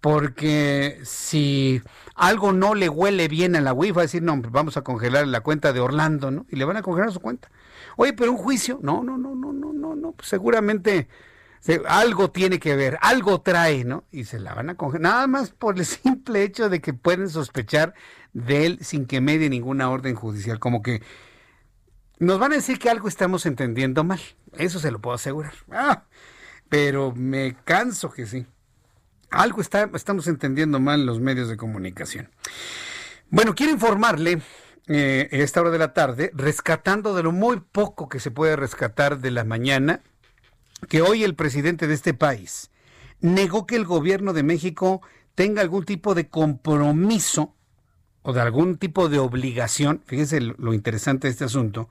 Porque 0.00 0.98
si 1.04 1.82
algo 2.14 2.52
no 2.52 2.74
le 2.74 2.88
huele 2.88 3.28
bien 3.28 3.54
a 3.54 3.60
la 3.60 3.74
UIF, 3.74 3.98
va 3.98 4.00
a 4.00 4.04
decir, 4.04 4.22
no, 4.22 4.40
vamos 4.50 4.78
a 4.78 4.82
congelar 4.82 5.26
la 5.26 5.40
cuenta 5.40 5.74
de 5.74 5.80
Orlando, 5.80 6.30
¿no? 6.30 6.46
Y 6.48 6.56
le 6.56 6.64
van 6.64 6.78
a 6.78 6.82
congelar 6.82 7.12
su 7.12 7.20
cuenta. 7.20 7.50
Oye, 7.96 8.12
pero 8.12 8.32
un 8.32 8.38
juicio, 8.38 8.78
no, 8.82 9.02
no, 9.02 9.16
no, 9.18 9.34
no, 9.34 9.52
no, 9.52 9.72
no, 9.72 9.94
no, 9.94 10.12
pues 10.12 10.28
seguramente 10.28 11.08
algo 11.88 12.30
tiene 12.30 12.58
que 12.58 12.76
ver, 12.76 12.98
algo 13.00 13.40
trae, 13.40 13.84
¿no? 13.84 14.04
Y 14.12 14.24
se 14.24 14.38
la 14.38 14.54
van 14.54 14.70
a 14.70 14.76
coger, 14.76 15.00
nada 15.00 15.26
más 15.26 15.50
por 15.50 15.78
el 15.78 15.84
simple 15.86 16.42
hecho 16.42 16.68
de 16.68 16.80
que 16.80 16.94
pueden 16.94 17.28
sospechar 17.28 17.94
de 18.32 18.66
él 18.66 18.78
sin 18.82 19.06
que 19.06 19.20
medie 19.20 19.48
ninguna 19.50 19.90
orden 19.90 20.14
judicial, 20.14 20.58
como 20.58 20.82
que 20.82 21.02
nos 22.18 22.38
van 22.38 22.52
a 22.52 22.56
decir 22.56 22.78
que 22.78 22.90
algo 22.90 23.08
estamos 23.08 23.46
entendiendo 23.46 24.04
mal, 24.04 24.20
eso 24.52 24.78
se 24.78 24.90
lo 24.90 25.00
puedo 25.00 25.14
asegurar. 25.14 25.52
Ah, 25.70 26.04
pero 26.68 27.12
me 27.12 27.56
canso 27.64 28.10
que 28.10 28.26
sí. 28.26 28.46
Algo 29.30 29.60
está, 29.60 29.88
estamos 29.94 30.26
entendiendo 30.26 30.80
mal 30.80 31.06
los 31.06 31.20
medios 31.20 31.48
de 31.48 31.56
comunicación. 31.56 32.30
Bueno, 33.30 33.54
quiero 33.54 33.72
informarle 33.72 34.40
eh, 34.88 35.28
esta 35.32 35.60
hora 35.60 35.70
de 35.70 35.78
la 35.78 35.92
tarde, 35.92 36.30
rescatando 36.34 37.14
de 37.14 37.22
lo 37.22 37.32
muy 37.32 37.60
poco 37.60 38.08
que 38.08 38.20
se 38.20 38.30
puede 38.30 38.56
rescatar 38.56 39.18
de 39.18 39.30
la 39.30 39.44
mañana, 39.44 40.00
que 40.88 41.02
hoy 41.02 41.24
el 41.24 41.34
presidente 41.34 41.86
de 41.86 41.94
este 41.94 42.14
país 42.14 42.70
negó 43.20 43.66
que 43.66 43.76
el 43.76 43.84
gobierno 43.84 44.32
de 44.32 44.42
México 44.42 45.02
tenga 45.34 45.62
algún 45.62 45.84
tipo 45.84 46.14
de 46.14 46.28
compromiso 46.28 47.54
o 48.22 48.32
de 48.32 48.40
algún 48.40 48.76
tipo 48.76 49.08
de 49.08 49.18
obligación, 49.18 50.02
fíjese 50.06 50.40
lo 50.40 50.74
interesante 50.74 51.28
de 51.28 51.32
este 51.32 51.44
asunto, 51.44 51.88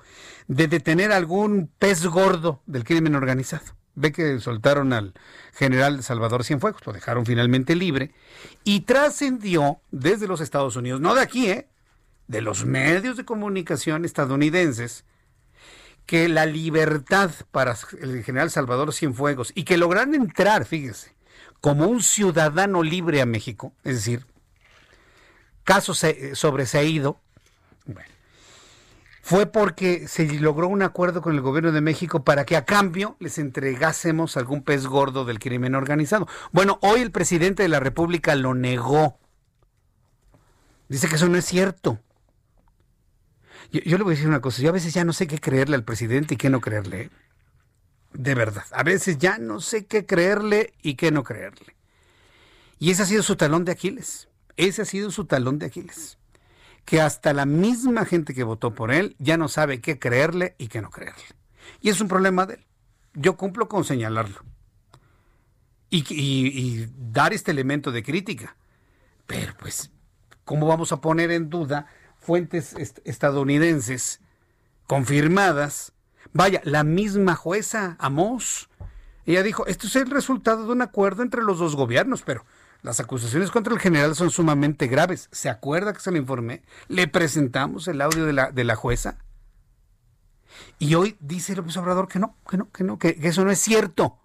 de 0.47 0.67
detener 0.67 1.11
algún 1.11 1.69
pez 1.79 2.05
gordo 2.05 2.61
del 2.65 2.83
crimen 2.83 3.15
organizado. 3.15 3.65
Ve 3.95 4.11
que 4.11 4.39
soltaron 4.39 4.91
al 4.91 5.13
general 5.53 6.03
Salvador 6.03 6.43
Cienfuegos, 6.43 6.85
lo 6.85 6.91
dejaron 6.91 7.25
finalmente 7.25 7.75
libre 7.75 8.11
y 8.65 8.81
trascendió 8.81 9.79
desde 9.91 10.27
los 10.27 10.41
Estados 10.41 10.75
Unidos, 10.75 10.99
no 10.99 11.15
de 11.15 11.21
aquí, 11.21 11.49
¿eh? 11.49 11.69
De 12.27 12.41
los 12.41 12.65
medios 12.65 13.17
de 13.17 13.25
comunicación 13.25 14.05
estadounidenses, 14.05 15.05
que 16.05 16.29
la 16.29 16.45
libertad 16.45 17.31
para 17.51 17.75
el 17.99 18.23
general 18.23 18.51
Salvador 18.51 18.93
Cienfuegos 18.93 19.51
y 19.55 19.63
que 19.63 19.77
lograron 19.77 20.13
entrar, 20.13 20.65
fíjese, 20.65 21.15
como 21.61 21.87
un 21.87 22.01
ciudadano 22.03 22.83
libre 22.83 23.21
a 23.21 23.25
México, 23.25 23.73
es 23.83 23.95
decir, 23.95 24.25
caso 25.63 25.93
sobreseído, 26.33 27.19
bueno, 27.85 28.09
fue 29.21 29.47
porque 29.47 30.07
se 30.07 30.31
logró 30.39 30.67
un 30.67 30.83
acuerdo 30.83 31.23
con 31.23 31.33
el 31.33 31.41
gobierno 31.41 31.71
de 31.71 31.81
México 31.81 32.23
para 32.23 32.45
que 32.45 32.55
a 32.55 32.65
cambio 32.65 33.17
les 33.19 33.39
entregásemos 33.39 34.37
algún 34.37 34.61
pez 34.61 34.85
gordo 34.85 35.25
del 35.25 35.39
crimen 35.39 35.73
organizado. 35.73 36.27
Bueno, 36.51 36.77
hoy 36.83 37.01
el 37.01 37.09
presidente 37.09 37.63
de 37.63 37.69
la 37.69 37.79
República 37.79 38.35
lo 38.35 38.53
negó. 38.53 39.17
Dice 40.87 41.07
que 41.07 41.15
eso 41.15 41.27
no 41.27 41.39
es 41.39 41.45
cierto. 41.45 41.99
Yo, 43.83 43.97
le 43.97 44.03
voy 44.03 44.13
a 44.13 44.15
decir 44.15 44.29
una 44.29 44.41
cosa, 44.41 44.61
yo 44.61 44.69
a 44.69 44.73
veces 44.73 44.93
ya 44.93 45.03
no 45.03 45.11
sé 45.11 45.27
qué 45.27 45.39
creerle 45.39 45.75
al 45.75 45.83
presidente 45.83 46.35
y 46.35 46.37
qué 46.37 46.49
no 46.49 46.61
creerle. 46.61 47.09
De 48.13 48.33
verdad, 48.33 48.63
a 48.71 48.83
veces 48.83 49.17
ya 49.17 49.37
no 49.37 49.59
sé 49.59 49.85
qué 49.85 50.05
creerle 50.05 50.73
y 50.81 50.95
qué 50.95 51.11
no 51.11 51.23
creerle. 51.23 51.75
Y 52.79 52.91
ese 52.91 53.03
ha 53.03 53.05
sido 53.05 53.23
su 53.23 53.35
talón 53.35 53.65
de 53.65 53.73
Aquiles. 53.73 54.29
Ese 54.55 54.83
ha 54.83 54.85
sido 54.85 55.11
su 55.11 55.25
talón 55.25 55.59
de 55.59 55.65
Aquiles. 55.65 56.17
Que 56.85 57.01
hasta 57.01 57.33
la 57.33 57.45
misma 57.45 58.05
gente 58.05 58.33
que 58.33 58.43
votó 58.43 58.73
por 58.73 58.93
él 58.93 59.17
ya 59.19 59.35
no 59.35 59.49
sabe 59.49 59.81
qué 59.81 59.99
creerle 59.99 60.55
y 60.57 60.67
qué 60.67 60.81
no 60.81 60.89
creerle. 60.89 61.23
Y 61.81 61.89
es 61.89 61.99
un 61.99 62.07
problema 62.07 62.45
de 62.45 62.55
él. 62.55 62.65
Yo 63.13 63.35
cumplo 63.35 63.67
con 63.67 63.83
señalarlo. 63.83 64.41
Y 65.89 66.87
dar 67.11 67.33
este 67.33 67.51
elemento 67.51 67.91
de 67.91 68.03
crítica. 68.03 68.55
Pero 69.25 69.53
pues, 69.57 69.91
¿cómo 70.43 70.67
vamos 70.67 70.91
a 70.91 71.01
poner 71.01 71.31
en 71.31 71.49
duda 71.49 71.87
fuentes 72.25 72.75
estadounidenses 73.03 74.19
confirmadas? 74.87 75.93
Vaya, 76.33 76.61
la 76.63 76.83
misma 76.83 77.35
jueza 77.35 77.95
Amos. 77.99 78.69
Ella 79.25 79.43
dijo, 79.43 79.65
esto 79.67 79.87
es 79.87 79.95
el 79.95 80.09
resultado 80.09 80.65
de 80.65 80.71
un 80.71 80.81
acuerdo 80.81 81.23
entre 81.23 81.41
los 81.41 81.59
dos 81.59 81.75
gobiernos, 81.75 82.21
pero 82.21 82.45
las 82.81 82.99
acusaciones 82.99 83.49
contra 83.49 83.73
el 83.73 83.79
general 83.79 84.15
son 84.15 84.29
sumamente 84.29 84.87
graves. 84.87 85.29
¿Se 85.31 85.49
acuerda 85.49 85.93
que 85.93 85.99
se 85.99 86.11
le 86.11 86.19
informé? 86.19 86.61
Le 86.87 87.07
presentamos 87.07 87.87
el 87.87 88.01
audio 88.01 88.25
de 88.25 88.33
la, 88.33 88.51
de 88.51 88.63
la 88.63 88.75
jueza. 88.75 89.17
Y 90.77 90.95
hoy 90.95 91.17
dice 91.19 91.55
López 91.55 91.75
Obrador 91.77 92.07
que 92.07 92.19
no, 92.19 92.35
que 92.47 92.57
no, 92.57 92.69
que 92.71 92.83
no, 92.83 92.99
que, 92.99 93.17
eso 93.21 93.43
no 93.43 93.51
es 93.51 93.59
cierto. 93.59 94.19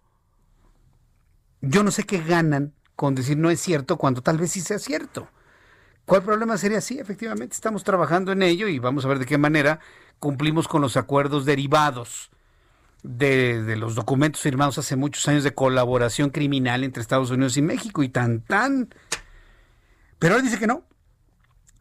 Yo 1.63 1.83
no 1.83 1.91
sé 1.91 2.05
qué 2.05 2.23
ganan 2.23 2.75
con 2.97 3.15
decir 3.15 3.39
no 3.39 3.51
es 3.51 3.61
cierto 3.61 3.97
cuando 3.97 4.23
tal 4.23 4.39
vez 4.39 4.53
sí 4.53 4.61
sea 4.61 4.79
cierto. 4.79 5.29
¿Cuál 6.11 6.25
problema 6.25 6.59
sería? 6.59 6.81
Sí, 6.81 6.99
efectivamente, 6.99 7.55
estamos 7.55 7.85
trabajando 7.85 8.33
en 8.33 8.43
ello 8.43 8.67
y 8.67 8.81
vamos 8.81 9.05
a 9.05 9.09
ver 9.09 9.21
de 9.21 9.27
qué 9.27 9.39
manera 9.39 9.79
cumplimos 10.19 10.67
con 10.67 10.83
los 10.83 10.97
acuerdos 10.97 11.45
derivados 11.45 12.33
de, 13.05 13.77
los 13.77 13.95
documentos 13.95 14.43
firmados 14.43 14.77
hace 14.77 14.97
muchos 14.97 15.29
años 15.29 15.45
de 15.45 15.55
colaboración 15.55 16.31
criminal 16.31 16.83
entre 16.83 17.01
Estados 17.01 17.31
Unidos 17.31 17.57
y 17.59 17.63
México 17.63 18.03
y 18.03 18.09
tan 18.09 18.41
tan. 18.41 18.93
Pero 20.19 20.35
ahora 20.35 20.43
dice 20.43 20.59
que 20.59 20.67
no. 20.67 20.83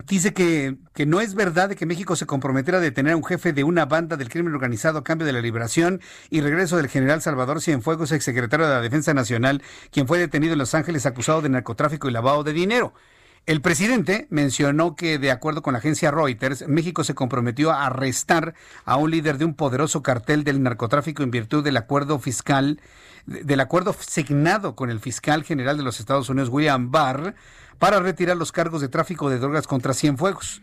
Dice 0.06 0.32
que, 0.32 0.78
que, 0.94 1.08
no 1.08 1.22
es 1.22 1.34
verdad 1.34 1.70
de 1.70 1.76
que 1.76 1.88
México 1.88 2.16
se 2.16 2.28
comprometiera 2.28 2.78
a 2.78 2.82
detener 2.82 3.14
a 3.14 3.18
un 3.18 3.26
jefe 3.26 3.52
de 3.52 3.64
una 3.64 3.88
banda 3.88 4.16
del 4.16 4.30
crimen 4.30 4.54
organizado 4.54 5.00
a 5.00 5.04
cambio 5.04 5.26
de 5.26 5.34
la 5.34 5.42
liberación 5.42 6.02
y 6.30 6.42
regreso 6.42 6.78
del 6.78 6.88
general 6.88 7.24
Salvador 7.24 7.62
Cienfuegos, 7.62 8.12
exsecretario 8.12 8.68
de 8.68 8.76
la 8.76 8.82
Defensa 8.82 9.12
Nacional, 9.16 9.64
quien 9.90 10.06
fue 10.06 10.20
detenido 10.20 10.54
en 10.54 10.60
Los 10.60 10.76
Ángeles 10.76 11.08
acusado 11.08 11.42
de 11.42 11.50
narcotráfico 11.50 12.08
y 12.08 12.12
lavado 12.12 12.44
de 12.44 12.54
dinero. 12.54 12.94
El 13.46 13.62
presidente 13.62 14.28
mencionó 14.30 14.96
que, 14.96 15.18
de 15.18 15.32
acuerdo 15.32 15.62
con 15.62 15.74
la 15.74 15.80
agencia 15.80 16.12
Reuters, 16.12 16.68
México 16.68 17.04
se 17.04 17.16
comprometió 17.16 17.72
a 17.72 17.88
arrestar 17.88 18.54
a 18.86 18.96
un 18.98 19.10
líder 19.10 19.38
de 19.38 19.46
un 19.46 19.56
poderoso 19.56 20.04
cartel 20.04 20.44
del 20.44 20.62
narcotráfico 20.62 21.24
en 21.24 21.32
virtud 21.32 21.64
del 21.64 21.78
acuerdo 21.78 22.20
fiscal, 22.20 22.80
del 23.26 23.60
acuerdo 23.60 23.96
signado 24.00 24.76
con 24.76 24.92
el 24.92 25.00
fiscal 25.00 25.44
general 25.44 25.78
de 25.78 25.84
los 25.84 26.00
Estados 26.00 26.30
Unidos, 26.30 26.50
William 26.50 26.92
Barr, 26.92 27.34
para 27.80 28.00
retirar 28.00 28.38
los 28.38 28.52
cargos 28.52 28.82
de 28.82 28.90
tráfico 28.90 29.30
de 29.30 29.40
drogas 29.40 29.66
contra 29.66 29.94
Cienfuegos. 29.94 30.62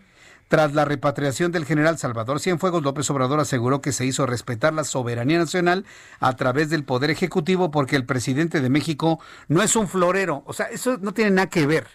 Tras 0.49 0.75
la 0.75 0.85
repatriación 0.85 1.51
del 1.51 1.65
general 1.65 1.99
Salvador 1.99 2.39
Cienfuegos, 2.39 2.85
López 2.85 3.11
Obrador 3.11 3.41
aseguró 3.41 3.81
que 3.81 3.91
se 3.91 4.07
hizo 4.07 4.27
respetar 4.27 4.73
la 4.73 4.85
soberanía 4.85 5.39
nacional 5.39 5.85
a 6.21 6.37
través 6.37 6.71
del 6.71 6.85
Poder 6.85 7.11
Ejecutivo 7.11 7.73
porque 7.73 7.97
el 7.97 8.05
presidente 8.05 8.61
de 8.61 8.71
México 8.71 9.19
no 9.49 9.61
es 9.63 9.75
un 9.75 9.89
florero. 9.89 10.45
O 10.47 10.53
sea, 10.53 10.67
eso 10.67 10.99
no 11.01 11.13
tiene 11.13 11.33
nada 11.33 11.49
que 11.49 11.67
ver. 11.67 11.89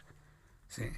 Sí. 0.72 0.90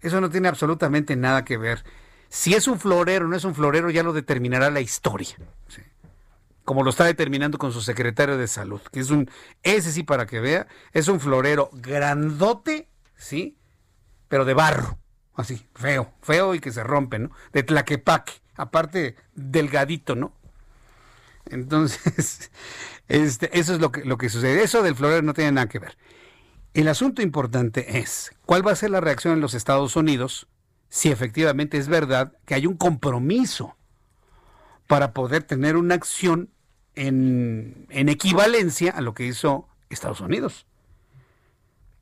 Eso 0.00 0.20
no 0.20 0.30
tiene 0.30 0.48
absolutamente 0.48 1.14
nada 1.14 1.44
que 1.44 1.58
ver. 1.58 1.84
Si 2.30 2.54
es 2.54 2.66
un 2.68 2.80
florero 2.80 3.26
o 3.26 3.28
no 3.28 3.36
es 3.36 3.44
un 3.44 3.54
florero, 3.54 3.90
ya 3.90 4.02
lo 4.02 4.14
determinará 4.14 4.70
la 4.70 4.80
historia. 4.80 5.36
Como 6.64 6.82
lo 6.82 6.90
está 6.90 7.04
determinando 7.04 7.58
con 7.58 7.72
su 7.72 7.82
secretario 7.82 8.38
de 8.38 8.46
salud, 8.46 8.80
que 8.92 9.00
es 9.00 9.10
un, 9.10 9.28
ese 9.62 9.92
sí 9.92 10.04
para 10.04 10.26
que 10.26 10.40
vea, 10.40 10.68
es 10.92 11.08
un 11.08 11.20
florero 11.20 11.68
grandote, 11.72 12.88
¿sí? 13.16 13.58
Pero 14.28 14.44
de 14.44 14.54
barro, 14.54 14.96
así, 15.34 15.66
feo, 15.74 16.14
feo 16.22 16.54
y 16.54 16.60
que 16.60 16.70
se 16.70 16.82
rompe, 16.82 17.18
¿no? 17.18 17.30
De 17.52 17.62
tlaquepaque, 17.62 18.34
aparte 18.54 19.16
delgadito, 19.34 20.14
¿no? 20.14 20.32
Entonces, 21.46 22.50
este, 23.08 23.58
eso 23.58 23.74
es 23.74 23.80
lo 23.80 23.90
que, 23.92 24.04
lo 24.04 24.16
que 24.16 24.28
sucede. 24.28 24.62
Eso 24.62 24.82
del 24.82 24.94
florero 24.94 25.22
no 25.22 25.34
tiene 25.34 25.52
nada 25.52 25.68
que 25.68 25.80
ver. 25.80 25.98
El 26.72 26.88
asunto 26.88 27.20
importante 27.22 27.98
es 27.98 28.32
cuál 28.46 28.66
va 28.66 28.72
a 28.72 28.76
ser 28.76 28.90
la 28.90 29.00
reacción 29.00 29.34
en 29.34 29.40
los 29.40 29.54
Estados 29.54 29.96
Unidos 29.96 30.46
si 30.88 31.10
efectivamente 31.10 31.78
es 31.78 31.88
verdad 31.88 32.32
que 32.44 32.54
hay 32.54 32.66
un 32.66 32.76
compromiso 32.76 33.76
para 34.86 35.12
poder 35.12 35.44
tener 35.44 35.76
una 35.76 35.94
acción 35.94 36.50
en, 36.96 37.86
equivalencia 37.90 38.90
a 38.90 39.00
lo 39.00 39.14
que 39.14 39.24
hizo 39.24 39.68
Estados 39.88 40.20
Unidos. 40.20 40.66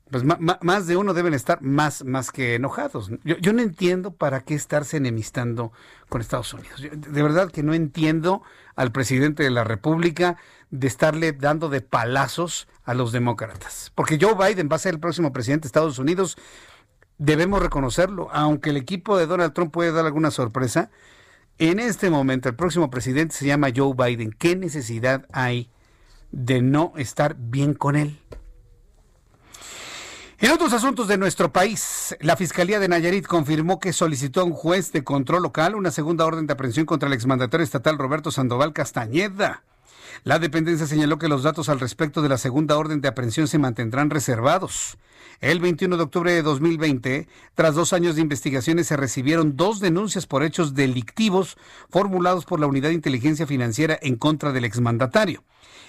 Pues 0.09 0.23
más 0.23 0.87
de 0.87 0.97
uno 0.97 1.13
deben 1.13 1.35
estar 1.35 1.61
más, 1.61 2.03
más 2.03 2.31
que 2.31 2.55
enojados. 2.55 3.11
Yo, 3.23 3.53
no 3.53 3.61
entiendo 3.61 4.09
para 4.09 4.41
qué 4.41 4.55
estarse 4.55 4.97
enemistando 4.97 5.71
con 6.09 6.19
Estados 6.19 6.51
Unidos. 6.51 6.81
de 6.81 7.23
verdad 7.23 7.51
que 7.51 7.61
no 7.61 7.75
entiendo 7.75 8.41
al 8.75 8.91
presidente 8.91 9.43
de 9.43 9.51
la 9.51 9.63
República 9.63 10.37
de 10.71 10.87
estarle 10.87 11.31
dando 11.31 11.69
de 11.69 11.81
palazos 11.81 12.67
a 12.83 12.93
los 12.93 13.11
demócratas. 13.11 13.91
Porque 13.95 14.17
Joe 14.19 14.35
Biden 14.35 14.69
va 14.71 14.75
a 14.75 14.79
ser 14.79 14.93
el 14.93 14.99
próximo 14.99 15.33
presidente 15.33 15.63
de 15.63 15.67
Estados 15.67 15.99
Unidos. 15.99 16.37
Debemos 17.17 17.61
reconocerlo, 17.61 18.29
aunque 18.31 18.69
el 18.69 18.77
equipo 18.77 19.17
de 19.17 19.25
Donald 19.25 19.53
Trump 19.53 19.71
puede 19.71 19.91
dar 19.91 20.05
alguna 20.05 20.31
sorpresa. 20.31 20.89
En 21.57 21.79
este 21.79 22.09
momento, 22.09 22.47
el 22.47 22.55
próximo 22.55 22.89
presidente 22.89 23.35
se 23.35 23.45
llama 23.45 23.69
Joe 23.75 23.93
Biden. 23.93 24.31
¿Qué 24.31 24.55
necesidad 24.55 25.25
hay 25.33 25.69
de 26.31 26.61
no 26.61 26.93
estar 26.95 27.35
bien 27.37 27.73
con 27.73 27.95
él? 27.95 28.19
En 30.41 30.51
otros 30.51 30.71
asuntos 30.71 31.09
de 31.09 31.17
nuestro 31.17 31.51
país, 31.51 32.15
la 32.21 32.37
Fiscalía 32.37 32.79
de 32.79 32.87
Nayarit 32.87 33.27
confirmó 33.27 33.81
que 33.81 33.91
solicitó 33.91 34.39
a 34.39 34.45
un 34.45 34.53
juez 34.53 34.93
de 34.93 35.03
control 35.03 35.43
local 35.43 35.75
una 35.75 35.91
segunda 35.91 36.25
orden 36.25 36.47
de 36.47 36.53
aprehensión 36.53 36.85
contra 36.85 37.07
el 37.07 37.13
exmandatario 37.13 37.65
estatal 37.65 37.97
Roberto 37.97 38.31
Sandoval 38.31 38.71
Castañeda. 38.71 39.63
La 40.23 40.39
dependencia 40.39 40.87
señaló 40.87 41.17
que 41.19 41.27
los 41.27 41.43
datos 41.43 41.67
al 41.67 41.81
respecto 41.81 42.21
de 42.21 42.29
la 42.29 42.37
segunda 42.37 42.77
orden 42.77 43.01
de 43.01 43.09
aprehensión 43.09 43.49
se 43.49 43.57
mantendrán 43.57 44.09
reservados. 44.09 44.97
El 45.41 45.59
21 45.59 45.97
de 45.97 46.03
octubre 46.03 46.31
de 46.31 46.41
2020, 46.41 47.27
tras 47.53 47.75
dos 47.75 47.91
años 47.91 48.15
de 48.15 48.21
investigaciones, 48.21 48.87
se 48.87 48.95
recibieron 48.95 49.57
dos 49.57 49.81
denuncias 49.81 50.25
por 50.25 50.43
hechos 50.43 50.73
delictivos 50.73 51.57
formulados 51.89 52.45
por 52.45 52.61
la 52.61 52.67
Unidad 52.67 52.87
de 52.89 52.95
Inteligencia 52.95 53.45
Financiera 53.45 53.99
en 54.01 54.15
contra 54.15 54.53
del 54.53 54.63
exmandatario. 54.63 55.43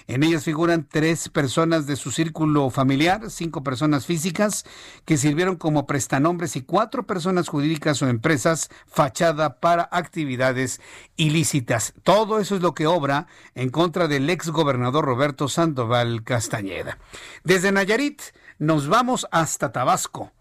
En 0.07 0.23
ellas 0.23 0.43
figuran 0.43 0.87
tres 0.89 1.29
personas 1.29 1.85
de 1.87 1.95
su 1.95 2.11
círculo 2.11 2.69
familiar, 2.69 3.29
cinco 3.29 3.63
personas 3.63 4.05
físicas 4.05 4.65
que 5.05 5.17
sirvieron 5.17 5.55
como 5.55 5.85
prestanombres 5.85 6.55
y 6.55 6.61
cuatro 6.61 7.05
personas 7.05 7.47
jurídicas 7.47 8.01
o 8.01 8.07
empresas 8.07 8.69
fachada 8.87 9.59
para 9.59 9.87
actividades 9.91 10.81
ilícitas. 11.15 11.93
Todo 12.03 12.39
eso 12.39 12.55
es 12.55 12.61
lo 12.61 12.73
que 12.73 12.87
obra 12.87 13.27
en 13.55 13.69
contra 13.69 14.07
del 14.07 14.29
ex 14.29 14.49
gobernador 14.49 15.05
Roberto 15.05 15.47
Sandoval 15.47 16.23
Castañeda. 16.23 16.97
Desde 17.43 17.71
Nayarit 17.71 18.21
nos 18.59 18.87
vamos 18.87 19.27
hasta 19.31 19.71
Tabasco. 19.71 20.31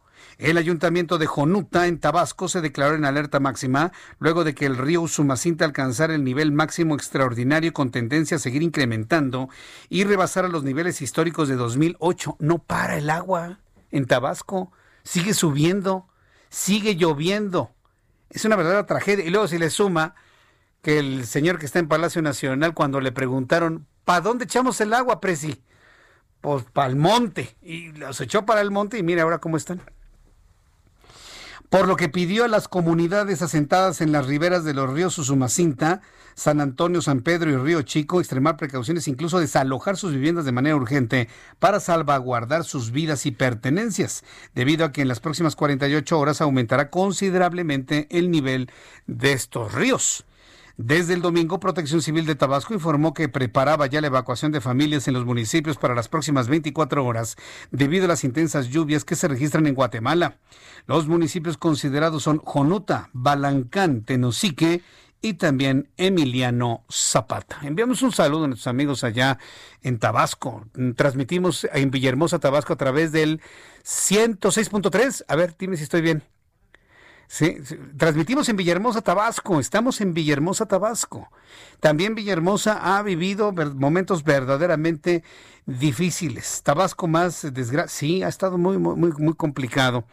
El 0.41 0.57
ayuntamiento 0.57 1.19
de 1.19 1.27
Jonuta, 1.27 1.87
en 1.87 2.01
Tabasco, 2.01 2.49
se 2.49 2.62
declaró 2.62 2.95
en 2.95 3.05
alerta 3.05 3.41
máxima 3.41 3.93
luego 4.19 4.43
de 4.43 4.55
que 4.55 4.65
el 4.65 4.79
río 4.79 5.03
Usumacinta 5.03 5.67
alcanzara 5.67 6.15
el 6.15 6.25
nivel 6.25 6.51
máximo 6.51 6.95
extraordinario 6.95 7.75
con 7.75 7.91
tendencia 7.91 8.39
a 8.39 8.41
seguir 8.41 8.62
incrementando 8.62 9.51
y 9.91 10.05
rebasara 10.05 10.49
los 10.49 10.65
niveles 10.65 11.03
históricos 11.03 11.47
de 11.49 11.57
2008. 11.57 12.37
No 12.39 12.57
para 12.57 12.97
el 12.97 13.11
agua 13.11 13.59
en 13.91 14.07
Tabasco, 14.07 14.73
sigue 15.03 15.35
subiendo, 15.35 16.09
sigue 16.49 16.97
lloviendo. 16.97 17.73
Es 18.31 18.47
una 18.47 18.57
verdadera 18.57 18.87
tragedia. 18.87 19.27
Y 19.27 19.29
luego 19.29 19.47
si 19.47 19.59
le 19.59 19.69
suma 19.69 20.15
que 20.81 20.99
el 20.99 21.27
señor 21.27 21.59
que 21.59 21.67
está 21.67 21.81
en 21.81 21.89
Palacio 21.89 22.23
Nacional, 22.23 22.73
cuando 22.73 23.03
le 23.03 23.12
preguntaron, 23.12 23.87
¿para 24.07 24.23
dónde 24.23 24.47
echamos 24.47 24.81
el 24.81 24.95
agua, 24.95 25.21
Presi? 25.21 25.62
Pues 26.41 26.65
para 26.65 26.89
el 26.89 26.97
monte. 26.97 27.59
Y 27.61 27.93
los 27.93 28.19
echó 28.23 28.47
para 28.47 28.62
el 28.62 28.71
monte 28.71 28.97
y 28.97 29.03
mire 29.03 29.21
ahora 29.21 29.39
cómo 29.39 29.59
están. 29.59 29.83
Por 31.71 31.87
lo 31.87 31.95
que 31.95 32.09
pidió 32.09 32.45
a 32.45 32.49
las 32.49 32.67
comunidades 32.67 33.43
asentadas 33.43 34.01
en 34.01 34.11
las 34.11 34.27
riberas 34.27 34.65
de 34.65 34.75
los 34.75 34.91
ríos 34.91 35.17
Usumacinta, 35.19 36.01
San 36.35 36.61
Antonio, 36.61 37.01
San 37.01 37.21
Pedro 37.21 37.49
y 37.49 37.57
Río 37.57 37.83
Chico 37.83 38.19
extremar 38.19 38.57
precauciones, 38.57 39.07
incluso 39.07 39.39
desalojar 39.39 39.97
sus 39.97 40.13
viviendas 40.13 40.45
de 40.45 40.51
manera 40.51 40.75
urgente 40.75 41.29
para 41.61 41.79
salvaguardar 41.79 42.65
sus 42.65 42.91
vidas 42.91 43.25
y 43.25 43.31
pertenencias, 43.31 44.25
debido 44.53 44.85
a 44.85 44.91
que 44.91 45.03
en 45.03 45.07
las 45.07 45.21
próximas 45.21 45.55
48 45.55 46.19
horas 46.19 46.41
aumentará 46.41 46.91
considerablemente 46.91 48.09
el 48.11 48.33
nivel 48.33 48.69
de 49.07 49.33
estos 49.33 49.73
ríos. 49.73 50.25
Desde 50.82 51.12
el 51.12 51.20
domingo, 51.20 51.61
Protección 51.61 52.01
Civil 52.01 52.24
de 52.24 52.36
Tabasco 52.36 52.73
informó 52.73 53.12
que 53.12 53.28
preparaba 53.28 53.86
ya 53.86 54.01
la 54.01 54.07
evacuación 54.07 54.51
de 54.51 54.62
familias 54.62 55.07
en 55.09 55.12
los 55.12 55.27
municipios 55.27 55.77
para 55.77 55.94
las 55.94 56.09
próximas 56.09 56.48
24 56.48 57.05
horas 57.05 57.36
debido 57.70 58.07
a 58.07 58.09
las 58.09 58.24
intensas 58.24 58.70
lluvias 58.70 59.05
que 59.05 59.15
se 59.15 59.28
registran 59.28 59.66
en 59.66 59.74
Guatemala. 59.74 60.39
Los 60.86 61.07
municipios 61.07 61.59
considerados 61.59 62.23
son 62.23 62.39
Jonuta, 62.39 63.11
Balancán, 63.12 64.05
Tenosique 64.05 64.81
y 65.20 65.35
también 65.35 65.90
Emiliano 65.98 66.86
Zapata. 66.90 67.59
Enviamos 67.61 68.01
un 68.01 68.12
saludo 68.12 68.44
a 68.44 68.48
nuestros 68.48 68.69
amigos 68.69 69.05
allá 69.05 69.36
en 69.82 69.98
Tabasco. 69.98 70.65
Transmitimos 70.97 71.69
en 71.74 71.90
Villahermosa, 71.90 72.39
Tabasco, 72.39 72.73
a 72.73 72.77
través 72.77 73.12
del 73.12 73.43
106.3. 73.85 75.24
A 75.28 75.36
ver, 75.36 75.55
dime 75.59 75.77
si 75.77 75.82
estoy 75.82 76.01
bien. 76.01 76.23
Sí, 77.32 77.59
transmitimos 77.97 78.48
en 78.48 78.57
Villahermosa, 78.57 79.02
Tabasco. 79.02 79.61
Estamos 79.61 80.01
en 80.01 80.15
Villahermosa, 80.15 80.66
Tabasco. 80.66 81.31
También 81.78 82.16
Villahermosa 82.16 82.97
ha 82.97 83.01
vivido 83.05 83.52
momentos 83.52 84.24
verdaderamente 84.24 85.23
difíciles. 85.65 86.61
Tabasco 86.65 87.07
más 87.07 87.47
desgracia. 87.55 87.97
Sí, 87.97 88.23
ha 88.24 88.28
estado 88.28 88.59
muy, 88.59 88.78
muy, 88.78 89.12
muy 89.12 89.35
complicado 89.35 90.05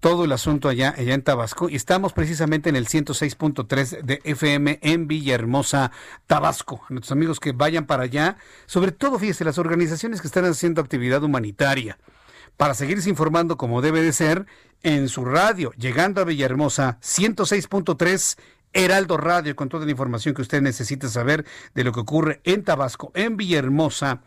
todo 0.00 0.24
el 0.24 0.32
asunto 0.32 0.70
allá, 0.70 0.94
allá 0.96 1.12
en 1.12 1.20
Tabasco. 1.20 1.68
Y 1.68 1.76
estamos 1.76 2.14
precisamente 2.14 2.70
en 2.70 2.76
el 2.76 2.88
106.3 2.88 4.00
de 4.00 4.22
FM 4.24 4.78
en 4.80 5.06
Villahermosa, 5.06 5.92
Tabasco. 6.26 6.80
A 6.88 6.94
nuestros 6.94 7.12
amigos 7.12 7.40
que 7.40 7.52
vayan 7.52 7.84
para 7.84 8.04
allá, 8.04 8.38
sobre 8.64 8.92
todo, 8.92 9.18
fíjese, 9.18 9.44
las 9.44 9.58
organizaciones 9.58 10.22
que 10.22 10.28
están 10.28 10.46
haciendo 10.46 10.80
actividad 10.80 11.22
humanitaria 11.22 11.98
para 12.58 12.74
seguirse 12.74 13.08
informando 13.08 13.56
como 13.56 13.80
debe 13.80 14.02
de 14.02 14.12
ser 14.12 14.44
en 14.82 15.08
su 15.08 15.24
radio, 15.24 15.72
llegando 15.78 16.20
a 16.20 16.24
Villahermosa 16.24 16.98
106.3 17.00 18.36
Heraldo 18.72 19.16
Radio 19.16 19.56
con 19.56 19.68
toda 19.68 19.86
la 19.86 19.92
información 19.92 20.34
que 20.34 20.42
usted 20.42 20.60
necesita 20.60 21.08
saber 21.08 21.46
de 21.74 21.84
lo 21.84 21.92
que 21.92 22.00
ocurre 22.00 22.40
en 22.44 22.64
Tabasco, 22.64 23.12
en 23.14 23.36
Villahermosa, 23.36 24.22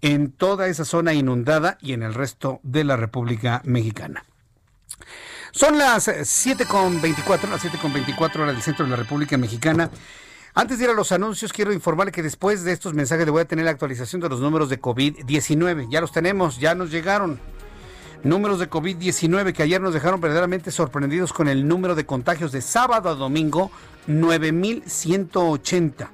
en 0.00 0.30
toda 0.30 0.68
esa 0.68 0.84
zona 0.84 1.12
inundada 1.12 1.76
y 1.80 1.92
en 1.92 2.04
el 2.04 2.14
resto 2.14 2.60
de 2.62 2.84
la 2.84 2.96
República 2.96 3.60
Mexicana. 3.64 4.24
Son 5.50 5.76
las 5.76 6.06
7.24, 6.06 7.50
las 7.50 7.64
7.24 7.64 8.36
horas 8.36 8.54
del 8.54 8.62
centro 8.62 8.84
de 8.84 8.90
la 8.90 8.96
República 8.96 9.36
Mexicana. 9.36 9.90
Antes 10.54 10.78
de 10.78 10.84
ir 10.84 10.90
a 10.90 10.94
los 10.94 11.10
anuncios, 11.10 11.52
quiero 11.52 11.72
informarle 11.72 12.12
que 12.12 12.22
después 12.22 12.62
de 12.62 12.72
estos 12.72 12.94
mensajes 12.94 13.24
le 13.24 13.32
voy 13.32 13.42
a 13.42 13.46
tener 13.46 13.64
la 13.64 13.72
actualización 13.72 14.20
de 14.20 14.28
los 14.28 14.40
números 14.40 14.68
de 14.68 14.80
COVID-19. 14.80 15.88
Ya 15.90 16.00
los 16.00 16.12
tenemos, 16.12 16.58
ya 16.58 16.74
nos 16.74 16.90
llegaron 16.90 17.40
números 18.24 18.58
de 18.58 18.70
COVID-19 18.70 19.52
que 19.52 19.62
ayer 19.62 19.80
nos 19.80 19.94
dejaron 19.94 20.20
verdaderamente 20.20 20.70
sorprendidos 20.70 21.32
con 21.32 21.48
el 21.48 21.66
número 21.66 21.94
de 21.94 22.04
contagios 22.06 22.52
de 22.52 22.60
sábado 22.60 23.08
a 23.08 23.14
domingo, 23.14 23.70
9.180. 24.06 26.08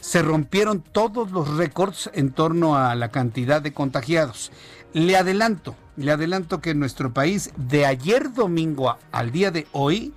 Se 0.00 0.22
rompieron 0.22 0.80
todos 0.80 1.30
los 1.30 1.56
récords 1.56 2.10
en 2.14 2.32
torno 2.32 2.76
a 2.76 2.94
la 2.94 3.10
cantidad 3.10 3.60
de 3.62 3.72
contagiados. 3.72 4.50
Le 4.92 5.16
adelanto, 5.16 5.76
le 5.96 6.10
adelanto 6.10 6.60
que 6.60 6.70
en 6.70 6.80
nuestro 6.80 7.12
país 7.12 7.50
de 7.56 7.86
ayer 7.86 8.32
domingo 8.32 8.96
al 9.12 9.30
día 9.30 9.50
de 9.50 9.66
hoy 9.72 10.12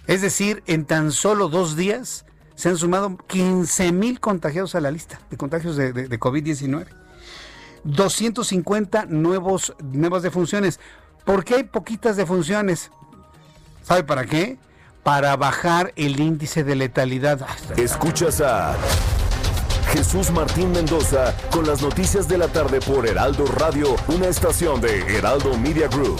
Es 0.07 0.21
decir, 0.21 0.63
en 0.67 0.85
tan 0.85 1.11
solo 1.11 1.49
dos 1.49 1.75
días 1.75 2.23
se 2.57 2.69
han 2.69 2.77
sumado 2.77 3.15
15 3.27 3.91
mil 3.91 4.19
contagiados 4.19 4.73
a 4.73 4.81
la 4.81 4.89
lista 4.89 5.21
de 5.29 5.37
contagios 5.37 5.77
de, 5.77 5.93
COVID-19. 6.19 6.87
250 7.83 9.05
nuevos, 9.05 9.75
nuevas 9.79 10.23
defunciones. 10.23 10.79
¿Por 11.23 11.45
qué 11.45 11.55
hay 11.55 11.63
poquitas 11.63 12.17
defunciones? 12.17 12.89
¿Sabe 13.83 14.03
para 14.03 14.25
qué? 14.25 14.57
Para 15.03 15.35
bajar 15.37 15.93
el 15.95 16.19
índice 16.19 16.63
de 16.63 16.75
letalidad. 16.75 17.45
Escuchas 17.77 18.41
a 18.41 18.75
Jesús 19.93 20.31
Martín 20.31 20.71
Mendoza 20.71 21.35
con 21.51 21.67
las 21.67 21.83
noticias 21.83 22.27
de 22.27 22.39
la 22.39 22.47
tarde 22.47 22.79
por 22.81 23.05
Heraldo 23.05 23.45
Radio, 23.45 23.95
una 24.07 24.27
estación 24.27 24.81
de 24.81 25.15
Heraldo 25.15 25.55
Media 25.59 25.87
Group. 25.87 26.19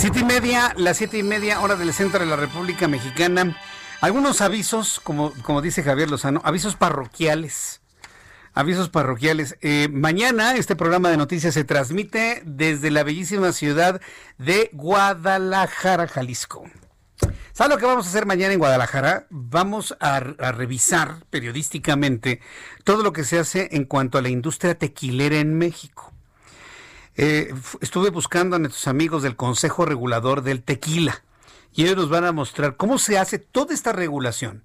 Siete 0.00 0.20
y 0.20 0.24
media, 0.24 0.72
las 0.78 0.96
siete 0.96 1.18
y 1.18 1.22
media 1.22 1.60
hora 1.60 1.76
del 1.76 1.92
centro 1.92 2.20
de 2.20 2.24
la 2.24 2.36
República 2.36 2.88
Mexicana. 2.88 3.54
Algunos 4.00 4.40
avisos, 4.40 4.98
como, 4.98 5.34
como 5.42 5.60
dice 5.60 5.82
Javier 5.82 6.10
Lozano, 6.10 6.40
avisos 6.42 6.74
parroquiales. 6.74 7.82
Avisos 8.54 8.88
parroquiales. 8.88 9.58
Eh, 9.60 9.90
mañana 9.92 10.56
este 10.56 10.74
programa 10.74 11.10
de 11.10 11.18
noticias 11.18 11.52
se 11.52 11.64
transmite 11.64 12.42
desde 12.46 12.90
la 12.90 13.02
bellísima 13.02 13.52
ciudad 13.52 14.00
de 14.38 14.70
Guadalajara, 14.72 16.08
Jalisco. 16.08 16.64
¿Sabe 17.52 17.74
lo 17.74 17.78
que 17.78 17.84
vamos 17.84 18.06
a 18.06 18.08
hacer 18.08 18.24
mañana 18.24 18.54
en 18.54 18.58
Guadalajara? 18.58 19.26
Vamos 19.28 19.94
a, 20.00 20.18
revisar 20.18 21.26
periodísticamente 21.28 22.40
todo 22.84 23.02
lo 23.02 23.12
que 23.12 23.24
se 23.24 23.38
hace 23.38 23.68
en 23.72 23.84
cuanto 23.84 24.16
a 24.16 24.22
la 24.22 24.30
industria 24.30 24.78
tequilera 24.78 25.36
en 25.36 25.58
México. 25.58 26.09
Eh, 27.22 27.52
estuve 27.82 28.08
buscando 28.08 28.56
a 28.56 28.58
nuestros 28.58 28.88
amigos 28.88 29.22
del 29.22 29.36
Consejo 29.36 29.84
Regulador 29.84 30.40
del 30.40 30.62
Tequila 30.62 31.22
y 31.70 31.82
ellos 31.82 31.98
nos 31.98 32.08
van 32.08 32.24
a 32.24 32.32
mostrar 32.32 32.76
cómo 32.76 32.98
se 32.98 33.18
hace 33.18 33.38
toda 33.38 33.74
esta 33.74 33.92
regulación. 33.92 34.64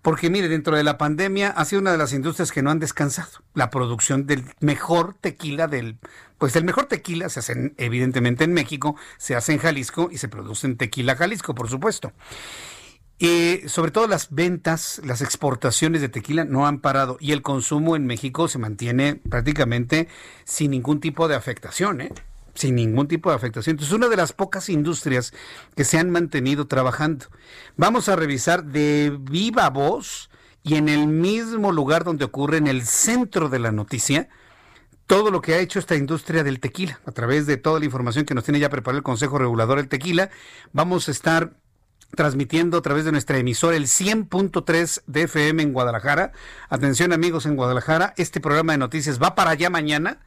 Porque 0.00 0.30
mire, 0.30 0.48
dentro 0.48 0.76
de 0.76 0.84
la 0.84 0.96
pandemia 0.96 1.48
ha 1.48 1.64
sido 1.64 1.82
una 1.82 1.90
de 1.90 1.98
las 1.98 2.12
industrias 2.12 2.52
que 2.52 2.62
no 2.62 2.70
han 2.70 2.78
descansado. 2.78 3.42
La 3.54 3.70
producción 3.70 4.28
del 4.28 4.44
mejor 4.60 5.14
tequila 5.20 5.66
del, 5.66 5.98
pues 6.38 6.54
el 6.54 6.62
mejor 6.62 6.86
tequila 6.86 7.28
se 7.28 7.40
hace 7.40 7.74
evidentemente 7.78 8.44
en 8.44 8.52
México, 8.54 8.94
se 9.18 9.34
hace 9.34 9.52
en 9.52 9.58
Jalisco 9.58 10.08
y 10.12 10.18
se 10.18 10.28
produce 10.28 10.68
en 10.68 10.76
Tequila 10.76 11.16
Jalisco, 11.16 11.52
por 11.52 11.68
supuesto. 11.68 12.12
Eh, 13.24 13.68
sobre 13.68 13.92
todo 13.92 14.08
las 14.08 14.34
ventas, 14.34 15.00
las 15.04 15.22
exportaciones 15.22 16.00
de 16.00 16.08
tequila 16.08 16.44
no 16.44 16.66
han 16.66 16.80
parado 16.80 17.18
y 17.20 17.30
el 17.30 17.40
consumo 17.40 17.94
en 17.94 18.04
México 18.04 18.48
se 18.48 18.58
mantiene 18.58 19.14
prácticamente 19.14 20.08
sin 20.42 20.72
ningún 20.72 20.98
tipo 20.98 21.28
de 21.28 21.36
afectación, 21.36 22.00
¿eh? 22.00 22.12
sin 22.54 22.74
ningún 22.74 23.06
tipo 23.06 23.30
de 23.30 23.36
afectación. 23.36 23.74
Entonces, 23.74 23.94
una 23.94 24.08
de 24.08 24.16
las 24.16 24.32
pocas 24.32 24.68
industrias 24.68 25.32
que 25.76 25.84
se 25.84 26.00
han 26.00 26.10
mantenido 26.10 26.66
trabajando. 26.66 27.26
Vamos 27.76 28.08
a 28.08 28.16
revisar 28.16 28.64
de 28.64 29.16
viva 29.20 29.70
voz 29.70 30.28
y 30.64 30.74
en 30.74 30.88
el 30.88 31.06
mismo 31.06 31.70
lugar 31.70 32.02
donde 32.02 32.24
ocurre, 32.24 32.56
en 32.56 32.66
el 32.66 32.82
centro 32.82 33.48
de 33.48 33.60
la 33.60 33.70
noticia, 33.70 34.30
todo 35.06 35.30
lo 35.30 35.42
que 35.42 35.54
ha 35.54 35.60
hecho 35.60 35.78
esta 35.78 35.94
industria 35.94 36.42
del 36.42 36.58
tequila. 36.58 36.98
A 37.06 37.12
través 37.12 37.46
de 37.46 37.56
toda 37.56 37.78
la 37.78 37.84
información 37.84 38.24
que 38.24 38.34
nos 38.34 38.42
tiene 38.42 38.58
ya 38.58 38.68
preparado 38.68 38.98
el 38.98 39.04
Consejo 39.04 39.38
Regulador 39.38 39.78
del 39.78 39.88
Tequila, 39.88 40.30
vamos 40.72 41.06
a 41.06 41.12
estar 41.12 41.61
transmitiendo 42.14 42.78
a 42.78 42.82
través 42.82 43.04
de 43.04 43.12
nuestra 43.12 43.38
emisora 43.38 43.76
el 43.76 43.84
100.3 43.84 45.02
de 45.06 45.22
FM 45.22 45.62
en 45.62 45.72
Guadalajara. 45.72 46.32
Atención 46.68 47.12
amigos 47.12 47.46
en 47.46 47.56
Guadalajara, 47.56 48.14
este 48.16 48.40
programa 48.40 48.72
de 48.72 48.78
noticias 48.78 49.20
va 49.20 49.34
para 49.34 49.50
allá 49.50 49.70
mañana 49.70 50.20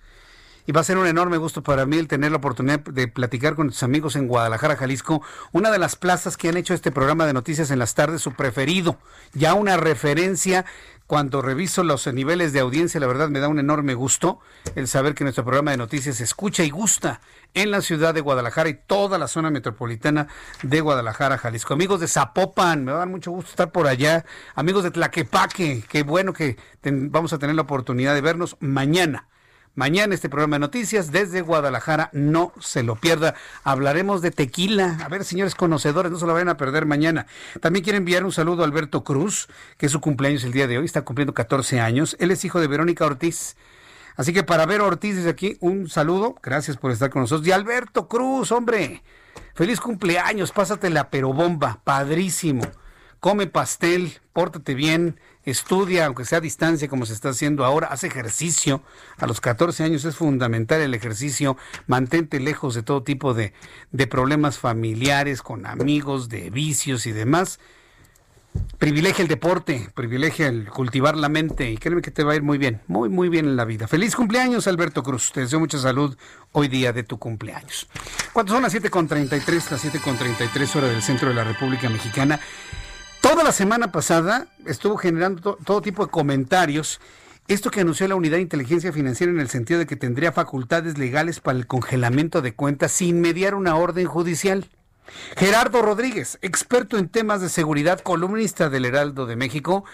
y 0.68 0.72
va 0.72 0.82
a 0.82 0.84
ser 0.84 0.98
un 0.98 1.08
enorme 1.08 1.38
gusto 1.38 1.64
para 1.64 1.86
mí 1.86 1.98
el 1.98 2.08
tener 2.08 2.32
la 2.32 2.38
oportunidad 2.38 2.80
de 2.80 3.08
platicar 3.08 3.56
con 3.56 3.70
tus 3.70 3.84
amigos 3.84 4.16
en 4.16 4.28
Guadalajara, 4.28 4.76
Jalisco, 4.76 5.22
una 5.52 5.72
de 5.72 5.80
las 5.80 5.96
plazas 5.96 6.38
que 6.38 6.50
han 6.50 6.58
hecho 6.58 6.74
este 6.74 6.92
programa 6.92 7.26
de 7.26 7.34
noticias 7.34 7.72
en 7.72 7.80
las 7.80 7.94
tardes, 7.94 8.22
su 8.22 8.34
preferido, 8.34 8.98
ya 9.34 9.54
una 9.54 9.78
referencia 9.78 10.66
cuando 11.08 11.44
reviso 11.44 11.84
los 11.84 12.12
niveles 12.12 12.52
de 12.52 12.62
audiencia, 12.62 13.00
la 13.00 13.06
verdad 13.06 13.30
me 13.30 13.40
da 13.40 13.48
un 13.48 13.60
enorme 13.60 13.94
gusto 13.94 14.40
el 14.74 14.88
saber 14.88 15.14
que 15.14 15.24
nuestro 15.24 15.44
programa 15.44 15.70
de 15.70 15.78
noticias 15.78 16.16
se 16.16 16.24
escucha 16.24 16.64
y 16.64 16.72
gusta 16.72 17.22
en 17.54 17.70
la 17.70 17.82
ciudad 17.82 18.16
de 18.16 18.22
Guadalajara 18.22 18.70
y 18.70 18.74
toda 18.74 19.20
la 19.20 19.28
zona 19.28 19.52
metropolitana 19.52 20.28
de 20.64 20.82
Guadalajara, 20.82 21.38
Jalisco. 21.38 21.76
Amigos 21.76 22.00
de 22.00 22.08
Zapopan, 22.08 22.84
me 22.84 22.92
va 22.92 22.98
a 22.98 23.00
dar 23.02 23.10
mucho 23.10 23.30
gusto 23.30 23.52
estar 23.52 23.72
por 23.72 23.86
allá. 23.86 24.26
Amigos 24.56 24.84
de 24.84 24.90
Tlaquepaque, 24.90 25.84
qué 25.88 26.02
bueno 26.02 26.34
que 26.34 26.58
vamos 26.84 27.34
a 27.34 27.38
tener 27.38 27.56
la 27.56 27.62
oportunidad 27.62 28.16
de 28.16 28.22
vernos 28.22 28.58
mañana 28.60 29.28
Mañana 29.76 30.16
este 30.16 30.30
programa 30.30 30.56
de 30.56 30.62
noticias 30.62 31.12
desde 31.12 31.42
Guadalajara, 31.42 32.10
no 32.14 32.54
se 32.62 32.82
lo 32.82 32.96
pierda. 32.96 33.36
Hablaremos 33.66 34.22
de 34.22 34.32
tequila. 34.32 34.98
A 35.04 35.10
ver, 35.10 35.26
señores 35.26 35.54
conocedores, 35.54 36.14
no 36.14 36.18
se 36.18 36.26
lo 36.26 36.32
vayan 36.32 36.48
a 36.48 36.56
perder 36.56 36.86
mañana. 36.86 37.28
También 37.60 37.84
quiero 37.84 37.98
enviar 37.98 38.24
un 38.24 38.32
saludo 38.32 38.62
a 38.62 38.66
Alberto 38.66 39.04
Cruz, 39.04 39.50
que 39.78 39.88
es 39.88 39.92
su 39.92 40.00
cumpleaños 40.00 40.46
el 40.46 40.54
día 40.54 40.68
de 40.68 40.78
hoy, 40.78 40.86
está 40.86 41.02
cumpliendo 41.02 41.34
14 41.34 41.82
años. 41.82 42.16
Él 42.22 42.32
es 42.32 42.46
hijo 42.46 42.62
de 42.62 42.68
Verónica 42.68 43.06
Ortiz. 43.06 43.58
Así 44.16 44.32
que 44.32 44.44
para 44.44 44.66
ver 44.66 44.80
Ortiz 44.80 45.18
desde 45.18 45.30
aquí, 45.30 45.58
un 45.60 45.90
saludo. 45.90 46.36
Gracias 46.42 46.78
por 46.78 46.92
estar 46.92 47.10
con 47.10 47.24
nosotros. 47.24 47.46
Y 47.46 47.52
Alberto 47.52 48.08
Cruz, 48.08 48.54
hombre, 48.54 49.04
feliz 49.56 49.82
cumpleaños, 49.82 50.54
pásatela 50.54 51.10
pero 51.10 51.34
bomba, 51.34 51.82
padrísimo. 51.84 52.64
Come 53.20 53.48
pastel, 53.48 54.20
pórtate 54.32 54.74
bien, 54.74 55.20
estudia, 55.46 56.06
aunque 56.06 56.26
sea 56.26 56.40
a 56.40 56.42
distancia 56.42 56.88
como 56.88 57.06
se 57.06 57.14
está 57.14 57.30
haciendo 57.30 57.66
ahora, 57.66 57.88
haz 57.88 58.04
ejercicio. 58.04 58.82
A 59.18 59.28
los 59.28 59.42
14 59.42 59.84
años 59.84 60.06
es 60.06 60.16
fundamental 60.16 60.82
el 60.82 60.94
ejercicio. 60.94 61.58
Mantente 61.88 62.40
lejos 62.40 62.76
de 62.76 62.84
todo 62.84 63.04
tipo 63.04 63.34
de, 63.34 63.54
de 63.92 64.08
problemas 64.08 64.58
familiares, 64.58 65.42
con 65.42 65.66
amigos, 65.66 66.30
de 66.30 66.50
vicios 66.50 67.06
y 67.06 67.12
demás. 67.12 67.60
Privilegia 68.78 69.22
el 69.22 69.28
deporte, 69.28 69.90
privilegia 69.96 70.48
el 70.48 70.70
cultivar 70.70 71.16
la 71.18 71.30
mente 71.30 71.72
y 71.72 71.78
créeme 71.78 72.02
que 72.02 72.12
te 72.12 72.24
va 72.24 72.34
a 72.34 72.36
ir 72.36 72.44
muy 72.44 72.58
bien, 72.58 72.82
muy, 72.88 73.10
muy 73.10 73.30
bien 73.30 73.46
en 73.46 73.56
la 73.56 73.66
vida. 73.66 73.88
Feliz 73.88 74.16
cumpleaños, 74.16 74.68
Alberto 74.68 75.02
Cruz. 75.02 75.32
Te 75.32 75.42
deseo 75.42 75.60
mucha 75.60 75.78
salud 75.78 76.16
hoy 76.52 76.68
día 76.68 76.92
de 76.92 77.04
tu 77.04 77.18
cumpleaños. 77.18 77.88
¿Cuántos 78.34 78.54
son 78.54 78.64
las 78.64 78.74
7.33, 78.74 79.72
las 79.72 79.86
7.33 79.86 80.76
horas 80.76 80.90
del 80.90 81.02
centro 81.02 81.30
de 81.30 81.36
la 81.36 81.44
República 81.44 81.90
Mexicana? 81.90 82.40
Toda 83.28 83.44
la 83.44 83.52
semana 83.52 83.92
pasada 83.92 84.50
estuvo 84.68 84.98
generando 84.98 85.56
todo 85.56 85.82
tipo 85.82 86.06
de 86.06 86.12
comentarios. 86.12 87.00
Esto 87.48 87.72
que 87.72 87.82
anunció 87.82 88.08
la 88.08 88.14
Unidad 88.14 88.36
de 88.36 88.44
Inteligencia 88.44 88.94
Financiera 88.94 89.34
en 89.34 89.40
el 89.40 89.50
sentido 89.50 89.80
de 89.80 89.88
que 89.88 89.96
tendría 89.96 90.32
facultades 90.32 91.00
legales 91.00 91.40
para 91.40 91.58
el 91.58 91.66
congelamiento 91.66 92.44
de 92.44 92.54
cuentas 92.54 92.92
sin 92.92 93.22
mediar 93.22 93.56
una 93.56 93.78
orden 93.78 94.06
judicial. 94.06 94.70
Gerardo 95.36 95.82
Rodríguez, 95.82 96.38
experto 96.44 97.00
en 97.00 97.10
temas 97.10 97.42
de 97.42 97.50
seguridad, 97.50 98.00
columnista 98.00 98.70
del 98.70 98.86
Heraldo 98.86 99.26
de 99.26 99.36
México, 99.36 99.86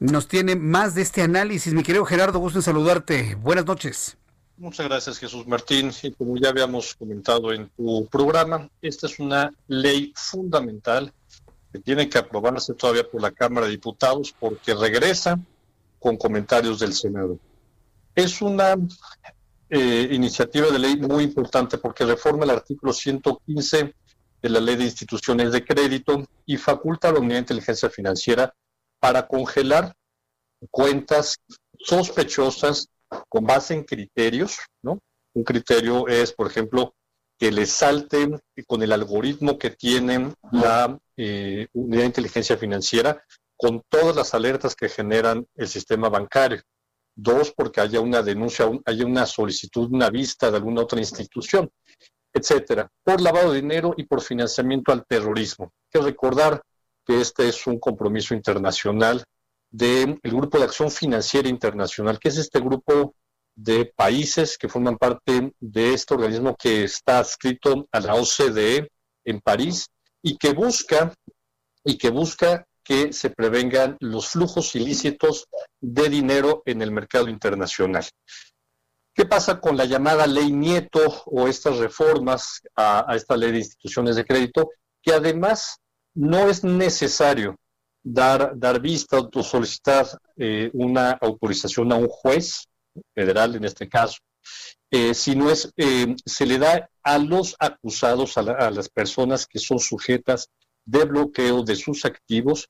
nos 0.00 0.26
tiene 0.26 0.56
más 0.56 0.96
de 0.96 1.02
este 1.02 1.22
análisis. 1.22 1.74
Mi 1.74 1.84
querido 1.84 2.04
Gerardo, 2.04 2.40
gusto 2.40 2.58
en 2.58 2.64
saludarte. 2.64 3.36
Buenas 3.36 3.64
noches. 3.64 4.16
Muchas 4.56 4.88
gracias, 4.88 5.20
Jesús 5.20 5.46
Martín. 5.46 5.92
Y 6.02 6.10
como 6.10 6.36
ya 6.36 6.48
habíamos 6.48 6.96
comentado 6.96 7.52
en 7.52 7.68
tu 7.76 8.08
programa, 8.08 8.68
esta 8.82 9.06
es 9.06 9.20
una 9.20 9.52
ley 9.68 10.12
fundamental 10.16 11.12
que 11.72 11.78
tiene 11.78 12.08
que 12.08 12.18
aprobarse 12.18 12.74
todavía 12.74 13.08
por 13.08 13.22
la 13.22 13.30
Cámara 13.30 13.66
de 13.66 13.72
Diputados 13.72 14.34
porque 14.38 14.74
regresa 14.74 15.38
con 15.98 16.16
comentarios 16.16 16.80
del 16.80 16.92
Senado. 16.92 17.38
Es 18.14 18.42
una 18.42 18.76
eh, 19.70 20.08
iniciativa 20.10 20.70
de 20.70 20.78
ley 20.78 20.96
muy 20.96 21.24
importante 21.24 21.78
porque 21.78 22.04
reforma 22.04 22.44
el 22.44 22.50
artículo 22.50 22.92
115 22.92 23.94
de 24.42 24.48
la 24.50 24.60
Ley 24.60 24.76
de 24.76 24.84
Instituciones 24.84 25.52
de 25.52 25.64
Crédito 25.64 26.24
y 26.44 26.56
faculta 26.56 27.08
a 27.08 27.12
la 27.12 27.20
Unidad 27.20 27.36
de 27.36 27.40
Inteligencia 27.40 27.88
Financiera 27.88 28.52
para 29.00 29.26
congelar 29.26 29.94
cuentas 30.70 31.36
sospechosas 31.78 32.88
con 33.28 33.44
base 33.44 33.74
en 33.74 33.84
criterios, 33.84 34.58
¿no? 34.82 34.98
Un 35.34 35.44
criterio 35.44 36.06
es, 36.08 36.32
por 36.32 36.48
ejemplo, 36.48 36.94
que 37.42 37.50
le 37.50 37.66
salten 37.66 38.40
con 38.68 38.84
el 38.84 38.92
algoritmo 38.92 39.58
que 39.58 39.70
tienen 39.70 40.32
la 40.52 40.96
eh, 41.16 41.66
unidad 41.72 42.02
de 42.02 42.06
inteligencia 42.06 42.56
financiera 42.56 43.20
con 43.56 43.82
todas 43.88 44.14
las 44.14 44.32
alertas 44.32 44.76
que 44.76 44.88
generan 44.88 45.44
el 45.56 45.66
sistema 45.66 46.08
bancario. 46.08 46.62
Dos, 47.16 47.52
porque 47.52 47.80
haya 47.80 47.98
una 47.98 48.22
denuncia, 48.22 48.70
haya 48.84 49.04
una 49.04 49.26
solicitud, 49.26 49.92
una 49.92 50.08
vista 50.08 50.52
de 50.52 50.58
alguna 50.58 50.82
otra 50.82 51.00
institución, 51.00 51.68
etcétera, 52.32 52.88
por 53.02 53.20
lavado 53.20 53.50
de 53.50 53.60
dinero 53.60 53.92
y 53.96 54.04
por 54.04 54.20
financiamiento 54.20 54.92
al 54.92 55.04
terrorismo. 55.04 55.72
Hay 55.74 56.00
que 56.00 56.06
recordar 56.06 56.62
que 57.04 57.20
este 57.20 57.48
es 57.48 57.66
un 57.66 57.80
compromiso 57.80 58.36
internacional 58.36 59.24
del 59.68 60.20
Grupo 60.22 60.58
de 60.58 60.64
Acción 60.66 60.92
Financiera 60.92 61.48
Internacional, 61.48 62.20
que 62.20 62.28
es 62.28 62.36
este 62.36 62.60
grupo 62.60 63.16
de 63.54 63.92
países 63.96 64.56
que 64.56 64.68
forman 64.68 64.96
parte 64.96 65.52
de 65.60 65.94
este 65.94 66.14
organismo 66.14 66.56
que 66.56 66.84
está 66.84 67.18
adscrito 67.18 67.86
a 67.92 68.00
la 68.00 68.14
OCDE 68.14 68.90
en 69.24 69.40
París 69.40 69.86
y 70.22 70.36
que 70.36 70.52
busca 70.52 71.12
y 71.84 71.98
que 71.98 72.10
busca 72.10 72.66
que 72.84 73.12
se 73.12 73.30
prevengan 73.30 73.96
los 74.00 74.28
flujos 74.28 74.74
ilícitos 74.74 75.46
de 75.80 76.08
dinero 76.08 76.62
en 76.66 76.82
el 76.82 76.90
mercado 76.90 77.28
internacional. 77.28 78.04
¿Qué 79.14 79.26
pasa 79.26 79.60
con 79.60 79.76
la 79.76 79.84
llamada 79.84 80.26
ley 80.26 80.50
Nieto 80.50 81.22
o 81.26 81.46
estas 81.46 81.76
reformas 81.76 82.62
a, 82.74 83.14
esta 83.14 83.36
ley 83.36 83.52
de 83.52 83.58
instituciones 83.58 84.16
de 84.16 84.24
crédito? 84.24 84.70
Que 85.02 85.12
además 85.12 85.76
no 86.14 86.48
es 86.48 86.64
necesario 86.64 87.56
dar, 88.02 88.58
dar 88.58 88.80
vista 88.80 89.18
o 89.18 89.42
solicitar 89.42 90.06
eh, 90.36 90.70
una 90.72 91.12
autorización 91.12 91.92
a 91.92 91.96
un 91.96 92.08
juez 92.08 92.66
federal 93.14 93.54
en 93.54 93.64
este 93.64 93.88
caso, 93.88 94.18
eh, 94.90 95.14
sino 95.14 95.50
es, 95.50 95.72
eh, 95.76 96.14
se 96.24 96.46
le 96.46 96.58
da 96.58 96.88
a 97.02 97.18
los 97.18 97.56
acusados, 97.58 98.36
a, 98.36 98.70
las 98.70 98.88
personas 98.88 99.46
que 99.46 99.58
son 99.58 99.78
sujetas 99.78 100.48
de 100.84 101.04
bloqueo 101.04 101.62
de 101.62 101.76
sus 101.76 102.04
activos, 102.04 102.68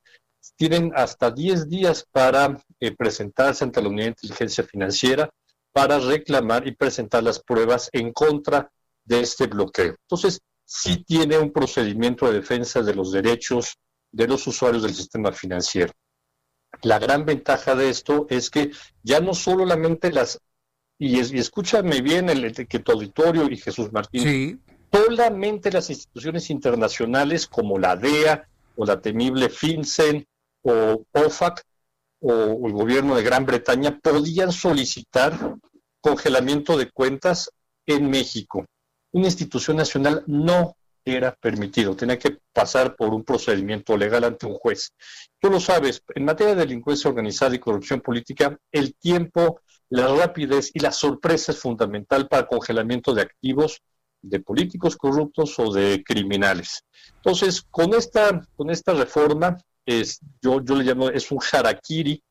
tienen 0.57 0.93
hasta 0.94 1.31
10 1.31 1.69
días 1.69 2.07
para 2.11 2.57
eh, 2.81 2.94
presentarse 2.97 3.65
ante 3.65 3.81
la 3.81 3.89
Unidad 3.89 4.07
de 4.07 4.11
Inteligencia 4.11 4.65
Financiera 4.65 5.31
para 5.73 5.99
reclamar 5.99 6.66
y 6.66 6.77
presentar 6.77 7.23
las 7.23 7.43
pruebas 7.43 7.89
en 7.93 8.12
contra 8.12 8.70
de 9.05 9.20
este 9.20 9.47
bloqueo. 9.47 9.97
Entonces, 10.03 10.40
sí 10.65 11.03
tiene 11.05 11.39
un 11.39 11.53
procedimiento 11.53 12.27
de 12.27 12.35
defensa 12.35 12.82
de 12.82 12.94
los 12.94 13.12
derechos 13.12 13.77
de 14.12 14.28
los 14.28 14.47
usuarios 14.47 14.82
del 14.82 14.94
sistema 14.94 15.32
financiero. 15.32 15.93
La 16.83 16.99
gran 16.99 17.25
ventaja 17.25 17.75
de 17.75 17.91
esto 17.91 18.27
es 18.29 18.51
que 18.51 18.71
ya 19.03 19.21
no 19.21 19.35
solamente 19.35 20.11
las, 20.11 20.41
y, 20.99 21.19
escúchame 21.19 22.01
bien 22.01 22.29
el, 22.29 22.53
que 22.53 22.79
tu 22.79 22.93
auditorio 22.93 23.49
y 23.51 23.57
Jesús 23.57 23.93
Martín, 23.93 24.63
solamente 24.93 25.71
las 25.71 25.91
instituciones 25.91 26.51
internacionales 26.51 27.47
como 27.47 27.79
la 27.79 27.97
DEA 27.97 28.49
o 28.77 28.85
la 28.85 29.01
temible 29.01 29.49
FinCEN 29.49 30.27
o 30.63 31.05
OFAC 31.13 31.65
o 32.21 32.67
el 32.67 32.73
gobierno 32.73 33.17
de 33.17 33.23
Gran 33.23 33.47
Bretaña 33.47 33.99
podían 34.01 34.53
solicitar 34.53 35.57
congelamiento 36.01 36.77
de 36.77 36.91
cuentas 36.91 37.51
en 37.87 38.11
México. 38.11 38.65
Una 39.13 39.27
institución 39.27 39.77
nacional 39.77 40.23
no 40.27 40.77
era 41.05 41.35
permitido, 41.35 41.97
tenía 41.97 42.19
que 42.19 42.39
pasar 42.53 42.97
por 42.97 43.12
un 43.12 43.24
procedimiento 43.24 43.97
legal 43.97 44.24
ante 44.24 44.47
un 44.47 44.55
juez. 44.55 44.93
Tú 45.41 45.51
lo 45.51 45.61
sabes, 45.61 46.03
en 46.15 46.24
materia 46.24 46.55
de 46.55 46.61
delincuencia 46.61 47.11
organizada 47.11 47.55
y 47.55 47.59
corrupción 47.59 48.01
política, 48.01 48.57
el 48.70 48.95
tiempo, 48.95 49.61
la 49.89 50.09
rapidez 50.15 50.70
y 50.74 50.81
la 50.81 50.93
sorpresa 50.93 51.53
es 51.53 51.59
fundamental 51.59 52.29
para 52.29 52.43
el 52.43 52.49
congelamiento 52.49 53.15
de 53.15 53.23
activos 53.23 53.83
de 54.23 54.41
políticos 54.41 54.97
corruptos 54.97 55.59
o 55.59 55.73
de 55.73 56.03
criminales. 56.05 56.85
Entonces, 57.16 57.62
con 57.70 57.93
esta, 57.95 58.47
con 58.57 58.70
esta 58.70 58.95
reforma, 58.95 59.57
es, 59.85 60.20
yo, 60.41 60.62
yo 60.65 60.77
le 60.77 60.85
llamo, 60.85 61.09
es 61.09 61.31
un 61.33 61.41
harakiri 61.41 62.23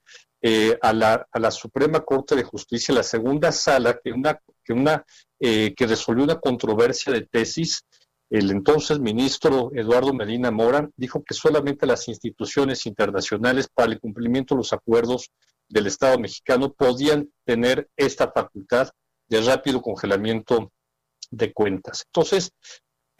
eh, 0.42 0.78
a, 0.82 0.94
la, 0.94 1.28
a, 1.32 1.40
la, 1.40 1.52
Suprema 1.52 2.00
Corte 2.00 2.36
de 2.36 2.44
Justicia, 2.44 2.96
la 2.96 3.04
segunda 3.04 3.52
sala, 3.52 4.00
que, 4.04 4.12
una, 4.12 4.40
que, 4.64 4.74
una, 4.74 5.06
eh, 5.40 5.74
que 5.76 5.86
resolvió 5.86 6.24
una 6.24 6.40
controversia 6.40 7.14
de 7.14 7.22
tesis 7.22 7.84
el 8.32 8.50
entonces 8.50 9.00
ministro 9.00 9.72
Eduardo 9.74 10.14
Medina 10.14 10.50
Mora 10.50 10.90
dijo 10.96 11.24
que 11.24 11.34
solamente 11.34 11.86
las 11.86 12.08
instituciones 12.08 12.86
internacionales 12.86 13.68
para 13.74 13.92
el 13.92 14.00
cumplimiento 14.00 14.56
de 14.56 14.60
los 14.60 14.74
acuerdos 14.74 15.30
del 15.68 15.88
Estado 15.88 16.18
mexicano 16.18 16.74
podían 16.74 17.30
tener 17.46 17.90
esta 17.96 18.32
facultad 18.32 18.90
de 19.28 19.42
rápido 19.42 19.82
congelamiento 19.82 20.72
de 21.30 21.54
cuentas. 21.54 22.04
Entonces, 22.08 22.52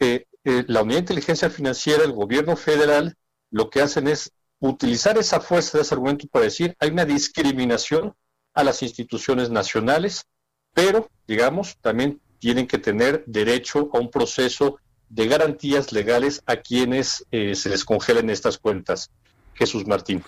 eh, 0.00 0.26
eh, 0.44 0.64
la 0.66 0.82
Unidad 0.82 0.96
de 0.96 1.02
Inteligencia 1.02 1.48
Financiera, 1.48 2.04
el 2.04 2.12
gobierno 2.12 2.56
federal, 2.56 3.14
lo 3.50 3.70
que 3.70 3.80
hacen 3.80 4.08
es 4.08 4.32
utilizar 4.58 5.16
esa 5.18 5.40
fuerza 5.40 5.78
de 5.78 5.82
ese 5.82 5.94
argumento 5.94 6.26
para 6.28 6.46
decir 6.46 6.74
hay 6.78 6.90
una 6.90 7.04
discriminación 7.04 8.14
a 8.54 8.64
las 8.64 8.82
instituciones 8.82 9.50
nacionales 9.50 10.26
pero, 10.74 11.08
digamos, 11.26 11.76
también 11.80 12.20
tienen 12.38 12.66
que 12.66 12.78
tener 12.78 13.24
derecho 13.26 13.90
a 13.92 13.98
un 13.98 14.10
proceso 14.10 14.78
de 15.12 15.28
garantías 15.28 15.92
legales 15.92 16.42
a 16.46 16.56
quienes 16.56 17.26
eh, 17.30 17.54
se 17.54 17.68
les 17.68 17.84
congelen 17.84 18.30
estas 18.30 18.58
cuentas. 18.58 19.10
Jesús 19.54 19.86
Martín. 19.86 20.24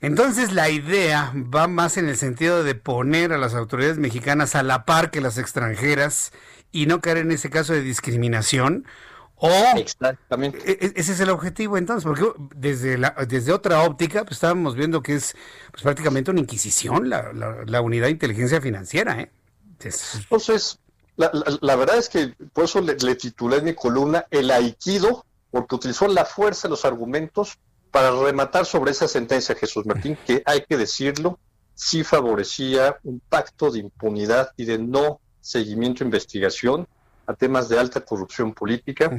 Entonces 0.00 0.52
la 0.52 0.68
idea 0.68 1.32
va 1.34 1.68
más 1.68 1.96
en 1.96 2.08
el 2.08 2.16
sentido 2.16 2.64
de 2.64 2.74
poner 2.74 3.32
a 3.32 3.38
las 3.38 3.54
autoridades 3.54 3.98
mexicanas 3.98 4.54
a 4.54 4.62
la 4.62 4.84
par 4.84 5.10
que 5.10 5.20
las 5.20 5.38
extranjeras 5.38 6.32
y 6.72 6.86
no 6.86 7.00
caer 7.00 7.18
en 7.18 7.30
ese 7.30 7.50
caso 7.50 7.72
de 7.72 7.80
discriminación. 7.82 8.84
O 9.36 9.50
Exactamente. 9.76 10.58
E, 10.66 10.86
e, 10.86 10.92
ese 10.96 11.12
es 11.12 11.20
el 11.20 11.30
objetivo 11.30 11.78
entonces, 11.78 12.04
porque 12.04 12.24
desde, 12.56 12.98
la, 12.98 13.14
desde 13.28 13.52
otra 13.52 13.82
óptica 13.84 14.24
pues, 14.24 14.32
estábamos 14.32 14.74
viendo 14.74 15.02
que 15.02 15.14
es 15.14 15.36
pues, 15.70 15.82
prácticamente 15.82 16.32
una 16.32 16.40
inquisición 16.40 17.08
la, 17.08 17.32
la, 17.32 17.80
unidad 17.80 18.06
de 18.06 18.12
inteligencia 18.12 18.60
financiera. 18.60 19.20
¿eh? 19.20 19.30
Entonces, 19.78 20.78
la, 21.16 21.30
la, 21.60 21.76
verdad 21.76 21.96
es 21.96 22.08
que 22.08 22.34
por 22.52 22.64
eso 22.64 22.80
le, 22.80 22.96
le 22.96 23.14
titulé 23.14 23.58
en 23.58 23.64
mi 23.64 23.74
columna 23.74 24.26
el 24.30 24.50
aikido, 24.50 25.24
porque 25.50 25.74
utilizó 25.74 26.08
la 26.08 26.24
fuerza 26.24 26.68
de 26.68 26.70
los 26.70 26.84
argumentos 26.84 27.58
para 27.90 28.10
rematar 28.10 28.66
sobre 28.66 28.90
esa 28.90 29.08
sentencia, 29.08 29.54
Jesús 29.54 29.86
Martín, 29.86 30.18
que 30.26 30.42
hay 30.44 30.62
que 30.68 30.76
decirlo, 30.76 31.38
sí 31.74 32.04
favorecía 32.04 32.96
un 33.04 33.20
pacto 33.20 33.70
de 33.70 33.78
impunidad 33.80 34.50
y 34.56 34.64
de 34.64 34.78
no 34.78 35.20
seguimiento 35.40 36.04
e 36.04 36.06
investigación 36.06 36.86
a 37.26 37.34
temas 37.34 37.68
de 37.68 37.78
alta 37.78 38.02
corrupción 38.02 38.52
política 38.52 39.10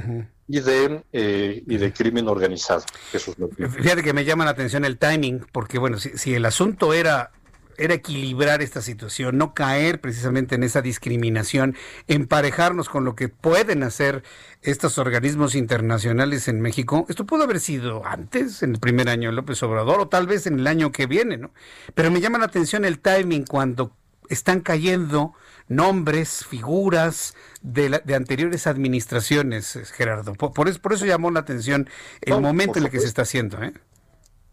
y 0.47 0.59
de 0.59 1.03
eh, 1.11 1.63
y 1.65 1.77
de 1.77 1.91
crimen 1.91 2.27
organizado. 2.27 2.83
Jesús 3.11 3.37
Martín. 3.37 3.69
Fíjate 3.69 4.03
que 4.03 4.13
me 4.13 4.23
llama 4.23 4.45
la 4.45 4.51
atención 4.51 4.85
el 4.85 4.97
timing, 4.97 5.45
porque 5.51 5.77
bueno, 5.77 5.97
si, 5.97 6.17
si 6.17 6.33
el 6.33 6.45
asunto 6.45 6.93
era 6.93 7.31
era 7.77 7.93
equilibrar 7.93 8.61
esta 8.61 8.81
situación, 8.81 9.37
no 9.37 9.53
caer 9.53 10.01
precisamente 10.01 10.55
en 10.55 10.63
esa 10.63 10.81
discriminación, 10.81 11.75
emparejarnos 12.07 12.89
con 12.89 13.05
lo 13.05 13.15
que 13.15 13.29
pueden 13.29 13.83
hacer 13.83 14.23
estos 14.61 14.97
organismos 14.97 15.55
internacionales 15.55 16.47
en 16.47 16.61
México. 16.61 17.05
Esto 17.09 17.25
pudo 17.25 17.43
haber 17.43 17.59
sido 17.59 18.05
antes, 18.05 18.63
en 18.63 18.71
el 18.71 18.79
primer 18.79 19.09
año 19.09 19.29
de 19.29 19.35
López 19.35 19.61
Obrador, 19.63 19.99
o 19.99 20.07
tal 20.07 20.27
vez 20.27 20.47
en 20.47 20.59
el 20.59 20.67
año 20.67 20.91
que 20.91 21.05
viene, 21.05 21.37
¿no? 21.37 21.51
Pero 21.93 22.11
me 22.11 22.21
llama 22.21 22.39
la 22.39 22.45
atención 22.45 22.85
el 22.85 22.99
timing 22.99 23.45
cuando 23.45 23.91
están 24.29 24.61
cayendo 24.61 25.33
nombres, 25.67 26.45
figuras 26.45 27.35
de, 27.61 28.01
de 28.03 28.15
anteriores 28.15 28.67
administraciones, 28.67 29.79
Gerardo. 29.95 30.33
Por, 30.33 30.67
eso, 30.67 30.81
por 30.81 30.93
eso 30.93 31.05
llamó 31.05 31.31
la 31.31 31.41
atención 31.41 31.89
el 32.21 32.41
momento 32.41 32.79
en 32.79 32.85
el 32.85 32.91
que 32.91 32.99
se 32.99 33.07
está 33.07 33.23
haciendo. 33.23 33.61
¿eh? 33.61 33.73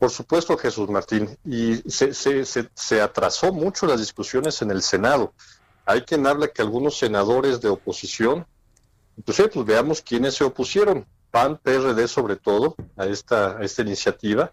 Por 0.05 0.11
supuesto, 0.11 0.59
Jesús 0.59 0.91
Martín. 0.91 1.35
Y 1.47 1.77
se, 1.91 2.13
se, 2.13 2.45
se, 2.45 3.01
atrasó 3.01 3.55
mucho 3.55 3.87
las 3.87 4.01
discusiones 4.01 4.61
en 4.61 4.71
el 4.71 4.83
Senado. 4.83 5.33
Hay 5.87 6.03
quien 6.03 6.27
habla 6.27 6.49
que 6.49 6.61
algunos 6.61 6.99
senadores 6.99 7.63
de 7.63 7.71
oposición, 7.71 8.47
entonces 9.17 9.49
pues 9.51 9.65
veamos 9.65 10.03
quiénes 10.03 10.35
se 10.35 10.45
opusieron. 10.45 11.07
PAN, 11.31 11.57
PRD 11.57 12.07
sobre 12.07 12.37
todo, 12.37 12.77
a 12.99 13.07
esta, 13.07 13.57
a 13.57 13.63
esta 13.63 13.81
iniciativa, 13.81 14.53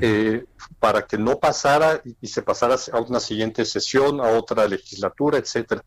eh, 0.00 0.46
para 0.80 1.06
que 1.06 1.18
no 1.18 1.38
pasara 1.38 2.00
y, 2.22 2.26
se 2.26 2.40
pasara 2.40 2.76
a 2.90 2.98
una 2.98 3.20
siguiente 3.20 3.66
sesión, 3.66 4.18
a 4.22 4.30
otra 4.30 4.66
legislatura, 4.66 5.36
etcétera. 5.36 5.84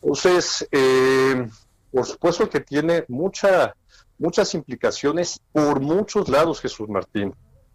Entonces, 0.00 0.64
eh, 0.70 1.44
por 1.90 2.06
supuesto 2.06 2.48
que 2.48 2.60
tiene 2.60 3.04
mucha, 3.08 3.74
muchas 4.16 4.54
implicaciones 4.54 5.40
por 5.50 5.80
muchos 5.80 6.28
lados, 6.28 6.60
Jesús 6.60 6.88
Martín 6.88 7.34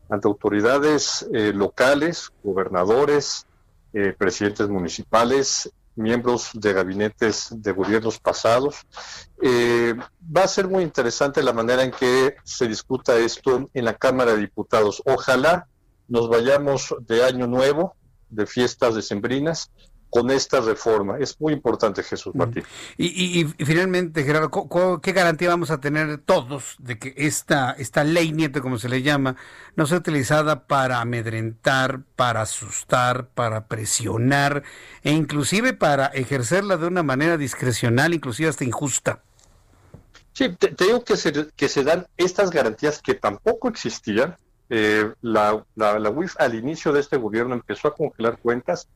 ante 0.10 0.28
autoridades 0.28 1.28
eh, 1.34 1.54
locales, 1.54 2.32
gobernadores, 2.44 3.46
eh, 3.94 4.14
presidentes 4.18 4.68
municipales, 4.70 5.72
miembros 5.96 6.52
de 6.54 6.74
gabinetes 6.74 7.50
de 7.52 7.72
gobiernos 7.72 8.20
pasados. 8.20 8.88
Eh, 9.42 9.94
va 10.36 10.44
a 10.44 10.48
ser 10.48 10.68
muy 10.68 10.84
interesante 10.84 11.44
la 11.44 11.54
manera 11.54 11.84
en 11.84 11.92
que 11.92 12.36
se 12.44 12.68
discuta 12.68 13.18
esto 13.18 13.70
en 13.74 13.86
la 13.86 13.96
Cámara 13.96 14.34
de 14.34 14.40
Diputados. 14.40 15.02
Ojalá 15.06 15.68
nos 16.08 16.30
vayamos 16.30 16.96
de 17.02 17.24
año 17.24 17.48
nuevo, 17.48 17.96
de 18.30 18.46
fiestas 18.46 18.96
decembrinas, 18.96 19.72
con 20.10 20.32
esta 20.32 20.60
reforma. 20.62 21.18
Es 21.20 21.40
muy 21.40 21.54
importante, 21.54 22.04
Jesús 22.04 22.34
Martín. 22.34 22.64
Y, 22.98 23.46
finalmente, 23.60 24.24
Gerardo, 24.24 25.00
¿qué 25.02 25.12
garantía 25.12 25.50
vamos 25.50 25.72
a 25.72 25.80
tener 25.80 26.18
todos 26.20 26.76
de 26.80 26.98
que 26.98 27.14
esta, 27.16 27.72
esta 27.72 28.04
ley 28.04 28.32
nieto, 28.32 28.62
como 28.62 28.78
se 28.78 28.90
le 28.90 29.02
llama, 29.02 29.36
no 29.76 29.86
sea 29.86 30.00
utilizada 30.00 30.68
para 30.68 31.02
amedrentar, 31.02 32.02
para 32.16 32.42
asustar, 32.42 33.28
para 33.30 33.68
presionar 33.68 34.64
e 35.04 35.12
inclusive 35.12 35.74
para 35.74 36.08
ejercerla 36.08 36.78
de 36.78 36.88
una 36.88 37.04
manera 37.04 37.38
discrecional, 37.38 38.14
inclusive 38.14 38.50
hasta 38.50 38.64
injusta? 38.64 39.22
Sí, 40.34 40.50
te, 40.50 40.74
digo 40.86 41.04
que 41.04 41.18
se, 41.18 41.50
que 41.56 41.70
se 41.70 41.84
dan 41.84 42.08
estas 42.18 42.50
garantías 42.50 43.02
que 43.02 43.14
tampoco 43.14 43.68
existían. 43.68 44.38
Eh, 44.72 45.12
la, 45.22 45.66
la, 45.76 45.98
la 45.98 46.10
UIF 46.12 46.36
al 46.40 46.54
inicio 46.54 46.94
de 46.94 47.00
este 47.00 47.18
gobierno 47.18 47.56
empezó 47.56 47.88
a 47.88 47.96
congelar 47.96 48.38
cuentas 48.38 48.88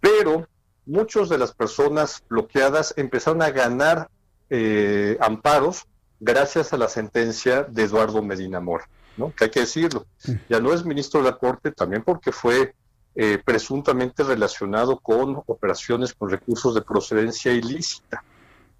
pero 0.00 0.46
muchas 0.86 1.28
de 1.28 1.38
las 1.38 1.52
personas 1.52 2.22
bloqueadas 2.28 2.94
empezaron 2.96 3.42
a 3.42 3.50
ganar 3.50 4.08
eh, 4.50 5.16
amparos 5.20 5.86
gracias 6.20 6.72
a 6.72 6.78
la 6.78 6.88
sentencia 6.88 7.62
de 7.64 7.84
Eduardo 7.84 8.22
Medina 8.22 8.60
Mora, 8.60 8.88
¿no? 9.16 9.32
que 9.34 9.44
hay 9.44 9.50
que 9.50 9.60
decirlo. 9.60 10.06
Mm. 10.26 10.32
Ya 10.48 10.60
no 10.60 10.72
es 10.72 10.84
ministro 10.84 11.22
de 11.22 11.30
la 11.30 11.36
Corte, 11.36 11.72
también 11.72 12.02
porque 12.02 12.32
fue 12.32 12.74
eh, 13.14 13.42
presuntamente 13.44 14.22
relacionado 14.22 14.98
con 14.98 15.42
operaciones 15.46 16.14
con 16.14 16.30
recursos 16.30 16.74
de 16.74 16.82
procedencia 16.82 17.52
ilícita. 17.52 18.22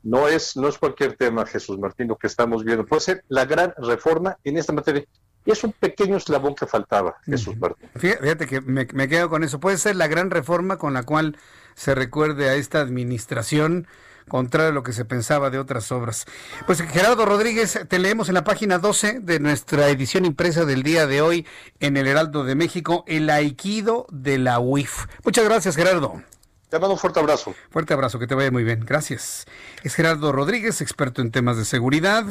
No 0.03 0.28
es, 0.28 0.57
no 0.57 0.69
es 0.69 0.78
cualquier 0.78 1.16
tema, 1.16 1.45
Jesús 1.45 1.78
Martín, 1.78 2.09
lo 2.09 2.16
que 2.16 2.28
estamos 2.28 2.65
viendo. 2.65 2.86
Puede 2.86 3.01
ser 3.01 3.24
la 3.28 3.45
gran 3.45 3.74
reforma 3.77 4.39
en 4.45 4.57
esta 4.57 4.73
materia. 4.73 5.05
Y 5.48 5.52
es 5.52 5.64
un 5.64 5.72
pequeño 5.72 6.18
eslabón 6.18 6.54
que 6.54 6.66
faltaba, 6.66 7.16
Jesús 7.24 7.56
Martín. 7.56 7.88
Fíjate 7.96 8.46
que 8.46 8.60
me, 8.60 8.86
quedo 8.86 9.30
con 9.30 9.42
eso. 9.42 9.58
Puede 9.58 9.78
ser 9.78 9.96
la 9.96 10.06
gran 10.06 10.30
reforma 10.30 10.76
con 10.76 10.92
la 10.92 11.04
cual 11.04 11.38
se 11.74 11.94
recuerde 11.94 12.50
a 12.50 12.54
esta 12.54 12.82
administración 12.82 13.88
contrario 14.28 14.72
a 14.72 14.74
lo 14.74 14.82
que 14.82 14.92
se 14.92 15.06
pensaba 15.06 15.48
de 15.48 15.58
otras 15.58 15.90
obras. 15.90 16.26
Pues 16.66 16.82
Gerardo 16.82 17.24
Rodríguez, 17.24 17.80
te 17.88 17.98
leemos 17.98 18.28
en 18.28 18.34
la 18.34 18.44
página 18.44 18.76
12 18.76 19.20
de 19.20 19.40
nuestra 19.40 19.88
edición 19.88 20.26
impresa 20.26 20.66
del 20.66 20.82
día 20.82 21.06
de 21.06 21.22
hoy 21.22 21.46
en 21.80 21.96
el 21.96 22.06
Heraldo 22.06 22.44
de 22.44 22.54
México, 22.54 23.04
el 23.06 23.30
aikido 23.30 24.06
de 24.10 24.36
la 24.36 24.58
UIF. 24.58 25.06
Muchas 25.24 25.46
gracias, 25.46 25.76
Gerardo. 25.76 26.22
Te 26.68 26.78
mando 26.78 26.92
un 26.92 26.98
fuerte 26.98 27.20
abrazo. 27.20 27.54
Fuerte 27.70 27.94
abrazo, 27.94 28.18
que 28.18 28.26
te 28.26 28.34
vaya 28.34 28.50
muy 28.50 28.64
bien. 28.64 28.84
Gracias. 28.84 29.46
Es 29.82 29.94
Gerardo 29.94 30.30
Rodríguez, 30.30 30.82
experto 30.82 31.22
en 31.22 31.30
temas 31.30 31.56
de 31.56 31.64
seguridad. 31.64 32.26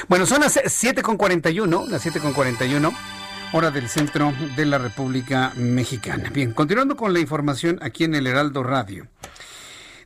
Bueno, 0.07 0.26
son 0.26 0.41
las 0.41 0.57
7.41, 0.57 1.88
las 1.88 2.06
7.41, 2.06 2.95
hora 3.53 3.72
del 3.72 3.89
centro 3.89 4.34
de 4.56 4.65
la 4.65 4.77
República 4.77 5.52
Mexicana. 5.56 6.30
Bien, 6.30 6.53
continuando 6.53 6.95
con 6.95 7.14
la 7.14 7.19
información 7.19 7.80
aquí 7.81 8.03
en 8.03 8.15
el 8.15 8.27
Heraldo 8.27 8.64
Radio. 8.64 9.07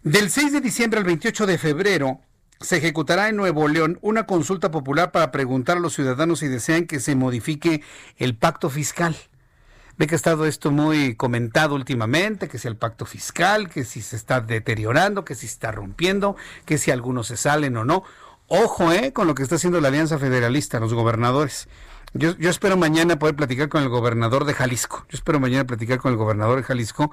Del 0.04 0.32
6 0.32 0.54
de 0.54 0.62
diciembre 0.62 1.00
al 1.00 1.06
28 1.06 1.46
de 1.46 1.58
febrero, 1.58 2.22
se 2.62 2.78
ejecutará 2.78 3.30
en 3.30 3.36
Nuevo 3.36 3.68
León 3.68 4.00
una 4.02 4.26
consulta 4.26 4.72
popular 4.72 5.12
para 5.12 5.32
preguntar 5.32 5.78
a 5.78 5.80
los 5.80 5.94
ciudadanos 5.94 6.40
si 6.40 6.48
desean 6.48 6.86
que 6.86 7.00
se 7.00 7.16
modifique 7.16 7.82
el 8.18 8.36
pacto 8.36 8.70
fiscal. 8.70 9.16
Ve 9.98 10.08
que 10.08 10.16
ha 10.16 10.18
estado 10.18 10.46
esto 10.46 10.72
muy 10.72 11.16
comentado 11.16 11.76
últimamente, 11.76 12.48
que 12.48 12.58
si 12.58 12.68
el 12.68 12.78
pacto 12.78 13.06
fiscal, 13.06 13.70
que 13.70 13.84
si 13.84 14.02
se 14.02 14.16
está 14.16 14.42
deteriorando, 14.42 15.26
que 15.26 15.36
si 15.36 15.48
se 15.48 15.54
está 15.54 15.72
rompiendo, 15.72 16.36
que 16.66 16.78
si 16.78 16.92
algunos 16.92 17.28
se 17.28 17.38
salen 17.38 17.78
o 17.78 17.86
no. 17.86 18.04
Ojo, 18.48 18.92
eh, 18.92 19.14
con 19.14 19.28
lo 19.28 19.36
que 19.36 19.44
está 19.44 19.56
haciendo 19.56 19.80
la 19.80 19.90
Alianza 19.90 20.18
Federalista, 20.18 20.80
los 20.80 20.94
gobernadores. 20.94 21.68
Yo, 22.14 22.36
yo 22.38 22.50
espero 22.50 22.76
mañana 22.76 23.18
poder 23.18 23.36
platicar 23.36 23.70
con 23.70 23.84
el 23.84 23.90
gobernador 23.90 24.44
de 24.44 24.54
Jalisco. 24.54 25.06
Yo 25.10 25.16
espero 25.16 25.40
mañana 25.40 25.66
platicar 25.66 25.98
con 26.00 26.12
el 26.12 26.18
gobernador 26.18 26.58
de 26.58 26.64
Jalisco 26.64 27.12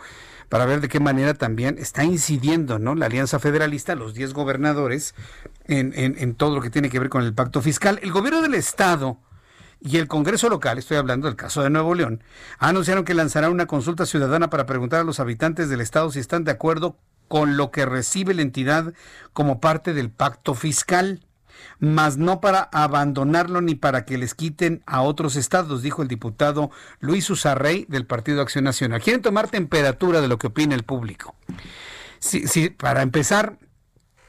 para 0.48 0.66
ver 0.66 0.80
de 0.80 0.88
qué 0.88 0.98
manera 0.98 1.34
también 1.34 1.78
está 1.78 2.02
incidiendo 2.04 2.80
¿no? 2.80 2.96
la 2.96 3.06
Alianza 3.06 3.38
Federalista, 3.38 3.94
los 3.94 4.14
10 4.14 4.34
gobernadores, 4.34 5.14
en, 5.66 5.92
en, 5.94 6.16
en 6.18 6.34
todo 6.34 6.54
lo 6.54 6.60
que 6.60 6.70
tiene 6.70 6.90
que 6.90 6.98
ver 6.98 7.10
con 7.10 7.22
el 7.22 7.32
pacto 7.32 7.62
fiscal. 7.62 8.00
El 8.02 8.10
gobierno 8.10 8.42
del 8.42 8.54
Estado 8.54 9.18
y 9.80 9.98
el 9.98 10.08
Congreso 10.08 10.48
local, 10.48 10.78
estoy 10.78 10.96
hablando 10.96 11.28
del 11.28 11.36
caso 11.36 11.62
de 11.62 11.70
Nuevo 11.70 11.94
León, 11.94 12.24
anunciaron 12.58 13.04
que 13.04 13.14
lanzará 13.14 13.50
una 13.50 13.66
consulta 13.66 14.04
ciudadana 14.04 14.50
para 14.50 14.66
preguntar 14.66 15.00
a 15.00 15.04
los 15.04 15.20
habitantes 15.20 15.68
del 15.68 15.80
Estado 15.80 16.10
si 16.10 16.18
están 16.18 16.42
de 16.42 16.50
acuerdo 16.50 16.98
con 17.28 17.56
lo 17.56 17.70
que 17.70 17.86
recibe 17.86 18.34
la 18.34 18.42
entidad 18.42 18.92
como 19.32 19.60
parte 19.60 19.94
del 19.94 20.10
pacto 20.10 20.54
fiscal 20.54 21.20
mas 21.78 22.16
no 22.16 22.40
para 22.40 22.68
abandonarlo 22.72 23.60
ni 23.60 23.74
para 23.74 24.04
que 24.04 24.18
les 24.18 24.34
quiten 24.34 24.82
a 24.86 25.02
otros 25.02 25.36
estados, 25.36 25.82
dijo 25.82 26.02
el 26.02 26.08
diputado 26.08 26.70
Luis 27.00 27.28
Usarrey 27.30 27.86
del 27.88 28.06
Partido 28.06 28.42
Acción 28.42 28.64
Nacional. 28.64 29.00
Quieren 29.00 29.22
tomar 29.22 29.48
temperatura 29.48 30.20
de 30.20 30.28
lo 30.28 30.38
que 30.38 30.48
opina 30.48 30.74
el 30.74 30.82
público. 30.82 31.34
Sí, 32.18 32.46
sí, 32.48 32.70
para 32.70 33.02
empezar, 33.02 33.58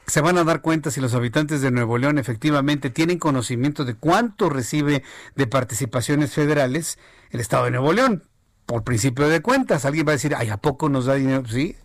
se 0.06 0.20
van 0.20 0.38
a 0.38 0.44
dar 0.44 0.60
cuenta 0.60 0.90
si 0.90 1.00
los 1.00 1.14
habitantes 1.14 1.60
de 1.60 1.70
Nuevo 1.70 1.96
León 1.96 2.18
efectivamente 2.18 2.90
tienen 2.90 3.18
conocimiento 3.18 3.84
de 3.84 3.94
cuánto 3.94 4.48
recibe 4.48 5.04
de 5.36 5.46
participaciones 5.46 6.32
federales 6.32 6.98
el 7.30 7.40
Estado 7.40 7.66
de 7.66 7.70
Nuevo 7.70 7.92
León. 7.92 8.24
Por 8.66 8.84
principio 8.84 9.28
de 9.28 9.40
cuentas, 9.40 9.84
alguien 9.84 10.06
va 10.06 10.10
a 10.10 10.14
decir, 10.14 10.34
ay, 10.36 10.48
¿a 10.48 10.56
poco 10.56 10.88
nos 10.88 11.06
da 11.06 11.14
dinero? 11.14 11.44
Sí, 11.46 11.76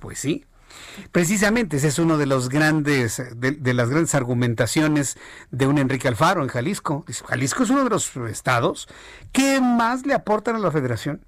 pues 0.00 0.18
sí. 0.18 0.44
Precisamente 1.12 1.78
ese 1.78 1.88
es 1.88 1.98
uno 1.98 2.18
de 2.18 2.26
los 2.26 2.48
grandes, 2.48 3.22
de, 3.36 3.74
las 3.74 3.88
grandes 3.88 4.14
argumentaciones 4.14 5.16
de 5.50 5.66
un 5.66 5.78
Enrique 5.78 6.08
Alfaro 6.08 6.42
en 6.42 6.48
Jalisco. 6.48 7.04
Jalisco 7.26 7.62
es 7.62 7.70
uno 7.70 7.84
de 7.84 7.90
los 7.90 8.16
estados 8.16 8.88
que 9.32 9.60
más 9.60 10.06
le 10.06 10.14
aportan 10.14 10.56
a 10.56 10.58
la 10.58 10.70
federación 10.70 11.24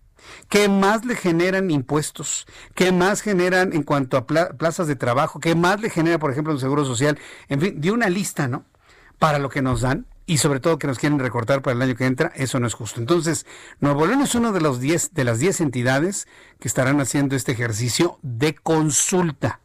que 0.50 0.68
más 0.68 1.06
le 1.06 1.16
generan 1.16 1.70
impuestos, 1.70 2.46
que 2.74 2.92
más 2.92 3.22
generan 3.22 3.72
en 3.72 3.82
cuanto 3.82 4.18
a 4.18 4.26
plazas 4.26 4.86
de 4.86 4.94
trabajo, 4.94 5.40
que 5.40 5.54
más 5.54 5.80
le 5.80 5.88
genera, 5.88 6.18
por 6.18 6.30
ejemplo, 6.30 6.52
el 6.52 6.60
Seguro 6.60 6.84
Social, 6.84 7.18
en 7.48 7.58
fin, 7.58 7.80
de 7.80 7.90
una 7.90 8.10
lista, 8.10 8.46
¿no? 8.46 8.64
Para 9.18 9.38
lo 9.38 9.48
que 9.48 9.62
nos 9.62 9.80
dan 9.80 10.06
y 10.30 10.38
sobre 10.38 10.60
todo 10.60 10.78
que 10.78 10.86
nos 10.86 10.98
quieren 10.98 11.18
recortar 11.18 11.60
para 11.60 11.74
el 11.74 11.82
año 11.82 11.96
que 11.96 12.06
entra, 12.06 12.32
eso 12.36 12.60
no 12.60 12.66
es 12.66 12.74
justo. 12.74 13.00
Entonces, 13.00 13.46
Nuevo 13.80 14.06
León 14.06 14.22
es 14.22 14.34
uno 14.34 14.52
de 14.52 14.60
los 14.60 14.78
diez, 14.78 15.12
de 15.12 15.24
las 15.24 15.40
10 15.40 15.60
entidades 15.60 16.28
que 16.60 16.68
estarán 16.68 17.00
haciendo 17.00 17.34
este 17.34 17.52
ejercicio 17.52 18.18
de 18.22 18.54
consulta 18.54 19.60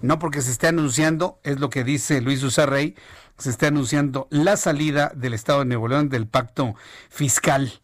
no 0.00 0.18
porque 0.18 0.42
se 0.42 0.50
esté 0.50 0.66
anunciando, 0.66 1.40
es 1.44 1.60
lo 1.60 1.70
que 1.70 1.82
dice 1.82 2.20
Luis 2.20 2.42
Usarrey, 2.42 2.94
se 3.38 3.48
esté 3.48 3.66
anunciando 3.66 4.28
la 4.30 4.58
salida 4.58 5.10
del 5.14 5.32
Estado 5.32 5.60
de 5.60 5.64
Nuevo 5.64 5.88
León 5.88 6.10
del 6.10 6.26
pacto 6.26 6.74
fiscal. 7.08 7.80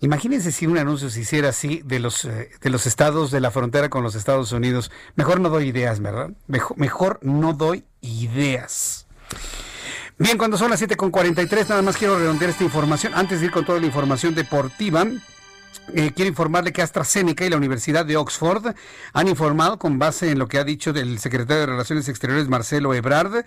Imagínense 0.00 0.50
si 0.50 0.66
un 0.66 0.78
anuncio 0.78 1.10
se 1.10 1.20
hiciera 1.20 1.50
así 1.50 1.80
de 1.84 2.00
los, 2.00 2.24
eh, 2.24 2.50
de 2.60 2.70
los 2.70 2.86
estados 2.86 3.30
de 3.30 3.40
la 3.40 3.52
frontera 3.52 3.88
con 3.88 4.02
los 4.02 4.16
Estados 4.16 4.50
Unidos. 4.50 4.90
Mejor 5.14 5.38
no 5.38 5.48
doy 5.48 5.68
ideas, 5.68 6.00
¿verdad? 6.00 6.30
Mejor, 6.48 6.76
mejor 6.76 7.20
no 7.22 7.52
doy 7.52 7.84
ideas. 8.00 9.06
Bien, 10.20 10.36
cuando 10.36 10.58
son 10.58 10.70
las 10.70 10.82
7.43, 10.82 11.68
nada 11.68 11.82
más 11.82 11.96
quiero 11.96 12.18
redondear 12.18 12.50
esta 12.50 12.64
información. 12.64 13.12
Antes 13.14 13.38
de 13.38 13.46
ir 13.46 13.52
con 13.52 13.64
toda 13.64 13.78
la 13.78 13.86
información 13.86 14.34
deportiva, 14.34 15.06
eh, 15.94 16.10
quiero 16.12 16.28
informarle 16.28 16.72
que 16.72 16.82
AstraZeneca 16.82 17.46
y 17.46 17.50
la 17.50 17.56
Universidad 17.56 18.04
de 18.04 18.16
Oxford 18.16 18.74
han 19.12 19.28
informado, 19.28 19.78
con 19.78 20.00
base 20.00 20.32
en 20.32 20.40
lo 20.40 20.48
que 20.48 20.58
ha 20.58 20.64
dicho 20.64 20.90
el 20.90 21.20
secretario 21.20 21.60
de 21.60 21.66
Relaciones 21.66 22.08
Exteriores 22.08 22.48
Marcelo 22.48 22.94
Ebrard, 22.94 23.44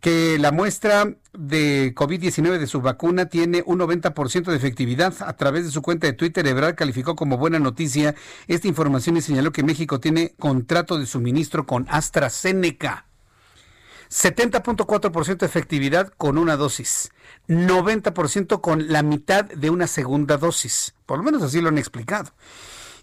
que 0.00 0.38
la 0.38 0.52
muestra 0.52 1.14
de 1.34 1.94
COVID-19 1.94 2.58
de 2.58 2.66
su 2.66 2.80
vacuna 2.80 3.26
tiene 3.26 3.62
un 3.66 3.78
90% 3.78 4.44
de 4.44 4.56
efectividad. 4.56 5.14
A 5.20 5.36
través 5.36 5.66
de 5.66 5.70
su 5.70 5.82
cuenta 5.82 6.06
de 6.06 6.14
Twitter, 6.14 6.46
Ebrard 6.46 6.76
calificó 6.76 7.14
como 7.14 7.36
buena 7.36 7.58
noticia 7.58 8.14
esta 8.48 8.68
información 8.68 9.18
y 9.18 9.20
señaló 9.20 9.52
que 9.52 9.62
México 9.62 10.00
tiene 10.00 10.32
contrato 10.38 10.98
de 10.98 11.04
suministro 11.04 11.66
con 11.66 11.86
AstraZeneca. 11.90 13.06
70.4% 14.10 15.38
de 15.38 15.46
efectividad 15.46 16.12
con 16.16 16.38
una 16.38 16.56
dosis, 16.56 17.10
90% 17.48 18.60
con 18.60 18.92
la 18.92 19.02
mitad 19.02 19.44
de 19.44 19.70
una 19.70 19.86
segunda 19.86 20.36
dosis. 20.36 20.94
Por 21.06 21.18
lo 21.18 21.24
menos 21.24 21.42
así 21.42 21.60
lo 21.60 21.68
han 21.68 21.78
explicado. 21.78 22.32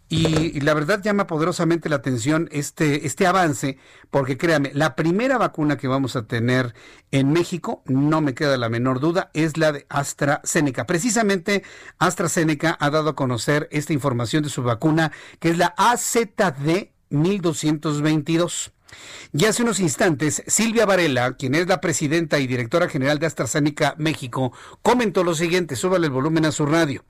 Y, 0.09 0.59
la 0.59 0.75
verdad 0.75 1.01
llama 1.01 1.25
poderosamente 1.25 1.89
la 1.89 1.95
atención 1.95 2.47
este, 2.51 3.07
este 3.07 3.25
avance, 3.25 3.79
porque 4.11 4.37
créame, 4.37 4.71
la 4.73 4.95
primera 4.95 5.39
vacuna 5.39 5.77
que 5.77 5.87
vamos 5.87 6.15
a 6.15 6.27
tener 6.27 6.75
en 7.09 7.31
México, 7.31 7.81
no 7.85 8.21
me 8.21 8.35
queda 8.35 8.57
la 8.57 8.69
menor 8.69 8.99
duda, 8.99 9.31
es 9.33 9.57
la 9.57 9.71
de 9.71 9.87
AstraZeneca. 9.89 10.85
Precisamente 10.85 11.63
AstraZeneca 11.97 12.77
ha 12.79 12.91
dado 12.91 13.09
a 13.09 13.15
conocer 13.15 13.67
esta 13.71 13.93
información 13.93 14.43
de 14.43 14.49
su 14.49 14.61
vacuna, 14.61 15.11
que 15.39 15.49
es 15.49 15.57
la 15.57 15.73
AZD 15.77 16.89
1222. 17.09 18.72
Y 19.31 19.45
hace 19.45 19.63
unos 19.63 19.79
instantes, 19.79 20.43
Silvia 20.47 20.85
Varela, 20.85 21.33
quien 21.33 21.55
es 21.55 21.67
la 21.67 21.81
presidenta 21.81 22.39
y 22.39 22.47
directora 22.47 22.87
general 22.87 23.19
de 23.19 23.25
AstraZeneca 23.25 23.95
México, 23.97 24.53
comentó 24.81 25.23
lo 25.23 25.35
siguiente, 25.35 25.75
súbale 25.75 26.07
el 26.07 26.13
volumen 26.13 26.45
a 26.45 26.51
su 26.51 26.65
radio. 26.65 27.03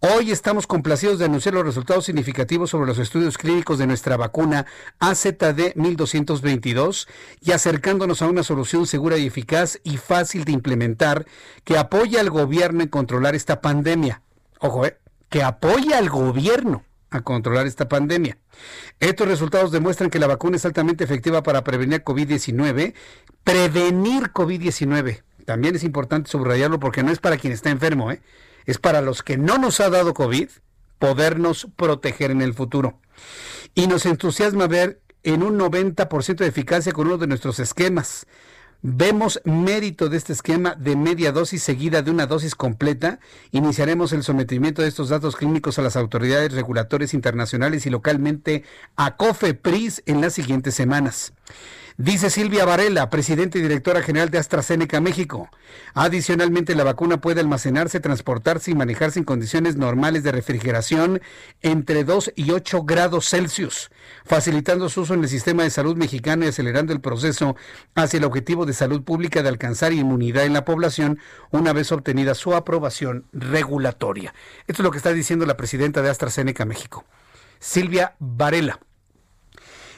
Hoy 0.00 0.30
estamos 0.30 0.66
complacidos 0.66 1.18
de 1.18 1.26
anunciar 1.26 1.54
los 1.54 1.64
resultados 1.64 2.04
significativos 2.04 2.70
sobre 2.70 2.86
los 2.86 2.98
estudios 2.98 3.38
clínicos 3.38 3.78
de 3.78 3.86
nuestra 3.86 4.16
vacuna 4.16 4.66
AZD 4.98 5.74
1222 5.76 7.08
y 7.40 7.52
acercándonos 7.52 8.22
a 8.22 8.26
una 8.26 8.42
solución 8.42 8.86
segura 8.86 9.16
y 9.16 9.26
eficaz 9.26 9.78
y 9.84 9.96
fácil 9.96 10.44
de 10.44 10.52
implementar 10.52 11.26
que 11.64 11.78
apoya 11.78 12.20
al 12.20 12.30
gobierno 12.30 12.82
en 12.82 12.88
controlar 12.88 13.34
esta 13.34 13.60
pandemia. 13.60 14.22
Ojo, 14.58 14.86
eh, 14.86 14.98
que 15.28 15.42
apoya 15.42 15.98
al 15.98 16.10
gobierno 16.10 16.84
a 17.12 17.20
controlar 17.20 17.66
esta 17.66 17.88
pandemia. 17.88 18.38
Estos 19.00 19.28
resultados 19.28 19.70
demuestran 19.70 20.10
que 20.10 20.18
la 20.18 20.26
vacuna 20.26 20.56
es 20.56 20.64
altamente 20.64 21.04
efectiva 21.04 21.42
para 21.42 21.62
prevenir 21.62 22.02
COVID-19, 22.02 22.94
prevenir 23.44 24.32
COVID-19. 24.32 25.22
También 25.44 25.76
es 25.76 25.84
importante 25.84 26.30
subrayarlo 26.30 26.80
porque 26.80 27.02
no 27.02 27.12
es 27.12 27.18
para 27.18 27.36
quien 27.36 27.52
está 27.52 27.70
enfermo, 27.70 28.10
¿eh? 28.10 28.20
es 28.66 28.78
para 28.78 29.00
los 29.00 29.22
que 29.22 29.36
no 29.36 29.58
nos 29.58 29.80
ha 29.80 29.90
dado 29.90 30.14
COVID 30.14 30.48
podernos 30.98 31.68
proteger 31.76 32.30
en 32.30 32.42
el 32.42 32.54
futuro. 32.54 33.00
Y 33.74 33.86
nos 33.86 34.06
entusiasma 34.06 34.66
ver 34.66 35.00
en 35.22 35.42
un 35.42 35.58
90% 35.58 36.36
de 36.36 36.46
eficacia 36.46 36.92
con 36.92 37.06
uno 37.06 37.18
de 37.18 37.26
nuestros 37.26 37.58
esquemas. 37.58 38.26
Vemos 38.84 39.40
mérito 39.44 40.08
de 40.08 40.16
este 40.16 40.32
esquema 40.32 40.74
de 40.74 40.96
media 40.96 41.30
dosis 41.30 41.62
seguida 41.62 42.02
de 42.02 42.10
una 42.10 42.26
dosis 42.26 42.56
completa. 42.56 43.20
Iniciaremos 43.52 44.12
el 44.12 44.24
sometimiento 44.24 44.82
de 44.82 44.88
estos 44.88 45.08
datos 45.08 45.36
clínicos 45.36 45.78
a 45.78 45.82
las 45.82 45.94
autoridades 45.94 46.52
regulatorias 46.52 47.14
internacionales 47.14 47.86
y 47.86 47.90
localmente 47.90 48.64
a 48.96 49.16
COFEPRIS 49.16 50.02
en 50.06 50.20
las 50.20 50.32
siguientes 50.32 50.74
semanas. 50.74 51.32
Dice 51.98 52.30
Silvia 52.30 52.64
Varela, 52.64 53.10
presidenta 53.10 53.58
y 53.58 53.62
directora 53.62 54.02
general 54.02 54.30
de 54.30 54.38
AstraZeneca 54.38 55.00
México. 55.00 55.50
Adicionalmente, 55.92 56.74
la 56.74 56.84
vacuna 56.84 57.20
puede 57.20 57.40
almacenarse, 57.40 58.00
transportarse 58.00 58.70
y 58.70 58.74
manejarse 58.74 59.18
en 59.18 59.26
condiciones 59.26 59.76
normales 59.76 60.22
de 60.22 60.32
refrigeración 60.32 61.20
entre 61.60 62.04
2 62.04 62.32
y 62.34 62.50
8 62.50 62.84
grados 62.84 63.28
Celsius, 63.28 63.90
facilitando 64.24 64.88
su 64.88 65.02
uso 65.02 65.14
en 65.14 65.22
el 65.22 65.28
sistema 65.28 65.64
de 65.64 65.70
salud 65.70 65.96
mexicano 65.96 66.44
y 66.44 66.48
acelerando 66.48 66.94
el 66.94 67.00
proceso 67.00 67.56
hacia 67.94 68.18
el 68.18 68.24
objetivo 68.24 68.64
de 68.64 68.72
salud 68.72 69.02
pública 69.02 69.42
de 69.42 69.50
alcanzar 69.50 69.92
inmunidad 69.92 70.44
en 70.44 70.54
la 70.54 70.64
población 70.64 71.18
una 71.50 71.74
vez 71.74 71.92
obtenida 71.92 72.34
su 72.34 72.54
aprobación 72.54 73.26
regulatoria. 73.32 74.32
Esto 74.66 74.82
es 74.82 74.84
lo 74.84 74.90
que 74.90 74.98
está 74.98 75.12
diciendo 75.12 75.44
la 75.44 75.58
presidenta 75.58 76.00
de 76.00 76.08
AstraZeneca 76.08 76.64
México, 76.64 77.04
Silvia 77.58 78.14
Varela. 78.18 78.80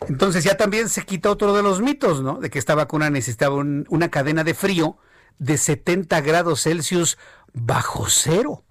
Entonces 0.09 0.45
ya 0.45 0.57
también 0.57 0.89
se 0.89 1.03
quita 1.03 1.31
otro 1.31 1.55
de 1.55 1.63
los 1.63 1.81
mitos, 1.81 2.23
¿no? 2.23 2.39
De 2.41 2.51
que 2.51 2.59
esta 2.59 2.75
vacuna 2.75 3.11
necesitaba 3.11 3.57
una 3.57 4.11
cadena 4.11 4.45
de 4.45 4.55
frío 4.55 4.99
de 5.39 5.59
70 5.59 6.21
grados 6.21 6.63
Celsius 6.63 7.19
bajo 7.53 8.07
cero, 8.09 8.65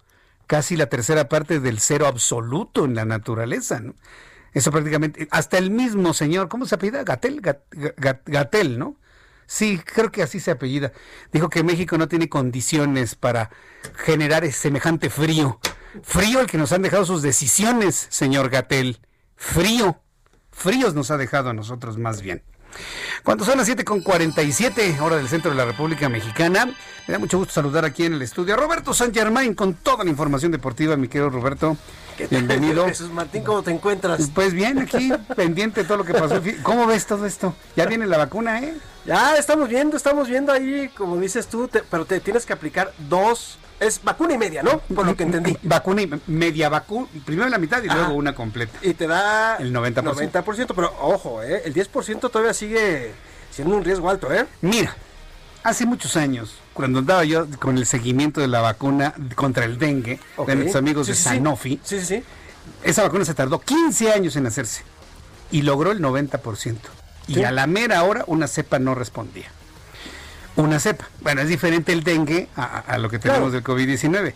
casi 0.48 0.76
la 0.76 0.88
tercera 0.88 1.30
parte 1.30 1.60
del 1.60 1.80
cero 1.80 2.08
absoluto 2.08 2.86
en 2.86 2.96
la 2.96 3.06
naturaleza, 3.06 3.80
¿no? 3.80 3.96
Eso 4.54 4.70
prácticamente, 4.72 5.28
hasta 5.32 5.58
el 5.58 5.72
mismo 5.72 6.14
señor, 6.14 6.48
¿cómo 6.48 6.66
se 6.66 6.76
apellida? 6.76 7.04
Gatel, 7.04 7.42
Gatel, 8.26 8.78
¿no? 8.78 8.98
Sí, 9.48 9.82
creo 9.84 10.12
que 10.12 10.22
así 10.22 10.40
se 10.40 10.52
apellida. 10.52 10.94
Dijo 11.32 11.50
que 11.50 11.64
México 11.64 11.98
no 11.98 12.08
tiene 12.08 12.30
condiciones 12.30 13.16
para 13.16 13.50
generar 13.96 14.50
semejante 14.52 15.10
frío. 15.10 15.60
Frío 16.04 16.40
el 16.40 16.48
que 16.48 16.58
nos 16.58 16.72
han 16.72 16.84
dejado 16.84 17.06
sus 17.06 17.22
decisiones, 17.22 18.08
señor 18.10 18.50
Gatel. 18.50 19.00
Frío 19.36 20.03
fríos 20.54 20.94
nos 20.94 21.12
ha 21.12 21.18
dejado 21.18 21.50
a 21.50 21.54
nosotros 21.54 21.98
más 21.98 22.22
bien. 22.22 22.42
Cuando 23.24 23.46
son 23.46 23.58
las 23.58 23.70
7.47, 23.70 25.00
hora 25.00 25.18
del 25.18 25.28
centro 25.28 25.52
de 25.52 25.58
la 25.58 25.66
República 25.66 26.10
Mexicana, 26.10 26.66
me 26.66 27.12
da 27.12 27.20
mucho 27.20 27.38
gusto 27.38 27.54
saludar 27.54 27.86
aquí 27.86 28.06
en 28.06 28.14
el 28.14 28.22
estudio 28.22 28.56
a 28.56 28.58
Roberto 28.58 28.94
San 28.94 29.14
Germain 29.14 29.54
con 29.54 29.76
toda 29.76 30.04
la 30.04 30.10
información 30.10 30.52
deportiva, 30.52 30.98
mi 30.98 31.08
querido 31.08 31.30
Roberto. 31.30 31.78
Bienvenido. 32.30 32.86
Jesús 32.88 33.12
Martín, 33.12 33.44
¿cómo 33.44 33.64
te 33.64 33.72
encuentras? 33.72 34.30
Pues 34.34 34.54
bien, 34.54 34.80
aquí 34.80 35.12
pendiente 35.36 35.82
de 35.82 35.88
todo 35.88 36.00
lo 36.00 36.06
que 36.06 36.14
pasó. 36.14 36.42
¿Cómo 36.64 36.88
ves 36.88 37.06
todo 37.06 37.26
esto? 37.26 37.56
Ya 37.76 37.86
viene 37.86 38.08
la 38.08 38.18
vacuna, 38.18 38.60
¿eh? 38.62 38.74
Ya 39.06 39.36
estamos 39.36 39.68
viendo, 39.68 39.98
estamos 39.98 40.30
viendo 40.30 40.52
ahí, 40.54 40.90
como 40.96 41.18
dices 41.18 41.48
tú, 41.48 41.70
pero 41.92 42.06
te 42.06 42.20
tienes 42.22 42.46
que 42.46 42.54
aplicar 42.54 42.94
dos 43.10 43.58
Es 43.80 44.02
vacuna 44.02 44.34
y 44.36 44.38
media, 44.38 44.64
¿no? 44.64 44.80
Por 44.80 45.06
lo 45.06 45.16
que 45.18 45.24
entendí. 45.24 45.58
Vacuna 45.64 46.04
y 46.04 46.10
media 46.28 46.70
vacuna, 46.70 47.08
primero 47.26 47.50
la 47.50 47.58
mitad 47.58 47.84
y 47.84 47.88
Ajá. 47.90 47.98
luego 47.98 48.14
una 48.14 48.34
completa. 48.34 48.78
Y 48.82 48.94
te 48.94 49.08
da 49.08 49.58
El 49.58 49.74
90%. 49.74 50.32
90%, 50.32 50.72
pero 50.74 50.94
ojo, 51.02 51.42
¿eh? 51.44 51.64
el 51.66 51.74
10% 51.74 52.20
todavía 52.32 52.54
sigue 52.54 53.12
siendo 53.52 53.76
un 53.76 53.84
riesgo 53.84 54.10
alto, 54.10 54.32
¿eh? 54.32 54.46
Mira, 54.62 54.96
hace 55.64 55.86
muchos 55.86 56.16
años, 56.16 56.56
cuando 56.74 57.00
andaba 57.00 57.26
yo 57.26 57.46
con 57.60 57.78
el 57.78 57.86
seguimiento 57.86 58.40
de 58.40 58.48
la 58.48 58.62
vacuna 58.62 59.14
contra 59.36 59.66
el 59.66 59.78
dengue 59.78 60.18
Ok. 60.38 60.48
de 60.48 60.56
nuestros 60.56 60.78
amigos 60.78 61.08
Sí, 61.08 61.12
de 61.12 61.18
sí. 61.18 61.24
Sanofi, 61.24 61.80
Sí, 61.84 62.00
sí, 62.00 62.06
sí. 62.06 62.24
esa 62.84 63.04
vacuna 63.04 63.26
se 63.26 63.34
tardó 63.34 63.60
15 63.60 64.14
años 64.14 64.36
en 64.38 64.48
hacerse 64.48 64.84
y 65.52 65.64
logró 65.64 65.92
el 65.92 66.00
90%. 66.00 66.78
Y 67.28 67.36
Sí. 67.36 67.44
a 67.44 67.52
la 67.52 67.68
mera 67.68 68.04
hora 68.04 68.24
una 68.28 68.48
cepa 68.48 68.80
no 68.80 68.96
respondía. 68.96 69.48
Una 70.56 70.80
cepa. 70.80 71.08
Bueno, 71.22 71.42
es 71.42 71.48
diferente 71.48 71.94
el 71.94 72.04
dengue 72.04 72.48
a, 72.56 72.98
lo 73.00 73.10
que 73.10 73.18
tenemos 73.20 73.52
Claro. 73.52 73.52
del 73.52 73.64
COVID-19. 73.64 74.34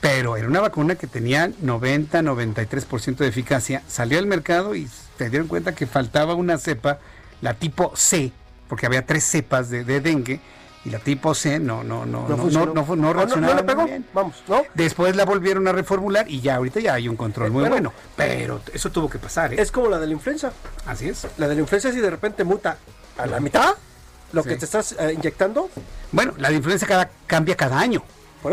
Pero 0.00 0.36
era 0.36 0.46
una 0.46 0.60
vacuna 0.60 0.94
que 0.94 1.06
tenía 1.06 1.50
90-93% 1.62 3.24
de 3.24 3.28
eficacia. 3.28 3.82
Salió 3.88 4.18
al 4.18 4.26
mercado 4.26 4.74
y 4.74 4.88
se 5.18 5.30
dieron 5.30 5.48
cuenta 5.48 5.74
que 5.74 5.86
faltaba 5.86 6.34
una 6.34 6.58
cepa, 6.58 6.98
la 7.40 7.54
tipo 7.54 7.92
C, 7.96 8.30
porque 8.68 8.86
había 8.86 9.06
tres 9.06 9.24
cepas 9.24 9.70
de, 9.70 9.84
de 9.84 10.00
dengue. 10.00 10.40
Y 10.86 10.90
la 10.90 11.00
tipo 11.00 11.34
C 11.34 11.58
no, 11.58 11.82
no, 11.82 12.06
no, 12.06 12.28
no, 12.28 12.36
no, 12.36 12.66
no, 12.84 12.96
no 12.96 13.12
reaccionaba 13.12 13.54
le 13.56 13.62
muy 13.62 13.66
pegó. 13.74 13.84
bien. 13.86 14.06
Vamos, 14.14 14.36
¿no? 14.46 14.62
Después 14.74 15.16
la 15.16 15.24
volvieron 15.24 15.66
a 15.66 15.72
reformular 15.72 16.30
y 16.30 16.40
ya 16.40 16.54
ahorita 16.56 16.78
ya 16.78 16.94
hay 16.94 17.08
un 17.08 17.16
control 17.16 17.50
muy 17.50 17.62
Bueno. 17.62 17.74
bueno. 17.74 17.92
Pero 18.14 18.60
eso 18.72 18.90
tuvo 18.92 19.10
que 19.10 19.18
pasar, 19.18 19.52
¿eh? 19.52 19.60
Es 19.60 19.72
como 19.72 19.88
la 19.88 19.98
de 19.98 20.06
la 20.06 20.12
influenza. 20.12 20.52
Así 20.86 21.08
es. 21.08 21.26
La 21.38 21.48
de 21.48 21.56
la 21.56 21.60
influenza 21.62 21.90
si 21.90 21.98
de 21.98 22.08
repente 22.10 22.44
muta 22.44 22.78
a 23.18 23.26
la 23.26 23.40
mitad 23.40 23.74
lo 24.32 24.42
Sí. 24.44 24.50
que 24.50 24.56
te 24.56 24.64
estás 24.64 24.92
eh, 24.98 25.12
inyectando. 25.16 25.68
Bueno, 26.12 26.34
la 26.38 26.50
de 26.50 26.54
influenza 26.56 26.86
cada, 26.86 27.10
cambia 27.26 27.56
cada 27.56 27.80
año. 27.80 28.04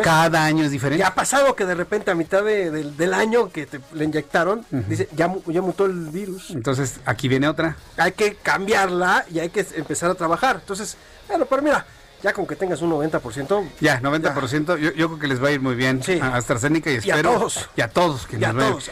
Cada 0.01 0.43
año 0.45 0.63
es 0.63 0.71
diferente. 0.71 1.01
Ya 1.01 1.09
ha 1.09 1.13
pasado 1.13 1.55
que 1.55 1.67
de 1.67 1.75
repente 1.75 2.09
a 2.09 2.15
mitad 2.15 2.43
de- 2.43 2.71
del- 2.71 2.97
del 2.97 3.13
año 3.13 3.51
que 3.51 3.67
te 3.67 3.79
le 3.93 4.05
inyectaron, 4.05 4.65
dice, 4.71 5.07
ya, 5.15 5.31
ya 5.45 5.61
mutó 5.61 5.85
el 5.85 6.05
virus. 6.09 6.49
Entonces, 6.49 6.95
aquí 7.05 7.27
viene 7.27 7.47
otra. 7.47 7.75
Hay 7.97 8.13
que 8.13 8.33
cambiarla 8.33 9.23
y 9.31 9.37
hay 9.37 9.49
que 9.49 9.63
empezar 9.75 10.09
a 10.09 10.15
trabajar. 10.15 10.57
Entonces, 10.61 10.97
bueno, 11.27 11.45
pero 11.45 11.61
mira, 11.61 11.85
ya 12.23 12.31
con 12.33 12.47
que 12.47 12.55
tengas 12.55 12.81
un 12.81 12.89
90%, 12.91 13.67
Ya, 13.81 13.99
90%. 14.01 14.77
Yo, 14.77 14.91
yo 14.93 15.07
creo 15.09 15.19
que 15.19 15.27
les 15.27 15.43
va 15.43 15.49
a 15.49 15.51
ir 15.51 15.59
muy 15.59 15.75
bien 15.75 16.01
Sí. 16.01 16.19
a 16.21 16.35
AstraZeneca 16.37 16.89
y 16.89 16.93
Y 16.93 16.95
a 16.95 16.99
espero. 16.99 17.33
todos. 17.33 17.69
Y 17.75 17.81
a 17.81 17.89
todos. 17.89 18.25
Que 18.25 18.37
Y. 18.37 18.39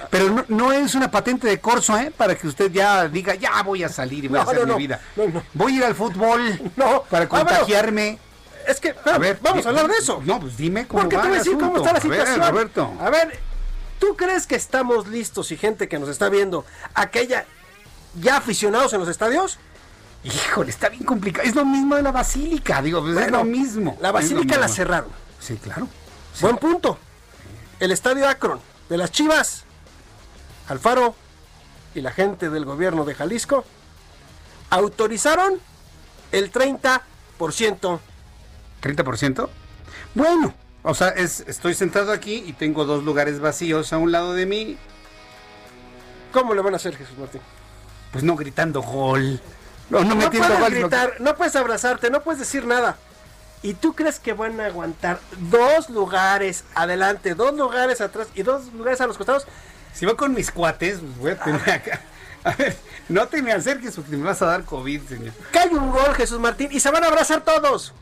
Pero 0.09 0.29
no, 0.29 0.45
no 0.49 0.71
es 0.73 0.93
una 0.95 1.09
patente 1.09 1.47
de 1.47 1.59
corso, 1.61 1.97
¿eh? 1.97 2.11
Para 2.15 2.35
que 2.35 2.47
usted 2.47 2.71
ya 2.71 3.07
diga, 3.07 3.33
ya 3.35 3.61
voy 3.63 3.83
a 3.83 3.89
salir 3.89 4.25
y 4.25 4.27
voy 4.27 4.39
a 4.39 4.43
hacer 4.43 4.67
no, 4.67 4.75
mi 4.75 4.83
vida. 4.83 4.99
No, 5.15 5.27
no. 5.27 5.43
Voy 5.53 5.73
a 5.73 5.77
ir 5.77 5.83
al 5.85 5.95
fútbol 5.95 6.59
No. 6.75 7.03
para 7.09 7.25
Ah, 7.25 7.29
contagiarme. 7.29 8.19
es 8.67 8.79
que, 8.81 8.93
A 9.05 9.17
ver, 9.17 9.39
vamos 9.41 9.65
a 9.65 9.69
hablar 9.69 9.87
de 9.87 9.97
eso. 9.97 10.21
No, 10.25 10.39
pues 10.39 10.57
dime 10.57 10.85
cómo 10.85 11.01
Porque 11.03 11.15
va 11.15 11.21
te 11.23 11.27
voy 11.29 11.35
a 11.37 11.39
decir 11.39 11.57
cómo 11.57 11.77
está 11.77 11.93
la 11.93 11.99
A 11.99 12.01
ver, 12.03 12.11
situación. 12.19 12.49
Roberto. 12.51 12.93
A 12.99 13.09
ver, 13.09 13.39
¿tú 13.99 14.15
crees 14.17 14.45
que 14.45 14.55
estamos 14.55 15.07
listos 15.07 15.51
y 15.51 15.57
gente 15.57 15.87
que 15.87 15.97
nos 15.99 16.09
está 16.09 16.27
viendo, 16.27 16.65
aquella 16.93 17.45
ya 18.21 18.35
aficionados 18.37 18.91
en 18.93 18.99
los 18.99 19.07
estadios? 19.09 19.57
Híjole, 20.23 20.69
está 20.69 20.89
bien 20.89 21.03
complicado. 21.03 21.47
Es 21.47 21.55
lo 21.55 21.65
mismo 21.65 21.95
de 21.95 22.03
la 22.03 22.11
basílica, 22.11 22.81
digo, 22.81 23.01
pues 23.01 23.17
es 23.17 23.31
lo 23.31 23.43
mismo. 23.43 23.97
La 24.01 24.09
lo 24.09 24.13
basílica 24.13 24.57
la 24.57 24.67
cerraron. 24.67 25.09
Sí, 25.39 25.57
claro. 25.57 25.87
Buen 26.39 26.57
punto. 26.57 26.97
El 27.79 27.91
estadio 27.91 28.27
Akron 28.27 28.59
de 28.89 28.97
las 28.97 29.11
Chivas, 29.11 29.63
Alfaro 30.67 31.15
y 31.95 32.01
la 32.01 32.11
gente 32.11 32.49
del 32.49 32.65
gobierno 32.65 33.05
de 33.05 33.15
Jalisco 33.15 33.65
autorizaron 34.69 35.59
el 36.31 36.51
30%. 36.51 37.01
¿30%? 38.81 39.49
Bueno, 40.13 40.53
o 40.83 40.93
sea, 40.93 41.09
es, 41.09 41.41
estoy 41.47 41.73
sentado 41.73 42.11
aquí 42.11 42.43
y 42.45 42.53
tengo 42.53 42.85
dos 42.85 43.03
lugares 43.03 43.39
vacíos 43.39 43.91
a 43.93 43.97
un 43.97 44.11
lado 44.11 44.33
de 44.33 44.45
mí, 44.45 44.77
¿Cómo 46.31 46.53
le 46.53 46.61
van 46.61 46.73
a 46.73 46.77
hacer, 46.77 46.95
Jesús 46.95 47.17
Martín? 47.17 47.41
pues 48.11 48.25
no 48.25 48.35
gritando 48.35 48.81
gol. 48.81 49.39
No, 49.91 50.03
no 50.05 50.15
No 50.15 50.29
puedes 50.31 50.69
gritar, 50.71 51.15
no 51.19 51.35
puedes 51.35 51.55
abrazarte, 51.55 52.09
no 52.09 52.23
puedes 52.23 52.39
decir 52.39 52.65
nada. 52.65 52.95
¿Y 53.61 53.73
tú 53.73 53.93
crees 53.93 54.19
que 54.19 54.33
van 54.33 54.59
a 54.61 54.67
aguantar 54.67 55.19
dos 55.37 55.89
lugares 55.89 56.63
adelante, 56.73 57.35
dos 57.35 57.53
lugares 57.53 57.99
atrás 58.01 58.27
y 58.33 58.41
dos 58.41 58.73
lugares 58.73 59.01
a 59.01 59.07
los 59.07 59.17
costados? 59.17 59.45
Si 59.93 60.05
voy 60.05 60.15
con 60.15 60.33
mis 60.33 60.49
cuates, 60.49 60.99
pues 60.99 61.17
voy 61.17 61.31
a 61.31 61.39
tener 61.39 61.69
acá. 61.69 62.01
A 62.43 62.55
ver, 62.55 62.75
no 63.07 63.27
te 63.27 63.43
me 63.43 63.51
acerques 63.51 63.93
porque 63.93 64.17
me 64.17 64.23
vas 64.23 64.41
a 64.41 64.47
dar 64.47 64.63
COVID, 64.63 65.01
señor. 65.07 65.31
Cae 65.51 65.67
un 65.69 65.91
gol, 65.91 66.15
Jesús 66.15 66.39
Martín, 66.39 66.69
y 66.71 66.79
se 66.79 66.89
van 66.89 67.03
a 67.03 67.07
abrazar 67.07 67.41
todos. 67.41 67.93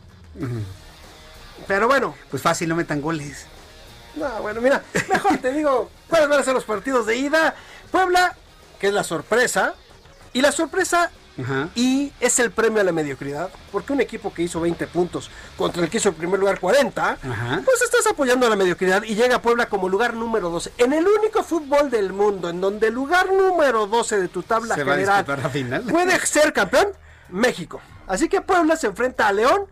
Pero 1.68 1.88
bueno, 1.88 2.16
Pues 2.30 2.42
fácil, 2.42 2.70
no 2.70 2.76
metan 2.76 3.02
goles. 3.02 3.48
No, 4.16 4.30
bueno, 4.42 4.62
mira, 4.62 4.82
mejor 5.10 5.40
te 5.40 5.52
digo 5.52 5.92
cuáles 6.08 6.30
van 6.30 6.40
a 6.40 6.44
ser 6.44 6.54
los 6.54 6.64
partidos 6.64 7.06
de 7.06 7.18
ida. 7.18 7.54
Puebla, 7.92 8.38
que 8.80 8.88
es 8.88 8.94
la 8.94 9.04
sorpresa, 9.04 9.74
y 10.32 10.42
la 10.42 10.54
sorpresa 10.54 11.12
Ajá. 11.44 11.70
y 11.76 12.12
es 12.20 12.40
el 12.40 12.52
premio 12.52 12.82
a 12.82 12.84
la 12.84 12.92
mediocridad, 12.92 13.50
porque 13.72 13.94
un 13.94 14.02
equipo 14.02 14.34
que 14.34 14.44
hizo 14.44 14.60
20 14.62 14.88
puntos 14.88 15.30
contra 15.58 15.84
el 15.84 15.90
que 15.90 15.98
hizo 15.98 16.10
en 16.10 16.16
primer 16.16 16.40
lugar 16.40 16.60
40, 16.60 17.12
Ajá. 17.12 17.62
pues 17.66 17.82
estás 17.82 18.06
apoyando 18.08 18.46
a 18.48 18.50
la 18.50 18.56
mediocridad 18.56 19.04
y 19.04 19.16
llega 19.16 19.38
a 19.38 19.42
Puebla 19.42 19.68
como 19.68 19.90
lugar 19.90 20.14
número 20.14 20.50
12. 20.50 20.74
En 20.78 20.94
el 20.94 21.08
único 21.08 21.44
fútbol 21.44 21.90
del 21.90 22.14
mundo 22.14 22.50
en 22.50 22.60
donde 22.62 22.88
el 22.88 22.94
lugar 22.94 23.32
número 23.32 23.88
12 23.88 24.20
de 24.22 24.28
tu 24.28 24.44
tabla 24.44 24.76
Se 24.76 24.84
va 24.84 24.94
a 24.94 24.96
general 24.96 25.18
disputar 25.18 25.40
la 25.44 25.50
final. 25.50 25.82
puede 25.84 26.20
ser 26.26 26.54
campeón, 26.54 26.88
México. 27.30 27.82
Así 28.08 28.28
que 28.28 28.42
Puebla 28.42 28.76
se 28.76 28.88
enfrenta 28.88 29.28
a 29.28 29.34
León 29.34 29.66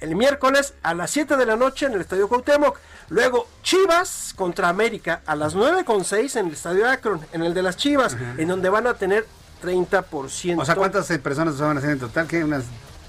el 0.00 0.16
miércoles 0.16 0.74
a 0.82 0.94
las 0.94 1.10
7 1.12 1.36
de 1.36 1.46
la 1.46 1.54
noche 1.54 1.86
en 1.86 1.92
el 1.92 2.00
Estadio 2.00 2.28
Cuauhtémoc. 2.28 2.78
Luego 3.10 3.46
Chivas 3.62 4.32
contra 4.34 4.68
América 4.68 5.20
a 5.26 5.36
las 5.36 5.54
9.6 5.54 6.40
en 6.40 6.46
el 6.46 6.54
Estadio 6.54 6.88
Akron, 6.90 7.20
en 7.32 7.42
el 7.44 7.54
de 7.54 7.62
las 7.62 7.76
Chivas, 7.76 8.16
en 8.38 8.48
donde 8.48 8.68
van 8.68 8.86
a 8.86 8.94
tener 8.94 9.26
30%. 9.62 10.60
O 10.60 10.64
sea, 10.64 10.74
¿cuántas 10.74 11.06
personas 11.18 11.58
van 11.60 11.76
a 11.76 11.78
hacer 11.80 11.90
en 11.90 11.98
total? 12.00 12.26
¿Qué? 12.26 12.42
Unas. 12.44 12.64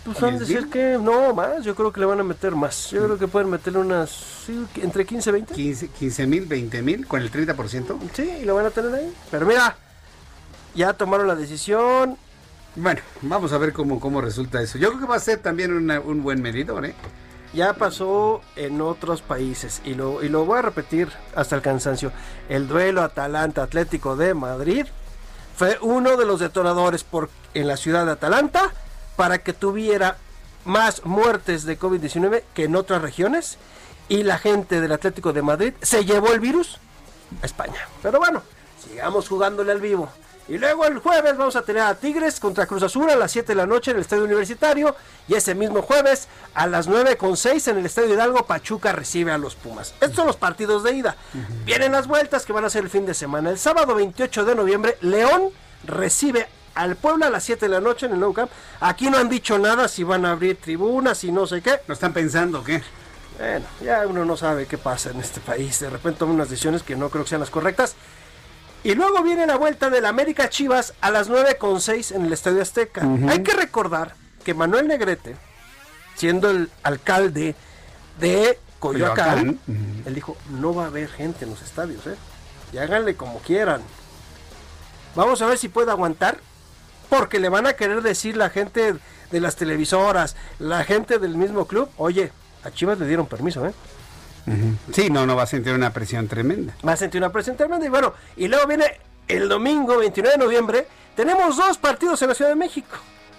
Pues 0.06 0.20
van 0.20 0.36
a 0.36 0.38
10,000? 0.38 0.56
decir 0.58 0.70
que 0.70 0.98
no, 1.02 1.34
más. 1.34 1.64
Yo 1.64 1.76
creo 1.76 1.92
que 1.94 2.00
le 2.02 2.06
van 2.06 2.20
a 2.20 2.24
meter 2.24 2.54
más. 2.56 2.92
Yo 2.92 3.04
creo 3.06 3.18
que 3.18 3.28
pueden 3.28 3.50
meterle 3.50 3.80
unas 3.80 4.10
sí, 4.46 4.66
entre 4.82 5.06
15 5.06 5.30
y 5.30 5.34
20. 5.34 5.54
15 5.54 5.88
15 5.88 6.28
mil, 6.28 6.46
20 6.46 6.82
mil, 6.82 7.08
con 7.08 7.22
el 7.22 7.32
30%. 7.32 7.98
Sí, 8.14 8.30
y 8.42 8.46
lo 8.46 8.56
van 8.56 8.66
a 8.66 8.70
tener 8.70 8.94
ahí. 8.94 9.14
Pero 9.32 9.46
mira, 9.46 9.76
ya 10.76 10.94
tomaron 10.94 11.28
la 11.28 11.36
decisión. 11.36 12.18
Bueno, 12.76 13.02
vamos 13.22 13.54
a 13.54 13.58
ver 13.58 13.72
cómo, 13.72 14.00
cómo 14.00 14.20
resulta 14.20 14.62
eso. 14.62 14.78
Yo 14.78 14.90
creo 14.90 15.02
que 15.02 15.06
va 15.08 15.16
a 15.16 15.20
ser 15.20 15.40
también 15.40 15.72
una- 15.74 16.00
un 16.02 16.22
buen 16.24 16.42
medidor, 16.42 16.86
¿eh? 16.86 16.96
Ya 17.54 17.74
pasó 17.74 18.42
en 18.56 18.82
otros 18.82 19.22
países 19.22 19.80
y 19.86 19.94
lo, 19.94 20.24
y 20.24 20.28
lo 20.30 20.44
voy 20.44 20.58
a 20.58 20.64
repetir 20.64 21.10
hasta 21.36 21.56
el 21.56 21.62
cansancio. 21.62 22.12
El 22.50 22.68
duelo 22.68 23.04
Atalanta-Atlético 23.04 24.16
de 24.16 24.34
Madrid 24.34 24.88
fue 25.56 25.78
uno 25.82 26.18
de 26.18 26.26
los 26.26 26.40
detonadores 26.40 27.04
por, 27.04 27.30
en 27.54 27.68
la 27.68 27.78
ciudad 27.78 28.06
de 28.06 28.14
Atalanta 28.14 28.74
para 29.16 29.40
que 29.40 29.54
tuviera 29.54 30.18
más 30.66 31.06
muertes 31.06 31.66
de 31.66 31.80
COVID-19 31.80 32.44
que 32.54 32.66
en 32.66 32.76
otras 32.76 33.02
regiones 33.02 33.58
y 34.10 34.24
la 34.24 34.38
gente 34.38 34.82
del 34.82 34.92
Atlético 34.92 35.34
de 35.34 35.42
Madrid 35.42 35.74
se 35.82 36.06
llevó 36.06 36.34
el 36.34 36.40
virus 36.40 36.80
a 37.42 37.46
España. 37.46 37.88
Pero 38.02 38.20
bueno, 38.20 38.42
sigamos 38.88 39.28
jugándole 39.28 39.72
al 39.72 39.82
vivo. 39.82 40.10
Y 40.50 40.58
luego 40.58 40.86
el 40.86 41.00
jueves 41.00 41.38
vamos 41.38 41.56
a 41.56 41.62
tener 41.62 41.84
a 41.84 41.96
Tigres 41.96 42.40
contra 42.40 42.66
Cruz 42.66 42.84
Azul 42.84 43.10
a 43.10 43.16
las 43.16 43.32
7 43.32 43.48
de 43.48 43.56
la 43.56 43.66
noche 43.66 43.92
en 43.92 43.98
el 43.98 44.02
Estadio 44.02 44.26
Universitario. 44.26 44.94
Y 45.28 45.36
ese 45.36 45.56
mismo 45.56 45.82
jueves 45.82 46.28
a 46.54 46.68
las 46.68 46.88
9 46.88 47.16
con 47.16 47.38
6 47.38 47.70
en 47.70 47.78
el 47.78 47.86
Estadio 47.86 48.14
Hidalgo, 48.14 48.46
Pachuca 48.46 48.92
recibe 48.92 49.32
a 49.32 49.38
los 49.38 49.56
Pumas. 49.56 49.94
Estos 50.02 50.16
son 50.16 50.28
los 50.28 50.36
partidos 50.36 50.84
de 50.84 50.96
ida. 50.96 51.16
Vienen 51.64 51.94
las 51.94 52.08
vueltas 52.08 52.46
que 52.46 52.52
van 52.52 52.66
a 52.66 52.70
ser 52.70 52.84
el 52.84 52.90
fin 52.90 53.06
de 53.06 53.14
semana. 53.14 53.52
El 53.52 53.58
sábado 53.58 53.96
28 53.96 54.44
de 54.44 54.56
noviembre, 54.56 54.98
León 55.00 55.50
recibe 55.86 56.48
al 56.76 56.98
Puebla 56.98 57.28
a 57.28 57.30
las 57.30 57.44
7 57.44 57.66
de 57.68 57.72
la 57.72 57.80
noche 57.80 58.08
en 58.08 58.14
el 58.14 58.20
Nou 58.20 58.34
Camp. 58.34 58.52
Aquí 58.82 59.10
no 59.10 59.18
han 59.18 59.30
dicho 59.30 59.58
nada 59.58 59.88
si 59.88 60.04
van 60.04 60.26
a 60.26 60.32
abrir 60.32 60.58
tribunas 60.60 61.24
y 61.24 61.32
no 61.32 61.48
sé 61.48 61.62
qué. 61.62 61.80
¿Lo 61.88 61.94
están 61.94 62.12
pensando 62.12 62.64
qué? 62.64 62.84
Bueno, 63.38 63.66
ya 63.82 64.06
uno 64.08 64.26
no 64.26 64.36
sabe 64.36 64.66
qué 64.66 64.78
pasa 64.78 65.12
en 65.12 65.20
este 65.22 65.40
país. 65.40 65.80
De 65.80 65.90
repente 65.90 66.20
toman 66.20 66.36
unas 66.36 66.50
decisiones 66.50 66.84
que 66.84 66.96
no 66.98 67.10
creo 67.10 67.24
que 67.24 67.30
sean 67.30 67.42
las 67.42 67.50
correctas. 67.50 67.96
Y 68.84 68.96
luego 68.96 69.24
viene 69.24 69.46
la 69.48 69.56
vuelta 69.56 69.90
del 69.90 70.06
América 70.06 70.50
Chivas 70.50 70.94
a 71.00 71.10
las 71.10 71.30
9.6 71.30 72.16
en 72.16 72.26
el 72.26 72.34
Estadio 72.34 72.62
Azteca. 72.62 73.02
Hay 73.30 73.42
que 73.42 73.54
recordar 73.54 74.16
que 74.44 74.54
Manuel 74.54 74.88
Negrete, 74.88 75.36
siendo 76.16 76.50
el 76.50 76.70
alcalde 76.84 77.56
de 78.20 78.60
Coyoacán, 78.80 79.60
él 80.06 80.16
dijo, 80.16 80.36
no 80.50 80.76
va 80.76 80.84
a 80.84 80.88
haber 80.88 81.08
gente 81.08 81.46
en 81.46 81.52
los 81.52 81.62
estadios, 81.62 82.06
¿eh? 82.08 82.16
Y 82.74 82.78
háganle 82.78 83.16
como 83.16 83.40
quieran. 83.40 83.82
Vamos 85.16 85.42
a 85.42 85.46
ver 85.46 85.58
si 85.58 85.70
puede 85.70 85.92
aguantar, 85.92 86.40
porque 87.10 87.40
le 87.40 87.48
van 87.48 87.68
a 87.68 87.74
querer 87.74 88.02
decir 88.02 88.36
la 88.36 88.50
gente 88.50 88.96
de 89.32 89.40
las 89.40 89.56
televisoras, 89.56 90.36
la 90.60 90.84
gente 90.84 91.20
del 91.20 91.38
mismo 91.38 91.68
club, 91.68 91.90
oye, 91.98 92.32
a 92.64 92.72
Chivas 92.72 93.00
le 93.00 93.08
dieron 93.08 93.28
permiso, 93.28 93.66
¿eh? 93.66 93.74
Sí, 94.94 95.10
no, 95.10 95.26
no 95.26 95.36
va 95.36 95.44
a 95.44 95.48
sentir 95.48 95.74
una 95.74 95.92
presión 95.94 96.28
tremenda. 96.28 96.76
Va 96.86 96.94
a 96.94 96.98
sentir 96.98 97.20
una 97.22 97.32
presión 97.32 97.56
tremenda 97.56 97.86
y 97.86 97.90
bueno, 97.90 98.14
y 98.36 98.48
luego 98.48 98.68
viene 98.68 99.00
el 99.28 99.48
domingo 99.48 99.98
29 99.98 100.38
de 100.38 100.44
noviembre, 100.44 100.88
tenemos 101.16 101.56
dos 101.58 101.78
partidos 101.78 102.22
en 102.22 102.30
la 102.30 102.36
Ciudad 102.36 102.52
de 102.52 102.56
México. 102.56 102.98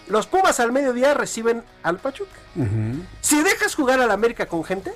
Los 0.08 0.26
Pumas 0.26 0.60
al 0.60 0.72
mediodía 0.72 1.14
reciben 1.14 1.62
al 1.82 1.98
Pachuca. 1.98 2.30
Si 3.20 3.42
dejas 3.42 3.74
jugar 3.74 4.00
al 4.00 4.10
América 4.10 4.46
con 4.46 4.64
gente, 4.64 4.92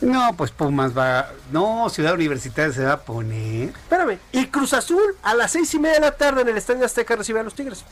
No, 0.00 0.34
pues 0.36 0.50
Pumas 0.50 0.96
va. 0.98 1.30
No, 1.52 1.88
Ciudad 1.88 2.14
Universitaria 2.14 2.72
se 2.72 2.84
va 2.84 2.94
a 2.94 3.00
poner. 3.00 3.68
Espérame. 3.68 4.18
Y 4.32 4.46
Cruz 4.46 4.72
Azul 4.72 5.00
a 5.22 5.34
las 5.34 5.52
seis 5.52 5.72
y 5.74 5.78
media 5.78 5.94
de 5.94 6.00
la 6.00 6.16
tarde 6.16 6.40
en 6.42 6.48
el 6.48 6.56
Estadio 6.56 6.84
Azteca 6.84 7.14
recibe 7.14 7.38
a 7.38 7.44
los 7.44 7.54
Tigres. 7.54 7.84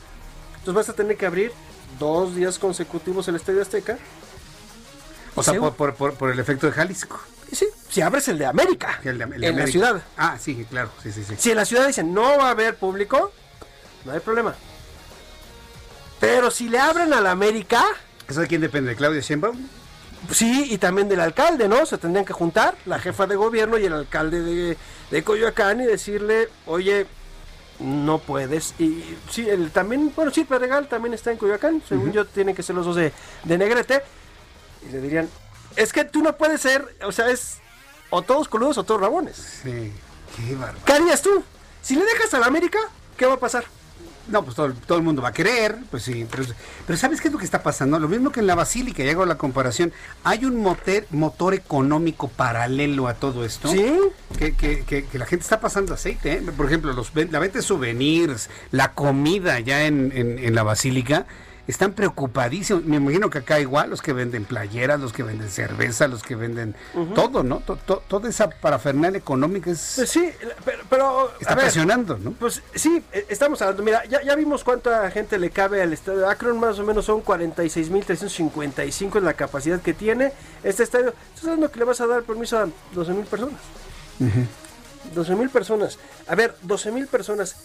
Entonces 0.59 0.75
vas 0.75 0.89
a 0.89 0.93
tener 0.95 1.17
que 1.17 1.25
abrir 1.27 1.53
dos 2.01 2.35
días 2.35 2.59
consecutivos 2.59 3.29
el 3.29 3.37
Estadio 3.37 3.63
Azteca. 3.63 3.97
O 5.35 5.43
sea, 5.43 5.55
por, 5.59 5.75
por, 5.75 5.95
por, 5.95 6.15
por 6.15 6.31
el 6.31 6.39
efecto 6.39 6.67
de 6.67 6.73
Jalisco. 6.73 7.21
Sí, 7.53 7.67
si 7.89 8.01
abres 8.01 8.29
el 8.29 8.39
de 8.39 8.47
América. 8.47 9.01
El 9.05 9.19
de- 9.19 9.25
el 9.25 9.31
de 9.31 9.35
en 9.37 9.41
la 9.43 9.49
América. 9.49 9.67
ciudad. 9.73 10.03
Ah, 10.17 10.37
sí, 10.41 10.67
claro. 10.71 10.91
Sí, 11.03 11.11
sí, 11.13 11.25
sí. 11.25 11.35
Si 11.39 11.51
en 11.51 11.57
la 11.57 11.65
ciudad 11.65 11.87
dicen 11.87 12.13
no 12.15 12.39
va 12.39 12.49
a 12.49 12.51
haber 12.51 12.77
público, 12.77 13.33
no 14.05 14.13
hay 14.13 14.21
problema. 14.21 14.55
Pero 16.21 16.51
si 16.51 16.69
le 16.69 16.79
abren 16.79 17.13
a 17.13 17.21
la 17.21 17.31
América, 17.31 17.85
¿Eso 18.29 18.41
de 18.41 18.47
quién 18.47 18.61
depende? 18.61 18.91
¿De 18.91 18.97
Claudia 18.97 19.21
Sheinbaum? 19.21 19.57
sí, 20.33 20.67
y 20.71 20.79
también 20.79 21.09
del 21.09 21.19
alcalde, 21.21 21.67
¿no? 21.67 21.87
Se 21.87 21.97
tendrían 21.99 22.25
que 22.27 22.33
juntar 22.35 22.77
la 22.85 22.99
jefa 22.99 23.27
de 23.27 23.37
gobierno 23.37 23.79
y 23.79 23.87
el 23.87 23.93
alcalde 23.95 24.43
de, 24.43 24.77
de 25.11 25.25
Coyoacán 25.25 25.81
y 25.81 25.87
decirle, 25.87 26.49
oye, 26.67 27.07
no 27.81 28.19
puedes. 28.19 28.75
Y 28.79 29.03
sí, 29.31 29.49
el, 29.49 29.71
también, 29.71 30.13
bueno, 30.15 30.31
sí, 30.31 30.45
Pedregal 30.45 30.87
también 30.89 31.15
está 31.15 31.33
en 31.33 31.39
Coyoacán, 31.39 31.83
según 31.89 32.13
yo, 32.13 32.27
tienen 32.27 32.55
que 32.55 32.63
ser 32.63 32.77
los 32.77 32.85
dos 32.87 32.97
de, 32.97 33.13
de 33.45 33.59
Negrete. 33.59 34.03
Y 34.89 34.93
le 34.93 35.01
dirían, 35.01 35.29
es 35.77 35.93
que 35.93 36.05
tú 36.05 36.23
no 36.23 36.37
puedes 36.37 36.61
ser, 36.61 36.97
o 37.03 37.13
sea, 37.13 37.31
es 37.31 37.59
o 38.11 38.23
todos 38.23 38.49
coludos 38.49 38.79
o 38.79 38.85
todos 38.85 39.01
rabones. 39.01 39.61
Sí. 39.63 39.93
Qué 40.37 40.55
bárbaro. 40.55 40.79
¿Qué 40.85 40.93
harías 40.93 41.23
tú? 41.23 41.43
Si 41.83 41.95
le 41.95 42.05
dejas 42.05 42.35
a 42.35 42.39
la 42.39 42.47
América, 42.47 42.79
¿qué 43.17 43.27
va 43.27 43.35
a 43.35 43.41
pasar? 43.41 43.65
No, 44.29 44.45
pues 44.45 44.55
todo, 44.55 44.73
todo 44.87 44.99
el 44.99 45.03
mundo 45.03 45.23
va 45.23 45.31
a 45.31 45.33
querer, 45.33 45.77
pues 45.91 46.05
sí, 46.05 46.25
pero, 46.31 46.45
pero 46.87 46.97
¿sabes 46.97 47.21
qué 47.21 47.29
es 47.29 47.33
lo 47.33 47.39
que 47.39 47.45
está 47.45 47.65
pasando? 47.65 47.99
Lo 47.99 48.07
mismo 48.07 48.31
que 48.31 48.41
en 48.41 48.47
la 48.47 48.55
Basílica, 48.55 49.03
ya 49.03 49.11
hago 49.11 49.27
la 49.27 49.39
comparación, 49.39 49.93
hay 50.23 50.45
un 50.45 50.57
motor, 50.57 51.05
motor 51.11 51.55
económico 51.55 52.29
paralelo 52.29 53.09
a 53.09 53.15
todo 53.15 53.45
esto. 53.45 53.69
Sí. 53.69 53.99
Que, 54.39 54.55
que, 54.55 54.85
que, 54.85 55.05
que 55.07 55.19
la 55.19 55.27
gente 55.27 55.43
está 55.43 55.59
pasando 55.59 55.95
aceite, 55.95 56.35
¿eh? 56.35 56.43
por 56.57 56.67
ejemplo, 56.67 56.93
los, 56.93 57.13
la 57.15 57.39
venta 57.41 57.59
de 57.59 57.63
souvenirs, 57.63 58.51
la 58.71 58.93
comida 58.93 59.59
ya 59.59 59.87
en, 59.87 60.13
en, 60.15 60.39
en 60.39 60.55
la 60.55 60.63
Basílica, 60.63 61.27
están 61.71 61.93
preocupadísimos. 61.93 62.85
Me 62.85 62.97
imagino 62.97 63.31
que 63.31 63.39
acá 63.39 63.59
igual, 63.61 63.91
los 63.91 64.03
que 64.03 64.13
venden 64.13 64.45
playeras, 64.45 65.01
los 65.01 65.13
que 65.13 65.23
venden 65.23 65.49
cerveza, 65.51 66.07
los 66.09 66.23
que 66.23 66.35
venden 66.37 66.75
todo, 67.15 67.43
¿no? 67.43 67.61
To- 67.61 67.77
to- 67.77 68.03
toda 68.07 68.29
esa 68.29 68.51
parafernalia 68.51 69.19
económica 69.19 69.71
es, 69.71 69.93
Pues 69.97 70.11
sí, 70.11 70.31
pero, 70.65 70.83
pero, 70.91 71.33
está 71.41 71.53
a 71.53 71.57
ver, 71.57 71.65
presionando, 71.65 72.19
¿no? 72.19 72.33
Pues 72.33 72.63
sí, 72.75 73.03
eh, 73.13 73.27
estamos 73.29 73.61
hablando, 73.63 73.83
mira, 73.83 74.05
ya, 74.07 74.23
ya 74.23 74.35
vimos 74.35 74.63
cuánta 74.65 75.11
gente 75.11 75.39
le 75.39 75.51
cabe 75.51 75.81
al 75.83 75.93
estadio 75.93 76.29
Akron, 76.29 76.59
más 76.61 76.79
o 76.79 76.85
menos 76.85 77.05
son 77.07 77.23
46.355 77.25 79.17
es 79.19 79.23
la 79.23 79.35
capacidad 79.35 79.81
que 79.81 79.95
tiene 79.95 80.33
este 80.63 80.83
estadio. 80.83 81.15
Estás 81.35 81.45
hablando 81.45 81.71
que 81.71 81.79
le 81.79 81.85
vas 81.85 82.01
a 82.01 82.07
dar 82.07 82.23
permiso 82.23 82.59
a 82.59 82.67
12.000 82.95 83.25
personas. 83.25 83.61
12.000 85.15 85.49
personas. 85.51 85.99
A 86.29 86.35
ver, 86.35 86.55
12.000 86.67 87.07
personas. 87.07 87.57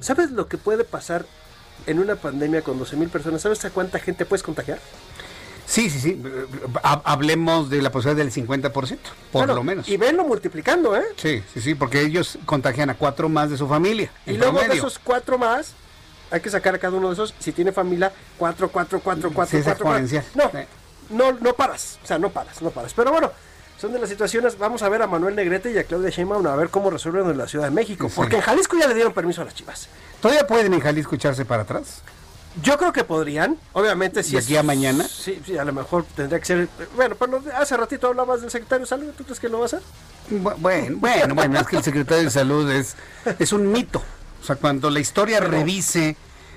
¿Sabes 0.00 0.30
lo 0.30 0.46
que 0.48 0.58
puede 0.58 0.84
pasar 0.84 1.26
en 1.86 1.98
una 1.98 2.16
pandemia 2.16 2.62
con 2.62 2.78
12.000 2.78 3.08
personas? 3.08 3.42
¿Sabes 3.42 3.64
a 3.64 3.70
cuánta 3.70 3.98
gente 3.98 4.24
puedes 4.24 4.42
contagiar? 4.42 4.78
Sí, 5.66 5.90
sí, 5.90 5.98
sí. 6.00 6.22
Ha- 6.84 7.02
Hablemos 7.04 7.68
de 7.70 7.82
la 7.82 7.90
posibilidad 7.90 8.24
del 8.24 8.32
50%, 8.32 8.98
por 9.32 9.48
lo 9.48 9.64
menos. 9.64 9.88
Y 9.88 9.96
venlo 9.96 10.24
multiplicando, 10.24 10.96
¿eh? 10.96 11.02
Sí, 11.16 11.42
sí, 11.52 11.60
sí, 11.60 11.74
porque 11.74 12.02
ellos 12.02 12.38
contagian 12.46 12.88
a 12.90 12.94
cuatro 12.94 13.28
más 13.28 13.50
de 13.50 13.56
su 13.56 13.66
familia. 13.66 14.10
Y 14.26 14.34
luego 14.34 14.60
de 14.60 14.74
esos 14.76 14.98
cuatro 15.00 15.38
más, 15.38 15.72
hay 16.30 16.40
que 16.40 16.50
sacar 16.50 16.76
a 16.76 16.78
cada 16.78 16.96
uno 16.96 17.08
de 17.08 17.14
esos. 17.14 17.34
Si 17.40 17.50
tiene 17.50 17.72
familia, 17.72 18.12
cuatro, 18.38 18.68
cuatro, 18.70 19.00
cuatro, 19.00 19.30
cuatro, 19.34 19.50
Sí, 19.50 19.56
es 19.58 19.64
cuatro, 19.64 19.86
cuatro. 19.86 20.22
No, 21.10 21.32
no, 21.32 21.38
no 21.40 21.52
paras. 21.54 21.98
O 22.02 22.06
sea, 22.06 22.18
no 22.18 22.30
paras, 22.30 22.62
no 22.62 22.70
paras. 22.70 22.92
Pero 22.94 23.10
bueno, 23.10 23.32
son 23.78 23.92
de 23.92 23.98
las 23.98 24.08
situaciones. 24.08 24.58
Vamos 24.58 24.82
a 24.82 24.88
ver 24.88 25.02
a 25.02 25.06
Manuel 25.06 25.34
Negrete 25.36 25.70
y 25.72 25.78
a 25.78 25.84
Claudia 25.84 26.10
Sheinbaum 26.10 26.46
a 26.46 26.56
ver 26.56 26.68
cómo 26.70 26.90
resuelven 26.90 27.28
en 27.30 27.38
la 27.38 27.46
Ciudad 27.48 27.66
de 27.66 27.70
México. 27.70 28.08
Sí. 28.08 28.14
Porque 28.16 28.36
en 28.36 28.42
Jalisco 28.42 28.76
ya 28.78 28.86
le 28.88 28.94
dieron 28.94 29.12
permiso 29.12 29.42
a 29.42 29.44
las 29.44 29.54
chivas. 29.54 29.88
¿Todavía 30.20 30.46
pueden 30.46 30.72
en 30.74 30.80
Jalisco 30.80 31.14
echarse 31.14 31.44
para 31.44 31.62
atrás? 31.62 32.02
Yo 32.62 32.78
creo 32.78 32.90
que 32.90 33.04
podrían, 33.04 33.58
obviamente 33.74 34.22
si 34.22 34.32
¿De 34.32 34.38
es- 34.38 34.44
aquí 34.46 34.56
a 34.56 34.62
mañana? 34.62 35.04
Sí, 35.06 35.42
sí, 35.44 35.58
a 35.58 35.64
lo 35.64 35.74
mejor 35.74 36.06
tendría 36.16 36.38
que 36.38 36.46
ser. 36.46 36.68
Bueno, 36.96 37.14
pero 37.14 37.42
hace 37.54 37.76
ratito 37.76 38.06
hablabas 38.06 38.40
del 38.40 38.50
secretario 38.50 38.84
de 38.84 38.88
salud, 38.88 39.12
¿tú 39.16 39.24
crees 39.24 39.38
que 39.40 39.50
lo 39.50 39.58
va 39.58 39.64
a 39.64 39.66
hacer? 39.66 39.80
Bu- 40.30 40.54
Bueno, 40.56 40.96
bueno, 40.98 41.34
bueno, 41.34 41.60
es 41.60 41.66
que 41.66 41.76
el 41.76 41.82
secretario 41.82 42.24
de 42.24 42.30
Salud 42.30 42.70
es, 42.70 42.96
es 43.38 43.52
un 43.52 43.70
mito. 43.70 44.02
O 44.42 44.44
sea, 44.46 44.56
cuando 44.56 44.88
la 44.88 45.00
historia 45.00 45.38
revise 45.40 46.16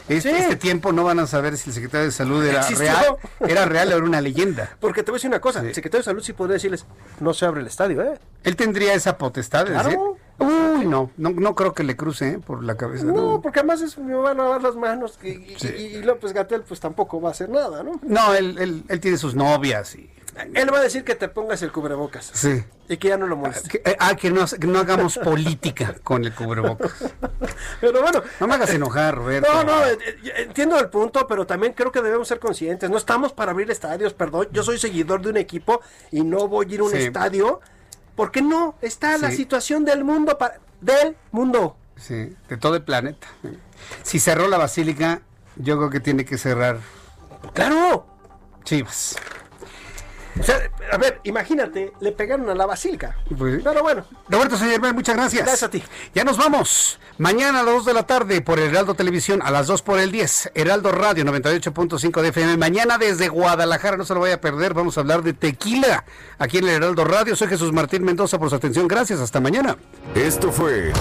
este, 0.10 0.30
Sí. 0.32 0.36
este 0.38 0.56
tiempo, 0.56 0.92
no 0.92 1.04
van 1.06 1.20
a 1.20 1.28
saber 1.28 1.58
si 1.58 1.70
el 1.70 1.74
secretario 1.76 2.06
de 2.06 2.12
Salud 2.12 2.44
era 2.46 2.60
Existió. 2.62 2.86
real, 2.86 3.16
era 3.48 3.66
real 3.66 3.94
o 3.94 3.96
era 3.98 4.06
una 4.06 4.22
leyenda. 4.22 4.76
Porque 4.80 5.04
te 5.04 5.12
voy 5.12 5.18
a 5.18 5.20
decir 5.20 5.30
una 5.30 5.40
cosa, 5.42 5.62
el 5.62 5.74
secretario 5.76 6.02
de 6.02 6.06
salud 6.06 6.22
sí 6.24 6.34
podría 6.34 6.56
decirles, 6.56 6.86
no 7.20 7.34
se 7.34 7.46
abre 7.46 7.62
el 7.62 7.68
estadio, 7.68 8.02
¿eh? 8.04 8.20
Él 8.44 8.56
tendría 8.56 8.94
esa 8.94 9.18
potestad 9.18 9.66
de 9.66 9.72
Claro. 9.72 9.90
decir, 9.90 10.00
uy, 10.40 10.86
no, 10.86 11.12
no, 11.18 11.30
no 11.32 11.56
creo 11.56 11.74
que 11.74 11.84
le 11.84 11.96
cruce 11.96 12.30
¿eh? 12.34 12.40
por 12.40 12.64
la 12.64 12.76
cabeza. 12.78 13.06
No, 13.06 13.14
No, 13.14 13.42
porque 13.42 13.60
además 13.60 13.82
es, 13.82 13.98
me 13.98 14.16
van 14.16 14.40
a 14.40 14.46
dar 14.46 14.62
las 14.64 14.76
manos 14.76 15.20
y, 15.22 15.30
y- 15.30 15.56
Sí. 15.60 15.68
y- 15.78 15.82
y 15.98 16.02
López 16.04 16.34
Gatel 16.34 16.62
pues 16.64 16.80
tampoco 16.80 17.20
va 17.22 17.30
a 17.30 17.32
hacer 17.32 17.50
nada, 17.50 17.84
¿no? 17.84 18.00
No, 18.04 18.34
él, 18.34 18.58
él, 18.60 18.84
él 18.88 19.00
tiene 19.00 19.18
sus 19.18 19.36
novias 19.36 19.96
y... 19.96 20.10
Él 20.54 20.74
va 20.74 20.78
a 20.80 20.82
decir 20.82 21.04
que 21.04 21.16
te 21.16 21.28
pongas 21.28 21.62
el 21.62 21.72
cubrebocas 21.72 22.30
Sí. 22.34 22.64
y 22.88 22.98
que 22.98 23.10
ya 23.10 23.18
no 23.18 23.28
lo 23.28 23.36
molestes. 23.36 23.68
Que, 23.70 23.82
eh, 23.84 23.96
ah, 24.00 24.16
que 24.16 24.32
no, 24.32 24.46
que 24.46 24.68
no 24.68 24.80
hagamos 24.80 25.18
política 25.18 25.96
con 26.04 26.24
el 26.26 26.34
cubrebocas. 26.34 26.92
Pero 27.82 28.02
bueno, 28.02 28.22
No 28.40 28.48
me 28.48 28.56
hagas 28.56 28.70
enojar, 28.72 29.16
Roberto. 29.16 29.52
no, 29.54 29.64
no, 29.64 29.86
eh, 29.86 29.98
eh, 30.02 30.34
entiendo 30.38 30.80
el 30.80 30.90
punto, 30.90 31.28
pero 31.28 31.46
también 31.46 31.74
creo 31.74 31.92
que 31.92 32.02
debemos 32.02 32.28
ser 32.28 32.40
conscientes. 32.40 32.90
No 32.90 32.98
estamos 32.98 33.34
para 33.34 33.52
abrir 33.52 33.70
estadios, 33.72 34.14
perdón. 34.14 34.48
Yo 34.52 34.64
soy 34.64 34.78
seguidor 34.80 35.22
de 35.22 35.30
un 35.30 35.38
equipo 35.38 35.82
y 36.12 36.24
no 36.24 36.48
voy 36.48 36.68
a 36.70 36.74
ir 36.74 36.80
a 36.80 36.84
un 36.84 36.92
Sí. 36.92 36.98
estadio 36.98 37.60
porque 38.16 38.42
no 38.42 38.76
está 38.82 39.18
la 39.18 39.32
situación 39.32 39.86
del 39.86 40.04
mundo 40.04 40.38
para 40.38 40.60
del 40.82 41.16
mundo. 41.32 41.76
Sí, 41.98 42.34
de 42.48 42.58
todo 42.58 42.76
el 42.76 42.84
planeta. 42.84 43.28
Si 44.04 44.20
cerró 44.20 44.48
la 44.48 44.58
basílica, 44.58 45.22
yo 45.58 45.78
creo 45.78 45.90
que 45.90 46.00
tiene 46.00 46.24
que 46.24 46.38
cerrar 46.38 46.80
Claro. 47.54 48.06
Chivas. 48.64 49.16
O 50.40 50.44
sea, 50.44 50.58
a 50.92 50.98
ver, 50.98 51.20
imagínate, 51.24 51.92
le 52.00 52.12
pegaron 52.14 52.50
a 52.50 52.56
la 52.56 52.66
basílica. 52.66 53.18
Pues- 53.38 53.62
Pero 53.64 53.82
bueno, 53.84 54.06
Roberto 54.30 54.58
Señor, 54.58 54.94
muchas 54.94 55.16
gracias. 55.16 55.42
Gracias 55.44 55.64
a 55.64 55.70
ti. 55.70 55.84
Ya 56.16 56.24
nos 56.24 56.38
vamos. 56.38 57.00
Mañana 57.18 57.60
a 57.60 57.64
las 57.64 57.74
2 57.76 57.86
de 57.86 57.94
la 57.94 58.04
tarde 58.04 58.42
por 58.42 58.58
Heraldo 58.60 58.94
Televisión, 58.94 59.42
a 59.44 59.52
las 59.52 59.68
2 59.68 59.82
por 59.82 60.00
el 60.00 60.12
10. 60.12 60.52
Heraldo 60.56 60.92
Radio 60.94 61.26
98.5 61.26 62.22
de 62.22 62.30
FM. 62.30 62.56
Mañana 62.58 62.98
desde 62.98 63.28
Guadalajara, 63.28 63.98
no 63.98 64.06
se 64.06 64.14
lo 64.14 64.22
vaya 64.22 64.36
a 64.36 64.42
perder. 64.42 64.74
Vamos 64.74 64.98
a 64.98 65.02
hablar 65.02 65.24
de 65.24 65.34
tequila 65.34 66.06
aquí 66.38 66.60
en 66.60 66.68
el 66.70 66.76
Heraldo 66.76 67.04
Radio. 67.04 67.36
Soy 67.36 67.50
Jesús 67.50 67.74
Martín 67.74 68.04
Mendoza 68.06 68.40
por 68.40 68.50
su 68.50 68.56
atención. 68.56 68.88
Gracias. 68.88 69.20
Hasta 69.20 69.42
mañana. 69.42 69.78
Esto 70.16 70.52
fue 70.54 70.94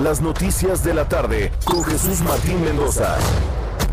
Las 0.00 0.20
Noticias 0.20 0.82
de 0.82 0.94
la 0.94 1.08
Tarde 1.08 1.52
con 1.64 1.84
Jesús 1.84 2.20
Martín 2.22 2.62
Mendoza. 2.64 3.16